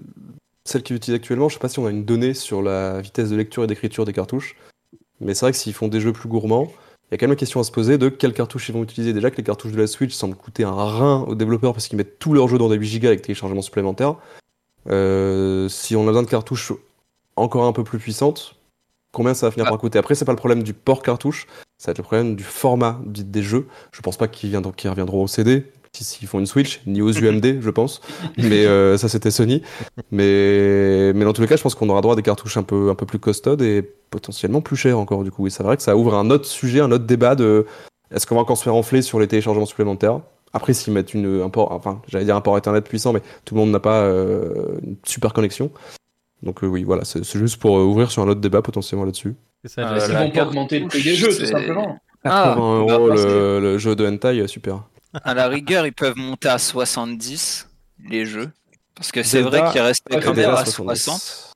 celles 0.63 0.81
qu'ils 0.81 0.95
utilisent 0.95 1.17
actuellement, 1.17 1.49
je 1.49 1.55
sais 1.55 1.59
pas 1.59 1.67
si 1.67 1.79
on 1.79 1.85
a 1.85 1.91
une 1.91 2.05
donnée 2.05 2.33
sur 2.33 2.61
la 2.61 3.01
vitesse 3.01 3.29
de 3.29 3.35
lecture 3.35 3.65
et 3.65 3.67
d'écriture 3.67 4.05
des 4.05 4.13
cartouches. 4.13 4.55
Mais 5.21 5.33
c'est 5.33 5.45
vrai 5.45 5.51
que 5.51 5.57
s'ils 5.57 5.73
font 5.73 5.87
des 5.87 6.01
jeux 6.01 6.13
plus 6.13 6.29
gourmands, 6.29 6.67
il 7.09 7.13
y 7.13 7.15
a 7.15 7.17
quand 7.17 7.25
même 7.25 7.33
une 7.33 7.37
question 7.37 7.59
à 7.59 7.63
se 7.63 7.71
poser 7.71 7.97
de 7.97 8.09
quelles 8.09 8.33
cartouches 8.33 8.69
ils 8.69 8.73
vont 8.73 8.83
utiliser. 8.83 9.13
Déjà 9.13 9.29
que 9.31 9.37
les 9.37 9.43
cartouches 9.43 9.71
de 9.71 9.79
la 9.79 9.87
Switch 9.87 10.13
semblent 10.13 10.35
coûter 10.35 10.63
un 10.63 10.71
rein 10.71 11.21
aux 11.27 11.35
développeurs 11.35 11.73
parce 11.73 11.87
qu'ils 11.87 11.97
mettent 11.97 12.19
tous 12.19 12.33
leurs 12.33 12.47
jeux 12.47 12.57
dans 12.57 12.69
des 12.69 12.75
8 12.77 12.99
Go 12.99 13.07
avec 13.07 13.21
téléchargement 13.21 13.61
supplémentaire. 13.61 14.15
Euh, 14.89 15.69
si 15.69 15.95
on 15.95 16.03
a 16.03 16.07
besoin 16.07 16.23
de 16.23 16.27
cartouches 16.29 16.73
encore 17.35 17.65
un 17.65 17.73
peu 17.73 17.83
plus 17.83 17.99
puissantes, 17.99 18.55
combien 19.11 19.33
ça 19.33 19.47
va 19.47 19.51
finir 19.51 19.65
Ah. 19.67 19.71
par 19.71 19.79
coûter? 19.79 19.97
Après, 19.99 20.15
c'est 20.15 20.25
pas 20.25 20.31
le 20.31 20.37
problème 20.37 20.63
du 20.63 20.73
port 20.73 21.01
cartouche, 21.01 21.47
ça 21.77 21.87
va 21.87 21.91
être 21.91 21.97
le 21.99 22.03
problème 22.03 22.35
du 22.35 22.43
format 22.43 22.99
des 23.05 23.43
jeux. 23.43 23.67
Je 23.91 24.01
pense 24.01 24.17
pas 24.17 24.27
qu'ils 24.27 24.55
reviendront 24.55 25.23
au 25.23 25.27
CD. 25.27 25.71
S'ils 26.03 26.27
font 26.27 26.39
une 26.39 26.45
Switch, 26.45 26.81
ni 26.85 27.01
aux 27.01 27.11
UMD, 27.11 27.61
je 27.61 27.69
pense. 27.69 28.01
Mais 28.37 28.65
euh, 28.65 28.97
ça, 28.97 29.07
c'était 29.09 29.31
Sony. 29.31 29.61
Mais, 30.11 31.13
mais 31.13 31.25
dans 31.25 31.33
tous 31.33 31.41
les 31.41 31.47
cas, 31.47 31.55
je 31.55 31.61
pense 31.63 31.75
qu'on 31.75 31.89
aura 31.89 32.01
droit 32.01 32.13
à 32.13 32.15
des 32.15 32.21
cartouches 32.23 32.57
un 32.57 32.63
peu, 32.63 32.89
un 32.89 32.95
peu 32.95 33.05
plus 33.05 33.19
costaudes 33.19 33.61
et 33.61 33.81
potentiellement 34.09 34.61
plus 34.61 34.75
chères 34.77 34.99
encore, 34.99 35.23
du 35.23 35.31
coup. 35.31 35.47
Et 35.47 35.49
c'est 35.49 35.63
vrai 35.63 35.77
que 35.77 35.83
ça 35.83 35.95
ouvre 35.95 36.15
un 36.15 36.29
autre 36.29 36.45
sujet, 36.45 36.79
un 36.79 36.91
autre 36.91 37.05
débat 37.05 37.35
de 37.35 37.65
est-ce 38.11 38.27
qu'on 38.27 38.35
va 38.35 38.41
encore 38.41 38.57
se 38.57 38.63
faire 38.63 38.75
enfler 38.75 39.01
sur 39.01 39.19
les 39.19 39.27
téléchargements 39.27 39.65
supplémentaires? 39.65 40.19
Après, 40.53 40.73
s'ils 40.73 40.93
mettent 40.93 41.13
une, 41.13 41.41
un 41.41 41.49
port, 41.49 41.71
enfin, 41.71 42.01
j'allais 42.07 42.23
dire 42.25 42.35
un 42.35 42.41
port 42.41 42.55
Internet 42.55 42.87
puissant, 42.87 43.11
mais 43.11 43.21
tout 43.43 43.55
le 43.55 43.59
monde 43.61 43.71
n'a 43.71 43.79
pas 43.79 44.03
euh, 44.03 44.77
une 44.83 44.95
super 45.05 45.33
connexion. 45.33 45.69
Donc 46.43 46.63
euh, 46.63 46.67
oui, 46.67 46.83
voilà, 46.83 47.03
c'est 47.03 47.23
juste 47.37 47.57
pour 47.57 47.77
euh, 47.77 47.83
ouvrir 47.83 48.11
sur 48.11 48.21
un 48.21 48.27
autre 48.29 48.39
débat 48.41 48.61
potentiellement 48.61 49.03
là-dessus. 49.05 49.35
C'est 49.65 49.71
ça, 49.71 49.97
Ils 50.07 50.13
vont 50.15 50.29
pas 50.31 50.45
augmenter 50.47 50.79
le 50.79 50.87
prix 50.87 51.01
des 51.03 51.15
jeux, 51.15 51.27
tout 51.29 51.33
c'est- 51.33 51.47
simplement. 51.47 51.97
Ah, 52.23 52.53
80 52.55 52.85
bah, 52.85 52.93
euros 52.93 53.07
que- 53.09 53.13
le, 53.13 53.59
le 53.59 53.77
jeu 53.77 53.95
de 53.95 54.07
hentai, 54.07 54.47
super. 54.47 54.81
À 55.23 55.33
la 55.33 55.47
rigueur, 55.47 55.85
ils 55.85 55.93
peuvent 55.93 56.17
monter 56.17 56.49
à 56.49 56.57
70 56.57 57.67
les 58.09 58.25
jeux. 58.25 58.51
Parce 58.95 59.11
que 59.11 59.23
c'est 59.23 59.41
vrai 59.41 59.63
qu'ils 59.71 59.81
restaient 59.81 60.15
Ouais, 60.15 60.21
quand 60.21 60.33
même 60.33 60.49
à 60.49 60.59
à 60.59 60.65
70. 60.65 60.99
60. 61.03 61.51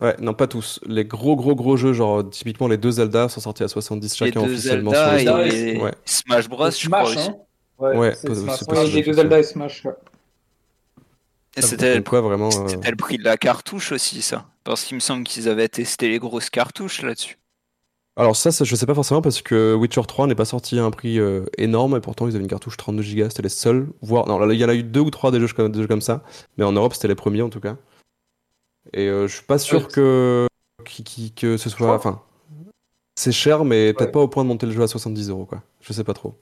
Ouais, 0.00 0.16
non, 0.20 0.34
pas 0.34 0.46
tous. 0.48 0.80
Les 0.86 1.04
gros, 1.04 1.36
gros, 1.36 1.54
gros 1.54 1.76
jeux, 1.76 1.92
genre 1.92 2.28
typiquement 2.28 2.66
les 2.68 2.76
deux 2.76 2.90
Zelda 2.92 3.28
sont 3.28 3.40
sortis 3.40 3.62
à 3.62 3.68
70 3.68 4.20
Les 4.20 4.26
chacun 4.30 4.42
deux 4.44 4.52
officiellement 4.52 4.90
Zelda 4.92 5.04
sur 5.04 5.16
et 5.16 5.20
store. 5.22 5.38
les 5.38 5.80
Ouais. 5.80 5.94
Smash 6.04 6.48
Bros, 6.48 6.70
je 6.70 6.88
crois 6.88 7.04
Smash, 7.06 7.16
aussi. 7.16 7.28
hein. 7.30 7.36
Ouais, 7.78 7.96
Ouais, 7.96 8.14
c'est. 8.14 8.28
Ouais, 8.28 8.84
les 8.88 9.02
deux 9.02 9.12
Zelda 9.12 9.38
et 9.38 9.42
Smash. 9.42 9.84
ouais. 9.84 9.92
Et 11.56 11.62
c'était 11.62 12.00
vraiment. 12.00 12.48
euh, 12.48 12.68
c'était 12.68 12.90
le 12.90 12.96
prix 12.96 13.18
de 13.18 13.24
la 13.24 13.36
cartouche 13.36 13.92
aussi, 13.92 14.22
ça. 14.22 14.46
Parce 14.64 14.84
qu'il 14.84 14.94
me 14.94 15.00
semble 15.00 15.24
qu'ils 15.24 15.48
avaient 15.48 15.68
testé 15.68 16.08
les 16.08 16.18
grosses 16.18 16.48
cartouches 16.50 17.02
là-dessus. 17.02 17.36
Alors 18.16 18.36
ça, 18.36 18.52
ça, 18.52 18.64
je 18.64 18.76
sais 18.76 18.84
pas 18.84 18.94
forcément 18.94 19.22
parce 19.22 19.40
que 19.40 19.74
Witcher 19.74 20.02
3 20.06 20.26
n'est 20.26 20.34
pas 20.34 20.44
sorti 20.44 20.78
à 20.78 20.84
un 20.84 20.90
prix 20.90 21.18
euh, 21.18 21.44
énorme 21.56 21.96
et 21.96 22.00
pourtant 22.00 22.26
ils 22.28 22.34
avaient 22.34 22.42
une 22.44 22.50
cartouche 22.50 22.76
32 22.76 23.02
Go, 23.02 23.28
c'était 23.30 23.42
les 23.42 23.48
seuls. 23.48 23.88
Voire, 24.02 24.26
non, 24.26 24.50
il 24.50 24.58
y 24.60 24.64
en 24.64 24.68
a 24.68 24.74
eu 24.74 24.82
deux 24.82 25.00
ou 25.00 25.10
trois 25.10 25.30
des 25.30 25.40
jeux 25.40 25.48
comme, 25.48 25.72
des 25.72 25.80
jeux 25.80 25.88
comme 25.88 26.02
ça, 26.02 26.22
mais 26.58 26.64
en 26.64 26.72
Europe 26.72 26.92
c'était 26.94 27.08
les 27.08 27.14
premiers 27.14 27.40
en 27.42 27.48
tout 27.48 27.60
cas. 27.60 27.76
Et 28.92 29.08
euh, 29.08 29.26
je 29.28 29.36
suis 29.36 29.44
pas 29.46 29.58
sûr 29.58 29.82
Ouais. 29.86 29.88
que 29.92 30.46
qui- 30.84 31.04
qui- 31.04 31.32
que 31.32 31.56
ce 31.56 31.70
soit, 31.70 31.94
enfin, 31.94 32.20
c'est 33.14 33.32
cher, 33.32 33.64
mais 33.64 33.94
peut-être 33.94 34.12
pas 34.12 34.20
au 34.20 34.28
point 34.28 34.42
de 34.44 34.48
monter 34.48 34.66
le 34.66 34.72
jeu 34.72 34.82
à 34.82 34.88
70 34.88 35.30
euros 35.30 35.46
quoi. 35.46 35.62
Je 35.80 35.92
sais 35.94 36.04
pas 36.04 36.14
trop. 36.14 36.34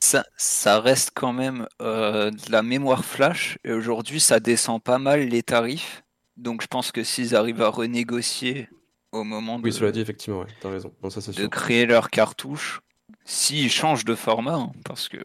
Ça, 0.00 0.24
ça 0.36 0.78
reste 0.78 1.10
quand 1.14 1.32
même 1.32 1.66
euh, 1.82 2.30
de 2.30 2.52
la 2.52 2.62
mémoire 2.62 3.04
flash. 3.04 3.58
Et 3.64 3.72
aujourd'hui, 3.72 4.20
ça 4.20 4.38
descend 4.38 4.80
pas 4.80 4.98
mal 4.98 5.26
les 5.28 5.42
tarifs. 5.42 6.04
Donc 6.36 6.62
je 6.62 6.66
pense 6.68 6.92
que 6.92 7.02
s'ils 7.02 7.34
arrivent 7.34 7.62
à 7.62 7.68
renégocier 7.68 8.68
au 9.16 9.24
moment 9.24 9.58
de, 9.58 9.64
Oui, 9.64 9.72
cela 9.72 9.92
dit, 9.92 10.00
effectivement, 10.00 10.40
ouais, 10.40 10.46
t'as 10.60 10.70
raison. 10.70 10.92
Ça 11.08 11.20
de 11.30 11.32
sûr. 11.34 11.50
créer 11.50 11.86
leur 11.86 12.10
cartouche, 12.10 12.80
s'ils 13.24 13.70
changent 13.70 14.04
de 14.04 14.14
format, 14.14 14.54
hein, 14.54 14.72
parce 14.84 15.08
que 15.08 15.18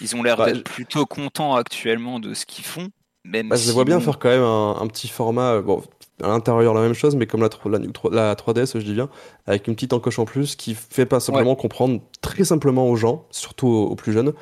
ils 0.00 0.14
ont 0.16 0.22
l'air 0.22 0.36
Bah, 0.36 0.46
d'être 0.52 0.64
plutôt 0.64 1.06
contents 1.06 1.54
actuellement 1.56 2.20
de 2.20 2.34
ce 2.34 2.46
qu'ils 2.46 2.64
font. 2.64 2.88
Même 3.24 3.48
Bah, 3.48 3.56
je 3.56 3.70
vois 3.72 3.84
bien 3.84 4.00
faire 4.00 4.18
quand 4.18 4.30
même 4.30 4.42
un, 4.42 4.76
un 4.80 4.86
petit 4.86 5.08
format, 5.08 5.54
euh, 5.54 5.62
bon, 5.62 5.82
à 6.22 6.28
l'intérieur 6.28 6.72
la 6.74 6.80
même 6.80 6.94
chose, 6.94 7.16
mais 7.16 7.26
comme 7.26 7.42
la, 7.42 7.48
la, 7.70 8.10
la 8.28 8.34
3DS, 8.34 8.78
je 8.78 8.84
dis 8.84 8.94
bien, 8.94 9.08
avec 9.46 9.66
une 9.68 9.74
petite 9.74 9.92
encoche 9.92 10.18
en 10.18 10.24
plus 10.24 10.56
qui 10.56 10.74
fait 10.74 11.06
pas 11.06 11.20
simplement 11.20 11.54
comprendre 11.56 12.00
très 12.22 12.44
simplement 12.44 12.88
aux 12.88 12.96
gens, 12.96 13.26
surtout 13.30 13.66
aux, 13.68 13.86
aux 13.88 13.96
plus 13.96 14.12
jeunes, 14.12 14.32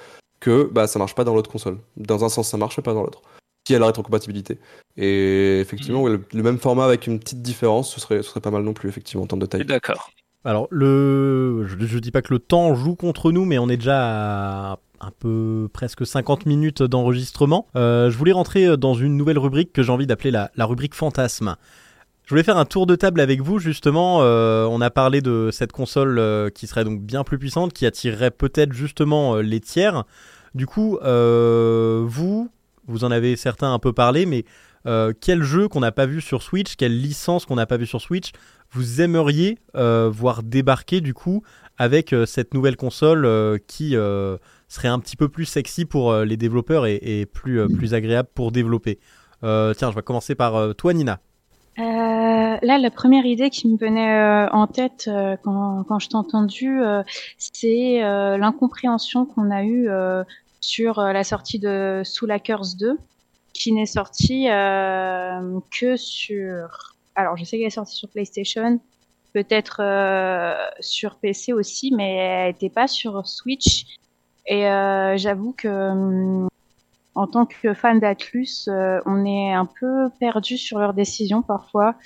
que 0.40 0.68
bah, 0.72 0.86
ça 0.86 0.98
marche 1.00 1.14
pas 1.16 1.24
dans 1.24 1.34
l'autre 1.34 1.50
console. 1.50 1.78
Dans 1.96 2.24
un 2.24 2.28
sens, 2.28 2.48
ça 2.48 2.56
marche, 2.56 2.80
pas 2.80 2.94
dans 2.94 3.02
l'autre. 3.02 3.22
Si 3.68 3.74
elle 3.74 3.80
a 3.80 3.80
la 3.80 3.86
rétrocompatibilité. 3.88 4.58
Et 4.96 5.60
effectivement, 5.60 6.00
ouais, 6.00 6.10
le, 6.10 6.24
le 6.32 6.42
même 6.42 6.56
format 6.56 6.86
avec 6.86 7.06
une 7.06 7.18
petite 7.18 7.42
différence, 7.42 7.92
ce 7.92 8.00
serait, 8.00 8.22
ce 8.22 8.30
serait 8.30 8.40
pas 8.40 8.50
mal 8.50 8.62
non 8.62 8.72
plus, 8.72 8.88
effectivement, 8.88 9.24
en 9.24 9.26
termes 9.26 9.42
de 9.42 9.46
taille. 9.46 9.66
d'accord. 9.66 10.10
Alors, 10.46 10.68
le... 10.70 11.66
je, 11.66 11.76
je 11.86 11.98
dis 11.98 12.10
pas 12.10 12.22
que 12.22 12.32
le 12.32 12.38
temps 12.38 12.74
joue 12.74 12.94
contre 12.94 13.30
nous, 13.30 13.44
mais 13.44 13.58
on 13.58 13.68
est 13.68 13.76
déjà 13.76 14.70
à 14.72 14.78
un 15.00 15.10
peu 15.18 15.68
presque 15.70 16.06
50 16.06 16.46
minutes 16.46 16.82
d'enregistrement. 16.82 17.66
Euh, 17.76 18.10
je 18.10 18.16
voulais 18.16 18.32
rentrer 18.32 18.78
dans 18.78 18.94
une 18.94 19.18
nouvelle 19.18 19.38
rubrique 19.38 19.74
que 19.74 19.82
j'ai 19.82 19.92
envie 19.92 20.06
d'appeler 20.06 20.30
la, 20.30 20.50
la 20.56 20.64
rubrique 20.64 20.94
fantasme. 20.94 21.56
Je 22.24 22.30
voulais 22.30 22.42
faire 22.42 22.56
un 22.56 22.64
tour 22.64 22.86
de 22.86 22.96
table 22.96 23.20
avec 23.20 23.42
vous, 23.42 23.58
justement. 23.58 24.22
Euh, 24.22 24.64
on 24.64 24.80
a 24.80 24.88
parlé 24.88 25.20
de 25.20 25.50
cette 25.52 25.72
console 25.72 26.18
euh, 26.18 26.48
qui 26.48 26.66
serait 26.66 26.84
donc 26.84 27.02
bien 27.02 27.22
plus 27.22 27.38
puissante, 27.38 27.74
qui 27.74 27.84
attirerait 27.84 28.30
peut-être 28.30 28.72
justement 28.72 29.36
euh, 29.36 29.42
les 29.42 29.60
tiers. 29.60 30.04
Du 30.54 30.66
coup, 30.66 30.98
euh, 31.02 32.02
vous, 32.06 32.50
vous 32.88 33.04
en 33.04 33.10
avez 33.10 33.36
certains 33.36 33.72
un 33.72 33.78
peu 33.78 33.92
parlé, 33.92 34.26
mais 34.26 34.44
euh, 34.86 35.12
quel 35.20 35.42
jeu 35.42 35.68
qu'on 35.68 35.80
n'a 35.80 35.92
pas 35.92 36.06
vu 36.06 36.20
sur 36.20 36.42
Switch, 36.42 36.76
quelle 36.76 36.98
licence 36.98 37.44
qu'on 37.46 37.56
n'a 37.56 37.66
pas 37.66 37.76
vu 37.76 37.86
sur 37.86 38.00
Switch, 38.00 38.32
vous 38.70 39.00
aimeriez 39.00 39.58
euh, 39.76 40.10
voir 40.12 40.42
débarquer 40.42 41.00
du 41.00 41.14
coup 41.14 41.42
avec 41.76 42.12
euh, 42.12 42.26
cette 42.26 42.54
nouvelle 42.54 42.76
console 42.76 43.28
qui 43.66 43.94
serait 44.68 44.88
un 44.88 44.98
petit 44.98 45.16
peu 45.16 45.28
plus 45.28 45.44
sexy 45.44 45.84
pour 45.84 46.14
les 46.14 46.36
développeurs 46.36 46.86
et, 46.86 47.26
plus, 47.26 47.66
plus 47.68 47.94
agréable 47.94 48.28
pour 48.34 48.52
développer? 48.52 48.98
Tiens, 49.42 49.90
je 49.90 49.94
vais 49.94 50.02
commencer 50.02 50.34
par 50.34 50.74
toi, 50.74 50.92
Nina. 50.92 51.20
Là, 51.76 52.76
la 52.76 52.90
première 52.90 53.24
idée 53.24 53.50
qui 53.50 53.68
me 53.68 53.78
venait 53.78 54.48
en 54.50 54.66
tête 54.66 55.08
quand, 55.44 55.84
quand 55.84 55.98
je 56.00 56.08
t'ai 56.08 56.16
entendu, 56.16 56.80
c'est 57.38 58.00
l'incompréhension 58.36 59.26
qu'on 59.26 59.50
a 59.50 59.64
eue 59.64 59.88
sur 60.60 60.98
euh, 60.98 61.12
la 61.12 61.24
sortie 61.24 61.58
de 61.58 62.02
Soul 62.04 62.30
Hackers 62.30 62.76
2, 62.78 62.98
qui 63.52 63.72
n'est 63.72 63.86
sortie 63.86 64.48
euh, 64.50 65.60
que 65.78 65.96
sur... 65.96 66.94
Alors, 67.14 67.36
je 67.36 67.44
sais 67.44 67.58
qu'elle 67.58 67.66
est 67.66 67.70
sortie 67.70 67.96
sur 67.96 68.08
PlayStation, 68.08 68.80
peut-être 69.32 69.80
euh, 69.80 70.54
sur 70.80 71.16
PC 71.16 71.52
aussi, 71.52 71.92
mais 71.94 72.16
elle 72.16 72.52
n'était 72.52 72.70
pas 72.70 72.86
sur 72.86 73.26
Switch. 73.26 73.86
Et 74.46 74.62
j'avoue 75.16 75.52
que... 75.52 75.68
hum, 75.68 76.48
en 77.18 77.26
tant 77.26 77.46
que 77.46 77.74
fan 77.74 77.98
d'Atlus, 77.98 78.68
euh, 78.68 79.00
on 79.04 79.26
est 79.26 79.52
un 79.52 79.66
peu 79.66 80.08
perdu 80.20 80.56
sur 80.56 80.78
leurs 80.78 80.94
décisions 80.94 81.42
parfois, 81.42 81.96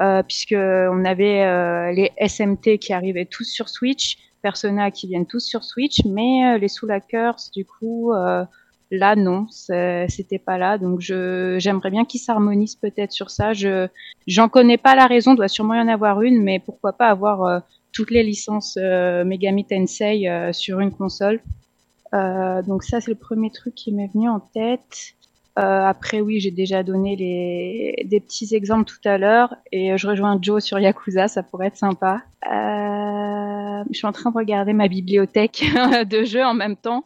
euh, 0.00 0.22
puisque 0.22 0.54
on 0.56 1.04
avait 1.04 1.42
euh, 1.42 1.92
les 1.92 2.10
SMT 2.26 2.78
qui 2.78 2.94
arrivaient 2.94 3.26
tous 3.26 3.44
sur 3.44 3.68
Switch, 3.68 4.16
Persona 4.42 4.90
qui 4.90 5.06
viennent 5.06 5.26
tous 5.26 5.40
sur 5.40 5.64
Switch, 5.64 6.04
mais 6.04 6.54
euh, 6.54 6.58
les 6.58 6.68
Soul 6.68 6.90
Hackers, 6.90 7.36
du 7.54 7.64
coup, 7.64 8.12
euh, 8.12 8.44
là 8.90 9.16
non, 9.16 9.46
c'était 9.48 10.38
pas 10.44 10.58
là. 10.58 10.76
Donc 10.78 11.00
j'aimerais 11.00 11.90
bien 11.90 12.04
qu'ils 12.04 12.20
s'harmonisent 12.20 12.76
peut-être 12.76 13.12
sur 13.12 13.30
ça. 13.30 13.52
Je 13.52 13.88
j'en 14.26 14.48
connais 14.48 14.78
pas 14.78 14.94
la 14.94 15.06
raison, 15.06 15.34
doit 15.34 15.48
sûrement 15.48 15.74
y 15.74 15.80
en 15.80 15.88
avoir 15.88 16.22
une, 16.22 16.42
mais 16.42 16.58
pourquoi 16.58 16.92
pas 16.92 17.08
avoir 17.08 17.44
euh, 17.44 17.60
toutes 17.92 18.10
les 18.10 18.22
licences 18.22 18.76
euh, 18.80 19.24
Megami 19.24 19.64
Tensei 19.64 20.28
sur 20.52 20.80
une 20.80 20.92
console. 20.92 21.40
Donc 22.12 22.84
ça, 22.84 23.00
c'est 23.00 23.10
le 23.10 23.16
premier 23.16 23.50
truc 23.50 23.74
qui 23.74 23.90
m'est 23.92 24.10
venu 24.12 24.28
en 24.28 24.40
tête. 24.40 25.14
Euh, 25.58 25.84
après, 25.84 26.20
oui, 26.20 26.40
j'ai 26.40 26.50
déjà 26.50 26.82
donné 26.82 27.14
les... 27.16 28.06
des 28.06 28.20
petits 28.20 28.54
exemples 28.54 28.84
tout 28.84 29.06
à 29.06 29.18
l'heure 29.18 29.54
et 29.70 29.98
je 29.98 30.08
rejoins 30.08 30.38
Joe 30.40 30.64
sur 30.64 30.78
Yakuza, 30.78 31.28
ça 31.28 31.42
pourrait 31.42 31.66
être 31.66 31.76
sympa. 31.76 32.22
Euh, 32.46 33.84
je 33.90 33.96
suis 33.96 34.06
en 34.06 34.12
train 34.12 34.30
de 34.30 34.36
regarder 34.36 34.72
ma 34.72 34.88
bibliothèque 34.88 35.64
de 36.08 36.24
jeux 36.24 36.44
en 36.44 36.54
même 36.54 36.76
temps. 36.76 37.04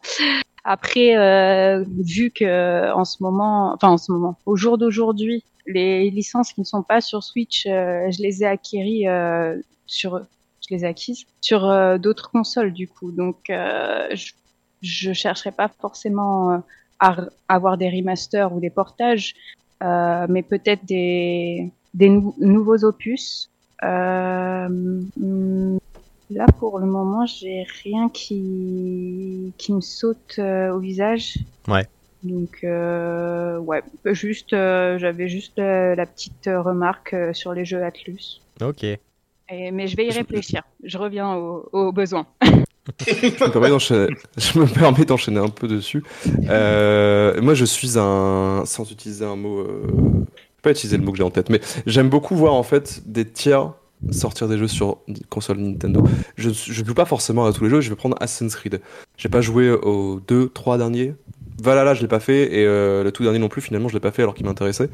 Après, 0.63 1.17
euh, 1.17 1.83
vu 1.99 2.31
que 2.31 2.91
en 2.93 3.05
ce 3.05 3.21
moment, 3.21 3.73
enfin 3.73 3.89
en 3.89 3.97
ce 3.97 4.11
moment, 4.11 4.37
au 4.45 4.55
jour 4.55 4.77
d'aujourd'hui, 4.77 5.43
les 5.65 6.09
licences 6.09 6.53
qui 6.53 6.61
ne 6.61 6.65
sont 6.65 6.83
pas 6.83 7.01
sur 7.01 7.23
Switch, 7.23 7.65
euh, 7.65 8.09
je 8.11 8.21
les 8.21 8.43
ai 8.43 8.47
acquéries 8.47 9.07
euh, 9.07 9.57
sur, 9.85 10.19
je 10.19 10.73
les 10.73 10.83
ai 10.83 10.87
acquises 10.87 11.25
sur 11.41 11.65
euh, 11.65 11.97
d'autres 11.97 12.29
consoles 12.31 12.71
du 12.71 12.87
coup. 12.87 13.11
Donc, 13.11 13.49
euh, 13.49 14.07
je 14.13 14.31
je 14.81 15.13
chercherai 15.13 15.51
pas 15.51 15.69
forcément 15.69 16.51
euh, 16.51 16.57
à 16.99 17.15
avoir 17.47 17.77
des 17.77 17.89
remasters 17.89 18.53
ou 18.53 18.59
des 18.59 18.69
portages, 18.69 19.35
euh, 19.83 20.25
mais 20.29 20.41
peut-être 20.43 20.85
des, 20.85 21.71
des 21.93 22.09
nou- 22.09 22.35
nouveaux 22.39 22.83
opus. 22.83 23.49
Euh, 23.83 24.67
là, 26.29 26.45
pour 26.59 26.79
le 26.79 26.85
moment, 26.87 27.25
j'ai 27.25 27.65
rien 27.83 28.09
qui, 28.09 29.53
qui 29.57 29.73
me 29.73 29.81
saute 29.81 30.35
euh, 30.39 30.71
au 30.73 30.79
visage. 30.79 31.37
Ouais. 31.67 31.85
Donc, 32.23 32.59
euh, 32.63 33.59
ouais, 33.59 33.83
juste, 34.05 34.53
euh, 34.53 34.97
j'avais 34.97 35.27
juste 35.27 35.57
la 35.59 36.05
petite 36.05 36.45
remarque 36.47 37.15
sur 37.33 37.53
les 37.53 37.63
jeux 37.63 37.83
Atlus. 37.83 38.41
Ok. 38.61 38.83
Et, 38.83 39.71
mais 39.71 39.87
je 39.87 39.95
vais 39.95 40.07
y 40.07 40.11
réfléchir. 40.11 40.63
Je 40.83 40.97
reviens 40.97 41.35
au- 41.35 41.69
aux 41.71 41.91
besoins. 41.91 42.25
je 43.07 43.37
me 44.59 44.65
permets 44.65 45.05
d'enchaîner- 45.05 45.39
un 45.39 45.49
peu 45.49 45.67
dessus. 45.67 46.03
Euh, 46.49 47.41
moi, 47.41 47.53
je 47.53 47.65
suis 47.65 47.97
un, 47.97 48.63
sans 48.65 48.89
utiliser 48.91 49.25
un 49.25 49.35
mot, 49.35 49.59
euh, 49.59 50.25
pas 50.61 50.71
utiliser 50.71 50.97
le 50.97 51.03
mot 51.03 51.11
que 51.11 51.17
j'ai 51.17 51.23
en 51.23 51.29
tête, 51.29 51.49
mais 51.49 51.61
j'aime 51.85 52.09
beaucoup 52.09 52.35
voir 52.35 52.53
en 52.53 52.63
fait 52.63 53.01
des 53.05 53.25
tiers 53.25 53.71
sortir 54.11 54.47
des 54.47 54.57
jeux 54.57 54.67
sur 54.67 54.99
console 55.29 55.57
Nintendo. 55.57 56.03
Je 56.35 56.51
je 56.51 56.71
joue 56.85 56.93
pas 56.93 57.05
forcément 57.05 57.45
à 57.45 57.53
tous 57.53 57.63
les 57.63 57.69
jeux. 57.69 57.81
Je 57.81 57.89
vais 57.89 57.95
prendre 57.95 58.15
Assassin's 58.19 58.55
Creed. 58.55 58.79
J'ai 59.17 59.29
pas 59.29 59.41
joué 59.41 59.71
aux 59.71 60.19
deux, 60.27 60.49
trois 60.49 60.77
derniers. 60.77 61.15
Valhalla, 61.63 61.95
je 61.95 62.01
l'ai 62.01 62.07
pas 62.07 62.19
fait 62.19 62.53
et 62.53 62.65
euh, 62.65 63.03
le 63.03 63.11
tout 63.11 63.23
dernier 63.23 63.39
non 63.39 63.49
plus. 63.49 63.61
Finalement, 63.61 63.87
je 63.89 63.95
l'ai 63.95 63.99
pas 63.99 64.11
fait 64.11 64.21
alors 64.21 64.35
qu'il 64.35 64.45
m'intéressait. 64.45 64.89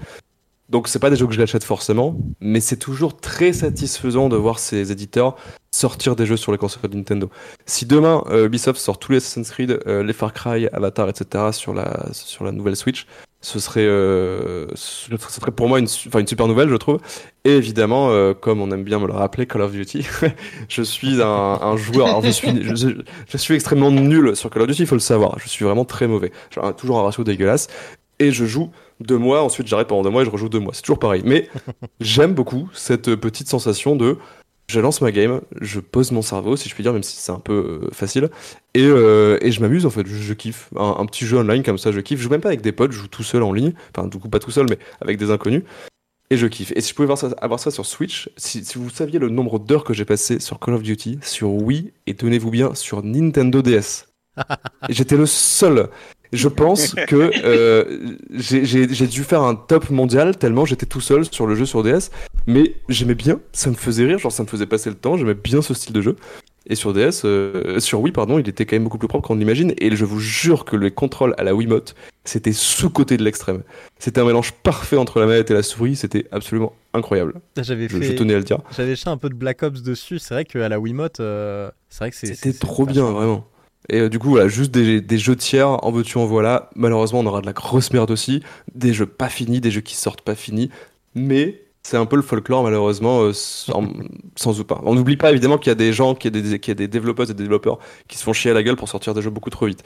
Donc 0.70 0.88
c'est 0.88 0.99
pas 0.99 1.09
des 1.09 1.16
jeux 1.16 1.28
que 1.28 1.34
je 1.34 1.39
l'achète 1.39 1.64
forcément, 1.64 2.18
mais 2.39 2.59
c'est 2.59 2.78
toujours 2.78 3.18
très 3.18 3.53
satisfaisant 3.53 4.30
de 4.30 4.38
voir 4.38 4.59
ces 4.59 4.91
éditeurs 4.91 5.36
sortir 5.72 6.16
des 6.16 6.26
jeux 6.26 6.38
sur 6.38 6.51
les 6.51 6.57
consoles 6.57 6.89
de 6.89 6.95
Nintendo. 6.95 7.30
Si 7.66 7.86
demain 7.86 8.24
euh, 8.30 8.45
Ubisoft 8.45 8.80
sort 8.80 8.99
tous 8.99 9.11
les 9.11 9.18
Assassin's 9.18 9.49
Creed, 9.49 9.80
euh, 9.88 10.03
les 10.03 10.14
Far 10.14 10.34
Cry, 10.34 10.68
Avatar, 10.72 11.09
etc. 11.09 11.51
sur 11.51 11.74
la 11.74 12.07
sur 12.14 12.45
la 12.45 12.51
nouvelle 12.51 12.76
Switch, 12.76 13.07
ce 13.43 13.59
serait 13.59 13.86
euh, 13.86 14.68
ce 14.74 15.16
serait 15.18 15.51
pour 15.51 15.68
moi 15.68 15.78
une, 15.78 15.88
enfin, 16.07 16.20
une 16.20 16.28
super 16.28 16.47
nouvelle, 16.47 16.70
je 16.70 16.76
trouve. 16.76 16.99
Et 17.43 17.51
évidemment, 17.51 18.09
euh, 18.09 18.34
comme 18.34 18.61
on 18.61 18.72
aime 18.72 18.86
bien 18.86 18.99
me 18.99 19.05
le 19.05 19.14
rappeler, 19.14 19.45
Call 19.45 19.61
of 19.61 19.74
Duty, 19.74 20.07
je 20.70 20.82
suis 20.82 21.22
un, 21.22 21.76
joueur. 21.76 22.22
Je 22.22 22.30
suis 22.30 22.64
je, 22.64 23.38
suis 23.38 23.53
extrêmement 23.53 23.91
nul 23.91 24.36
sur 24.38 24.49
Call 24.49 24.61
of 24.61 24.70
Duty, 24.70 24.84
il 24.84 24.88
faut 24.88 24.95
le 24.95 25.01
savoir. 25.01 25.38
Je 25.39 25.49
suis 25.49 25.66
vraiment 25.66 25.84
très 25.84 26.07
mauvais. 26.07 26.32
J'ai 26.51 26.61
toujours 26.78 26.99
un 26.99 27.03
ratio 27.03 27.26
dégueulasse. 27.26 27.68
Et 28.20 28.32
je 28.32 28.45
joue 28.45 28.72
deux 29.06 29.18
mois, 29.18 29.43
ensuite 29.43 29.68
j'arrête 29.68 29.88
pendant 29.88 30.04
deux 30.04 30.10
mois 30.10 30.22
et 30.22 30.26
je 30.26 30.30
rejoue 30.30 30.49
deux 30.49 30.60
mois. 30.60 30.74
C'est 30.74 30.82
toujours 30.82 30.99
pareil. 30.99 31.22
Mais 31.26 31.49
j'aime 31.99 32.34
beaucoup 32.34 32.70
cette 32.74 33.16
petite 33.16 33.47
sensation 33.47 33.95
de 33.95 34.18
je 34.68 34.80
lance 34.80 35.01
ma 35.01 35.12
game, 35.12 35.41
je 35.62 35.80
pose 35.80 36.12
mon 36.12 36.22
cerveau, 36.22 36.56
si 36.56 36.70
je 36.70 36.74
puis 36.74 36.84
dire, 36.84 36.93
même 36.93 37.04
si 37.04 37.18
c'est 37.18 37.32
un 37.32 37.39
peu 37.39 37.82
euh, 37.84 37.89
facile, 37.91 38.30
et, 38.74 38.86
euh, 38.86 39.38
et 39.41 39.51
je 39.51 39.60
m'amuse 39.62 39.86
en 39.86 39.89
fait, 39.89 40.08
je, 40.08 40.16
je 40.16 40.34
kiffe. 40.34 40.70
Un, 40.78 40.95
un 40.99 41.06
petit 41.06 41.26
jeu 41.26 41.38
online 41.38 41.64
comme 41.64 41.78
ça, 41.78 41.91
je 41.91 41.99
kiffe. 41.99 42.20
Je 42.20 42.24
joue 42.24 42.30
même 42.30 42.41
pas 42.41 42.47
avec 42.47 42.62
des 42.62 42.72
potes, 42.72 42.91
je 42.91 42.99
joue 42.99 43.08
tout 43.08 43.24
seul 43.24 43.43
en 43.43 43.51
ligne, 43.51 43.74
enfin 43.95 44.08
du 44.08 44.18
coup 44.18 44.30
pas 44.30 44.39
tout 44.39 44.51
seul, 44.51 44.66
mais 44.70 44.80
avec 45.01 45.18
des 45.18 45.32
inconnus. 45.32 45.64
Et 46.30 46.38
je 46.38 46.47
kiffe. 46.47 46.72
Et 46.76 46.82
si 46.82 46.89
je 46.89 46.95
pouvais 46.95 47.06
voir 47.06 47.18
ça, 47.18 47.30
avoir 47.41 47.60
ça 47.60 47.70
sur 47.70 47.86
Switch, 47.86 48.30
si, 48.38 48.64
si 48.64 48.78
vous 48.78 48.89
saviez 48.89 49.20
le 49.20 49.30
nombre 49.30 49.60
d'heures 49.60 49.84
que 49.84 49.93
j'ai 49.93 50.06
passé 50.06 50.39
sur 50.39 50.60
Call 50.60 50.74
of 50.76 50.82
Duty, 50.82 51.20
sur 51.22 51.51
Wii, 51.51 51.91
et 52.08 52.16
tenez-vous 52.16 52.49
bien, 52.49 52.74
sur 52.74 53.04
Nintendo 53.04 53.62
DS. 53.62 54.08
J'étais 54.89 55.18
le 55.18 55.26
seul. 55.26 55.89
Je 56.34 56.48
pense 56.48 56.94
que 57.08 57.32
euh, 57.46 58.18
j'ai 58.32 59.08
dû 59.08 59.24
faire 59.24 59.44
un 59.44 59.56
top 59.56 59.90
mondial 59.90 60.38
tellement 60.38 60.66
j'étais 60.66 60.86
tout 60.86 61.02
seul 61.02 61.26
sur 61.32 61.48
le 61.48 61.56
jeu 61.56 61.66
sur 61.66 61.84
DS. 61.84 62.10
Mais 62.48 62.76
j'aimais 62.90 63.16
bien, 63.16 63.40
ça 63.54 63.70
me 63.70 63.76
faisait 63.76 64.06
rire, 64.06 64.20
genre 64.20 64.32
ça 64.32 64.44
me 64.44 64.48
faisait 64.48 64.66
passer 64.66 64.90
le 64.90 64.96
temps, 64.96 65.16
j'aimais 65.16 65.34
bien 65.34 65.62
ce 65.62 65.74
style 65.74 65.94
de 65.94 66.02
jeu. 66.02 66.16
Et 66.66 66.76
sur 66.76 66.94
DS, 66.94 67.24
euh, 67.26 67.80
sur 67.80 68.00
Wii, 68.00 68.14
pardon, 68.14 68.40
il 68.40 68.48
était 68.48 68.66
quand 68.66 68.78
même 68.78 68.86
beaucoup 68.86 68.98
plus 68.98 69.10
propre 69.10 69.28
qu'on 69.28 69.36
l'imagine. 69.36 69.74
Et 69.80 69.94
je 69.96 70.06
vous 70.06 70.20
jure 70.20 70.64
que 70.64 70.78
les 70.78 70.92
contrôles 70.92 71.36
à 71.38 71.44
la 71.44 71.54
Wiimote, 71.54 71.94
c'était 72.24 72.54
sous-côté 72.54 73.18
de 73.18 73.24
l'extrême. 73.24 73.64
C'était 74.00 74.22
un 74.22 74.26
mélange 74.26 74.54
parfait 74.54 74.96
entre 74.96 75.20
la 75.20 75.26
manette 75.26 75.52
et 75.52 75.54
la 75.54 75.64
souris, 75.64 75.98
c'était 75.98 76.26
absolument 76.32 76.74
incroyable. 76.94 77.42
J'avais 77.58 77.90
Je, 77.90 77.98
fait, 77.98 78.04
je 78.04 78.14
tenais 78.14 78.34
à 78.36 78.38
le 78.38 78.44
dire. 78.46 78.60
j'avais 78.76 78.96
fait 78.96 79.10
un 79.10 79.18
peu 79.18 79.28
de 79.28 79.36
Black 79.36 79.62
Ops 79.64 79.82
dessus. 79.82 80.20
C'est 80.20 80.34
vrai 80.36 80.46
qu'à 80.46 80.70
la 80.70 80.80
Wiimote, 80.80 81.20
euh, 81.20 81.70
c'est 81.90 82.00
vrai 82.00 82.12
que 82.12 82.16
c'est. 82.16 82.34
C'était 82.34 82.58
trop 82.58 82.86
bien, 82.86 83.12
vraiment. 83.12 83.46
Et 83.90 84.00
euh, 84.00 84.10
du 84.10 84.20
coup, 84.20 84.30
voilà, 84.30 84.48
juste 84.48 84.72
des, 84.72 85.18
jeux 85.18 85.36
tiers, 85.36 85.84
en 85.86 85.92
veux-tu, 85.92 86.18
en 86.18 86.26
voilà. 86.26 86.70
Malheureusement, 86.76 87.20
on 87.20 87.26
aura 87.26 87.42
de 87.42 87.46
la 87.46 87.54
grosse 87.54 87.92
merde 87.92 88.12
aussi. 88.12 88.42
Des 88.74 88.94
jeux 88.94 89.06
pas 89.06 89.30
finis, 89.30 89.62
des 89.62 89.72
jeux 89.72 89.82
qui 89.82 89.96
sortent 89.96 90.22
pas 90.22 90.36
finis. 90.36 90.70
Mais 91.16 91.64
c'est 91.84 91.98
un 91.98 92.06
peu 92.06 92.16
le 92.16 92.22
folklore, 92.22 92.64
malheureusement, 92.64 93.22
euh, 93.24 93.34
sans, 93.34 93.84
ou 94.60 94.64
pas. 94.64 94.82
On 94.86 94.96
n'oublie 94.96 95.18
pas, 95.18 95.32
évidemment, 95.32 95.58
qu'il 95.58 95.70
y 95.70 95.72
a 95.72 95.76
des 95.76 95.92
gens, 95.92 96.16
qu'il 96.16 96.34
y 96.36 96.38
a 96.38 96.74
des, 96.74 96.88
développeurs 96.88 97.30
et 97.30 97.34
des 97.34 97.44
développeurs 97.44 97.80
qui 98.08 98.18
se 98.18 98.24
font 98.24 98.34
chier 98.34 98.52
à 98.52 98.54
la 98.54 98.64
gueule 98.64 98.78
pour 98.78 98.88
sortir 98.88 99.14
des 99.14 99.22
jeux 99.22 99.30
beaucoup 99.30 99.50
trop 99.50 99.66
vite. 99.66 99.84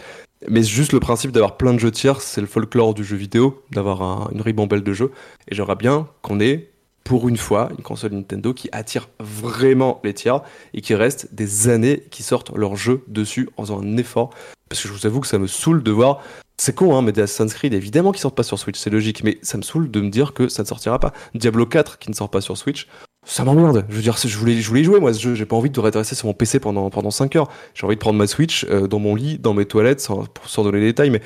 Mais 0.47 0.61
juste 0.61 0.93
le 0.93 0.99
principe 0.99 1.31
d'avoir 1.31 1.57
plein 1.57 1.73
de 1.73 1.79
jeux 1.79 1.91
tiers, 1.91 2.21
c'est 2.21 2.41
le 2.41 2.47
folklore 2.47 2.93
du 2.93 3.03
jeu 3.03 3.17
vidéo, 3.17 3.63
d'avoir 3.71 4.03
un- 4.03 4.29
une 4.31 4.41
ribambelle 4.41 4.83
de 4.83 4.93
jeux. 4.93 5.11
Et 5.47 5.55
j'aimerais 5.55 5.75
bien 5.75 6.07
qu'on 6.21 6.39
ait, 6.39 6.69
pour 7.07 7.29
une 7.29 7.37
fois, 7.37 7.69
une 7.77 7.83
console 7.83 8.11
Nintendo 8.11 8.53
qui 8.53 8.67
attire 8.73 9.07
vraiment 9.21 10.01
les 10.03 10.13
tiers 10.13 10.41
et 10.73 10.81
qui 10.81 10.93
reste 10.93 11.33
des 11.33 11.69
années 11.69 12.03
qui 12.11 12.21
sortent 12.21 12.51
leurs 12.53 12.75
jeux 12.75 13.05
dessus 13.07 13.47
en 13.55 13.63
faisant 13.63 13.81
un 13.81 13.95
effort. 13.95 14.31
Parce 14.67 14.81
que 14.81 14.89
je 14.89 14.93
vous 14.93 15.05
avoue 15.05 15.21
que 15.21 15.27
ça 15.27 15.39
me 15.39 15.47
saoule 15.47 15.83
de 15.83 15.91
voir. 15.91 16.21
C'est 16.57 16.75
con, 16.75 16.97
hein, 16.97 17.01
mais 17.01 17.13
des 17.13 17.21
Assassin's 17.21 17.53
Creed, 17.53 17.73
évidemment 17.73 18.11
qu'ils 18.11 18.19
sortent 18.19 18.35
pas 18.35 18.43
sur 18.43 18.59
Switch, 18.59 18.77
c'est 18.77 18.89
logique, 18.89 19.23
mais 19.23 19.37
ça 19.41 19.57
me 19.57 19.61
saoule 19.61 19.89
de 19.89 20.01
me 20.01 20.09
dire 20.09 20.33
que 20.33 20.49
ça 20.49 20.63
ne 20.63 20.67
sortira 20.67 20.99
pas. 20.99 21.13
Diablo 21.33 21.65
4 21.65 21.97
qui 21.97 22.09
ne 22.09 22.15
sort 22.15 22.29
pas 22.29 22.41
sur 22.41 22.57
Switch, 22.57 22.89
ça 23.23 23.45
m'emmerde. 23.45 23.85
Je 23.87 23.95
veux 23.95 24.01
dire, 24.01 24.17
je 24.17 24.37
voulais, 24.37 24.55
je 24.55 24.61
jouer, 24.61 24.99
moi, 24.99 25.13
ce 25.13 25.21
jeu. 25.21 25.33
J'ai 25.33 25.45
pas 25.45 25.55
envie 25.55 25.69
de 25.69 25.79
rester 25.79 26.13
sur 26.13 26.27
mon 26.27 26.33
PC 26.33 26.59
pendant, 26.59 26.89
pendant 26.89 27.11
5 27.11 27.37
heures. 27.37 27.47
J'ai 27.73 27.85
envie 27.85 27.95
de 27.95 28.01
prendre 28.01 28.17
ma 28.17 28.27
Switch 28.27 28.65
euh, 28.69 28.87
dans 28.87 28.99
mon 28.99 29.15
lit, 29.15 29.39
dans 29.39 29.53
mes 29.53 29.65
toilettes, 29.65 30.01
sans, 30.01 30.25
sans 30.45 30.63
donner 30.63 30.79
les 30.79 30.87
détails, 30.87 31.09
mais 31.09 31.21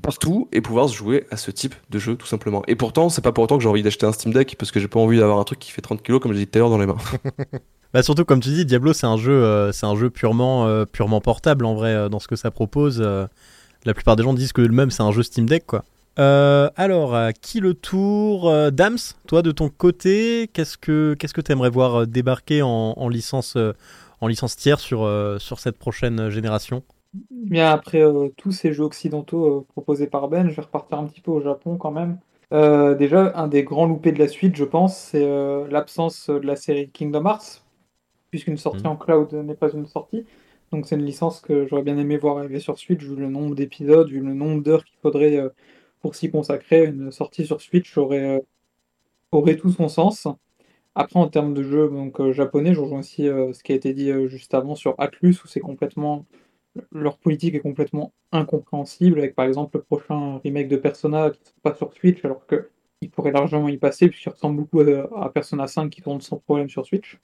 partout 0.00 0.48
et 0.52 0.60
pouvoir 0.60 0.88
se 0.88 0.94
jouer 0.94 1.26
à 1.30 1.36
ce 1.36 1.50
type 1.50 1.74
de 1.90 1.98
jeu, 1.98 2.16
tout 2.16 2.26
simplement. 2.26 2.62
Et 2.66 2.76
pourtant, 2.76 3.08
c'est 3.08 3.22
pas 3.22 3.32
pour 3.32 3.44
autant 3.44 3.56
que 3.56 3.62
j'ai 3.62 3.68
envie 3.68 3.82
d'acheter 3.82 4.06
un 4.06 4.12
Steam 4.12 4.32
Deck, 4.32 4.56
parce 4.58 4.70
que 4.70 4.80
j'ai 4.80 4.88
pas 4.88 5.00
envie 5.00 5.18
d'avoir 5.18 5.38
un 5.38 5.44
truc 5.44 5.58
qui 5.58 5.70
fait 5.70 5.82
30 5.82 6.02
kilos, 6.02 6.20
comme 6.20 6.32
j'ai 6.32 6.40
dit 6.40 6.46
tout 6.46 6.58
à 6.58 6.60
l'heure, 6.60 6.70
dans 6.70 6.78
les 6.78 6.86
mains. 6.86 6.96
Bah 7.92 8.02
surtout 8.02 8.24
comme 8.24 8.40
tu 8.40 8.48
dis, 8.48 8.64
Diablo 8.64 8.94
c'est 8.94 9.06
un 9.06 9.18
jeu, 9.18 9.32
euh, 9.32 9.70
euh, 9.70 10.86
purement 10.86 11.20
portable 11.20 11.66
en 11.66 11.74
vrai 11.74 11.90
euh, 11.90 12.08
dans 12.08 12.20
ce 12.20 12.26
que 12.28 12.36
ça 12.36 12.50
propose. 12.50 13.00
la 13.00 13.94
plupart 13.94 14.16
des 14.16 14.22
gens 14.22 14.32
disent 14.32 14.52
que 14.52 14.62
le 14.62 14.72
même 14.72 14.90
c'est 14.90 15.02
un 15.02 15.12
jeu 15.12 15.22
Steam 15.22 15.46
Deck 15.46 15.66
quoi. 15.66 15.84
Alors 16.16 17.16
qui 17.42 17.60
le 17.60 17.74
tour 17.74 18.50
Dams, 18.72 18.98
toi 19.26 19.42
de 19.42 19.52
ton 19.52 19.68
côté, 19.68 20.48
qu'est-ce 20.54 20.78
que 20.78 21.14
qu'est-ce 21.18 21.34
que 21.34 21.42
t'aimerais 21.42 21.70
voir 21.70 22.06
débarquer 22.06 22.62
en, 22.62 22.94
en 22.96 23.08
licence 23.10 23.58
en 24.20 24.26
licence 24.26 24.56
tiers 24.56 24.80
sur 24.80 25.00
sur 25.38 25.58
cette 25.60 25.76
prochaine 25.76 26.30
génération? 26.30 26.82
Bien 27.30 27.70
après 27.70 28.02
euh, 28.02 28.28
tous 28.36 28.52
ces 28.52 28.72
jeux 28.72 28.84
occidentaux 28.84 29.58
euh, 29.60 29.64
proposés 29.68 30.06
par 30.06 30.28
Ben, 30.28 30.48
je 30.48 30.54
vais 30.56 30.62
repartir 30.62 30.98
un 30.98 31.06
petit 31.06 31.20
peu 31.20 31.30
au 31.30 31.40
Japon 31.40 31.76
quand 31.76 31.90
même. 31.90 32.18
Euh, 32.54 32.94
déjà, 32.94 33.32
un 33.36 33.48
des 33.48 33.64
grands 33.64 33.86
loupés 33.86 34.12
de 34.12 34.18
la 34.18 34.28
suite, 34.28 34.56
je 34.56 34.64
pense, 34.64 34.96
c'est 34.96 35.26
l'absence 35.70 36.28
de 36.30 36.46
la 36.46 36.56
série 36.56 36.90
Kingdom 36.90 37.24
Hearts, 37.26 37.62
puisqu'une 38.30 38.58
sortie 38.58 38.86
Mhm. 38.86 38.92
en 38.92 38.96
cloud 38.96 39.32
n'est 39.34 39.54
pas 39.56 39.70
une 39.72 39.86
sortie. 39.86 40.26
Donc 40.72 40.86
c'est 40.86 40.96
une 40.96 41.04
licence 41.06 41.40
que 41.40 41.66
j'aurais 41.66 41.82
bien 41.82 41.98
aimé 41.98 42.18
voir 42.18 42.38
arriver 42.38 42.60
sur 42.60 42.78
Switch, 42.78 43.02
vu 43.02 43.16
le 43.16 43.28
nombre 43.28 43.54
d'épisodes, 43.56 44.08
vu 44.10 44.20
le 44.20 44.34
nombre 44.34 44.62
d'heures 44.62 44.84
qu'il 44.84 44.98
faudrait 45.02 45.40
pour 46.00 46.14
s'y 46.16 46.30
consacrer. 46.30 46.86
Une 46.86 47.12
sortie 47.12 47.46
sur 47.46 47.60
Switch 47.60 47.96
aurait, 47.98 48.42
aurait 49.32 49.56
tout 49.56 49.70
son 49.70 49.88
sens. 49.88 50.28
Après, 50.94 51.20
en 51.20 51.28
termes 51.28 51.54
de 51.54 51.62
jeux 51.62 51.88
donc, 51.90 52.32
japonais, 52.32 52.74
je 52.74 52.80
rejoins 52.80 53.00
aussi 53.00 53.24
ce 53.26 53.62
qui 53.62 53.72
a 53.72 53.76
été 53.76 53.94
dit 53.94 54.12
juste 54.28 54.54
avant 54.54 54.74
sur 54.76 54.94
Atlus, 54.98 55.36
où 55.44 55.48
c'est 55.48 55.60
complètement 55.60 56.26
leur 56.92 57.18
politique 57.18 57.54
est 57.54 57.60
complètement 57.60 58.12
incompréhensible, 58.32 59.18
avec 59.18 59.34
par 59.34 59.44
exemple 59.46 59.76
le 59.78 59.82
prochain 59.82 60.38
remake 60.38 60.68
de 60.68 60.76
Persona 60.76 61.30
qui 61.30 61.40
ne 61.40 61.44
sort 61.46 61.54
pas 61.62 61.74
sur 61.74 61.92
Switch, 61.94 62.24
alors 62.24 62.46
qu'il 62.46 63.10
pourrait 63.10 63.32
largement 63.32 63.68
y 63.68 63.76
passer, 63.78 64.08
puisqu'il 64.08 64.30
ressemble 64.30 64.56
beaucoup 64.56 64.80
à, 64.80 65.24
à 65.24 65.30
Persona 65.30 65.66
5 65.66 65.90
qui 65.90 66.02
tourne 66.02 66.20
sans 66.20 66.38
problème 66.38 66.68
sur 66.68 66.86
Switch. 66.86 67.18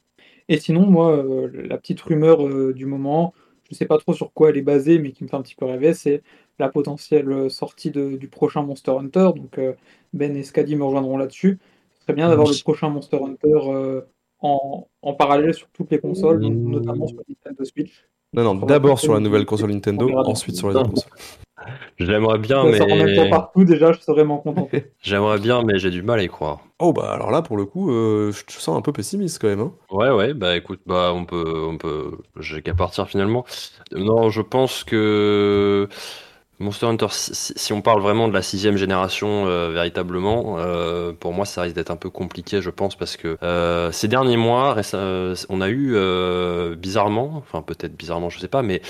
Et 0.48 0.58
sinon, 0.58 0.86
moi, 0.90 1.16
euh, 1.16 1.50
la 1.68 1.78
petite 1.78 2.00
rumeur 2.00 2.46
euh, 2.46 2.72
du 2.74 2.86
moment, 2.86 3.34
je 3.68 3.74
ne 3.74 3.76
sais 3.76 3.86
pas 3.86 3.98
trop 3.98 4.14
sur 4.14 4.32
quoi 4.32 4.50
elle 4.50 4.58
est 4.58 4.62
basée, 4.62 4.98
mais 4.98 5.12
qui 5.12 5.24
me 5.24 5.28
fait 5.28 5.36
un 5.36 5.42
petit 5.42 5.54
peu 5.56 5.66
rêver, 5.66 5.94
c'est 5.94 6.22
la 6.58 6.68
potentielle 6.70 7.50
sortie 7.50 7.90
de- 7.90 8.16
du 8.16 8.28
prochain 8.28 8.62
Monster 8.62 8.92
Hunter. 8.92 9.30
Donc 9.36 9.58
euh, 9.58 9.74
Ben 10.12 10.36
et 10.36 10.42
Skadi 10.44 10.76
me 10.76 10.84
rejoindront 10.84 11.18
là-dessus. 11.18 11.58
Ce 11.98 12.02
serait 12.02 12.14
bien 12.14 12.28
d'avoir 12.30 12.48
le 12.48 12.56
prochain 12.56 12.88
Monster 12.90 13.18
Hunter 13.22 14.02
en, 14.40 14.88
en 15.02 15.14
parallèle 15.14 15.54
sur 15.54 15.68
toutes 15.70 15.90
les 15.90 16.00
consoles, 16.00 16.40
Mmh. 16.40 16.70
notamment 16.72 17.06
sur 17.06 17.22
Nintendo 17.28 17.64
Switch. 17.64 18.06
Non, 18.34 18.42
non, 18.44 18.54
d'abord 18.66 19.00
sur 19.00 19.14
la 19.14 19.20
nouvelle 19.20 19.46
console 19.46 19.72
Nintendo, 19.72 20.10
ensuite 20.10 20.56
sur 20.56 20.68
les 20.68 20.76
autres 20.76 20.90
consoles. 20.90 21.12
J'aimerais 21.98 22.38
bien, 22.38 22.62
Ça 22.72 22.78
sort 22.78 22.92
en 22.92 22.96
même 22.96 23.14
temps 23.16 23.24
mais 23.24 23.30
partout, 23.30 23.64
déjà, 23.64 23.92
je 23.92 24.00
serais 24.00 24.12
vraiment 24.12 24.38
content. 24.38 24.68
j'aimerais 25.02 25.38
bien, 25.38 25.62
mais 25.64 25.78
j'ai 25.78 25.90
du 25.90 26.02
mal 26.02 26.20
à 26.20 26.22
y 26.22 26.28
croire. 26.28 26.60
Oh 26.78 26.92
bah 26.92 27.10
alors 27.12 27.32
là, 27.32 27.42
pour 27.42 27.56
le 27.56 27.64
coup, 27.64 27.90
euh, 27.90 28.30
je 28.30 28.44
te 28.44 28.52
sens 28.52 28.76
un 28.78 28.82
peu 28.82 28.92
pessimiste 28.92 29.40
quand 29.40 29.48
même. 29.48 29.60
Hein. 29.60 29.72
Ouais, 29.90 30.10
ouais, 30.10 30.32
bah 30.34 30.56
écoute, 30.56 30.80
bah 30.86 31.12
on 31.12 31.24
peut, 31.24 31.66
on 31.68 31.76
peut, 31.76 32.18
j'ai 32.38 32.62
qu'à 32.62 32.74
partir 32.74 33.08
finalement. 33.08 33.44
Non, 33.92 34.30
je 34.30 34.42
pense 34.42 34.84
que 34.84 35.88
Monster 36.60 36.86
Hunter, 36.86 37.06
si, 37.10 37.72
on 37.72 37.82
parle 37.82 38.02
vraiment 38.02 38.26
de 38.26 38.34
la 38.34 38.42
sixième 38.42 38.76
génération 38.76 39.46
euh, 39.46 39.70
véritablement, 39.72 40.56
euh, 40.58 41.12
pour 41.12 41.32
moi 41.32 41.44
ça 41.44 41.62
risque 41.62 41.76
d'être 41.76 41.92
un 41.92 41.96
peu 41.96 42.10
compliqué, 42.10 42.60
je 42.60 42.70
pense, 42.70 42.96
parce 42.96 43.16
que 43.16 43.38
euh, 43.44 43.92
ces 43.92 44.08
derniers 44.08 44.36
mois, 44.36 44.76
euh, 44.94 45.36
on 45.48 45.60
a 45.60 45.68
eu 45.68 45.92
euh, 45.94 46.74
bizarrement, 46.74 47.34
enfin 47.36 47.62
peut-être 47.62 47.96
bizarrement, 47.96 48.28
je 48.28 48.40
sais 48.40 48.48
pas, 48.48 48.62
mais 48.62 48.82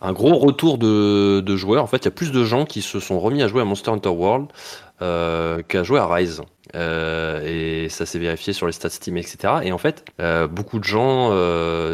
un 0.00 0.12
gros 0.12 0.36
retour 0.36 0.78
de, 0.78 1.56
joueurs. 1.56 1.82
En 1.82 1.86
fait, 1.86 1.98
il 1.98 2.04
y 2.04 2.08
a 2.08 2.12
plus 2.12 2.32
de 2.32 2.44
gens 2.44 2.64
qui 2.64 2.82
se 2.82 3.00
sont 3.00 3.18
remis 3.20 3.42
à 3.42 3.48
jouer 3.48 3.62
à 3.62 3.64
Monster 3.64 3.90
Hunter 3.90 4.10
World 4.10 4.48
euh, 5.02 5.62
qu'à 5.62 5.82
jouer 5.82 5.98
à 5.98 6.06
Rise. 6.06 6.42
Euh, 6.74 7.84
et 7.84 7.88
ça 7.88 8.04
s'est 8.04 8.18
vérifié 8.18 8.52
sur 8.52 8.66
les 8.66 8.72
stats 8.72 8.90
Steam, 8.90 9.16
etc. 9.16 9.54
Et 9.62 9.72
en 9.72 9.78
fait, 9.78 10.04
euh, 10.20 10.48
beaucoup 10.48 10.78
de 10.78 10.84
gens 10.84 11.30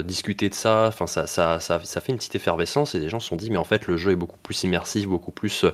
discutaient 0.03 0.48
de 0.48 0.55
ça. 0.55 0.86
Enfin, 0.88 1.07
ça, 1.07 1.26
ça, 1.26 1.78
fait 1.78 2.12
une 2.12 2.16
petite 2.16 2.34
effervescence 2.34 2.94
et 2.94 2.98
les 2.98 3.09
gens 3.09 3.20
se 3.20 3.28
sont 3.28 3.36
dit, 3.36 3.51
mais 3.51 3.59
en 3.59 3.64
fait, 3.64 3.86
le 3.86 3.96
jeu 3.96 4.12
est 4.12 4.16
beaucoup 4.16 4.38
plus 4.42 4.62
immersif, 4.64 5.07
beaucoup 5.07 5.32
plus. 5.32 5.64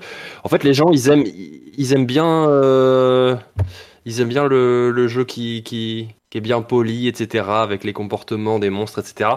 En 0.44 0.48
fait, 0.48 0.64
les 0.64 0.74
gens, 0.74 0.90
ils 0.90 1.08
aiment, 1.08 2.06
bien, 2.06 2.46
le, 2.46 3.38
jeu 5.08 5.24
qui 5.24 6.14
est 6.34 6.40
bien 6.40 6.62
poli, 6.62 7.08
etc. 7.08 7.44
Avec 7.48 7.84
les 7.84 7.92
comportements 7.92 8.58
des 8.58 8.70
monstres, 8.70 8.98
etc. 8.98 9.30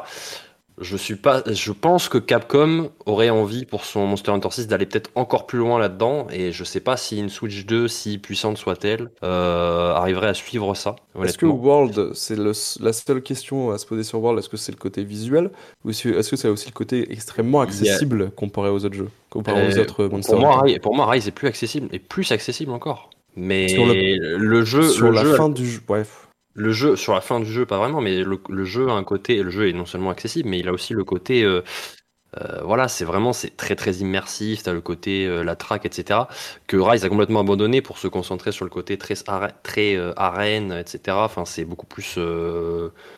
Je 0.81 0.95
suis 0.95 1.15
pas, 1.15 1.43
je 1.45 1.71
pense 1.73 2.07
que 2.07 2.17
Capcom 2.17 2.89
aurait 3.05 3.29
envie 3.29 3.65
pour 3.65 3.83
son 3.83 4.05
Monster 4.07 4.31
Hunter 4.31 4.47
6 4.49 4.67
d'aller 4.67 4.85
peut-être 4.85 5.09
encore 5.15 5.45
plus 5.45 5.59
loin 5.59 5.77
là-dedans 5.77 6.27
et 6.31 6.53
je 6.53 6.63
sais 6.63 6.79
pas 6.79 6.95
si 6.95 7.19
une 7.19 7.27
Switch 7.29 7.65
2, 7.65 7.89
si 7.89 8.17
puissante 8.17 8.57
soit-elle, 8.57 9.09
euh, 9.23 9.93
arriverait 9.93 10.29
à 10.29 10.33
suivre 10.33 10.73
ça. 10.75 10.95
Est-ce 11.21 11.37
que. 11.37 11.45
World, 11.45 12.13
c'est 12.13 12.37
la 12.37 12.93
seule 12.93 13.21
question 13.21 13.71
à 13.71 13.77
se 13.77 13.85
poser 13.85 14.03
sur 14.03 14.21
World, 14.21 14.39
est-ce 14.39 14.47
que 14.47 14.55
c'est 14.57 14.71
le 14.71 14.77
côté 14.77 15.03
visuel 15.03 15.51
ou 15.83 15.89
est-ce 15.89 16.29
que 16.29 16.35
c'est 16.37 16.47
aussi 16.47 16.67
le 16.67 16.73
côté 16.73 17.11
extrêmement 17.11 17.59
accessible 17.61 18.31
comparé 18.31 18.69
aux 18.69 18.85
autres 18.85 18.95
jeux, 18.95 19.09
comparé 19.29 19.67
aux 19.67 19.77
Euh, 19.77 19.81
autres 19.81 20.05
Monster 20.05 20.31
pour 20.31 20.39
moi, 20.39 20.53
Hunter? 20.59 20.71
Rise, 20.71 20.79
pour 20.79 20.95
moi, 20.95 21.09
Rise 21.09 21.27
est 21.27 21.31
plus 21.31 21.47
accessible 21.47 21.89
et 21.91 21.99
plus 21.99 22.31
accessible 22.31 22.71
encore. 22.71 23.09
Mais 23.35 23.67
Sur 23.67 23.85
le... 23.85 24.63
jeu, 24.63 24.83
Sur 24.83 25.07
le 25.09 25.15
la 25.15 25.23
jeu, 25.23 25.33
fin 25.35 25.49
du 25.49 25.65
jeu, 25.69 25.81
bref. 25.85 26.28
Le 26.53 26.71
jeu, 26.71 26.95
sur 26.95 27.13
la 27.13 27.21
fin 27.21 27.39
du 27.39 27.51
jeu, 27.51 27.65
pas 27.65 27.77
vraiment, 27.77 28.01
mais 28.01 28.23
le, 28.23 28.39
le 28.49 28.65
jeu 28.65 28.89
a 28.89 28.93
un 28.93 29.03
côté, 29.03 29.41
le 29.41 29.49
jeu 29.49 29.69
est 29.69 29.73
non 29.73 29.85
seulement 29.85 30.09
accessible, 30.09 30.49
mais 30.49 30.59
il 30.59 30.67
a 30.67 30.73
aussi 30.73 30.93
le 30.93 31.03
côté, 31.03 31.43
euh, 31.43 31.61
euh, 32.39 32.61
voilà, 32.63 32.87
c'est 32.87 33.05
vraiment, 33.05 33.33
c'est 33.33 33.55
très 33.55 33.75
très 33.75 33.93
immersif. 33.95 34.63
T'as 34.63 34.73
le 34.73 34.81
côté 34.81 35.25
euh, 35.25 35.43
la 35.43 35.55
track, 35.55 35.85
etc. 35.85 36.21
Que 36.67 36.77
Rise 36.77 37.05
a 37.05 37.09
complètement 37.09 37.39
abandonné 37.39 37.81
pour 37.81 37.97
se 37.97 38.07
concentrer 38.07 38.51
sur 38.51 38.65
le 38.65 38.71
côté 38.71 38.97
très 38.97 39.15
très 39.63 39.97
arène, 40.15 40.71
etc. 40.73 41.17
Enfin, 41.21 41.45
c'est 41.45 41.65
beaucoup 41.65 41.87
plus 41.87 42.19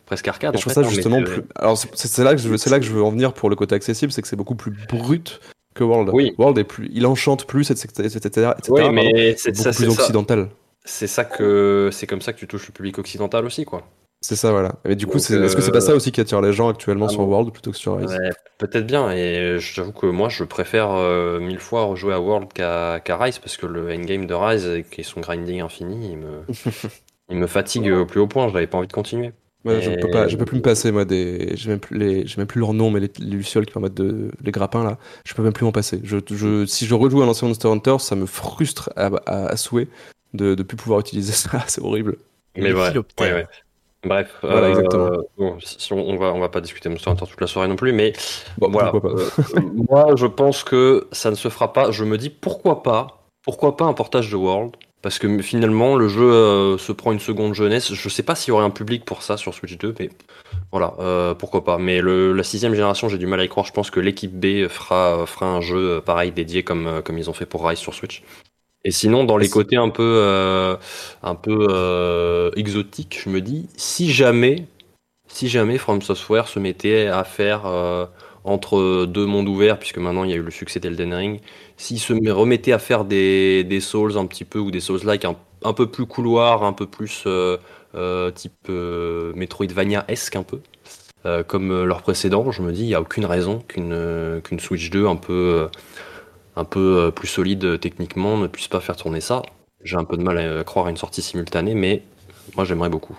presque 0.06 0.28
arcade. 0.28 0.54
Et 0.54 0.58
je 0.58 0.62
trouve 0.62 0.72
ça 0.72 0.80
hein, 0.80 0.88
justement 0.88 1.22
plus. 1.22 1.42
Alors 1.56 1.76
c'est 1.76 2.24
là 2.24 2.34
que 2.34 2.40
je 2.40 2.48
veux, 2.48 2.56
c'est 2.56 2.70
là 2.70 2.78
que 2.78 2.86
je 2.86 2.92
veux 2.92 3.02
en 3.02 3.10
venir 3.10 3.34
pour 3.34 3.50
le 3.50 3.56
côté 3.56 3.74
accessible, 3.74 4.12
c'est 4.12 4.22
que 4.22 4.28
c'est 4.28 4.36
beaucoup 4.36 4.56
plus 4.56 4.72
brut 4.88 5.40
que 5.74 5.84
World. 5.84 6.10
Oui. 6.12 6.34
World 6.38 6.58
est 6.58 6.64
plus, 6.64 6.90
il 6.92 7.06
enchante 7.06 7.46
plus, 7.46 7.70
etc., 7.70 7.88
etc., 8.04 8.26
etc., 8.26 8.52
Oui, 8.68 8.90
mais 8.90 9.34
c'est 9.36 9.52
plus 9.52 9.62
ça, 9.62 9.70
occidental. 9.70 10.48
C'est 10.84 11.06
ça 11.06 11.24
que 11.24 11.90
c'est 11.92 12.06
comme 12.06 12.20
ça 12.20 12.32
que 12.32 12.38
tu 12.38 12.46
touches 12.46 12.66
le 12.68 12.72
public 12.72 12.98
occidental 12.98 13.44
aussi, 13.44 13.64
quoi. 13.64 13.86
C'est 14.22 14.36
ça, 14.36 14.52
voilà. 14.52 14.76
Et 14.84 14.94
du 14.94 15.08
coup, 15.08 15.16
est-ce 15.16 15.56
que 15.56 15.62
c'est 15.62 15.72
pas 15.72 15.78
euh, 15.78 15.80
ça 15.80 15.94
aussi 15.96 16.12
qui 16.12 16.20
attire 16.20 16.40
les 16.40 16.52
gens 16.52 16.68
actuellement 16.68 17.06
ah 17.06 17.12
sur. 17.12 17.28
World 17.28 17.52
plutôt 17.52 17.72
que 17.72 17.76
sur 17.76 17.96
Rise? 17.96 18.10
Ouais, 18.10 18.30
peut-être 18.58 18.86
bien, 18.86 19.10
et 19.10 19.56
j'avoue 19.58 19.92
que 19.92 20.06
moi 20.06 20.28
je 20.28 20.44
préfère 20.44 20.92
euh, 20.92 21.40
mille 21.40 21.58
fois 21.58 21.84
rejouer 21.84 22.14
à 22.14 22.20
World 22.20 22.52
qu'à 22.52 23.16
Rise 23.16 23.40
parce 23.40 23.56
que 23.56 23.66
le 23.66 23.92
endgame 23.92 24.26
de 24.26 24.34
Rise 24.34 24.66
et 24.66 25.02
son 25.02 25.20
grinding 25.20 25.60
infini, 25.60 26.12
il 26.12 26.18
me, 26.18 26.42
il 27.30 27.36
me 27.36 27.48
fatigue 27.48 27.90
au 27.90 28.06
plus 28.06 28.20
haut 28.20 28.28
point, 28.28 28.48
j'avais 28.48 28.68
pas 28.68 28.78
envie 28.78 28.86
de 28.86 28.92
continuer. 28.92 29.32
Ouais, 29.64 29.80
je 29.80 29.90
peux 29.90 30.10
pas, 30.10 30.26
je 30.26 30.36
peux 30.36 30.44
plus 30.44 30.56
me 30.56 30.62
passer 30.62 30.90
moi 30.90 31.04
des, 31.04 31.52
j'ai 31.56 31.70
même 31.70 31.78
plus 31.78 31.96
les, 31.96 32.24
même 32.36 32.46
plus 32.46 32.60
leur 32.60 32.74
nom, 32.74 32.90
mais 32.90 33.00
les, 33.00 33.10
les 33.18 33.36
lucioles 33.36 33.66
qui 33.66 33.72
permettent 33.72 33.94
de, 33.94 34.30
les 34.40 34.50
grappins 34.52 34.84
là, 34.84 34.98
je 35.24 35.34
peux 35.34 35.42
même 35.42 35.52
plus 35.52 35.64
m'en 35.64 35.72
passer. 35.72 36.00
Je, 36.02 36.18
je, 36.30 36.66
si 36.66 36.86
je 36.86 36.94
rejoue 36.94 37.22
à 37.22 37.26
l'ancien 37.26 37.46
Monster 37.48 37.68
Hunter, 37.68 37.96
ça 37.98 38.16
me 38.16 38.26
frustre 38.26 38.90
à, 38.96 39.06
à, 39.26 39.46
à 39.46 39.56
souhait 39.56 39.88
de, 40.34 40.54
de 40.54 40.62
plus 40.62 40.76
pouvoir 40.76 41.00
utiliser 41.00 41.32
ça, 41.32 41.64
c'est 41.66 41.80
horrible. 41.82 42.18
Mais 42.56 42.72
ouais, 42.72 42.88
philoptères. 42.88 43.26
ouais, 43.34 43.42
ouais. 43.42 43.48
Bref, 44.04 44.34
Voilà, 44.42 44.66
euh, 44.66 44.70
exactement. 44.70 45.10
bon, 45.38 45.58
si 45.60 45.92
on, 45.92 45.98
on 45.98 46.16
va 46.18 46.32
on 46.34 46.40
va 46.40 46.48
pas 46.48 46.60
discuter 46.60 46.88
Monster 46.88 47.10
Hunter 47.10 47.26
toute 47.30 47.40
la 47.40 47.46
soirée 47.46 47.68
non 47.68 47.76
plus, 47.76 47.92
mais 47.92 48.12
Bon, 48.58 48.70
voilà. 48.70 48.90
pourquoi 48.90 49.00
pas. 49.00 49.08
euh, 49.10 49.30
moi, 49.90 50.08
je 50.16 50.26
pense 50.26 50.64
que 50.64 51.08
ça 51.12 51.30
ne 51.30 51.36
se 51.36 51.48
fera 51.48 51.72
pas. 51.72 51.90
Je 51.92 52.04
me 52.04 52.18
dis 52.18 52.30
pourquoi 52.30 52.82
pas, 52.82 53.22
pourquoi 53.42 53.76
pas 53.76 53.84
un 53.84 53.92
portage 53.94 54.30
de 54.30 54.36
World, 54.36 54.74
parce 55.02 55.18
que 55.20 55.40
finalement 55.42 55.96
le 55.96 56.08
jeu 56.08 56.22
euh, 56.32 56.78
se 56.78 56.90
prend 56.92 57.12
une 57.12 57.20
seconde 57.20 57.54
jeunesse. 57.54 57.92
Je 57.94 58.08
sais 58.08 58.24
pas 58.24 58.34
s'il 58.34 58.48
y 58.50 58.52
aurait 58.52 58.64
un 58.64 58.70
public 58.70 59.04
pour 59.04 59.22
ça 59.22 59.36
sur 59.36 59.54
Switch 59.54 59.78
2, 59.78 59.94
mais 60.00 60.10
voilà, 60.72 60.94
euh, 60.98 61.34
pourquoi 61.34 61.64
pas. 61.64 61.78
Mais 61.78 62.00
le, 62.00 62.32
la 62.32 62.42
sixième 62.42 62.74
génération, 62.74 63.08
j'ai 63.08 63.18
du 63.18 63.26
mal 63.26 63.38
à 63.40 63.44
y 63.44 63.48
croire. 63.48 63.66
Je 63.66 63.72
pense 63.72 63.90
que 63.92 64.00
l'équipe 64.00 64.32
B 64.32 64.66
fera 64.68 65.26
fera 65.26 65.46
un 65.46 65.60
jeu 65.60 66.00
pareil 66.04 66.32
dédié 66.32 66.64
comme 66.64 67.02
comme 67.04 67.18
ils 67.18 67.30
ont 67.30 67.34
fait 67.34 67.46
pour 67.46 67.66
Rise 67.68 67.78
sur 67.78 67.94
Switch. 67.94 68.22
Et 68.84 68.90
sinon, 68.90 69.24
dans 69.24 69.36
les 69.36 69.48
côtés 69.48 69.76
un 69.76 69.90
peu, 69.90 70.02
euh, 70.02 70.76
un 71.22 71.34
peu 71.36 71.66
euh, 71.70 72.50
exotiques, 72.56 73.20
je 73.24 73.28
me 73.30 73.40
dis, 73.40 73.68
si 73.76 74.12
jamais, 74.12 74.66
si 75.28 75.48
jamais 75.48 75.78
From 75.78 76.02
Software 76.02 76.48
se 76.48 76.58
mettait 76.60 77.08
à 77.08 77.24
faire 77.24 77.66
euh, 77.66 78.06
entre 78.44 79.06
deux 79.06 79.26
mondes 79.26 79.48
ouverts, 79.48 79.78
puisque 79.78 79.98
maintenant 79.98 80.24
il 80.24 80.30
y 80.30 80.34
a 80.34 80.36
eu 80.36 80.42
le 80.42 80.50
succès 80.50 80.80
d'Elden 80.80 81.14
Ring, 81.14 81.40
s'ils 81.76 82.00
se 82.00 82.12
met- 82.14 82.30
remettaient 82.32 82.72
à 82.72 82.80
faire 82.80 83.04
des, 83.04 83.64
des 83.64 83.80
Souls 83.80 84.18
un 84.18 84.26
petit 84.26 84.44
peu, 84.44 84.58
ou 84.60 84.70
des 84.70 84.80
Souls-like 84.80 85.24
un, 85.26 85.36
un 85.64 85.72
peu 85.74 85.86
plus 85.90 86.06
couloir, 86.06 86.64
un 86.64 86.72
peu 86.74 86.86
plus 86.86 87.26
type 88.34 88.68
Metroidvania-esque 88.68 90.36
un 90.36 90.42
peu, 90.44 90.60
comme 91.48 91.84
leurs 91.84 92.02
précédents, 92.02 92.50
je 92.52 92.62
me 92.62 92.72
dis, 92.72 92.82
il 92.82 92.86
n'y 92.88 92.94
a 92.94 93.00
aucune 93.00 93.26
raison 93.26 93.60
qu'une 93.68 94.42
Switch 94.60 94.90
2 94.90 95.06
un 95.06 95.16
peu, 95.16 95.68
un 96.56 96.64
peu 96.64 96.98
euh, 96.98 97.10
plus 97.10 97.28
solide 97.28 97.64
euh, 97.64 97.78
techniquement 97.78 98.36
ne 98.36 98.46
puisse 98.46 98.68
pas 98.68 98.80
faire 98.80 98.96
tourner 98.96 99.20
ça. 99.20 99.42
J'ai 99.84 99.96
un 99.96 100.04
peu 100.04 100.16
de 100.16 100.22
mal 100.22 100.38
à 100.38 100.64
croire 100.64 100.86
à 100.86 100.90
une 100.90 100.96
sortie 100.96 101.22
simultanée, 101.22 101.74
mais 101.74 102.02
moi 102.56 102.64
j'aimerais 102.64 102.88
beaucoup. 102.90 103.16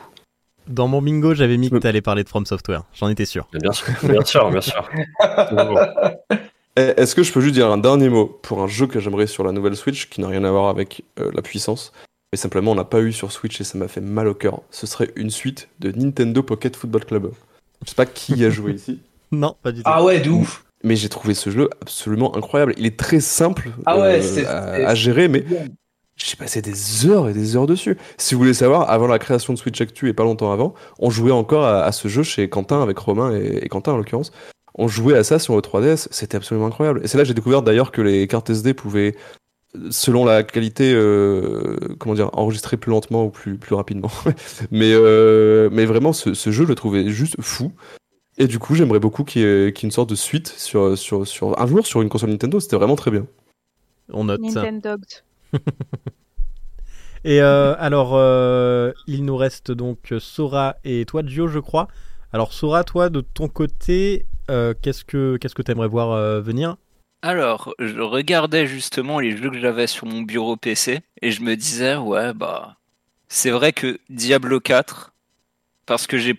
Dans 0.68 0.88
mon 0.88 1.02
bingo, 1.02 1.34
j'avais 1.34 1.58
mis 1.58 1.70
que 1.70 1.76
me- 1.76 1.80
t'allais 1.82 2.02
parler 2.02 2.24
de 2.24 2.30
From 2.30 2.46
Software. 2.46 2.84
J'en 2.94 3.10
étais 3.10 3.26
sûr. 3.26 3.48
Bien 3.54 3.72
sûr, 3.74 3.88
bien 4.04 4.22
sûr, 4.24 4.50
bien 4.50 4.62
sûr. 4.62 4.90
Eh, 6.76 6.94
Est-ce 6.98 7.14
que 7.14 7.22
je 7.22 7.32
peux 7.32 7.40
juste 7.42 7.54
dire 7.54 7.70
un 7.72 7.78
dernier 7.78 8.10
mot 8.10 8.26
pour 8.26 8.64
un 8.64 8.68
jeu 8.68 8.88
que 8.88 9.00
j'aimerais 9.00 9.28
sur 9.28 9.44
la 9.44 9.52
nouvelle 9.52 9.76
Switch 9.76 10.10
qui 10.10 10.22
n'a 10.22 10.28
rien 10.28 10.44
à 10.44 10.50
voir 10.50 10.70
avec 10.70 11.04
euh, 11.20 11.30
la 11.36 11.44
puissance, 11.44 11.94
mais 12.32 12.38
simplement 12.38 12.72
on 12.72 12.76
n'a 12.76 12.84
pas 12.84 13.00
eu 13.02 13.14
sur 13.14 13.32
Switch 13.32 13.62
et 13.62 13.64
ça 13.64 13.78
m'a 13.78 13.88
fait 13.88 14.02
mal 14.02 14.28
au 14.28 14.34
cœur. 14.34 14.62
Ce 14.72 14.88
serait 14.88 15.12
une 15.16 15.30
suite 15.30 15.70
de 15.80 15.92
Nintendo 15.92 16.42
Pocket 16.42 16.76
Football 16.76 17.06
Club. 17.06 17.32
Je 17.86 17.90
sais 17.90 17.96
pas 17.96 18.08
qui 18.08 18.34
y 18.34 18.44
a 18.46 18.50
joué 18.50 18.72
ici, 18.74 19.00
Non, 19.32 19.56
pas 19.62 19.72
du 19.72 19.84
tout. 19.84 19.90
Ah 19.94 20.04
ouais, 20.04 20.20
de 20.20 20.32
ouf. 20.32 20.66
Mais 20.84 20.96
j'ai 20.96 21.10
trouvé 21.10 21.34
ce 21.34 21.50
jeu 21.50 21.70
absolument 21.82 22.36
incroyable. 22.36 22.74
Il 22.78 22.86
est 22.86 22.98
très 22.98 23.20
simple 23.20 23.72
Ah 23.86 24.00
ouais, 24.00 24.22
euh, 24.38 24.88
à, 24.88 24.96
gérer, 24.96 25.28
mais 25.28 25.46
j'ai 26.16 26.36
passé 26.36 26.62
des 26.62 27.08
heures 27.08 27.30
et 27.30 27.34
des 27.34 27.56
heures 27.56 27.68
dessus. 27.68 27.98
Si 28.18 28.36
vous 28.36 28.42
voulez 28.42 28.54
savoir, 28.54 28.90
avant 28.90 29.08
la 29.08 29.20
création 29.20 29.54
de 29.54 29.58
Switch 29.58 29.80
Actu 29.82 30.10
et 30.10 30.14
pas 30.14 30.24
longtemps 30.24 30.52
avant, 30.52 30.74
on 31.00 31.10
jouait 31.10 31.32
encore 31.32 31.66
à, 31.66 31.84
à 31.84 31.92
ce 31.92 32.08
jeu 32.08 32.24
chez 32.24 32.50
Quentin 32.50 32.82
avec 32.84 32.98
Romain 32.98 33.36
et, 33.36 33.60
et 33.64 33.70
Quentin 33.70 33.94
en 33.94 33.98
l'occurrence. 33.98 34.32
On 34.76 34.88
jouait 34.88 35.18
à 35.18 35.24
ça 35.24 35.40
sur 35.40 35.56
le 35.56 35.62
3DS, 35.62 36.08
c'était 36.12 36.38
absolument 36.38 36.68
incroyable. 36.68 37.02
Et 37.04 37.08
c'est 37.08 37.18
là 37.18 37.24
que 37.24 37.28
j'ai 37.28 37.34
découvert 37.34 37.62
d'ailleurs 37.62 37.92
que 37.92 38.02
les 38.02 38.28
cartes 38.28 38.50
SD 38.50 38.74
pouvaient, 38.74 39.16
selon 39.92 40.26
la 40.26 40.44
qualité, 40.44 40.94
euh, 40.94 41.78
comment 42.00 42.16
dire, 42.16 42.30
enregistrer 42.34 42.78
plus 42.78 42.90
lentement 42.90 43.26
ou 43.26 43.30
plus, 43.30 43.58
plus 43.58 43.76
rapidement. 43.76 44.12
mais, 44.72 44.92
euh, 44.94 45.70
mais 45.72 45.86
vraiment, 45.86 46.12
ce, 46.12 46.34
ce 46.34 46.52
jeu, 46.52 46.64
je 46.64 46.70
le 46.70 46.76
trouvais 46.76 47.10
juste 47.10 47.40
fou. 47.40 47.72
Et 48.38 48.48
du 48.48 48.60
coup, 48.60 48.76
j'aimerais 48.76 49.00
beaucoup 49.00 49.24
qu'il 49.24 49.42
y, 49.42 49.46
ait 49.46 49.74
qu'il 49.74 49.84
y 49.84 49.86
ait 49.86 49.90
une 49.90 49.92
sorte 49.92 50.10
de 50.10 50.16
suite 50.16 50.48
sur, 50.48 50.98
sur, 50.98 51.28
sur 51.28 51.60
un 51.60 51.68
jour 51.68 51.86
sur 51.86 52.02
une 52.02 52.10
console 52.10 52.32
Nintendo. 52.32 52.60
C'était 52.60 52.76
vraiment 52.76 52.96
très 52.96 53.12
bien. 53.12 53.28
On 54.12 54.26
note. 54.26 54.42
Nintendo. 54.42 54.96
Et 57.26 57.42
euh, 57.42 57.76
alors, 57.80 58.16
euh, 58.16 58.92
il 59.08 59.24
nous 59.24 59.38
reste 59.38 59.72
donc 59.72 60.14
Sora 60.20 60.76
et 60.84 61.06
toi, 61.06 61.22
Gio, 61.26 61.48
je 61.48 61.60
crois. 61.60 61.88
Alors, 62.34 62.52
Sora, 62.52 62.84
toi, 62.84 63.10
de 63.10 63.22
ton 63.22 63.48
côté, 63.48 64.26
euh, 64.50 64.74
qu'est-ce 64.82 65.06
que 65.06 65.38
qu'est-ce 65.38 65.56
que 65.56 65.62
t'aimerais 65.62 65.88
voir 65.88 66.12
euh, 66.12 66.42
venir? 66.42 66.76
Alors, 67.22 67.74
je 67.80 68.02
regardais 68.02 68.68
justement 68.68 69.20
les 69.20 69.38
jeux 69.38 69.50
que 69.50 69.60
j'avais 69.60 69.88
sur 69.88 70.06
mon 70.06 70.22
bureau 70.22 70.58
PC 70.58 71.00
et 71.22 71.32
je 71.32 71.42
me 71.42 71.56
disais, 71.56 71.96
ouais, 71.96 72.34
bah, 72.34 72.76
c'est 73.30 73.52
vrai 73.52 73.72
que 73.72 74.00
Diablo 74.10 74.60
4, 74.60 75.14
parce 75.86 76.06
que 76.06 76.18
j'ai 76.18 76.38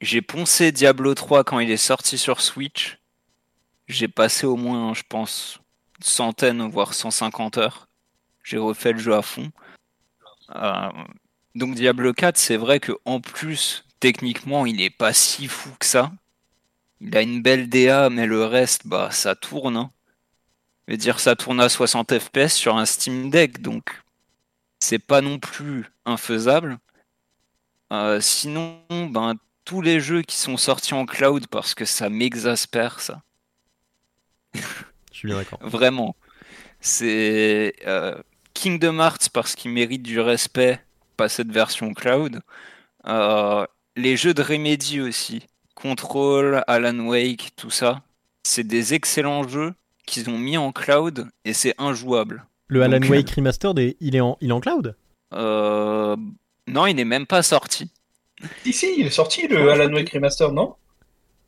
j'ai 0.00 0.22
poncé 0.22 0.72
Diablo 0.72 1.14
3 1.14 1.44
quand 1.44 1.58
il 1.58 1.70
est 1.70 1.76
sorti 1.76 2.18
sur 2.18 2.40
Switch, 2.40 2.98
j'ai 3.88 4.08
passé 4.08 4.46
au 4.46 4.56
moins, 4.56 4.94
je 4.94 5.02
pense, 5.08 5.60
une 5.98 6.04
centaine, 6.04 6.68
voire 6.68 6.94
150 6.94 7.58
heures. 7.58 7.88
J'ai 8.42 8.58
refait 8.58 8.92
le 8.92 8.98
jeu 8.98 9.14
à 9.14 9.22
fond. 9.22 9.50
Euh, 10.54 10.90
donc 11.54 11.74
Diablo 11.74 12.12
4, 12.12 12.36
c'est 12.36 12.56
vrai 12.56 12.80
que 12.80 12.92
en 13.04 13.20
plus, 13.20 13.84
techniquement, 14.00 14.66
il 14.66 14.80
est 14.80 14.90
pas 14.90 15.12
si 15.12 15.48
fou 15.48 15.70
que 15.78 15.86
ça. 15.86 16.12
Il 17.00 17.16
a 17.16 17.22
une 17.22 17.42
belle 17.42 17.68
DA, 17.68 18.10
mais 18.10 18.26
le 18.26 18.44
reste, 18.44 18.86
bah, 18.86 19.10
ça 19.10 19.34
tourne. 19.34 19.76
hein. 19.76 19.90
Je 20.88 20.92
veux 20.94 20.98
dire, 20.98 21.20
ça 21.20 21.36
tourne 21.36 21.60
à 21.60 21.68
60 21.68 22.18
FPS 22.18 22.54
sur 22.54 22.76
un 22.76 22.86
Steam 22.86 23.30
Deck, 23.30 23.60
donc 23.60 24.02
c'est 24.80 24.98
pas 25.00 25.20
non 25.20 25.38
plus 25.38 25.86
infaisable. 26.04 26.78
Euh, 27.92 28.20
sinon, 28.20 28.82
ben, 28.90 29.34
tous 29.66 29.82
les 29.82 30.00
jeux 30.00 30.22
qui 30.22 30.36
sont 30.36 30.56
sortis 30.56 30.94
en 30.94 31.04
cloud, 31.04 31.46
parce 31.48 31.74
que 31.74 31.84
ça 31.84 32.08
m'exaspère, 32.08 33.00
ça. 33.00 33.20
Je 34.54 35.18
suis 35.18 35.28
bien 35.28 35.36
d'accord. 35.36 35.58
Vraiment. 35.62 36.16
C'est 36.80 37.74
euh, 37.86 38.14
Kingdom 38.54 38.98
Hearts 39.00 39.28
parce 39.32 39.54
qu'il 39.54 39.70
mérite 39.72 40.02
du 40.02 40.20
respect, 40.20 40.80
pas 41.16 41.28
cette 41.28 41.50
version 41.50 41.92
cloud. 41.94 42.40
Euh, 43.06 43.66
les 43.96 44.16
jeux 44.16 44.34
de 44.34 44.42
Remedy 44.42 45.00
aussi. 45.00 45.46
Control, 45.74 46.62
Alan 46.66 46.98
Wake, 47.00 47.50
tout 47.56 47.70
ça. 47.70 48.02
C'est 48.44 48.64
des 48.66 48.94
excellents 48.94 49.46
jeux 49.46 49.74
qu'ils 50.06 50.30
ont 50.30 50.38
mis 50.38 50.56
en 50.56 50.72
cloud 50.72 51.28
et 51.44 51.52
c'est 51.52 51.74
injouable. 51.78 52.46
Le 52.68 52.82
Alan 52.82 53.00
Donc, 53.00 53.10
Wake 53.10 53.30
Remastered, 53.30 53.78
est- 53.78 53.96
il 54.00 54.16
est 54.16 54.20
en 54.20 54.36
il 54.40 54.50
est 54.50 54.52
en 54.52 54.60
cloud? 54.60 54.96
Euh, 55.34 56.16
non, 56.66 56.86
il 56.86 56.94
n'est 56.94 57.04
même 57.04 57.26
pas 57.26 57.42
sorti. 57.42 57.90
Si, 58.64 58.72
si, 58.72 58.94
il 58.98 59.06
est 59.06 59.10
sorti 59.10 59.46
le 59.48 59.70
Alan 59.70 59.92
Wake 59.92 60.10
Remaster, 60.10 60.52
non 60.52 60.74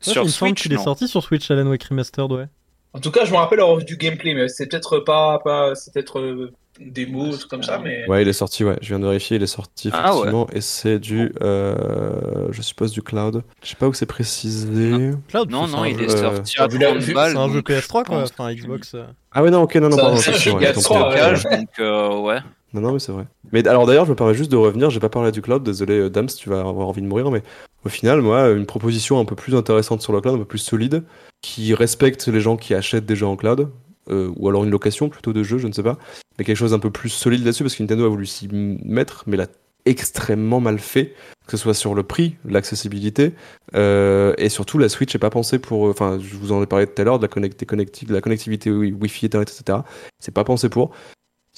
Ouais, 0.07 0.13
Sur 0.13 0.23
Il 0.23 0.31
Switch, 0.31 0.63
qu'il 0.63 0.73
est 0.73 0.77
non. 0.77 0.83
sorti 0.83 1.07
sur 1.07 1.21
Switch, 1.23 1.49
Alan 1.51 1.67
Wake 1.67 1.83
Remastered, 1.83 2.31
ouais. 2.31 2.47
En 2.93 2.99
tout 2.99 3.11
cas, 3.11 3.25
je 3.25 3.31
me 3.31 3.37
rappelle 3.37 3.59
avoir 3.59 3.77
vu 3.77 3.85
du 3.85 3.97
gameplay, 3.97 4.33
mais 4.33 4.47
c'est 4.47 4.67
peut-être 4.67 4.99
pas, 4.99 5.39
pas 5.39 5.75
c'est 5.75 5.93
peut-être 5.93 6.51
euh, 6.79 6.83
des 6.91 7.05
mots, 7.05 7.29
trucs 7.35 7.49
comme 7.49 7.63
ça, 7.63 7.79
mais. 7.83 8.07
Ouais, 8.07 8.21
il 8.21 8.27
est 8.27 8.33
sorti, 8.33 8.63
ouais. 8.63 8.77
Je 8.81 8.87
viens 8.89 8.99
de 8.99 9.05
vérifier, 9.05 9.37
il 9.37 9.43
est 9.43 9.47
sorti 9.47 9.89
Ah 9.93 10.11
ouais. 10.11 10.17
effectivement. 10.19 10.47
Et 10.53 10.61
c'est 10.61 10.99
du, 10.99 11.31
euh, 11.41 12.47
je 12.51 12.61
suppose, 12.61 12.91
du 12.91 13.01
cloud. 13.01 13.43
Je 13.63 13.69
sais 13.69 13.75
pas 13.75 13.87
où 13.87 13.93
c'est 13.93 14.05
précisé. 14.05 15.11
Cloud, 15.27 15.49
Non, 15.51 15.65
c'est 15.67 15.71
non, 15.73 15.83
un 15.83 15.87
il 15.87 15.97
jeu- 15.97 16.05
est 16.05 16.11
euh, 16.15 16.33
sorti 16.35 16.59
à 16.61 16.67
vu 16.67 16.77
la- 16.77 16.87
30 16.87 16.99
vu- 16.99 17.13
balles. 17.13 17.31
C'est 17.31 17.37
un 17.37 17.47
jeu 17.47 17.53
donc 17.55 17.69
PS3, 17.69 18.03
je 18.03 18.09
quoi. 18.09 18.23
Enfin, 18.23 18.53
que- 18.55 18.59
Xbox. 18.59 18.93
euh. 18.95 19.03
Ah 19.31 19.43
ouais, 19.43 19.51
non, 19.51 19.61
ok, 19.63 19.75
non, 19.75 19.89
non, 19.89 19.97
pardon, 19.97 20.15
ça, 20.17 20.31
effectivement, 20.31 20.59
je 20.59 20.65
ouais, 20.65 20.65
gagne 20.65 20.75
tant 20.75 20.81
trois, 20.81 21.09
pis. 21.13 21.19
ouais. 21.21 21.35
stockage, 21.35 21.59
donc 21.59 21.69
euh, 21.79 22.19
ouais. 22.21 22.37
Non, 22.73 22.81
non, 22.81 22.93
mais 22.93 22.99
c'est 22.99 23.11
vrai. 23.11 23.25
Mais 23.51 23.67
alors 23.67 23.87
d'ailleurs, 23.87 24.05
je 24.05 24.11
me 24.11 24.15
permets 24.15 24.35
juste 24.35 24.51
de 24.51 24.55
revenir. 24.57 24.91
J'ai 24.91 24.99
pas 24.99 25.09
parlé 25.09 25.31
du 25.31 25.41
cloud. 25.41 25.63
Désolé, 25.63 25.93
euh, 26.01 26.09
Dams, 26.09 26.27
tu 26.27 26.49
vas 26.49 26.59
avoir 26.59 26.87
envie 26.87 27.01
de 27.01 27.07
mourir, 27.07 27.31
mais 27.31 27.41
au 27.83 27.89
final, 27.89 28.21
moi, 28.21 28.49
une 28.49 28.67
proposition 28.67 29.19
un 29.19 29.25
peu 29.25 29.35
plus 29.35 29.55
intéressante 29.55 30.01
sur 30.03 30.13
le 30.13 30.21
cloud, 30.21 30.35
un 30.35 30.39
peu 30.39 30.45
plus 30.45 30.59
solide, 30.59 31.03
qui 31.41 31.73
respecte 31.73 32.27
les 32.27 32.41
gens 32.41 32.57
qui 32.57 32.75
achètent 32.75 33.07
des 33.07 33.15
jeux 33.15 33.25
en 33.25 33.35
cloud, 33.35 33.69
euh, 34.09 34.31
ou 34.35 34.49
alors 34.49 34.63
une 34.63 34.71
location 34.71 35.09
plutôt 35.09 35.33
de 35.33 35.43
jeux, 35.43 35.57
je 35.57 35.67
ne 35.67 35.73
sais 35.73 35.83
pas, 35.83 35.97
mais 36.37 36.45
quelque 36.45 36.57
chose 36.57 36.73
un 36.73 36.79
peu 36.79 36.91
plus 36.91 37.09
solide 37.09 37.43
là-dessus 37.43 37.63
parce 37.63 37.75
que 37.75 37.83
Nintendo 37.83 38.05
a 38.05 38.09
voulu 38.09 38.25
s'y 38.25 38.47
mettre, 38.51 39.23
mais 39.27 39.37
l'a 39.37 39.47
extrêmement 39.85 40.59
mal 40.59 40.79
fait, 40.79 41.13
que 41.47 41.51
ce 41.51 41.57
soit 41.57 41.73
sur 41.73 41.95
le 41.95 42.03
prix, 42.03 42.35
l'accessibilité, 42.45 43.33
euh, 43.75 44.33
et 44.37 44.49
surtout 44.49 44.77
la 44.77 44.89
Switch 44.89 45.13
n'est 45.13 45.19
pas 45.19 45.29
pensée 45.29 45.59
pour. 45.59 45.83
Enfin, 45.83 46.19
je 46.21 46.35
vous 46.35 46.51
en 46.51 46.61
ai 46.61 46.67
parlé 46.67 46.85
tout 46.85 47.01
à 47.01 47.05
l'heure 47.05 47.19
de 47.19 47.27
de 47.27 48.13
la 48.13 48.21
connectivité 48.21 48.69
Wi-Fi, 48.71 49.25
Internet, 49.25 49.49
etc. 49.49 49.79
C'est 50.19 50.33
pas 50.33 50.43
pensé 50.43 50.69
pour. 50.69 50.91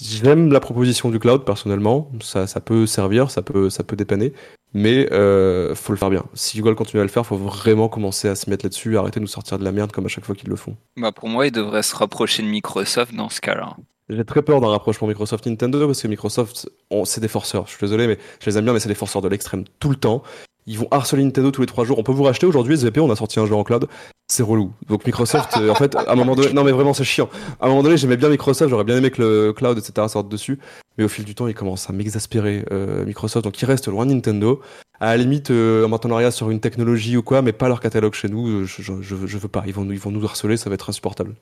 J'aime 0.01 0.51
la 0.51 0.59
proposition 0.59 1.09
du 1.09 1.19
cloud 1.19 1.43
personnellement, 1.45 2.09
ça, 2.21 2.47
ça 2.47 2.61
peut 2.61 2.85
servir, 2.85 3.29
ça 3.29 3.41
peut, 3.41 3.69
ça 3.69 3.83
peut 3.83 3.95
dépanner, 3.95 4.33
mais 4.73 5.11
euh, 5.11 5.75
faut 5.75 5.93
le 5.93 5.97
faire 5.97 6.09
bien. 6.09 6.23
Si 6.33 6.59
Google 6.59 6.75
continue 6.75 7.01
à 7.01 7.03
le 7.03 7.09
faire, 7.09 7.25
faut 7.25 7.37
vraiment 7.37 7.89
commencer 7.89 8.27
à 8.27 8.35
se 8.35 8.49
mettre 8.49 8.65
là-dessus, 8.65 8.97
arrêter 8.97 9.19
de 9.19 9.25
nous 9.25 9.27
sortir 9.27 9.59
de 9.59 9.63
la 9.63 9.71
merde 9.71 9.91
comme 9.91 10.05
à 10.05 10.09
chaque 10.09 10.25
fois 10.25 10.35
qu'ils 10.35 10.49
le 10.49 10.55
font. 10.55 10.75
Bah 10.97 11.11
pour 11.11 11.29
moi, 11.29 11.47
ils 11.47 11.51
devraient 11.51 11.83
se 11.83 11.95
rapprocher 11.95 12.43
de 12.43 12.47
Microsoft 12.47 13.13
dans 13.13 13.29
ce 13.29 13.41
cas-là. 13.41 13.75
J'ai 14.09 14.25
très 14.25 14.41
peur 14.41 14.59
d'un 14.59 14.67
rapprochement 14.67 15.07
Microsoft-Nintendo 15.07 15.87
parce 15.87 16.01
que 16.01 16.07
Microsoft, 16.07 16.69
c'est 17.05 17.21
des 17.21 17.29
forceurs. 17.29 17.65
Je 17.67 17.71
suis 17.71 17.79
désolé, 17.79 18.07
mais 18.07 18.17
je 18.41 18.49
les 18.49 18.57
aime 18.57 18.65
bien, 18.65 18.73
mais 18.73 18.79
c'est 18.79 18.89
des 18.89 18.95
forceurs 18.95 19.21
de 19.21 19.29
l'extrême 19.29 19.63
tout 19.79 19.89
le 19.89 19.95
temps. 19.95 20.21
Ils 20.67 20.77
vont 20.77 20.87
harceler 20.91 21.23
Nintendo 21.23 21.49
tous 21.49 21.61
les 21.61 21.67
trois 21.67 21.85
jours. 21.85 21.97
On 21.97 22.03
peut 22.03 22.11
vous 22.11 22.23
racheter 22.23 22.45
aujourd'hui 22.45 22.75
SVP, 22.75 22.99
on 22.99 23.09
a 23.09 23.15
sorti 23.15 23.39
un 23.39 23.45
jeu 23.45 23.55
en 23.55 23.63
cloud. 23.63 23.87
C'est 24.27 24.43
relou. 24.43 24.73
Donc 24.87 25.05
Microsoft, 25.05 25.57
euh, 25.57 25.69
en 25.69 25.75
fait, 25.75 25.95
à 25.95 26.11
un 26.11 26.15
moment 26.15 26.35
donné, 26.35 26.53
non 26.53 26.63
mais 26.63 26.71
vraiment 26.71 26.93
c'est 26.93 27.03
chiant. 27.03 27.29
À 27.59 27.65
un 27.65 27.69
moment 27.69 27.83
donné, 27.83 27.97
j'aimais 27.97 28.17
bien 28.17 28.29
Microsoft, 28.29 28.69
j'aurais 28.69 28.83
bien 28.83 28.97
aimé 28.97 29.11
que 29.11 29.21
le 29.21 29.53
cloud, 29.53 29.77
etc. 29.77 30.07
sorte 30.07 30.29
dessus. 30.29 30.59
Mais 30.97 31.03
au 31.03 31.07
fil 31.07 31.25
du 31.25 31.35
temps, 31.35 31.47
ils 31.47 31.53
commencent 31.53 31.89
à 31.89 31.93
m'exaspérer 31.93 32.65
euh, 32.71 33.05
Microsoft. 33.05 33.43
Donc 33.43 33.61
ils 33.61 33.65
restent 33.65 33.87
loin 33.87 34.05
de 34.05 34.13
Nintendo. 34.13 34.61
À 34.99 35.07
la 35.07 35.17
limite, 35.17 35.51
euh, 35.51 35.85
en 35.85 35.89
partenariat 35.89 36.31
sur 36.31 36.51
une 36.51 36.59
technologie 36.59 37.17
ou 37.17 37.23
quoi, 37.23 37.41
mais 37.41 37.53
pas 37.53 37.67
leur 37.67 37.79
catalogue 37.79 38.13
chez 38.13 38.29
nous. 38.29 38.65
Je, 38.65 38.81
je, 38.81 39.01
je, 39.01 39.37
veux 39.37 39.47
pas. 39.47 39.63
Ils 39.65 39.73
vont, 39.73 39.89
ils 39.89 39.99
vont 39.99 40.11
nous 40.11 40.23
harceler, 40.25 40.57
ça 40.57 40.69
va 40.69 40.75
être 40.75 40.89
insupportable. 40.89 41.35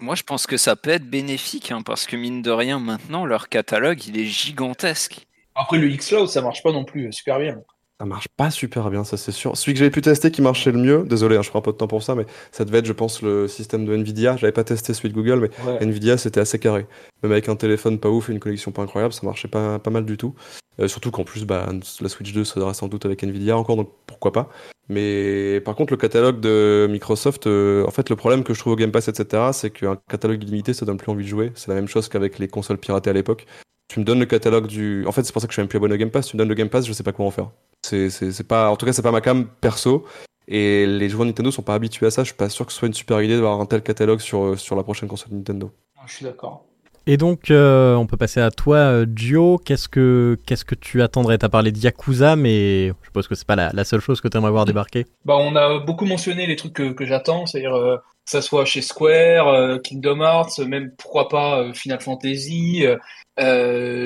Moi, 0.00 0.14
je 0.14 0.22
pense 0.22 0.46
que 0.46 0.56
ça 0.56 0.76
peut 0.76 0.90
être 0.90 1.08
bénéfique, 1.08 1.72
hein, 1.72 1.82
parce 1.82 2.06
que 2.06 2.16
mine 2.16 2.40
de 2.40 2.50
rien, 2.50 2.78
maintenant, 2.78 3.26
leur 3.26 3.48
catalogue, 3.48 4.06
il 4.06 4.18
est 4.18 4.26
gigantesque. 4.26 5.26
Après, 5.54 5.78
le 5.78 5.90
X-Cloud, 5.90 6.28
ça 6.28 6.40
marche 6.40 6.62
pas 6.62 6.72
non 6.72 6.84
plus 6.84 7.12
super 7.12 7.40
bien. 7.40 7.60
Ça 8.00 8.06
marche 8.06 8.28
pas 8.28 8.52
super 8.52 8.90
bien, 8.90 9.02
ça 9.02 9.16
c'est 9.16 9.32
sûr. 9.32 9.56
Celui 9.56 9.72
que 9.72 9.80
j'avais 9.80 9.90
pu 9.90 10.02
tester 10.02 10.30
qui 10.30 10.40
marchait 10.40 10.70
le 10.70 10.78
mieux, 10.78 11.02
désolé, 11.02 11.36
hein, 11.36 11.42
je 11.42 11.50
prends 11.50 11.58
un 11.58 11.62
peu 11.62 11.72
de 11.72 11.76
temps 11.76 11.88
pour 11.88 12.04
ça, 12.04 12.14
mais 12.14 12.26
ça 12.52 12.64
devait 12.64 12.78
être, 12.78 12.86
je 12.86 12.92
pense, 12.92 13.22
le 13.22 13.48
système 13.48 13.84
de 13.84 13.92
Nvidia. 13.92 14.36
J'avais 14.36 14.52
pas 14.52 14.62
testé 14.62 14.94
celui 14.94 15.08
de 15.08 15.14
Google, 15.14 15.50
mais 15.66 15.78
Nvidia 15.80 16.16
c'était 16.16 16.38
assez 16.38 16.60
carré. 16.60 16.86
Même 17.24 17.32
avec 17.32 17.48
un 17.48 17.56
téléphone 17.56 17.98
pas 17.98 18.08
ouf 18.08 18.28
et 18.28 18.32
une 18.32 18.38
connexion 18.38 18.70
pas 18.70 18.82
incroyable, 18.82 19.12
ça 19.12 19.22
marchait 19.24 19.48
pas, 19.48 19.80
pas 19.80 19.90
mal 19.90 20.04
du 20.04 20.16
tout. 20.16 20.36
Euh, 20.78 20.86
surtout 20.86 21.10
qu'en 21.10 21.24
plus, 21.24 21.44
bah, 21.44 21.66
la 22.00 22.08
Switch 22.08 22.32
2 22.32 22.44
ça 22.44 22.54
sera 22.54 22.72
sans 22.72 22.86
doute 22.86 23.04
avec 23.04 23.24
Nvidia 23.24 23.58
encore, 23.58 23.74
donc 23.74 23.90
pourquoi 24.06 24.30
pas. 24.30 24.48
Mais 24.88 25.60
par 25.64 25.74
contre, 25.74 25.92
le 25.92 25.96
catalogue 25.96 26.38
de 26.38 26.86
Microsoft, 26.88 27.48
euh, 27.48 27.84
en 27.84 27.90
fait, 27.90 28.10
le 28.10 28.16
problème 28.16 28.44
que 28.44 28.54
je 28.54 28.60
trouve 28.60 28.74
au 28.74 28.76
Game 28.76 28.92
Pass, 28.92 29.08
etc., 29.08 29.50
c'est 29.52 29.70
qu'un 29.70 29.98
catalogue 30.08 30.40
illimité, 30.44 30.72
ça 30.72 30.86
donne 30.86 30.98
plus 30.98 31.10
envie 31.10 31.24
de 31.24 31.28
jouer. 31.28 31.50
C'est 31.56 31.68
la 31.68 31.74
même 31.74 31.88
chose 31.88 32.08
qu'avec 32.08 32.38
les 32.38 32.46
consoles 32.46 32.78
piratées 32.78 33.10
à 33.10 33.12
l'époque 33.12 33.44
tu 33.88 34.00
me 34.00 34.04
donnes 34.04 34.20
le 34.20 34.26
catalogue 34.26 34.66
du. 34.66 35.04
En 35.06 35.12
fait, 35.12 35.24
c'est 35.24 35.32
pour 35.32 35.40
ça 35.40 35.48
que 35.48 35.52
je 35.52 35.54
suis 35.54 35.62
même 35.62 35.68
plus 35.68 35.78
abonné 35.78 35.94
au 35.94 35.98
Game 35.98 36.10
Pass. 36.10 36.28
Tu 36.28 36.36
me 36.36 36.38
donnes 36.38 36.48
le 36.48 36.54
Game 36.54 36.68
Pass, 36.68 36.86
je 36.86 36.92
sais 36.92 37.02
pas 37.02 37.12
quoi 37.12 37.26
en 37.26 37.30
faire. 37.30 37.50
C'est, 37.82 38.10
c'est, 38.10 38.46
pas. 38.46 38.70
En 38.70 38.76
tout 38.76 38.86
cas, 38.86 38.92
c'est 38.92 39.02
pas 39.02 39.12
ma 39.12 39.20
cam 39.20 39.46
perso. 39.60 40.04
Et 40.46 40.86
les 40.86 41.08
joueurs 41.08 41.26
Nintendo 41.26 41.50
sont 41.50 41.62
pas 41.62 41.74
habitués 41.74 42.06
à 42.06 42.10
ça. 42.10 42.22
Je 42.22 42.28
suis 42.28 42.36
pas 42.36 42.48
sûr 42.48 42.66
que 42.66 42.72
ce 42.72 42.78
soit 42.78 42.88
une 42.88 42.94
super 42.94 43.20
idée 43.22 43.34
d'avoir 43.34 43.60
un 43.60 43.66
tel 43.66 43.82
catalogue 43.82 44.20
sur, 44.20 44.58
sur 44.58 44.76
la 44.76 44.82
prochaine 44.82 45.08
console 45.08 45.32
Nintendo. 45.32 45.70
Ah, 45.96 46.02
je 46.06 46.14
suis 46.14 46.24
d'accord. 46.24 46.64
Et 47.06 47.16
donc, 47.16 47.50
euh, 47.50 47.94
on 47.94 48.06
peut 48.06 48.18
passer 48.18 48.40
à 48.40 48.50
toi, 48.50 49.04
Gio. 49.14 49.58
Qu'est-ce 49.64 49.88
que, 49.88 50.38
qu'est-ce 50.46 50.66
que 50.66 50.74
tu 50.74 51.00
attendrais? 51.00 51.38
Tu 51.38 51.46
as 51.46 51.48
parlé 51.48 51.72
de 51.72 51.78
Yakuza, 51.78 52.36
mais 52.36 52.88
je 52.88 53.06
suppose 53.06 53.28
que 53.28 53.34
c'est 53.34 53.46
pas 53.46 53.56
la, 53.56 53.84
seule 53.84 54.00
chose 54.00 54.20
que 54.20 54.28
tu 54.28 54.36
aimerais 54.36 54.50
voir 54.50 54.66
débarquer. 54.66 55.06
Bah, 55.24 55.36
on 55.38 55.56
a 55.56 55.78
beaucoup 55.78 56.04
mentionné 56.04 56.46
les 56.46 56.56
trucs 56.56 56.74
que, 56.74 56.92
que 56.92 57.06
j'attends, 57.06 57.46
c'est-à-dire 57.46 57.74
euh, 57.74 57.96
que 57.96 58.30
ça 58.30 58.42
soit 58.42 58.66
chez 58.66 58.82
Square, 58.82 59.48
euh, 59.48 59.78
Kingdom 59.78 60.20
Hearts, 60.20 60.58
même 60.66 60.92
pourquoi 60.98 61.28
pas 61.28 61.72
Final 61.72 62.00
Fantasy. 62.00 62.84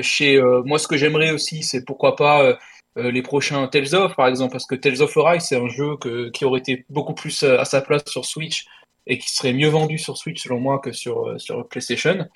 Chez 0.03 0.41
moi, 0.65 0.79
ce 0.79 0.89
que 0.89 0.97
j'aimerais 0.97 1.31
aussi, 1.31 1.63
c'est 1.63 1.85
pourquoi 1.85 2.17
pas 2.17 2.59
les 2.97 3.23
prochains 3.23 3.67
Tales 3.69 3.95
of, 3.95 4.15
par 4.17 4.29
exemple, 4.29 4.53
parce 4.53 4.67
que 4.67 4.75
Tales 4.75 5.01
of 5.01 5.17
Arise, 5.17 5.45
c'est 5.45 5.57
un 5.57 5.69
jeu 5.69 5.97
que, 5.97 6.31
qui 6.31 6.45
aurait 6.45 6.61
été 6.61 6.85
beaucoup 6.91 7.15
plus 7.15 7.43
à 7.43 7.65
sa 7.65 7.81
place 7.81 8.05
sur 8.07 8.25
Switch 8.25 8.67
et 9.07 9.19
qui 9.19 9.31
serait 9.31 9.53
mieux 9.53 9.69
vendu 9.69 9.99
sur 9.99 10.17
Switch 10.17 10.43
selon 10.43 10.61
moi 10.61 10.79
que 10.79 10.93
sur, 10.93 11.41
sur 11.41 11.67
PlayStation. 11.69 12.27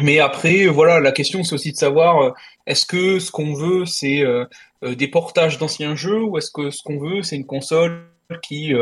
Mais 0.00 0.20
après, 0.20 0.66
voilà, 0.66 1.00
la 1.00 1.12
question 1.12 1.42
c'est 1.42 1.54
aussi 1.54 1.72
de 1.72 1.76
savoir 1.76 2.22
euh, 2.22 2.30
est-ce 2.66 2.86
que 2.86 3.18
ce 3.18 3.30
qu'on 3.30 3.52
veut 3.52 3.84
c'est 3.84 4.22
euh, 4.22 4.44
euh, 4.84 4.94
des 4.94 5.08
portages 5.08 5.58
d'anciens 5.58 5.96
jeux 5.96 6.22
ou 6.22 6.38
est-ce 6.38 6.50
que 6.50 6.70
ce 6.70 6.82
qu'on 6.82 6.98
veut 6.98 7.22
c'est 7.22 7.36
une 7.36 7.46
console 7.46 8.04
qui 8.42 8.74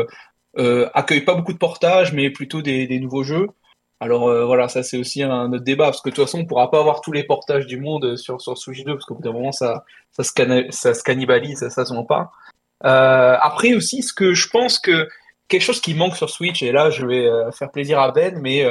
euh, 0.57 0.89
accueille 0.93 1.21
pas 1.21 1.33
beaucoup 1.33 1.53
de 1.53 1.57
portages 1.57 2.13
mais 2.13 2.29
plutôt 2.29 2.61
des, 2.61 2.85
des 2.85 2.99
nouveaux 2.99 3.23
jeux? 3.23 3.47
Alors 3.99 4.29
voilà, 4.45 4.67
ça 4.67 4.83
c'est 4.83 4.97
aussi 4.97 5.23
un 5.23 5.51
autre 5.51 5.63
débat 5.63 5.85
parce 5.85 6.01
que 6.01 6.09
de 6.09 6.15
toute 6.15 6.25
façon 6.25 6.39
on 6.39 6.45
pourra 6.45 6.69
pas 6.69 6.79
avoir 6.79 7.01
tous 7.01 7.11
les 7.11 7.23
portages 7.23 7.65
du 7.65 7.79
monde 7.79 8.15
sur 8.15 8.39
sur 8.39 8.55
Switch 8.55 8.83
2 8.83 8.93
parce 8.93 9.05
qu'au 9.05 9.15
bout 9.15 9.23
d'un 9.23 9.31
moment 9.31 9.51
ça 9.51 9.85
ça 10.11 10.23
se, 10.23 10.31
ça 10.69 10.93
se 10.93 11.03
cannibalise, 11.03 11.59
ça, 11.59 11.71
ça 11.71 11.83
se 11.83 11.93
vend 11.93 12.03
pas. 12.03 12.31
après 12.81 13.73
aussi, 13.73 14.03
ce 14.03 14.13
que 14.13 14.35
je 14.35 14.49
pense 14.49 14.77
que 14.77 15.07
quelque 15.47 15.63
chose 15.63 15.81
qui 15.81 15.95
manque 15.95 16.15
sur 16.15 16.29
Switch, 16.29 16.61
et 16.61 16.71
là 16.71 16.91
je 16.91 17.07
vais 17.07 17.27
faire 17.57 17.71
plaisir 17.71 17.99
à 17.99 18.11
Ben, 18.11 18.37
mais 18.39 18.67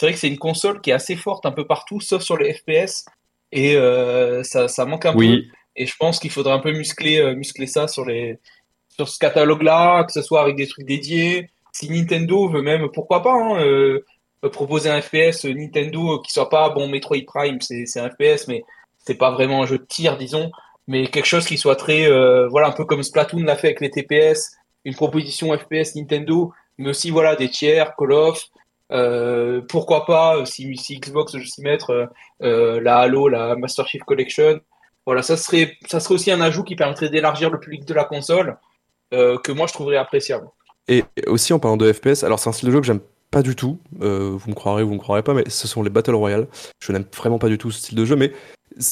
c'est 0.00 0.06
vrai 0.06 0.14
que 0.14 0.18
c'est 0.18 0.28
une 0.28 0.38
console 0.38 0.80
qui 0.80 0.88
est 0.88 0.94
assez 0.94 1.14
forte 1.14 1.44
un 1.44 1.52
peu 1.52 1.66
partout, 1.66 2.00
sauf 2.00 2.22
sur 2.22 2.38
les 2.38 2.54
FPS. 2.54 3.04
Et 3.52 3.76
euh, 3.76 4.42
ça, 4.42 4.66
ça, 4.66 4.86
manque 4.86 5.04
un 5.04 5.12
peu. 5.12 5.42
Et 5.76 5.84
je 5.84 5.94
pense 5.98 6.18
qu'il 6.18 6.30
faudrait 6.30 6.54
un 6.54 6.58
peu 6.58 6.72
muscler, 6.72 7.18
euh, 7.18 7.34
muscler 7.34 7.66
ça 7.66 7.86
sur, 7.86 8.06
les, 8.06 8.38
sur 8.88 9.10
ce 9.10 9.18
catalogue-là, 9.18 10.04
que 10.04 10.12
ce 10.12 10.22
soit 10.22 10.40
avec 10.40 10.56
des 10.56 10.66
trucs 10.66 10.86
dédiés. 10.86 11.50
Si 11.72 11.90
Nintendo 11.90 12.48
veut 12.48 12.62
même, 12.62 12.88
pourquoi 12.94 13.22
pas, 13.22 13.34
hein, 13.34 13.62
euh, 13.62 14.06
proposer 14.48 14.90
un 14.90 15.00
FPS 15.00 15.44
Nintendo 15.44 16.18
qui 16.20 16.32
soit 16.32 16.48
pas, 16.48 16.70
bon, 16.70 16.88
Metroid 16.88 17.24
Prime, 17.26 17.60
c'est 17.60 18.00
un 18.00 18.08
FPS, 18.08 18.48
mais 18.48 18.64
c'est 18.98 19.14
pas 19.14 19.30
vraiment 19.30 19.62
un 19.62 19.66
jeu 19.66 19.78
de 19.78 19.84
tir, 19.84 20.16
disons, 20.16 20.50
mais 20.86 21.06
quelque 21.08 21.26
chose 21.26 21.46
qui 21.46 21.58
soit 21.58 21.76
très, 21.76 22.08
voilà, 22.48 22.68
un 22.68 22.72
peu 22.72 22.84
comme 22.84 23.02
Splatoon 23.02 23.42
l'a 23.42 23.56
fait 23.56 23.68
avec 23.68 23.80
les 23.80 23.90
TPS, 23.90 24.56
une 24.84 24.94
proposition 24.94 25.56
FPS 25.56 25.94
Nintendo, 25.94 26.52
mais 26.78 26.90
aussi, 26.90 27.10
voilà, 27.10 27.36
des 27.36 27.50
tiers, 27.50 27.94
Call 27.96 28.12
of, 28.12 28.50
euh, 28.92 29.60
pourquoi 29.68 30.04
pas, 30.04 30.36
euh, 30.36 30.44
si, 30.44 30.74
Xbox 31.00 31.34
veut 31.34 31.44
s'y 31.44 31.62
mettre, 31.62 32.10
euh, 32.42 32.80
la 32.80 32.98
Halo, 32.98 33.28
la 33.28 33.54
Master 33.56 33.86
Chief 33.86 34.02
Collection. 34.02 34.60
Voilà, 35.06 35.22
ça 35.22 35.36
serait, 35.36 35.76
ça 35.86 36.00
serait 36.00 36.14
aussi 36.14 36.30
un 36.30 36.40
ajout 36.40 36.64
qui 36.64 36.76
permettrait 36.76 37.08
d'élargir 37.08 37.50
le 37.50 37.58
public 37.58 37.84
de 37.84 37.94
la 37.94 38.04
console, 38.04 38.56
que 39.10 39.50
moi 39.50 39.66
je 39.66 39.72
trouverais 39.72 39.96
appréciable. 39.96 40.46
Et 40.86 41.04
aussi 41.26 41.52
en 41.52 41.58
parlant 41.58 41.76
de 41.76 41.92
FPS, 41.92 42.22
alors 42.22 42.38
c'est 42.38 42.48
un 42.48 42.52
style 42.52 42.68
de 42.68 42.72
jeu 42.72 42.80
que 42.80 42.86
j'aime 42.86 43.00
pas 43.30 43.42
du 43.42 43.54
tout, 43.54 43.78
vous 43.98 44.48
me 44.48 44.54
croirez 44.54 44.82
ou 44.82 44.88
vous 44.88 44.94
me 44.94 44.98
croirez 44.98 45.22
pas, 45.22 45.34
mais 45.34 45.44
ce 45.48 45.68
sont 45.68 45.82
les 45.82 45.90
Battle 45.90 46.14
Royale. 46.14 46.48
Je 46.82 46.92
n'aime 46.92 47.04
vraiment 47.16 47.38
pas 47.38 47.48
du 47.48 47.58
tout 47.58 47.70
ce 47.70 47.78
style 47.78 47.96
de 47.96 48.04
jeu, 48.04 48.16
mais 48.16 48.32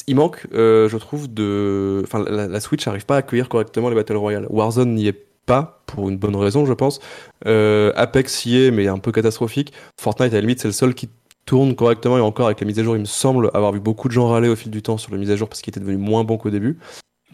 il 0.06 0.16
manque, 0.16 0.46
je 0.52 0.96
trouve, 0.96 1.32
de. 1.32 2.02
Enfin, 2.04 2.24
la, 2.28 2.46
la 2.46 2.60
Switch 2.60 2.86
n'arrive 2.86 3.06
pas 3.06 3.16
à 3.16 3.18
accueillir 3.18 3.48
correctement 3.48 3.88
les 3.88 3.94
Battle 3.96 4.16
Royale. 4.16 4.46
Warzone 4.50 4.94
n'y 4.94 5.08
est 5.08 5.28
pas, 5.48 5.82
pour 5.86 6.08
une 6.08 6.18
bonne 6.18 6.36
raison, 6.36 6.66
je 6.66 6.74
pense. 6.74 7.00
Euh, 7.46 7.90
Apex 7.96 8.46
y 8.46 8.62
est, 8.62 8.70
mais 8.70 8.86
un 8.86 8.98
peu 8.98 9.10
catastrophique. 9.10 9.72
Fortnite, 10.00 10.32
à 10.32 10.36
la 10.36 10.40
limite, 10.42 10.60
c'est 10.60 10.68
le 10.68 10.72
seul 10.72 10.94
qui 10.94 11.08
tourne 11.46 11.74
correctement 11.74 12.18
et 12.18 12.20
encore 12.20 12.46
avec 12.46 12.60
la 12.60 12.66
mise 12.66 12.78
à 12.78 12.84
jour, 12.84 12.94
il 12.94 13.00
me 13.00 13.06
semble 13.06 13.50
avoir 13.54 13.72
vu 13.72 13.80
beaucoup 13.80 14.06
de 14.06 14.12
gens 14.12 14.28
râler 14.28 14.48
au 14.48 14.54
fil 14.54 14.70
du 14.70 14.82
temps 14.82 14.98
sur 14.98 15.10
la 15.10 15.18
mise 15.18 15.30
à 15.30 15.36
jour 15.36 15.48
parce 15.48 15.62
qu'il 15.62 15.70
était 15.72 15.80
devenu 15.80 15.96
moins 15.96 16.22
bon 16.22 16.36
qu'au 16.36 16.50
début. 16.50 16.78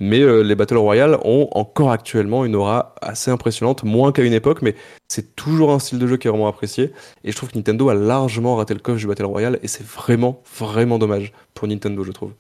Mais 0.01 0.21
euh, 0.21 0.43
les 0.43 0.57
Battle 0.57 0.77
Royale 0.77 1.19
ont 1.23 1.49
encore 1.53 1.93
actuellement 1.93 2.45
une 2.45 2.57
aura 2.57 2.95
assez 3.01 3.31
impressionnante, 3.31 3.85
moins 3.85 4.11
qu'à 4.11 4.23
une 4.23 4.33
époque, 4.33 4.61
mais 4.61 4.75
c'est 5.09 5.37
toujours 5.37 5.71
un 5.71 5.79
style 5.79 6.01
de 6.01 6.07
jeu 6.07 6.17
qui 6.17 6.27
est 6.27 6.31
vraiment 6.31 6.49
apprécié. 6.49 6.93
Et 7.23 7.31
je 7.31 7.37
trouve 7.37 7.53
que 7.53 7.57
Nintendo 7.57 7.89
a 7.89 7.95
largement 7.95 8.57
raté 8.57 8.75
le 8.75 8.81
coche 8.81 9.01
du 9.01 9.07
Battle 9.07 9.27
Royale 9.27 9.61
et 9.63 9.69
c'est 9.69 9.87
vraiment, 9.87 10.43
vraiment 10.59 10.99
dommage 10.99 11.33
pour 11.55 11.69
Nintendo, 11.69 12.03
je 12.03 12.11
trouve. 12.11 12.33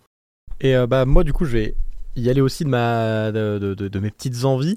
Et 0.60 0.74
euh, 0.74 0.88
bah 0.88 1.04
moi, 1.04 1.22
du 1.22 1.32
coup, 1.32 1.44
je 1.44 1.52
vais 1.52 1.74
y 2.16 2.28
aller 2.28 2.40
aussi 2.40 2.64
de, 2.64 2.70
ma, 2.70 3.30
de, 3.30 3.58
de 3.74 3.98
mes 4.00 4.10
petites 4.10 4.44
envies. 4.44 4.76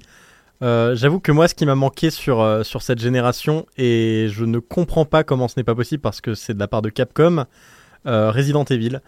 Euh, 0.61 0.95
j'avoue 0.95 1.19
que 1.19 1.31
moi, 1.31 1.47
ce 1.47 1.55
qui 1.55 1.65
m'a 1.65 1.75
manqué 1.75 2.11
sur, 2.11 2.63
sur 2.63 2.83
cette 2.83 2.99
génération, 2.99 3.65
et 3.77 4.27
je 4.29 4.45
ne 4.45 4.59
comprends 4.59 5.05
pas 5.05 5.23
comment 5.23 5.47
ce 5.47 5.59
n'est 5.59 5.63
pas 5.63 5.75
possible 5.75 6.01
parce 6.01 6.21
que 6.21 6.35
c'est 6.35 6.53
de 6.53 6.59
la 6.59 6.67
part 6.67 6.83
de 6.83 6.89
Capcom, 6.89 7.45
Resident 8.05 8.65
Evil. 8.65 9.01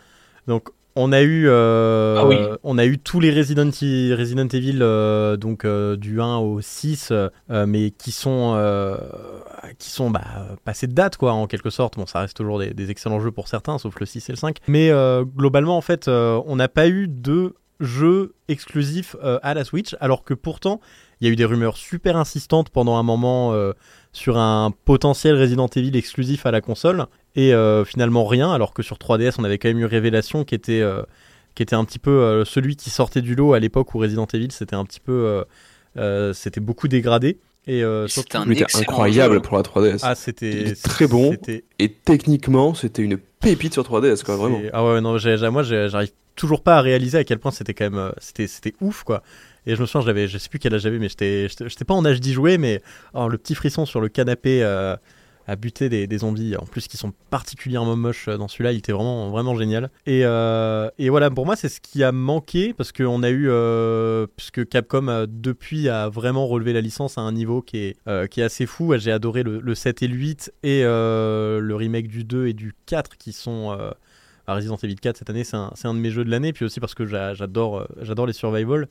Donc, 0.47 0.69
on 0.95 1.11
a 1.11 1.21
eu, 1.21 1.49
ah 1.49 2.27
on 2.63 2.77
a 2.77 2.85
eu 2.85 2.97
tous 2.97 3.19
les 3.19 3.31
Resident, 3.31 3.69
Resident 3.69 4.47
Evil, 4.47 4.79
donc 5.39 5.65
du 5.65 6.21
1 6.21 6.37
au 6.37 6.61
6, 6.61 7.13
mais 7.49 7.91
qui 7.91 8.11
sont, 8.11 8.97
qui 9.77 9.89
sont 9.89 10.09
bah, 10.09 10.21
passés 10.65 10.87
de 10.87 10.93
date, 10.93 11.17
quoi, 11.17 11.33
en 11.33 11.47
quelque 11.47 11.69
sorte. 11.69 11.97
Bon, 11.97 12.05
ça 12.05 12.19
reste 12.19 12.35
toujours 12.35 12.59
des, 12.59 12.73
des 12.73 12.91
excellents 12.91 13.19
jeux 13.19 13.31
pour 13.31 13.47
certains, 13.47 13.77
sauf 13.77 13.99
le 13.99 14.05
6 14.05 14.29
et 14.29 14.31
le 14.31 14.37
5. 14.37 14.57
Mais 14.67 14.91
globalement, 15.35 15.77
en 15.77 15.81
fait, 15.81 16.07
on 16.07 16.55
n'a 16.55 16.67
pas 16.67 16.87
eu 16.87 17.07
de 17.07 17.55
jeux 17.79 18.33
exclusifs 18.47 19.15
à 19.21 19.53
la 19.53 19.63
Switch, 19.63 19.95
alors 19.99 20.23
que 20.23 20.33
pourtant, 20.33 20.81
il 21.19 21.27
y 21.27 21.29
a 21.29 21.33
eu 21.33 21.35
des 21.35 21.45
rumeurs 21.45 21.77
super 21.77 22.15
insistantes 22.17 22.69
pendant 22.69 22.97
un 22.97 23.03
moment 23.03 23.53
euh, 23.53 23.73
sur 24.19 24.37
un 24.37 24.71
potentiel 24.85 25.39
Resident 25.39 25.67
Evil 25.67 25.95
exclusif 25.97 26.45
à 26.45 26.51
la 26.51 26.61
console. 26.61 27.05
Et 27.35 27.53
euh, 27.53 27.85
finalement 27.85 28.25
rien, 28.25 28.51
alors 28.51 28.73
que 28.73 28.83
sur 28.83 28.97
3DS 28.97 29.35
on 29.39 29.43
avait 29.43 29.57
quand 29.57 29.69
même 29.69 29.79
eu 29.79 29.85
Révélation 29.85 30.43
qui 30.43 30.55
était, 30.55 30.81
euh, 30.81 31.03
qui 31.55 31.63
était 31.63 31.75
un 31.75 31.85
petit 31.85 31.99
peu 31.99 32.43
celui 32.45 32.75
qui 32.75 32.89
sortait 32.89 33.21
du 33.21 33.35
lot 33.35 33.53
à 33.53 33.59
l'époque 33.59 33.93
où 33.93 33.99
Resident 33.99 34.27
Evil 34.33 34.51
c'était 34.51 34.75
un 34.75 34.85
petit 34.85 34.99
peu... 34.99 35.43
c'était 36.33 36.59
beaucoup 36.59 36.87
dégradé. 36.87 37.39
Et 37.69 37.83
euh, 37.83 38.07
C'était 38.07 38.37
un 38.37 38.49
incroyable 38.49 39.35
jeu. 39.35 39.41
pour 39.41 39.55
la 39.55 39.63
3DS. 39.63 39.99
ah, 40.01 40.15
c'était 40.15 40.73
très 40.83 41.07
bon. 41.07 41.35
Et 41.77 41.89
techniquement, 41.89 42.73
c'était 42.73 43.03
une 43.03 43.17
pépite 43.17 43.73
sur 43.73 43.83
3DS, 43.83 44.23
quoi, 44.23 44.37
vraiment. 44.37 44.59
Ah 44.73 44.83
ouais, 44.83 45.01
non, 45.01 45.17
moi, 45.51 45.63
j'arrive 45.63 46.11
toujours 46.35 46.63
pas 46.63 46.77
à 46.77 46.81
réaliser 46.81 47.19
à 47.19 47.23
quel 47.23 47.37
point 47.37 47.51
c'était 47.51 47.75
quand 47.75 47.85
même, 47.85 47.99
euh, 47.99 48.11
c'était, 48.17 48.47
c'était 48.47 48.73
ouf, 48.81 49.03
quoi. 49.03 49.21
Et 49.69 49.75
je 49.75 49.81
me 49.81 49.85
souviens, 49.85 50.03
j'avais, 50.03 50.27
je 50.27 50.39
sais 50.39 50.49
plus 50.49 50.57
quel 50.57 50.73
âge 50.73 50.81
j'avais, 50.81 50.97
mais 50.97 51.09
j'étais, 51.09 51.47
j'étais 51.47 51.85
pas 51.85 51.93
en 51.93 52.03
âge 52.03 52.19
d'y 52.19 52.33
jouer, 52.33 52.57
mais 52.57 52.81
oh, 53.13 53.27
le 53.27 53.37
petit 53.37 53.53
frisson 53.53 53.85
sur 53.85 54.01
le 54.01 54.09
canapé 54.09 54.63
euh, 54.63 54.95
à 55.45 55.55
buter 55.55 55.89
des, 55.89 56.17
zombies, 56.17 56.55
en 56.57 56.65
plus 56.65 56.87
qui 56.87 56.97
sont 56.97 57.13
particulièrement 57.29 57.95
moches 57.95 58.29
euh, 58.29 58.37
dans 58.37 58.47
celui-là, 58.47 58.71
il 58.71 58.79
était 58.79 58.93
vraiment, 58.93 59.29
vraiment 59.29 59.55
génial. 59.55 59.91
Et, 60.07 60.21
euh, 60.23 60.89
et 60.97 61.09
voilà, 61.09 61.29
pour 61.29 61.45
moi, 61.45 61.55
c'est 61.55 61.69
ce 61.69 61.81
qui 61.81 62.03
a 62.03 62.11
manqué 62.11 62.73
parce 62.73 62.91
qu'on 62.91 63.21
a 63.21 63.29
eu, 63.29 63.47
euh, 63.47 64.25
puisque 64.37 64.67
Capcom 64.67 65.07
euh, 65.07 65.27
depuis 65.29 65.87
a 65.87 66.09
vraiment 66.09 66.47
relevé 66.47 66.73
la 66.73 66.81
licence 66.81 67.19
à 67.19 67.21
un 67.21 67.31
niveau 67.31 67.61
qui 67.61 67.77
est, 67.77 67.97
euh, 68.07 68.25
assez 68.37 68.65
fou. 68.65 68.97
J'ai 68.97 69.11
adoré 69.11 69.43
le, 69.43 69.59
le 69.59 69.75
7 69.75 70.01
et 70.01 70.07
le 70.07 70.15
8 70.15 70.51
et 70.63 70.81
euh, 70.83 71.59
le 71.59 71.75
remake 71.75 72.07
du 72.07 72.23
2 72.23 72.47
et 72.47 72.53
du 72.53 72.73
4 72.87 73.17
qui 73.17 73.33
sont 73.33 73.71
euh, 73.77 73.91
Resident 74.47 74.77
Evil 74.81 74.95
4 74.95 75.17
cette 75.17 75.29
année, 75.29 75.43
c'est 75.43 75.57
un, 75.57 75.71
un 75.83 75.93
de 75.93 75.99
mes 75.99 76.09
jeux 76.09 76.23
de 76.25 76.31
l'année, 76.31 76.53
puis 76.53 76.65
aussi 76.65 76.79
parce 76.79 76.95
que 76.95 77.05
j'a- 77.05 77.33
j'adore 77.33 77.79
euh, 77.79 77.85
j'adore 78.01 78.25
les 78.25 78.33
survival. 78.33 78.87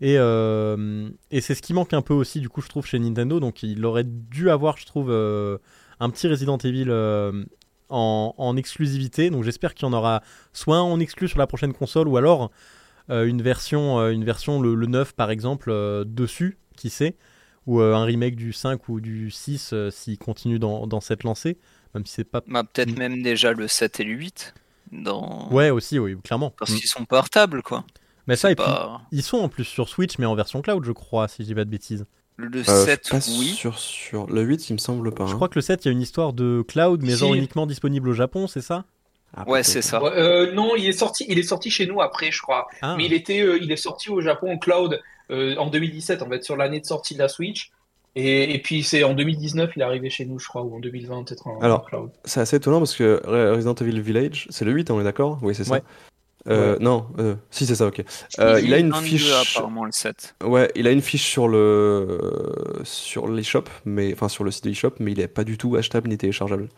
Et, 0.00 0.16
euh, 0.18 1.10
et 1.30 1.40
c'est 1.40 1.54
ce 1.54 1.60
qui 1.62 1.74
manque 1.74 1.92
un 1.92 2.02
peu 2.02 2.14
aussi, 2.14 2.40
du 2.40 2.48
coup, 2.48 2.62
je 2.62 2.68
trouve, 2.68 2.86
chez 2.86 2.98
Nintendo. 2.98 3.38
Donc, 3.40 3.62
il 3.62 3.84
aurait 3.84 4.04
dû 4.04 4.48
avoir, 4.50 4.76
je 4.78 4.86
trouve, 4.86 5.10
euh, 5.10 5.58
un 6.00 6.08
petit 6.10 6.26
Resident 6.28 6.56
Evil 6.58 6.86
euh, 6.88 7.44
en, 7.90 8.34
en 8.38 8.56
exclusivité. 8.56 9.28
Donc, 9.30 9.44
j'espère 9.44 9.74
qu'il 9.74 9.86
y 9.86 9.90
en 9.90 9.92
aura 9.92 10.22
soit 10.52 10.76
un 10.78 10.82
en 10.82 11.00
exclu 11.00 11.28
sur 11.28 11.38
la 11.38 11.46
prochaine 11.46 11.72
console, 11.74 12.08
ou 12.08 12.16
alors 12.16 12.50
une 13.08 13.42
version, 13.42 14.08
une 14.10 14.24
version 14.24 14.60
le, 14.60 14.76
le 14.76 14.86
9, 14.86 15.14
par 15.14 15.32
exemple, 15.32 15.68
euh, 15.72 16.04
dessus, 16.06 16.58
qui 16.76 16.90
sait, 16.90 17.16
ou 17.66 17.80
euh, 17.80 17.92
un 17.96 18.04
remake 18.04 18.36
du 18.36 18.52
5 18.52 18.88
ou 18.88 19.00
du 19.00 19.32
6 19.32 19.70
euh, 19.72 19.90
s'il 19.90 20.16
continue 20.16 20.60
dans, 20.60 20.86
dans 20.86 21.00
cette 21.00 21.24
lancée, 21.24 21.58
même 21.92 22.06
si 22.06 22.14
c'est 22.14 22.24
pas. 22.24 22.40
Bah, 22.46 22.62
peut-être 22.62 22.92
Mm. 22.94 22.98
même 22.98 23.22
déjà 23.24 23.52
le 23.52 23.66
7 23.66 23.98
et 23.98 24.04
le 24.04 24.12
8. 24.12 24.54
Dans... 24.92 25.48
Ouais, 25.50 25.70
aussi, 25.70 25.98
oui, 25.98 26.16
clairement. 26.22 26.50
Parce 26.56 26.70
Mm. 26.70 26.76
qu'ils 26.76 26.88
sont 26.88 27.04
portables, 27.04 27.62
quoi. 27.62 27.84
Mais 28.30 28.36
ça, 28.36 28.50
et 28.50 28.54
puis, 28.54 28.64
ils 29.12 29.22
sont 29.22 29.38
en 29.38 29.48
plus 29.50 29.64
sur 29.64 29.88
Switch, 29.88 30.16
mais 30.18 30.24
en 30.24 30.34
version 30.34 30.62
cloud, 30.62 30.84
je 30.84 30.92
crois, 30.92 31.28
si 31.28 31.42
je 31.42 31.48
dis 31.48 31.54
pas 31.54 31.64
de 31.66 31.70
bêtises. 31.70 32.06
Le 32.36 32.60
Euh, 32.60 32.62
7, 32.86 33.00
je 33.12 33.18
suis 33.20 33.32
pas 33.32 33.38
oui. 33.38 33.46
sûr 33.48 33.78
sur 33.78 34.26
le 34.26 34.40
8, 34.40 34.70
il 34.70 34.72
me 34.74 34.78
semble 34.78 35.12
pas. 35.12 35.26
Je 35.26 35.32
hein. 35.32 35.34
crois 35.34 35.48
que 35.48 35.56
le 35.56 35.60
7, 35.60 35.84
il 35.84 35.88
y 35.88 35.90
a 35.90 35.92
une 35.92 36.00
histoire 36.00 36.32
de 36.32 36.62
cloud, 36.66 37.02
mais 37.02 37.10
Si. 37.12 37.18
genre 37.18 37.34
uniquement 37.34 37.66
disponible 37.66 38.08
au 38.08 38.12
Japon, 38.14 38.46
c'est 38.46 38.62
ça? 38.62 38.84
Ah, 39.36 39.44
Ouais, 39.46 39.62
c'est 39.62 39.82
ça. 39.82 40.02
Ouais, 40.02 40.10
euh, 40.14 40.52
non, 40.54 40.74
il 40.76 40.86
est 40.86 40.92
sorti, 40.92 41.26
il 41.28 41.38
est 41.38 41.42
sorti 41.42 41.70
chez 41.70 41.86
nous 41.86 42.00
après, 42.00 42.30
je 42.30 42.40
crois. 42.40 42.66
Ah, 42.80 42.94
Mais 42.96 43.04
il 43.04 43.12
était, 43.12 43.40
euh, 43.42 43.58
il 43.60 43.70
est 43.70 43.76
sorti 43.76 44.08
au 44.10 44.20
Japon 44.22 44.52
en 44.52 44.58
cloud 44.58 45.00
euh, 45.30 45.54
en 45.56 45.68
2017, 45.68 46.22
en 46.22 46.28
fait, 46.28 46.42
sur 46.42 46.56
l'année 46.56 46.80
de 46.80 46.86
sortie 46.86 47.14
de 47.14 47.18
la 47.18 47.28
Switch. 47.28 47.70
Et, 48.16 48.54
et 48.54 48.58
puis 48.58 48.82
c'est 48.82 49.04
en 49.04 49.14
2019, 49.14 49.70
il 49.76 49.82
est 49.82 49.84
arrivé 49.84 50.08
chez 50.10 50.24
nous, 50.24 50.38
je 50.40 50.48
crois, 50.48 50.62
ou 50.62 50.74
en 50.74 50.80
2020 50.80 51.24
peut-être 51.24 51.46
en, 51.46 51.60
Alors, 51.60 51.80
en 51.80 51.84
cloud. 51.84 52.10
C'est 52.24 52.40
assez 52.40 52.56
étonnant 52.56 52.78
parce 52.78 52.96
que 52.96 53.20
Re- 53.24 53.54
Resident 53.54 53.74
Evil 53.74 54.00
Village, 54.00 54.46
c'est 54.50 54.64
le 54.64 54.72
8, 54.72 54.90
hein, 54.90 54.94
on 54.94 55.00
est 55.00 55.04
d'accord? 55.04 55.38
Oui, 55.42 55.54
c'est 55.54 55.62
ça. 55.64 55.74
Ouais. 55.74 55.82
Euh, 56.48 56.76
Non, 56.80 57.06
euh, 57.18 57.34
si 57.50 57.66
c'est 57.66 57.74
ça, 57.74 57.86
ok. 57.86 58.02
Euh, 58.38 58.60
il 58.62 58.72
a 58.72 58.78
une 58.78 58.90
22 58.90 59.06
fiche. 59.06 59.30
apparemment 59.32 59.84
le 59.84 59.92
7. 59.92 60.34
Ouais, 60.44 60.70
il 60.74 60.86
a 60.86 60.90
une 60.90 61.02
fiche 61.02 61.24
sur 61.24 61.48
le 61.48 62.18
sur 62.84 63.28
l'eShop, 63.28 63.64
mais 63.84 64.12
enfin 64.14 64.28
sur 64.28 64.44
le 64.44 64.50
site 64.50 64.64
de 64.64 64.70
l'eShop, 64.70 64.94
mais 65.00 65.12
il 65.12 65.20
est 65.20 65.28
pas 65.28 65.44
du 65.44 65.58
tout 65.58 65.76
achetable 65.76 66.08
ni 66.08 66.16
téléchargeable. 66.18 66.68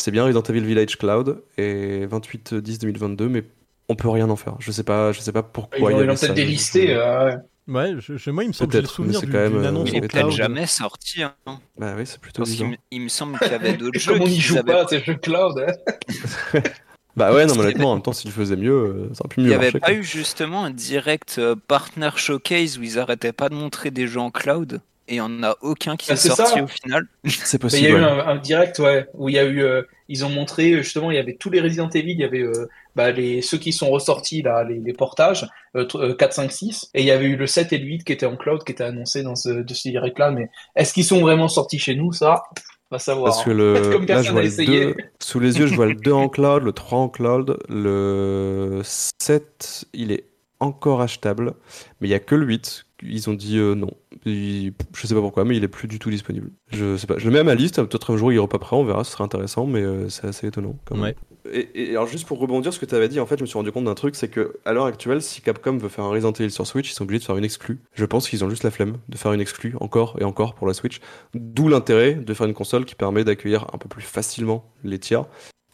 C'est 0.00 0.10
bien 0.10 0.24
Resident 0.24 0.42
Evil 0.42 0.64
Village 0.64 0.98
Cloud 0.98 1.42
et 1.56 2.06
28 2.06 2.54
10 2.54 2.78
2022, 2.80 3.28
mais 3.28 3.44
on 3.88 3.94
peut 3.94 4.08
rien 4.08 4.28
en 4.30 4.36
faire. 4.36 4.56
Je 4.58 4.72
sais 4.72 4.82
pas, 4.82 5.12
je 5.12 5.20
sais 5.20 5.32
pas 5.32 5.42
pourquoi. 5.42 5.92
il 5.92 5.98
ils 5.98 6.04
l'ont 6.06 6.14
peut-être 6.14 6.34
délisté. 6.34 6.94
euh, 6.94 7.36
ouais. 7.68 7.94
je, 7.98 8.16
je- 8.16 8.30
moi, 8.30 8.42
il 8.44 8.48
me 8.48 8.52
semble 8.52 8.70
que 8.72 8.78
j'ai 8.78 8.82
le 8.82 8.88
souvenir 8.88 9.14
mais 9.14 9.20
c'est 9.20 9.26
du- 9.26 9.32
quand 9.32 9.38
même, 9.38 9.52
d'une 9.52 9.64
euh, 9.64 9.68
annonce 9.68 9.88
Il 9.90 9.96
est 9.96 10.00
peut-être 10.00 10.12
cloud. 10.18 10.32
jamais 10.32 10.66
sorti. 10.66 11.22
Hein. 11.22 11.34
Bah 11.78 11.94
oui, 11.96 12.02
c'est 12.04 12.18
plutôt 12.20 12.42
Parce 12.42 12.58
me, 12.58 12.76
il 12.90 13.00
me 13.02 13.08
semble 13.08 13.38
qu'il 13.38 13.52
y 13.52 13.54
avait 13.54 13.72
d'autres 13.76 13.98
jeux 13.98 14.12
Comme 14.14 14.22
on 14.22 14.26
n'y 14.28 14.40
joue 14.40 14.62
pas, 14.62 14.86
c'est 14.88 15.04
jeu 15.04 15.14
cloud. 15.14 15.64
hein. 15.66 16.60
Bah 17.16 17.32
ouais, 17.32 17.46
non, 17.46 17.54
mais 17.54 17.60
honnêtement, 17.64 17.92
en 17.92 17.94
même 17.94 18.02
temps, 18.02 18.12
s'il 18.12 18.32
faisait 18.32 18.56
mieux, 18.56 18.72
euh, 18.72 19.14
ça 19.14 19.20
aurait 19.24 19.28
pu 19.28 19.40
Il 19.40 19.44
mieux 19.44 19.48
n'y 19.48 19.54
avait 19.54 19.72
marcher. 19.72 19.80
pas 19.80 19.92
quoi. 19.92 19.94
eu 19.94 20.02
justement 20.04 20.64
un 20.64 20.70
direct 20.70 21.36
euh, 21.38 21.54
partner 21.68 22.10
showcase 22.16 22.78
où 22.78 22.82
ils 22.82 22.98
arrêtaient 22.98 23.32
pas 23.32 23.48
de 23.48 23.54
montrer 23.54 23.90
des 23.90 24.06
jeux 24.08 24.20
en 24.20 24.30
cloud 24.30 24.80
et 25.06 25.12
il 25.14 25.16
n'y 25.16 25.20
en 25.20 25.42
a 25.42 25.56
aucun 25.60 25.96
qui 25.96 26.08
Bah, 26.08 26.14
est 26.14 26.16
c'est 26.16 26.30
sorti 26.30 26.58
ça. 26.58 26.62
au 26.62 26.66
final. 26.66 27.06
C'est 27.24 27.62
Mais 27.72 27.78
il 27.78 27.84
y 27.84 27.88
a 27.88 27.92
possible. 27.92 27.98
eu 27.98 28.04
un, 28.04 28.26
un 28.26 28.36
direct, 28.36 28.78
ouais, 28.78 29.06
où 29.14 29.28
il 29.28 29.34
y 29.34 29.38
a 29.38 29.44
eu, 29.44 29.62
euh, 29.62 29.82
ils 30.08 30.24
ont 30.24 30.30
montré 30.30 30.72
justement, 30.82 31.10
il 31.10 31.14
y 31.16 31.18
avait 31.18 31.34
tous 31.36 31.50
les 31.50 31.60
Resident 31.60 31.88
Evil, 31.90 32.12
il 32.12 32.18
y 32.20 32.24
avait 32.24 32.40
euh, 32.42 32.68
bah, 32.96 33.10
les 33.10 33.42
ceux 33.42 33.58
qui 33.58 33.72
sont 33.72 33.90
ressortis 33.90 34.42
là, 34.42 34.64
les, 34.64 34.78
les 34.78 34.92
portages, 34.92 35.46
euh, 35.76 35.84
tr- 35.86 36.00
euh, 36.00 36.14
4, 36.14 36.32
5, 36.32 36.52
6, 36.52 36.90
et 36.94 37.00
il 37.02 37.06
y 37.06 37.10
avait 37.10 37.26
eu 37.26 37.36
le 37.36 37.46
7 37.46 37.72
et 37.72 37.78
le 37.78 37.84
8 37.86 38.04
qui 38.04 38.12
étaient 38.12 38.26
en 38.26 38.36
cloud, 38.36 38.64
qui 38.64 38.72
étaient 38.72 38.84
annoncés 38.84 39.22
dans 39.22 39.36
ce, 39.36 39.48
de 39.50 39.74
ce 39.74 39.88
direct-là. 39.88 40.30
Mais 40.30 40.48
est-ce 40.76 40.92
qu'ils 40.94 41.04
sont 41.04 41.20
vraiment 41.20 41.48
sortis 41.48 41.78
chez 41.78 41.94
nous, 41.96 42.12
ça, 42.12 42.42
on 42.54 42.73
va 42.94 42.98
savoir. 42.98 43.32
Parce 43.32 43.44
que 43.44 43.50
le, 43.50 43.74
Comme 43.92 44.06
là, 44.06 44.22
je 44.22 44.30
personne 44.30 44.32
vois 44.32 44.42
n'a 44.42 44.42
le 44.42 44.46
essayé. 44.46 44.86
2, 44.86 44.96
sous 45.20 45.40
les 45.40 45.58
yeux, 45.58 45.66
je 45.66 45.74
vois 45.74 45.86
le 45.86 45.94
2 45.94 46.12
en 46.24 46.28
cloud, 46.28 46.62
le 46.62 46.72
3 46.72 46.98
en 46.98 47.08
cloud, 47.08 47.58
le 47.68 48.80
7, 48.84 49.86
il 49.92 50.12
est 50.12 50.24
encore 50.60 51.00
achetable, 51.02 51.54
mais 52.00 52.08
il 52.08 52.10
y 52.10 52.14
a 52.14 52.20
que 52.20 52.34
le 52.34 52.46
8. 52.46 52.86
Ils 53.02 53.28
ont 53.28 53.34
dit 53.34 53.58
euh, 53.58 53.74
non. 53.74 53.90
Il- 54.24 54.72
je 54.96 55.06
sais 55.06 55.14
pas 55.14 55.20
pourquoi, 55.20 55.44
mais 55.44 55.56
il 55.56 55.64
est 55.64 55.68
plus 55.68 55.88
du 55.88 55.98
tout 55.98 56.08
disponible. 56.10 56.50
Je 56.72 56.96
sais 56.96 57.06
pas. 57.06 57.18
Je 57.18 57.26
le 57.26 57.32
mets 57.32 57.40
à 57.40 57.44
ma 57.44 57.54
liste. 57.54 57.82
Peut-être 57.82 58.14
un 58.14 58.16
jour 58.16 58.32
il 58.32 58.38
repassera, 58.38 58.76
on 58.78 58.84
verra. 58.84 59.04
Ce 59.04 59.12
sera 59.12 59.24
intéressant, 59.24 59.66
mais 59.66 59.82
euh, 59.82 60.08
c'est 60.08 60.26
assez 60.26 60.46
étonnant. 60.46 60.76
Quand 60.86 60.94
même. 60.94 61.04
Ouais. 61.04 61.16
Et, 61.52 61.90
alors 61.90 62.06
juste 62.06 62.26
pour 62.26 62.38
rebondir 62.38 62.72
ce 62.72 62.78
que 62.78 62.86
tu 62.86 62.94
avais 62.94 63.08
dit, 63.08 63.20
en 63.20 63.26
fait, 63.26 63.36
je 63.36 63.42
me 63.42 63.46
suis 63.46 63.58
rendu 63.58 63.70
compte 63.70 63.84
d'un 63.84 63.94
truc, 63.94 64.16
c'est 64.16 64.28
que 64.28 64.56
à 64.64 64.72
l'heure 64.72 64.86
actuelle, 64.86 65.22
si 65.22 65.42
Capcom 65.42 65.76
veut 65.76 65.88
faire 65.88 66.04
un 66.04 66.10
Resident 66.10 66.32
Evil 66.32 66.50
sur 66.50 66.66
Switch, 66.66 66.90
ils 66.90 66.94
sont 66.94 67.04
obligés 67.04 67.20
de 67.20 67.24
faire 67.24 67.36
une 67.36 67.44
exclue. 67.44 67.80
Je 67.94 68.04
pense 68.04 68.28
qu'ils 68.28 68.44
ont 68.44 68.50
juste 68.50 68.62
la 68.62 68.70
flemme 68.70 68.98
de 69.08 69.16
faire 69.16 69.32
une 69.32 69.40
exclue 69.40 69.74
encore 69.80 70.16
et 70.20 70.24
encore 70.24 70.54
pour 70.54 70.66
la 70.66 70.74
Switch. 70.74 71.00
D'où 71.34 71.68
l'intérêt 71.68 72.14
de 72.14 72.34
faire 72.34 72.46
une 72.46 72.54
console 72.54 72.84
qui 72.84 72.94
permet 72.94 73.24
d'accueillir 73.24 73.66
un 73.72 73.78
peu 73.78 73.88
plus 73.88 74.02
facilement 74.02 74.72
les 74.84 74.98
tiers. 74.98 75.24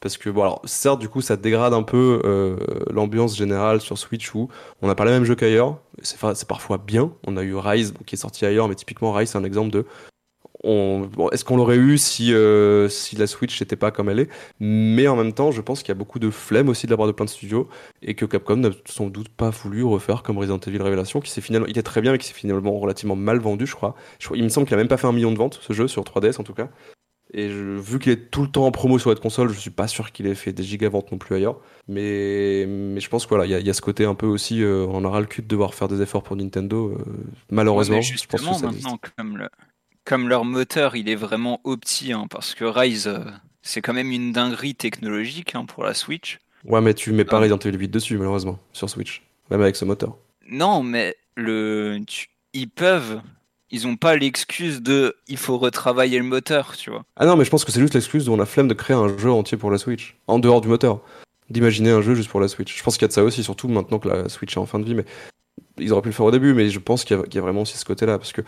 Parce 0.00 0.16
que, 0.16 0.30
bon, 0.30 0.42
alors, 0.42 0.62
certes, 0.64 0.98
du 0.98 1.10
coup, 1.10 1.20
ça 1.20 1.36
dégrade 1.36 1.74
un 1.74 1.82
peu 1.82 2.22
euh, 2.24 2.56
l'ambiance 2.90 3.36
générale 3.36 3.82
sur 3.82 3.98
Switch 3.98 4.34
où 4.34 4.48
on 4.80 4.86
n'a 4.86 4.94
pas 4.94 5.04
les 5.04 5.10
mêmes 5.10 5.24
jeux 5.24 5.34
qu'ailleurs. 5.34 5.78
C'est 6.02 6.48
parfois 6.48 6.78
bien. 6.78 7.12
On 7.26 7.36
a 7.36 7.42
eu 7.42 7.54
Rise 7.54 7.92
qui 8.06 8.14
est 8.14 8.18
sorti 8.18 8.46
ailleurs, 8.46 8.66
mais 8.66 8.74
typiquement, 8.74 9.12
Rise, 9.12 9.30
c'est 9.30 9.38
un 9.38 9.44
exemple 9.44 9.70
de. 9.70 9.84
Bon, 10.64 11.28
Est-ce 11.30 11.44
qu'on 11.44 11.56
l'aurait 11.56 11.76
eu 11.76 11.96
si, 11.98 12.32
euh, 12.34 12.88
si 12.88 13.16
la 13.16 13.26
Switch 13.26 13.60
n'était 13.60 13.76
pas 13.76 13.90
comme 13.90 14.08
elle 14.08 14.20
est? 14.20 14.28
Mais 14.60 15.08
en 15.08 15.16
même 15.16 15.32
temps, 15.32 15.50
je 15.52 15.60
pense 15.60 15.80
qu'il 15.82 15.88
y 15.88 15.92
a 15.92 15.94
beaucoup 15.94 16.18
de 16.18 16.30
flemme 16.30 16.68
aussi 16.68 16.86
de 16.86 16.90
la 16.90 16.96
part 16.96 17.06
de 17.06 17.12
plein 17.12 17.24
de 17.24 17.30
studios 17.30 17.68
et 18.02 18.14
que 18.14 18.24
Capcom 18.26 18.56
n'a 18.56 18.70
sans 18.86 19.06
doute 19.06 19.28
pas 19.28 19.50
voulu 19.50 19.84
refaire 19.84 20.22
comme 20.22 20.38
Resident 20.38 20.58
Evil 20.66 20.82
Révélation, 20.82 21.20
qui 21.20 21.30
s'est 21.30 21.40
finalement, 21.40 21.66
il 21.66 21.70
était 21.70 21.82
très 21.82 22.00
bien, 22.00 22.12
mais 22.12 22.18
qui 22.18 22.26
s'est 22.28 22.34
finalement 22.34 22.78
relativement 22.78 23.16
mal 23.16 23.38
vendu, 23.38 23.66
je 23.66 23.74
crois. 23.74 23.94
Je 24.18 24.28
il 24.34 24.44
me 24.44 24.48
semble 24.48 24.66
qu'il 24.66 24.74
a 24.74 24.78
même 24.78 24.88
pas 24.88 24.96
fait 24.96 25.06
un 25.06 25.12
million 25.12 25.32
de 25.32 25.38
ventes, 25.38 25.58
ce 25.62 25.72
jeu, 25.72 25.88
sur 25.88 26.02
3DS 26.04 26.38
en 26.40 26.44
tout 26.44 26.54
cas. 26.54 26.68
Et 27.32 27.48
je- 27.48 27.78
vu 27.78 28.00
qu'il 28.00 28.10
est 28.10 28.30
tout 28.30 28.42
le 28.42 28.48
temps 28.48 28.66
en 28.66 28.72
promo 28.72 28.98
sur 28.98 29.10
cette 29.10 29.20
console, 29.20 29.50
je 29.50 29.58
suis 29.60 29.70
pas 29.70 29.86
sûr 29.86 30.10
qu'il 30.10 30.26
ait 30.26 30.34
fait 30.34 30.52
des 30.52 30.64
gigaventes 30.64 31.12
non 31.12 31.18
plus 31.18 31.36
ailleurs. 31.36 31.60
Mais, 31.86 32.66
mais 32.68 32.98
je 33.00 33.08
pense 33.08 33.22
qu'il 33.24 33.28
voilà, 33.36 33.46
il 33.46 33.50
y, 33.50 33.54
a- 33.54 33.60
y 33.60 33.70
a 33.70 33.72
ce 33.72 33.80
côté 33.80 34.04
un 34.04 34.16
peu 34.16 34.26
aussi, 34.26 34.62
euh, 34.64 34.84
on 34.88 34.96
en 34.96 35.04
aura 35.04 35.20
le 35.20 35.26
cul 35.26 35.40
de 35.42 35.46
devoir 35.46 35.74
faire 35.74 35.86
des 35.86 36.02
efforts 36.02 36.24
pour 36.24 36.34
Nintendo, 36.34 36.88
euh, 36.98 37.02
malheureusement. 37.50 38.00
Je 38.00 38.26
pense 38.26 38.40
que 38.40 38.46
ça 38.58 38.66
maintenant, 38.66 38.98
comme, 39.16 39.36
le- 39.38 39.48
comme 40.04 40.28
leur 40.28 40.44
moteur, 40.44 40.96
il 40.96 41.08
est 41.08 41.14
vraiment 41.16 41.60
opti, 41.64 42.12
hein, 42.12 42.26
parce 42.30 42.54
que 42.54 42.64
Rise, 42.64 43.06
euh, 43.08 43.20
c'est 43.62 43.80
quand 43.82 43.92
même 43.92 44.10
une 44.10 44.32
dinguerie 44.32 44.74
technologique 44.74 45.54
hein, 45.54 45.64
pour 45.64 45.84
la 45.84 45.94
Switch. 45.94 46.38
Ouais, 46.64 46.80
mais 46.80 46.94
tu 46.94 47.12
mets 47.12 47.24
pas. 47.24 47.38
Resident 47.38 47.58
Evil 47.58 47.78
8 47.78 47.88
dessus, 47.88 48.18
malheureusement, 48.18 48.58
sur 48.72 48.88
Switch. 48.90 49.22
Même 49.50 49.62
avec 49.62 49.76
ce 49.76 49.84
moteur. 49.84 50.16
Non, 50.48 50.82
mais 50.82 51.16
le, 51.36 51.98
tu- 52.06 52.28
ils 52.52 52.68
peuvent. 52.68 53.20
Ils 53.72 53.86
ont 53.86 53.96
pas 53.96 54.16
l'excuse 54.16 54.82
de 54.82 55.16
il 55.28 55.36
faut 55.36 55.56
retravailler 55.56 56.18
le 56.18 56.24
moteur, 56.24 56.76
tu 56.76 56.90
vois. 56.90 57.04
Ah 57.16 57.24
non, 57.24 57.36
mais 57.36 57.44
je 57.44 57.50
pense 57.50 57.64
que 57.64 57.70
c'est 57.70 57.80
juste 57.80 57.94
l'excuse 57.94 58.28
où 58.28 58.32
on 58.32 58.40
a 58.40 58.46
flemme 58.46 58.66
de 58.66 58.74
créer 58.74 58.96
un 58.96 59.16
jeu 59.16 59.30
entier 59.30 59.56
pour 59.56 59.70
la 59.70 59.78
Switch, 59.78 60.16
en 60.26 60.38
dehors 60.40 60.60
du 60.60 60.66
moteur. 60.68 61.00
D'imaginer 61.50 61.90
un 61.90 62.00
jeu 62.02 62.14
juste 62.16 62.28
pour 62.30 62.40
la 62.40 62.48
Switch. 62.48 62.76
Je 62.76 62.82
pense 62.82 62.94
qu'il 62.96 63.02
y 63.02 63.04
a 63.04 63.08
de 63.08 63.12
ça 63.12 63.22
aussi, 63.24 63.42
surtout 63.44 63.68
maintenant 63.68 63.98
que 64.00 64.08
la 64.08 64.28
Switch 64.28 64.54
est 64.56 64.58
en 64.60 64.66
fin 64.66 64.80
de 64.80 64.84
vie, 64.84 64.94
mais 64.94 65.04
ils 65.78 65.92
auraient 65.92 66.02
pu 66.02 66.08
le 66.08 66.14
faire 66.14 66.26
au 66.26 66.30
début, 66.30 66.52
mais 66.54 66.68
je 66.68 66.78
pense 66.78 67.04
qu'il 67.04 67.16
y, 67.32 67.38
a- 67.38 67.40
vraiment 67.40 67.62
aussi 67.62 67.76
ce 67.76 67.84
côté-là, 67.84 68.18
parce 68.18 68.32
que 68.32 68.42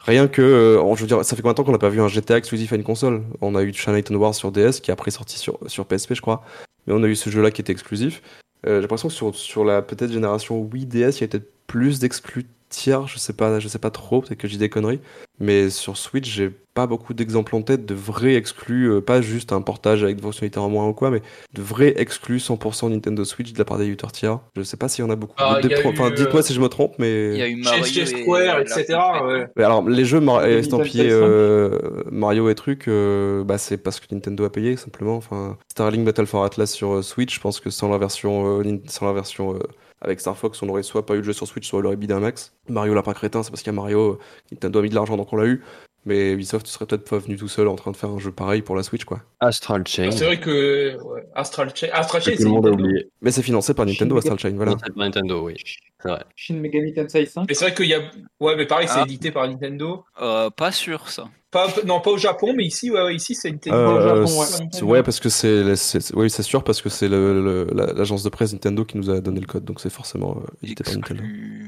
rien 0.00 0.28
que, 0.28 0.42
euh, 0.42 0.94
je 0.94 1.00
veux 1.02 1.06
dire, 1.06 1.24
ça 1.24 1.36
fait 1.36 1.42
combien 1.42 1.52
de 1.52 1.56
temps 1.56 1.64
qu'on 1.64 1.72
n'a 1.72 1.78
pas 1.78 1.88
vu 1.88 2.00
un 2.00 2.08
GTA 2.08 2.38
exclusif 2.38 2.72
à 2.72 2.76
une 2.76 2.84
console? 2.84 3.22
On 3.40 3.54
a 3.54 3.62
eu 3.62 3.72
Chinatown 3.72 4.16
Wars 4.16 4.34
sur 4.34 4.52
DS, 4.52 4.80
qui 4.80 4.90
est 4.90 4.92
après 4.92 5.10
sorti 5.10 5.38
sur, 5.38 5.58
sur 5.66 5.86
PSP, 5.86 6.14
je 6.14 6.20
crois, 6.20 6.42
mais 6.86 6.92
on 6.94 7.02
a 7.02 7.06
eu 7.08 7.16
ce 7.16 7.30
jeu-là 7.30 7.50
qui 7.50 7.60
était 7.60 7.72
exclusif. 7.72 8.22
Euh, 8.66 8.76
J'ai 8.76 8.80
l'impression 8.82 9.08
que 9.08 9.14
sur, 9.14 9.34
sur 9.34 9.64
la 9.64 9.82
peut-être 9.82 10.12
génération 10.12 10.60
Wii 10.60 10.86
DS, 10.86 11.18
il 11.18 11.20
y 11.20 11.24
a 11.24 11.28
peut-être 11.28 11.50
plus 11.66 11.98
d'exclus 12.00 12.46
tiers, 12.68 13.06
je 13.06 13.18
sais 13.18 13.32
pas, 13.32 13.58
je 13.60 13.68
sais 13.68 13.78
pas 13.78 13.90
trop, 13.90 14.20
peut-être 14.20 14.38
que 14.38 14.48
je 14.48 14.52
dis 14.52 14.58
des 14.58 14.68
conneries, 14.68 15.00
mais 15.40 15.70
sur 15.70 15.96
Switch, 15.96 16.28
j'ai 16.30 16.50
pas 16.74 16.86
beaucoup 16.86 17.12
d'exemples 17.12 17.56
en 17.56 17.62
tête 17.62 17.86
de 17.86 17.94
vrais 17.94 18.34
exclus, 18.34 18.88
euh, 18.88 19.00
pas 19.00 19.20
juste 19.20 19.52
un 19.52 19.60
portage 19.62 20.04
avec 20.04 20.14
des 20.16 20.22
fonctionnalités 20.22 20.60
en 20.60 20.68
moins 20.68 20.86
ou 20.86 20.92
quoi, 20.92 21.10
mais 21.10 21.22
de 21.54 21.60
vrais 21.62 21.92
exclus 21.96 22.38
100% 22.38 22.90
Nintendo 22.90 23.24
Switch 23.24 23.52
de 23.52 23.58
la 23.58 23.64
part 23.64 23.78
des 23.78 23.86
éditeurs 23.86 24.12
tiers. 24.12 24.38
Je 24.56 24.62
sais 24.62 24.76
pas 24.76 24.88
s'il 24.88 25.04
y 25.04 25.08
en 25.08 25.10
a 25.10 25.16
beaucoup. 25.16 25.34
Ah, 25.38 25.58
y 25.60 25.74
a 25.74 25.78
Enfin, 25.86 26.10
eu, 26.10 26.14
dites-moi 26.14 26.38
euh, 26.38 26.42
si 26.42 26.54
je 26.54 26.60
me 26.60 26.68
trompe, 26.68 26.94
mais. 26.98 27.30
Il 27.32 27.38
y 27.38 27.42
a 27.42 27.48
eu 27.48 27.56
Mario 27.56 27.84
et 27.84 28.06
Square, 28.06 28.60
etc. 28.60 28.84
ouais. 29.24 29.46
Mais 29.56 29.64
alors, 29.64 29.88
les 29.88 30.04
jeux 30.04 30.20
Mar- 30.20 30.46
Les 30.46 30.58
estampillés 30.58 31.08
euh, 31.10 31.78
Mario 32.12 32.48
et 32.48 32.54
trucs, 32.54 32.86
euh, 32.86 33.42
bah, 33.42 33.58
c'est 33.58 33.78
parce 33.78 33.98
que 33.98 34.06
Nintendo 34.14 34.44
a 34.44 34.50
payé 34.52 34.76
simplement. 34.76 35.16
Enfin, 35.16 35.56
Starlink 35.72 36.04
Battle 36.04 36.26
for 36.26 36.44
Atlas 36.44 36.70
sur 36.70 36.94
euh, 36.96 37.02
Switch, 37.02 37.34
je 37.34 37.40
pense 37.40 37.58
que 37.58 37.70
sans 37.70 37.88
la 37.88 37.98
version, 37.98 38.60
euh, 38.60 38.78
sans 38.86 39.06
la 39.06 39.12
version 39.12 39.54
euh, 39.54 39.58
avec 40.00 40.20
Star 40.20 40.36
Fox, 40.36 40.62
on 40.62 40.68
aurait 40.68 40.82
soit 40.82 41.04
pas 41.06 41.14
eu 41.14 41.18
le 41.18 41.22
jeu 41.24 41.32
sur 41.32 41.46
Switch, 41.46 41.66
soit 41.68 41.78
on 41.78 41.82
l'aurait 41.82 41.96
bidé 41.96 42.14
un 42.14 42.20
max. 42.20 42.52
Mario 42.68 42.94
Lapin 42.94 43.12
Crétin, 43.14 43.42
c'est 43.42 43.50
parce 43.50 43.62
qu'il 43.62 43.72
y 43.72 43.76
a 43.76 43.80
Mario, 43.80 44.12
euh, 44.12 44.18
Nintendo 44.52 44.78
a 44.78 44.82
mis 44.82 44.88
de 44.90 44.94
l'argent 44.94 45.16
donc 45.16 45.32
on 45.32 45.36
l'a 45.36 45.46
eu. 45.46 45.62
Mais 46.04 46.30
Ubisoft 46.32 46.66
serait 46.68 46.86
peut-être 46.86 47.08
pas 47.10 47.18
venu 47.18 47.36
tout 47.36 47.48
seul 47.48 47.68
en 47.68 47.74
train 47.74 47.90
de 47.90 47.96
faire 47.96 48.08
un 48.08 48.18
jeu 48.18 48.30
pareil 48.32 48.62
pour 48.62 48.76
la 48.76 48.82
Switch, 48.82 49.04
quoi. 49.04 49.20
Astral 49.40 49.86
Chain. 49.86 50.10
C'est 50.12 50.24
vrai 50.24 50.40
que 50.40 50.96
ouais, 51.02 51.26
Astral 51.34 51.70
Chain, 51.74 51.88
Astral 51.92 52.22
Chain, 52.22 52.30
c'est 52.30 52.36
tout 52.38 52.44
le 52.44 52.50
monde 52.50 52.66
a 52.66 52.70
Nintendo. 52.70 52.88
oublié. 52.88 53.10
Mais 53.20 53.30
c'est 53.32 53.42
financé 53.42 53.74
par 53.74 53.84
Nintendo, 53.84 54.14
Shin 54.14 54.18
Astral 54.18 54.38
Chain, 54.38 54.52
voilà. 54.56 54.76
Pas 54.76 54.86
Nintendo, 54.96 55.44
oui. 55.44 55.56
C'est 56.00 56.08
vrai. 56.08 56.22
Shin 56.36 56.54
Megami 56.54 56.94
Tensei 56.94 57.26
5. 57.26 57.44
Mais 57.48 57.54
c'est 57.54 57.64
vrai 57.66 57.74
qu'il 57.74 57.86
y 57.86 57.94
a, 57.94 58.00
ouais, 58.40 58.56
mais 58.56 58.66
pareil, 58.66 58.86
c'est 58.88 59.00
Ah. 59.00 59.04
édité 59.04 59.32
par 59.32 59.46
Nintendo. 59.48 60.04
Euh, 60.22 60.48
pas 60.50 60.70
sûr 60.72 61.08
ça. 61.10 61.28
Pas, 61.50 61.66
non, 61.86 62.00
pas 62.00 62.10
au 62.10 62.18
Japon, 62.18 62.52
mais 62.54 62.64
ici, 62.64 62.90
ouais, 62.90 63.00
ouais, 63.02 63.14
ici, 63.14 63.34
c'est 63.34 63.50
Nintendo. 63.50 63.76
Euh, 63.78 63.96
au 64.22 64.26
Japon, 64.26 64.42
c'est- 64.70 64.82
ouais. 64.82 64.90
ouais, 64.90 65.02
parce 65.02 65.18
que 65.18 65.30
c'est, 65.30 65.76
c'est- 65.76 66.00
c'est- 66.00 66.14
oui, 66.14 66.28
c'est 66.28 66.42
sûr 66.42 66.62
parce 66.62 66.82
que 66.82 66.90
c'est 66.90 67.08
l'agence 67.08 68.22
de 68.22 68.28
presse 68.28 68.52
Nintendo 68.52 68.84
qui 68.84 68.98
nous 68.98 69.08
a 69.08 69.20
donné 69.22 69.40
le 69.40 69.46
code, 69.46 69.64
donc 69.64 69.80
c'est 69.80 69.88
forcément 69.90 70.36
euh, 70.42 70.46
édité 70.62 70.84
par 70.84 70.94
Nintendo. 70.94 71.22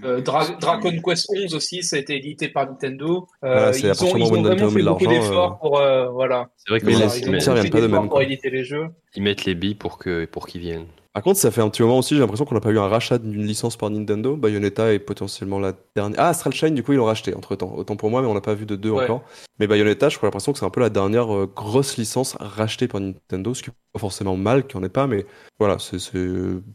Euh, 0.05 0.21
Dra- 0.21 0.57
Dragon 0.61 0.93
Quest 1.03 1.27
11 1.35 1.55
aussi, 1.55 1.83
ça 1.83 1.97
a 1.97 1.99
été 1.99 2.15
édité 2.17 2.49
par 2.49 2.67
Nintendo. 2.67 3.27
Euh, 3.43 3.53
Voilà, 3.53 3.73
c'est 3.73 3.89
à 3.89 3.93
ils, 3.95 4.05
ont, 4.05 4.17
ils 4.17 4.23
ont 4.23 4.27
vraiment 4.29 4.43
Nintendo 4.51 4.71
fait 4.71 4.83
beaucoup 4.83 5.07
d'efforts 5.07 5.59
pour, 5.61 5.79
euh, 5.81 6.09
voilà. 6.11 6.51
C'est 6.57 6.71
vrai 6.73 6.81
que 6.81 6.87
Mais 6.87 6.93
ils, 6.93 6.99
les- 6.99 7.05
Ils 7.19 7.23
ils 7.23 7.29
ont 7.29 7.33
mettent, 7.33 7.43
ça 7.43 7.57
fait 7.57 7.71
pas 7.71 7.81
de 7.81 7.87
même, 7.87 8.09
pour 8.09 8.21
éditer 8.23 8.51
les 8.51 8.65
jeux. 8.65 8.87
ils 9.17 9.23
mettent 9.23 9.45
les 9.47 9.55
billes 9.55 9.75
pour 9.77 9.97
que 9.99 10.27
pour 10.27 10.47
qu'ils 10.47 10.61
viennent. 10.61 10.87
Par 11.13 11.25
contre, 11.25 11.41
ça 11.41 11.51
fait 11.51 11.61
un 11.61 11.69
petit 11.69 11.83
moment 11.83 11.99
aussi, 11.99 12.15
j'ai 12.15 12.21
l'impression 12.21 12.45
qu'on 12.45 12.55
n'a 12.55 12.61
pas 12.61 12.71
eu 12.71 12.79
un 12.79 12.87
rachat 12.87 13.19
d'une 13.19 13.45
licence 13.45 13.77
par 13.77 13.91
Nintendo. 13.91 14.37
Bayonetta 14.37 14.93
est 14.93 15.01
potentiellement 15.01 15.59
la 15.59 15.73
dernière. 15.97 16.21
Ah, 16.21 16.29
Astral 16.29 16.53
Chain, 16.53 16.71
du 16.71 16.85
coup, 16.85 16.93
ils 16.93 16.97
l'ont 16.99 17.05
racheté 17.07 17.35
entre 17.35 17.57
temps. 17.57 17.73
Autant 17.75 17.97
pour 17.97 18.11
moi, 18.11 18.23
mais 18.23 18.29
on 18.29 18.35
n'a 18.35 18.41
pas 18.41 18.55
vu 18.55 18.65
de 18.65 18.77
deux 18.77 18.91
Ouais. 18.91 19.05
encore. 19.05 19.25
Mais 19.59 19.67
Bayonetta, 19.67 20.09
je 20.09 20.17
crois 20.19 20.29
l'impression 20.29 20.53
que 20.53 20.59
c'est 20.61 20.65
un 20.65 20.71
peu 20.71 20.81
la 20.81 20.89
dernière 20.89 21.35
euh, 21.35 21.47
grosse 21.53 21.97
licence 21.97 22.37
rachetée 22.39 22.87
par 22.87 23.01
Nintendo, 23.01 23.53
ce 23.55 23.63
qui 23.65 23.71
est 23.71 23.75
pas 23.93 23.99
forcément 23.99 24.37
mal 24.37 24.67
qu'il 24.69 24.79
n'y 24.79 24.85
en 24.85 24.87
ait 24.87 24.91
pas, 24.93 25.09
mais 25.09 25.27
voilà, 25.59 25.79
c'est 25.81 25.99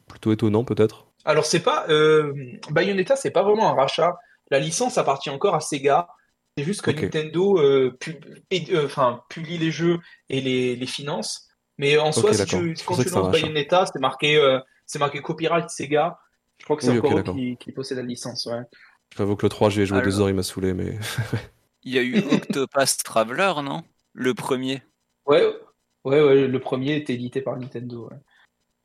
plutôt 0.10 0.34
étonnant 0.34 0.66
peut-être. 0.66 1.07
Alors, 1.24 1.45
c'est 1.45 1.62
pas. 1.64 1.86
Euh, 1.88 2.34
Bayonetta, 2.72 3.16
c'est 3.16 3.32
pas 3.32 3.41
vraiment 3.44 3.70
un 3.70 3.74
rachat. 3.76 4.18
La 4.52 4.60
licence 4.60 4.98
appartient 4.98 5.30
encore 5.30 5.56
à 5.56 5.62
Sega. 5.62 6.10
C'est 6.57 6.64
juste 6.66 6.82
que. 6.82 6.91
Nintendo 6.91 7.57
euh, 7.60 7.91
pub- 7.99 8.24
et- 8.52 8.66
euh, 8.76 8.88
publie 9.30 9.57
les 9.57 9.72
jeux 9.72 9.98
et 10.30 10.41
les, 10.41 10.76
les 10.76 10.86
finance. 10.86 11.44
Mais 11.77 11.97
en 11.97 12.11
soi, 12.11 12.30
Ok, 12.30 12.35
si 12.35 12.38
d'accord. 12.39 12.60
tu, 12.61 12.76
quand 12.85 12.97
tu 12.97 13.10
lances. 13.10 13.31
Bayonetta, 13.31 13.85
c'est 13.85 13.99
marqué, 13.99 14.38
euh, 14.38 14.60
c'est 14.85 14.99
marqué 14.99 15.22
copyright 15.22 15.69
Sega. 15.69 16.19
Je 16.57 16.64
crois 16.64 16.77
que 16.77 16.84
c'est 16.84 16.91
Oui, 16.91 16.99
encore 16.99 17.19
eux 17.19 17.23
qui, 17.23 17.57
qui 17.57 17.72
possèdent 17.72 17.97
la 17.97 18.03
licence. 18.03 18.45
Ouais. 18.45 18.61
J'avoue 19.18 19.35
que 19.35 19.45
le 19.45 19.49
3, 19.49 19.69
j'y 19.69 19.81
ai 19.81 19.85
joué 19.85 19.97
Alors. 19.97 20.10
deux 20.10 20.22
heures, 20.22 20.30
il 20.30 20.35
m'a 20.35 20.43
saoulé, 20.43 20.73
mais. 20.73 20.97
Il 21.84 21.93
y 21.93 21.99
a 21.99 22.02
eu 22.02 22.18
Octopath 22.31 23.03
Traveler, 23.03 23.53
non? 23.64 23.84
Le 24.14 24.34
premier. 24.34 24.81
Ouais, 25.26 25.45
ouais, 26.06 26.22
ouais, 26.22 26.47
le 26.47 26.60
premier 26.60 26.95
était 26.95 27.14
édité 27.14 27.41
par 27.41 27.57
Nintendo. 27.57 28.07
Ouais. 28.10 28.18